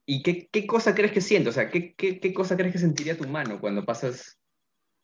y 0.07 0.23
¿qué, 0.23 0.49
qué 0.49 0.67
cosa 0.67 0.95
crees 0.95 1.13
que 1.13 1.21
siente? 1.21 1.51
O 1.51 1.53
sea, 1.53 1.71
¿qué, 1.71 1.95
¿qué, 1.95 2.21
qué, 2.21 2.35
cosa 2.35 2.57
crees 2.57 2.73
que 2.73 2.79
sentiría 2.79 3.17
tu 3.17 3.27
mano 3.27 3.61
cuando 3.61 3.85
pasas 3.85 4.39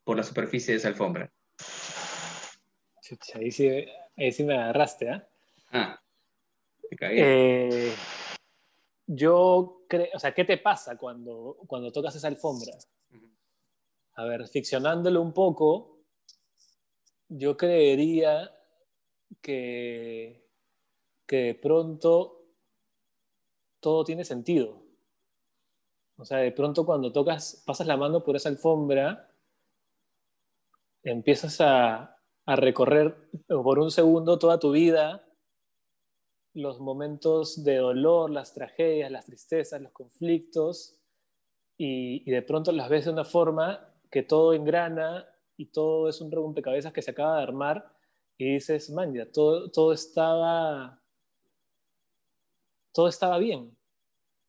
por 0.03 0.17
la 0.17 0.23
superficie 0.23 0.73
de 0.73 0.77
esa 0.77 0.89
alfombra? 0.89 1.31
Chucha, 3.01 3.39
ahí 3.39 3.51
sí, 3.51 3.69
ahí 4.17 4.31
sí 4.31 4.43
me 4.43 4.55
agarraste, 4.55 5.09
¿ah? 5.09 5.27
Ah, 5.71 6.01
te 6.89 6.95
caí. 6.95 7.17
Eh, 7.19 7.93
yo 9.07 9.85
creo, 9.87 10.07
o 10.13 10.19
sea, 10.19 10.33
¿qué 10.33 10.43
te 10.43 10.57
pasa 10.57 10.97
cuando, 10.97 11.57
cuando 11.67 11.91
tocas 11.91 12.15
esa 12.15 12.27
alfombra? 12.27 12.73
A 14.17 14.25
ver, 14.25 14.47
ficcionándolo 14.47 15.21
un 15.21 15.31
poco, 15.31 15.99
yo 17.29 17.55
creería 17.55 18.51
que, 19.43 20.49
que 21.27 21.37
de 21.37 21.55
pronto 21.55 22.41
todo 23.79 24.03
tiene 24.03 24.25
sentido. 24.25 24.81
O 26.17 26.25
sea, 26.25 26.39
de 26.39 26.51
pronto 26.51 26.83
cuando 26.83 27.11
tocas, 27.13 27.61
pasas 27.63 27.85
la 27.85 27.95
mano 27.95 28.23
por 28.23 28.35
esa 28.35 28.49
alfombra, 28.49 29.29
empiezas 31.03 31.61
a, 31.61 32.17
a 32.47 32.55
recorrer 32.55 33.29
por 33.47 33.77
un 33.77 33.91
segundo 33.91 34.39
toda 34.39 34.57
tu 34.59 34.71
vida, 34.71 35.27
los 36.55 36.79
momentos 36.79 37.63
de 37.63 37.75
dolor, 37.75 38.31
las 38.31 38.55
tragedias, 38.55 39.11
las 39.11 39.27
tristezas, 39.27 39.79
los 39.79 39.91
conflictos, 39.91 40.97
y, 41.77 42.27
y 42.27 42.31
de 42.31 42.41
pronto 42.41 42.71
las 42.71 42.89
ves 42.89 43.05
de 43.05 43.11
una 43.11 43.23
forma 43.23 43.93
que 44.09 44.23
todo 44.23 44.53
engrana 44.53 45.27
y 45.57 45.67
todo 45.67 46.09
es 46.09 46.21
un 46.21 46.31
rompecabezas 46.31 46.93
que 46.93 47.01
se 47.01 47.11
acaba 47.11 47.37
de 47.37 47.43
armar 47.43 47.91
y 48.37 48.53
dices, 48.53 48.89
man, 48.91 49.13
ya, 49.13 49.29
todo, 49.31 49.69
todo 49.71 49.91
estaba 49.93 51.01
todo 52.93 53.07
estaba 53.07 53.37
bien, 53.37 53.77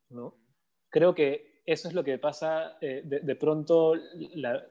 ¿no? 0.08 0.34
Creo 0.88 1.14
que 1.14 1.60
eso 1.66 1.86
es 1.86 1.92
lo 1.92 2.02
que 2.02 2.16
pasa 2.16 2.78
eh, 2.80 3.02
de, 3.04 3.20
de, 3.20 3.36
pronto 3.36 3.94
la, 3.94 4.66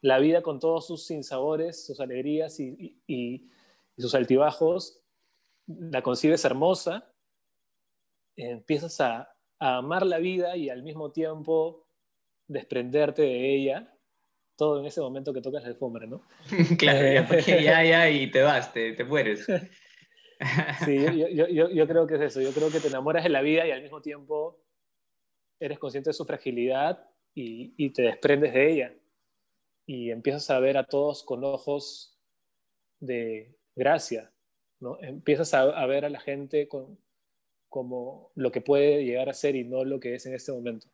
la, 0.00 0.18
vida 0.18 0.42
con 0.42 0.58
todos 0.58 0.88
sus 0.88 1.06
sinsabores, 1.06 1.86
sus 1.86 2.00
alegrías 2.00 2.58
y, 2.58 3.00
y, 3.06 3.48
sus 3.96 4.16
altibajos, 4.16 5.00
la 5.68 6.02
concibes 6.02 6.44
hermosa, 6.44 7.12
empiezas 8.34 9.00
a 9.00 9.36
amar 9.60 10.04
la 10.04 10.18
vida 10.18 10.56
y 10.56 10.68
al 10.68 10.82
mismo 10.82 11.12
tiempo 11.12 11.86
desprenderte 12.48 13.22
de 13.22 13.54
ella 13.54 13.94
todo 14.56 14.80
en 14.80 14.86
ese 14.86 15.00
momento 15.00 15.32
que 15.32 15.40
tocas 15.40 15.62
la 15.62 15.70
alfombra, 15.70 16.06
¿no? 16.06 16.22
claro, 16.78 17.12
ya, 17.12 17.26
porque 17.26 17.62
ya, 17.62 17.84
ya, 17.84 18.10
y 18.10 18.30
te 18.30 18.42
vas, 18.42 18.72
te, 18.72 18.92
te 18.92 19.04
mueres. 19.04 19.46
sí, 20.84 20.96
yo, 20.96 21.28
yo, 21.28 21.48
yo, 21.48 21.70
yo, 21.70 21.86
creo 21.86 22.06
que 22.06 22.16
es 22.16 22.20
eso. 22.20 22.40
Yo 22.40 22.52
creo 22.52 22.70
que 22.70 22.80
te 22.80 22.88
enamoras 22.88 23.24
de 23.24 23.30
la 23.30 23.42
vida 23.42 23.66
y 23.66 23.70
al 23.70 23.82
mismo 23.82 24.02
tiempo 24.02 24.60
eres 25.60 25.78
consciente 25.78 26.10
de 26.10 26.14
su 26.14 26.24
fragilidad 26.24 27.08
y, 27.34 27.74
y 27.76 27.90
te 27.90 28.02
desprendes 28.02 28.52
de 28.52 28.72
ella. 28.72 28.94
Y 29.86 30.10
empiezas 30.10 30.48
a 30.50 30.60
ver 30.60 30.76
a 30.76 30.86
todos 30.86 31.22
con 31.24 31.44
ojos 31.44 32.18
de 33.00 33.56
gracia, 33.74 34.32
¿no? 34.80 34.98
Empiezas 35.02 35.54
a, 35.54 35.62
a 35.62 35.86
ver 35.86 36.04
a 36.04 36.10
la 36.10 36.20
gente 36.20 36.68
con, 36.68 36.98
como 37.72 38.30
lo 38.34 38.52
que 38.52 38.60
puede 38.60 39.02
llegar 39.02 39.30
a 39.30 39.34
ser 39.34 39.56
y 39.56 39.64
no 39.64 39.82
lo 39.84 39.98
que 39.98 40.14
es 40.14 40.26
en 40.26 40.34
este 40.34 40.52
momento. 40.52 40.88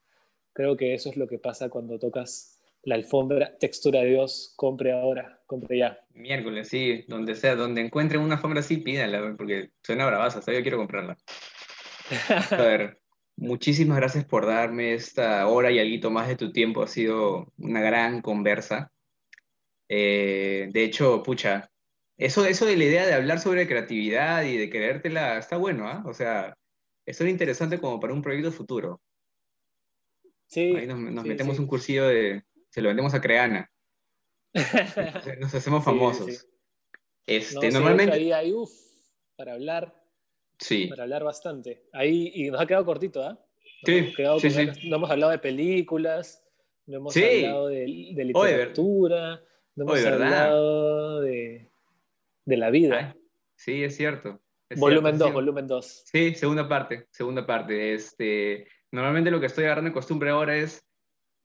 Creo 0.52 0.76
que 0.76 0.94
eso 0.94 1.10
es 1.10 1.16
lo 1.16 1.26
que 1.26 1.38
pasa 1.38 1.68
cuando 1.68 1.98
tocas 1.98 2.57
la 2.88 2.94
alfombra, 2.94 3.56
textura 3.58 4.00
de 4.00 4.06
Dios, 4.06 4.54
compre 4.56 4.92
ahora, 4.92 5.42
compre 5.46 5.78
ya. 5.78 5.98
Miércoles, 6.14 6.68
sí, 6.68 7.04
donde 7.06 7.34
sea, 7.34 7.54
donde 7.54 7.82
encuentren 7.82 8.22
una 8.22 8.36
alfombra 8.36 8.60
así, 8.60 8.78
pídanla, 8.78 9.34
porque 9.36 9.70
suena 9.82 10.06
bravaza, 10.06 10.38
hasta 10.38 10.52
yo 10.52 10.62
quiero 10.62 10.78
comprarla. 10.78 11.16
A 12.50 12.56
ver, 12.56 12.98
muchísimas 13.36 13.98
gracias 13.98 14.24
por 14.24 14.46
darme 14.46 14.94
esta 14.94 15.46
hora 15.46 15.70
y 15.70 15.78
algo 15.78 16.10
más 16.10 16.28
de 16.28 16.36
tu 16.36 16.50
tiempo, 16.50 16.82
ha 16.82 16.88
sido 16.88 17.52
una 17.58 17.82
gran 17.82 18.22
conversa. 18.22 18.90
Eh, 19.90 20.70
de 20.72 20.84
hecho, 20.84 21.22
pucha, 21.22 21.70
eso, 22.16 22.46
eso 22.46 22.64
de 22.64 22.76
la 22.76 22.84
idea 22.84 23.06
de 23.06 23.12
hablar 23.12 23.38
sobre 23.38 23.68
creatividad 23.68 24.44
y 24.44 24.56
de 24.56 24.70
creértela 24.70 25.36
está 25.36 25.58
bueno, 25.58 25.86
¿ah? 25.86 26.02
¿eh? 26.04 26.08
O 26.08 26.14
sea, 26.14 26.56
es 27.04 27.20
interesante 27.20 27.78
como 27.78 28.00
para 28.00 28.14
un 28.14 28.22
proyecto 28.22 28.50
futuro. 28.50 29.02
Sí. 30.46 30.74
Ahí 30.74 30.86
nos, 30.86 30.98
nos 30.98 31.22
sí, 31.24 31.28
metemos 31.28 31.56
sí. 31.56 31.62
un 31.62 31.68
cursillo 31.68 32.08
de, 32.08 32.42
se 32.70 32.82
lo 32.82 32.88
vendemos 32.88 33.14
a 33.14 33.20
Creana. 33.20 33.70
Nos 35.40 35.54
hacemos 35.54 35.84
famosos. 35.84 36.26
Sí. 36.26 36.46
Este, 37.26 37.70
no, 37.70 37.80
normalmente. 37.80 38.34
ahí 38.34 38.52
uff, 38.52 38.72
para 39.36 39.52
hablar. 39.52 39.94
Sí. 40.58 40.86
Para 40.86 41.02
hablar 41.04 41.24
bastante. 41.24 41.84
Ahí, 41.92 42.32
y 42.34 42.50
nos 42.50 42.60
ha 42.60 42.66
quedado 42.66 42.84
cortito, 42.84 43.22
¿ah? 43.22 43.38
¿eh? 43.86 44.12
Sí, 44.40 44.50
sí. 44.50 44.88
No 44.88 44.96
hemos 44.96 45.10
hablado 45.10 45.30
de 45.30 45.38
películas, 45.38 46.42
no 46.86 46.96
hemos 46.96 47.16
hablado 47.16 47.68
de, 47.68 47.80
de 48.14 48.24
literatura, 48.24 49.42
no 49.76 49.84
hemos 49.84 50.04
hablado 50.04 51.20
de, 51.20 51.70
de 52.44 52.56
la 52.56 52.70
vida. 52.70 53.14
Ay, 53.14 53.20
sí, 53.54 53.84
es 53.84 53.94
cierto. 53.94 54.40
es 54.68 54.80
volumen 54.80 55.16
cierto, 55.16 55.24
2, 55.24 55.28
sí. 55.28 55.34
volumen 55.34 55.66
2. 55.66 56.02
Sí, 56.06 56.34
segunda 56.34 56.68
parte, 56.68 57.06
segunda 57.10 57.46
parte. 57.46 57.94
Este, 57.94 58.66
normalmente 58.90 59.30
lo 59.30 59.38
que 59.38 59.46
estoy 59.46 59.66
agarrando 59.66 59.88
en 59.88 59.94
costumbre 59.94 60.30
ahora 60.30 60.56
es, 60.56 60.87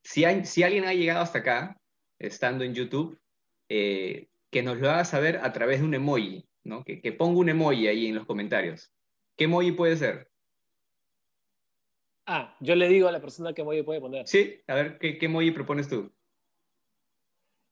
si, 0.04 0.26
hay, 0.26 0.46
si 0.46 0.64
alguien 0.64 0.86
ha 0.86 0.94
llegado 0.94 1.22
hasta 1.22 1.40
acá, 1.40 1.82
estando 2.20 2.64
en 2.64 2.74
YouTube, 2.74 3.20
eh, 3.70 4.30
que 4.50 4.62
nos 4.62 4.78
lo 4.80 4.90
haga 4.90 5.06
saber 5.06 5.38
a 5.38 5.52
través 5.54 5.80
de 5.80 5.86
un 5.86 5.94
emoji, 5.94 6.46
¿no? 6.64 6.84
Que, 6.84 7.02
que 7.02 7.12
ponga 7.12 7.40
un 7.40 7.50
emoji 7.50 7.88
ahí 7.88 8.08
en 8.08 8.16
los 8.16 8.26
comentarios. 8.26 8.92
¿Qué 9.36 9.46
emoji 9.46 9.72
puede 9.72 9.98
ser? 9.98 10.30
Ah, 12.26 12.56
yo 12.60 12.76
le 12.76 12.88
digo 12.88 13.08
a 13.08 13.12
la 13.12 13.22
persona 13.22 13.54
que 13.54 13.62
emoji 13.62 13.84
puede 13.84 14.00
poner. 14.00 14.28
Sí, 14.28 14.62
a 14.68 14.76
ver, 14.76 14.98
¿qué, 15.00 15.18
qué 15.18 15.26
emoji 15.26 15.52
propones 15.52 15.88
tú? 15.88 16.14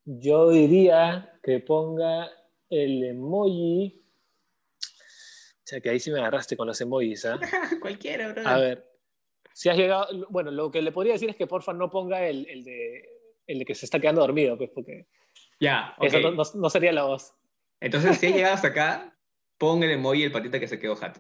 Yo 0.05 0.49
diría 0.49 1.39
que 1.43 1.59
ponga 1.59 2.29
el 2.69 3.03
emoji. 3.03 4.03
O 4.79 5.63
sea, 5.63 5.79
que 5.79 5.89
ahí 5.89 5.99
sí 5.99 6.11
me 6.11 6.19
agarraste 6.19 6.57
con 6.57 6.67
los 6.67 6.81
emojis, 6.81 7.25
¿ah? 7.25 7.39
Cualquiera, 7.81 8.33
bro. 8.33 8.47
A 8.47 8.57
ver, 8.57 8.90
si 9.53 9.69
has 9.69 9.77
llegado, 9.77 10.07
bueno, 10.29 10.51
lo 10.51 10.71
que 10.71 10.81
le 10.81 10.91
podría 10.91 11.13
decir 11.13 11.29
es 11.29 11.35
que 11.35 11.47
porfa 11.47 11.73
no 11.73 11.89
ponga 11.89 12.25
el, 12.27 12.47
el 12.47 12.63
de, 12.63 13.09
el 13.47 13.59
de 13.59 13.65
que 13.65 13.75
se 13.75 13.85
está 13.85 13.99
quedando 13.99 14.21
dormido, 14.21 14.57
pues, 14.57 14.69
porque 14.73 15.07
Ya, 15.59 15.93
ok. 15.97 16.05
eso 16.05 16.55
no, 16.55 16.69
sería 16.69 16.91
la 16.91 17.03
voz. 17.03 17.33
Entonces, 17.79 18.17
si 18.17 18.27
ha 18.27 18.29
llegado 18.29 18.53
hasta 18.55 18.69
acá, 18.69 19.17
pon 19.57 19.83
el 19.83 19.91
emoji 19.91 20.23
el 20.23 20.31
patita 20.31 20.59
que 20.59 20.67
se 20.67 20.79
quedó 20.79 20.95
jato. 20.95 21.19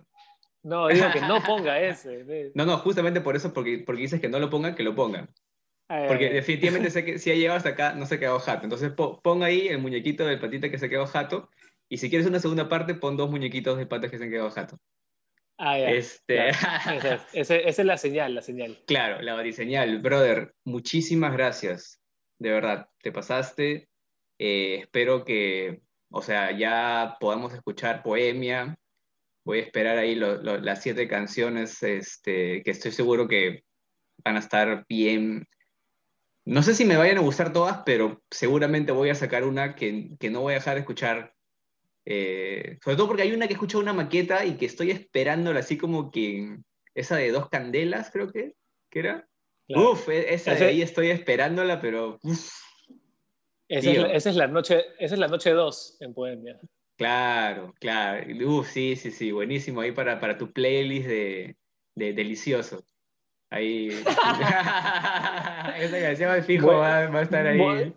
No, 0.63 0.87
digo 0.89 1.07
que 1.11 1.21
no 1.21 1.41
ponga 1.45 1.79
ese. 1.81 2.51
No, 2.53 2.65
no, 2.65 2.77
justamente 2.77 3.21
por 3.21 3.35
eso, 3.35 3.51
porque, 3.53 3.79
porque 3.85 4.01
dices 4.03 4.21
que 4.21 4.29
no 4.29 4.39
lo 4.39 4.49
pongan, 4.49 4.75
que 4.75 4.83
lo 4.83 4.93
pongan. 4.95 5.29
Eh, 5.89 6.05
Porque 6.07 6.29
definitivamente 6.29 6.89
sé 6.91 7.03
que 7.03 7.19
si 7.19 7.31
ha 7.31 7.35
llegado 7.35 7.57
hasta 7.57 7.69
acá, 7.69 7.93
no 7.93 8.05
se 8.05 8.19
quedó 8.19 8.39
jato. 8.39 8.63
Entonces, 8.63 8.91
po- 8.91 9.19
pon 9.21 9.43
ahí 9.43 9.67
el 9.67 9.79
muñequito 9.79 10.25
del 10.25 10.39
patita 10.39 10.69
que 10.69 10.77
se 10.77 10.87
quedó 10.89 11.05
jato. 11.07 11.49
Y 11.89 11.97
si 11.97 12.09
quieres 12.09 12.27
una 12.27 12.39
segunda 12.39 12.69
parte, 12.69 12.93
pon 12.95 13.17
dos 13.17 13.29
muñequitos 13.29 13.77
de 13.77 13.85
patas 13.87 14.09
que 14.11 14.17
se 14.17 14.23
han 14.23 14.29
quedado 14.29 14.49
jato. 14.51 14.77
Ah, 15.61 15.77
ya, 15.79 15.89
Este. 15.91 16.49
Esa 16.49 17.15
es, 17.15 17.21
ese- 17.33 17.69
esa 17.69 17.81
es 17.81 17.85
la 17.85 17.97
señal, 17.97 18.35
la 18.35 18.41
señal. 18.41 18.83
claro, 18.87 19.21
la 19.21 19.33
bariseñal. 19.35 19.99
Brother, 19.99 20.53
muchísimas 20.65 21.33
gracias. 21.33 22.01
De 22.39 22.51
verdad, 22.51 22.87
te 23.01 23.11
pasaste. 23.11 23.87
Eh, 24.39 24.79
espero 24.81 25.23
que, 25.23 25.81
o 26.09 26.21
sea, 26.21 26.51
ya 26.57 27.17
podamos 27.19 27.53
escuchar 27.53 28.01
Poemia. 28.03 28.75
Voy 29.43 29.59
a 29.59 29.63
esperar 29.63 29.97
ahí 29.97 30.15
lo- 30.15 30.41
lo- 30.41 30.57
las 30.57 30.81
siete 30.81 31.07
canciones 31.07 31.81
este, 31.83 32.61
que 32.63 32.71
estoy 32.71 32.91
seguro 32.91 33.27
que 33.27 33.63
van 34.23 34.35
a 34.35 34.39
estar 34.39 34.85
bien. 34.89 35.47
No 36.45 36.63
sé 36.63 36.73
si 36.73 36.85
me 36.85 36.97
vayan 36.97 37.17
a 37.19 37.21
gustar 37.21 37.53
todas, 37.53 37.81
pero 37.85 38.21
seguramente 38.31 38.91
voy 38.91 39.09
a 39.09 39.15
sacar 39.15 39.43
una 39.43 39.75
que, 39.75 40.09
que 40.19 40.29
no 40.31 40.41
voy 40.41 40.53
a 40.53 40.57
dejar 40.57 40.73
de 40.75 40.79
escuchar. 40.81 41.33
Eh, 42.05 42.77
sobre 42.83 42.97
todo 42.97 43.07
porque 43.07 43.21
hay 43.23 43.31
una 43.31 43.47
que 43.47 43.53
he 43.53 43.55
escuchado 43.55 43.81
una 43.83 43.93
maqueta 43.93 44.43
y 44.45 44.57
que 44.57 44.65
estoy 44.65 44.89
esperándola 44.91 45.59
así 45.59 45.77
como 45.77 46.09
que 46.11 46.57
esa 46.95 47.15
de 47.15 47.31
dos 47.31 47.47
candelas, 47.49 48.09
creo 48.11 48.31
que, 48.31 48.53
que 48.89 48.99
era. 48.99 49.27
Claro. 49.67 49.91
Uf, 49.91 50.09
e- 50.09 50.33
esa 50.33 50.55
de 50.55 50.65
ahí 50.65 50.81
estoy 50.81 51.09
esperándola, 51.11 51.79
pero 51.79 52.17
uf, 52.23 52.51
Esa, 53.69 53.91
es 53.91 53.97
la, 53.97 54.11
esa 54.13 54.29
es 54.31 54.35
la 54.35 54.47
noche, 54.47 54.83
esa 54.99 55.13
es 55.15 55.19
la 55.19 55.27
noche 55.27 55.51
2 55.51 55.97
en 56.01 56.13
Poemia. 56.13 56.59
claro, 56.97 57.73
claro. 57.79 58.25
Uf, 58.47 58.69
sí, 58.69 58.95
sí, 58.95 59.11
sí, 59.11 59.31
buenísimo 59.31 59.81
ahí 59.81 59.91
para, 59.91 60.19
para 60.19 60.37
tu 60.37 60.51
playlist 60.51 61.07
de, 61.07 61.55
de 61.95 62.13
delicioso. 62.13 62.83
Ahí. 63.49 63.89
Esa 65.77 65.99
canción 66.01 66.43
fijo 66.43 66.67
Voy- 66.67 66.75
va, 66.75 67.07
va 67.07 67.19
a 67.19 67.23
estar 67.23 67.45
ahí. 67.47 67.93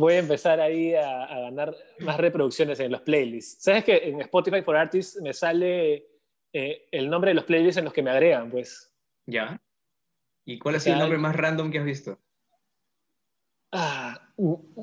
Voy 0.00 0.14
a 0.14 0.18
empezar 0.18 0.60
ahí 0.60 0.94
a, 0.94 1.24
a 1.24 1.40
ganar 1.40 1.74
más 2.00 2.16
reproducciones 2.18 2.80
en 2.80 2.90
los 2.90 3.02
playlists. 3.02 3.62
¿Sabes 3.62 3.84
que 3.84 3.96
en 4.08 4.20
Spotify 4.22 4.62
for 4.62 4.76
Artists 4.76 5.20
me 5.20 5.32
sale 5.34 6.06
eh, 6.52 6.88
el 6.90 7.08
nombre 7.10 7.30
de 7.30 7.34
los 7.34 7.44
playlists 7.44 7.76
en 7.78 7.84
los 7.84 7.92
que 7.92 8.02
me 8.02 8.10
agregan? 8.10 8.50
Pues 8.50 8.92
¿Ya? 9.26 9.60
¿Y 10.46 10.58
cuál 10.58 10.76
ha 10.76 10.80
sido 10.80 10.94
el 10.94 11.00
nombre 11.00 11.18
más 11.18 11.36
random 11.36 11.70
que 11.70 11.78
has 11.78 11.84
visto? 11.84 12.18
Ah, 13.72 14.20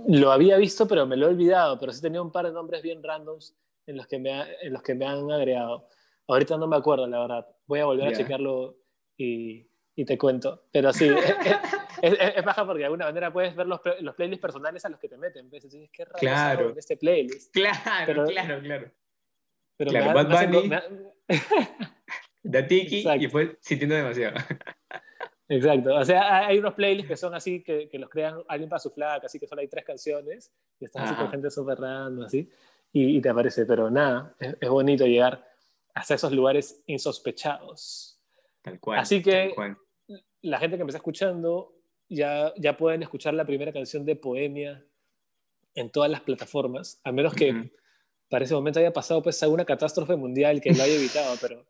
lo 0.07 0.31
había 0.31 0.55
visto, 0.57 0.87
pero 0.87 1.05
me 1.05 1.17
lo 1.17 1.25
he 1.25 1.29
olvidado. 1.29 1.77
Pero 1.79 1.91
sí 1.91 2.01
tenía 2.01 2.21
un 2.21 2.31
par 2.31 2.45
de 2.45 2.51
nombres 2.53 2.81
bien 2.81 3.03
randoms 3.03 3.57
en 3.85 3.97
los 3.97 4.07
que 4.07 4.19
me, 4.19 4.31
ha- 4.33 4.47
en 4.61 4.71
los 4.71 4.81
que 4.83 4.95
me 4.95 5.05
han 5.05 5.29
agregado. 5.31 5.87
Ahorita 6.27 6.57
no 6.57 6.67
me 6.67 6.77
acuerdo, 6.77 7.07
la 7.07 7.19
verdad. 7.19 7.47
Voy 7.65 7.79
a 7.79 7.85
volver 7.85 8.07
a 8.07 8.11
chequearlo 8.17 8.77
y, 9.17 9.67
y, 9.95 10.05
te 10.05 10.17
cuento. 10.17 10.67
Pero 10.71 10.93
sí, 10.93 11.09
es, 12.01 12.17
es, 12.35 12.45
baja 12.45 12.65
porque 12.65 12.79
de 12.79 12.85
alguna 12.85 13.05
manera 13.05 13.31
puedes 13.31 13.55
ver 13.55 13.67
los, 13.67 13.79
los 14.01 14.15
playlists 14.15 14.41
personales 14.41 14.85
a 14.85 14.89
los 14.89 14.99
que 14.99 15.09
te 15.09 15.17
meten. 15.17 15.49
¿ves? 15.49 15.63
Entonces, 15.63 15.89
qué 15.91 16.05
raro 16.05 16.19
claro. 16.19 16.69
en 16.71 16.77
este 16.77 16.97
playlist. 16.97 17.53
Claro, 17.53 18.25
claro, 18.25 18.61
claro. 18.61 18.91
Pero 19.77 19.91
claro, 19.91 20.13
Bad 20.13 20.49
Bunny, 20.49 20.69
Datiki 22.43 23.07
y 23.07 23.19
después 23.19 23.49
sintiendo 23.61 23.95
demasiado. 23.95 24.37
Exacto, 25.49 25.95
o 25.95 26.03
sea, 26.03 26.47
hay 26.47 26.57
unos 26.59 26.73
playlists 26.73 27.07
que 27.07 27.15
son 27.15 27.33
así, 27.33 27.63
que, 27.63 27.87
que 27.87 27.97
los 27.97 28.09
crean 28.09 28.43
alguien 28.49 28.69
para 28.69 28.79
su 28.79 28.89
flaca, 28.89 29.27
así 29.27 29.39
que 29.39 29.47
solo 29.47 29.61
hay 29.61 29.69
tres 29.69 29.85
canciones, 29.85 30.51
y 30.77 30.85
estás 30.85 31.03
así 31.03 31.15
con 31.15 31.31
gente 31.31 31.49
súper 31.49 31.79
random, 31.79 32.25
así, 32.25 32.49
y, 32.91 33.21
te 33.21 33.29
aparece, 33.29 33.65
pero 33.65 33.89
nada, 33.89 34.35
es, 34.39 34.69
bonito 34.69 35.05
llegar 35.05 35.47
hasta 35.93 36.15
esos 36.15 36.31
lugares 36.33 36.83
insospechados. 36.87 38.19
Tal 38.61 38.79
cual. 38.79 38.99
Así 38.99 39.21
que 39.21 39.53
la 40.41 40.59
gente 40.59 40.77
que 40.77 40.83
me 40.83 40.89
está 40.89 40.97
escuchando 40.97 41.76
ya, 42.09 42.53
ya 42.57 42.77
pueden 42.77 43.03
escuchar 43.03 43.33
la 43.33 43.45
primera 43.45 43.73
canción 43.73 44.05
de 44.05 44.15
Poemia 44.15 44.85
en 45.75 45.91
todas 45.91 46.09
las 46.09 46.21
plataformas, 46.21 46.99
a 47.03 47.11
menos 47.11 47.33
que 47.33 47.71
para 48.29 48.45
ese 48.45 48.53
momento 48.53 48.79
haya 48.79 48.93
pasado 48.93 49.21
pues 49.21 49.41
alguna 49.43 49.65
catástrofe 49.65 50.15
mundial 50.15 50.59
que 50.61 50.73
lo 50.73 50.83
haya 50.83 50.95
evitado, 50.95 51.35
pero... 51.41 51.65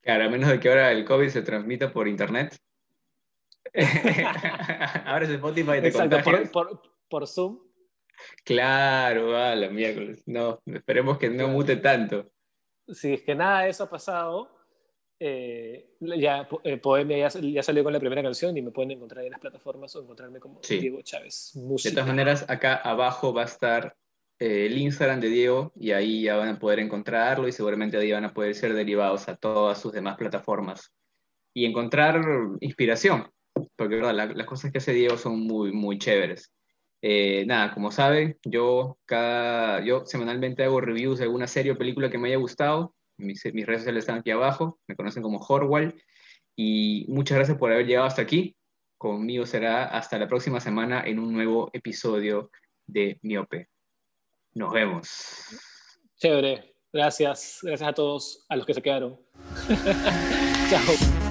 Claro, 0.00 0.24
a 0.24 0.28
menos 0.28 0.50
de 0.50 0.58
que 0.58 0.68
ahora 0.68 0.90
el 0.90 1.04
COVID 1.04 1.28
se 1.28 1.42
transmita 1.42 1.92
por 1.92 2.08
internet. 2.08 2.58
ahora 5.06 5.24
es 5.24 5.30
Spotify 5.30 5.80
te 5.80 5.88
Exacto, 5.88 6.18
por, 6.52 6.82
por, 7.08 7.28
Zoom. 7.28 7.60
Claro, 8.44 9.36
a 9.36 9.54
la 9.54 9.68
miércoles. 9.68 10.24
No, 10.26 10.60
esperemos 10.66 11.18
que 11.18 11.30
no 11.30 11.48
mute 11.48 11.76
tanto. 11.76 12.30
Si 12.88 13.14
es 13.14 13.22
que 13.22 13.34
nada 13.34 13.62
de 13.62 13.70
eso 13.70 13.84
ha 13.84 13.90
pasado, 13.90 14.50
eh, 15.24 15.86
ya 16.00 16.48
eh, 16.64 16.78
Poemia 16.78 17.30
ya, 17.30 17.62
salió 17.62 17.84
con 17.84 17.92
la 17.92 18.00
primera 18.00 18.24
canción 18.24 18.56
y 18.56 18.62
me 18.62 18.72
pueden 18.72 18.90
encontrar 18.90 19.24
en 19.24 19.30
las 19.30 19.38
plataformas 19.38 19.94
o 19.94 20.02
encontrarme 20.02 20.40
como 20.40 20.60
Diego 20.68 21.00
Chávez. 21.02 21.52
De 21.54 21.90
todas 21.92 22.08
maneras, 22.08 22.44
acá 22.48 22.74
abajo 22.74 23.32
va 23.32 23.42
a 23.42 23.44
estar 23.44 23.94
eh, 24.40 24.66
el 24.66 24.76
Instagram 24.76 25.20
de 25.20 25.28
Diego 25.28 25.72
y 25.76 25.92
ahí 25.92 26.22
ya 26.24 26.34
van 26.34 26.48
a 26.48 26.58
poder 26.58 26.80
encontrarlo 26.80 27.46
y 27.46 27.52
seguramente 27.52 27.96
ahí 27.96 28.10
van 28.10 28.24
a 28.24 28.34
poder 28.34 28.52
ser 28.56 28.74
derivados 28.74 29.28
a 29.28 29.36
todas 29.36 29.80
sus 29.80 29.92
demás 29.92 30.16
plataformas 30.16 30.92
y 31.54 31.66
encontrar 31.66 32.20
inspiración, 32.58 33.30
porque 33.76 33.94
¿verdad? 33.94 34.32
las 34.34 34.46
cosas 34.46 34.72
que 34.72 34.78
hace 34.78 34.92
Diego 34.92 35.16
son 35.18 35.38
muy, 35.38 35.70
muy 35.70 35.98
chéveres. 36.00 36.52
Eh, 37.00 37.44
nada, 37.46 37.72
como 37.74 37.92
saben, 37.92 38.36
yo, 38.44 38.98
cada, 39.04 39.84
yo 39.84 40.04
semanalmente 40.04 40.64
hago 40.64 40.80
reviews 40.80 41.18
de 41.18 41.26
alguna 41.26 41.46
serie 41.46 41.70
o 41.70 41.78
película 41.78 42.10
que 42.10 42.18
me 42.18 42.26
haya 42.26 42.38
gustado. 42.38 42.92
Mis, 43.16 43.42
redes 43.42 43.80
sociales 43.80 44.02
están 44.02 44.18
aquí 44.18 44.30
abajo, 44.30 44.80
me 44.86 44.96
conocen 44.96 45.22
como 45.22 45.38
Horwell. 45.38 46.02
Y 46.56 47.06
muchas 47.08 47.36
gracias 47.36 47.58
por 47.58 47.72
haber 47.72 47.86
llegado 47.86 48.06
hasta 48.06 48.22
aquí. 48.22 48.56
Conmigo 48.98 49.46
será 49.46 49.84
hasta 49.84 50.18
la 50.18 50.28
próxima 50.28 50.60
semana 50.60 51.02
en 51.04 51.18
un 51.18 51.32
nuevo 51.32 51.70
episodio 51.72 52.50
de 52.86 53.18
Miope. 53.22 53.68
Nos 54.54 54.72
vemos. 54.72 55.08
Chévere. 56.16 56.74
Gracias. 56.92 57.60
Gracias 57.62 57.88
a 57.88 57.92
todos, 57.94 58.44
a 58.48 58.56
los 58.56 58.66
que 58.66 58.74
se 58.74 58.82
quedaron. 58.82 59.18
Chao. 60.70 61.21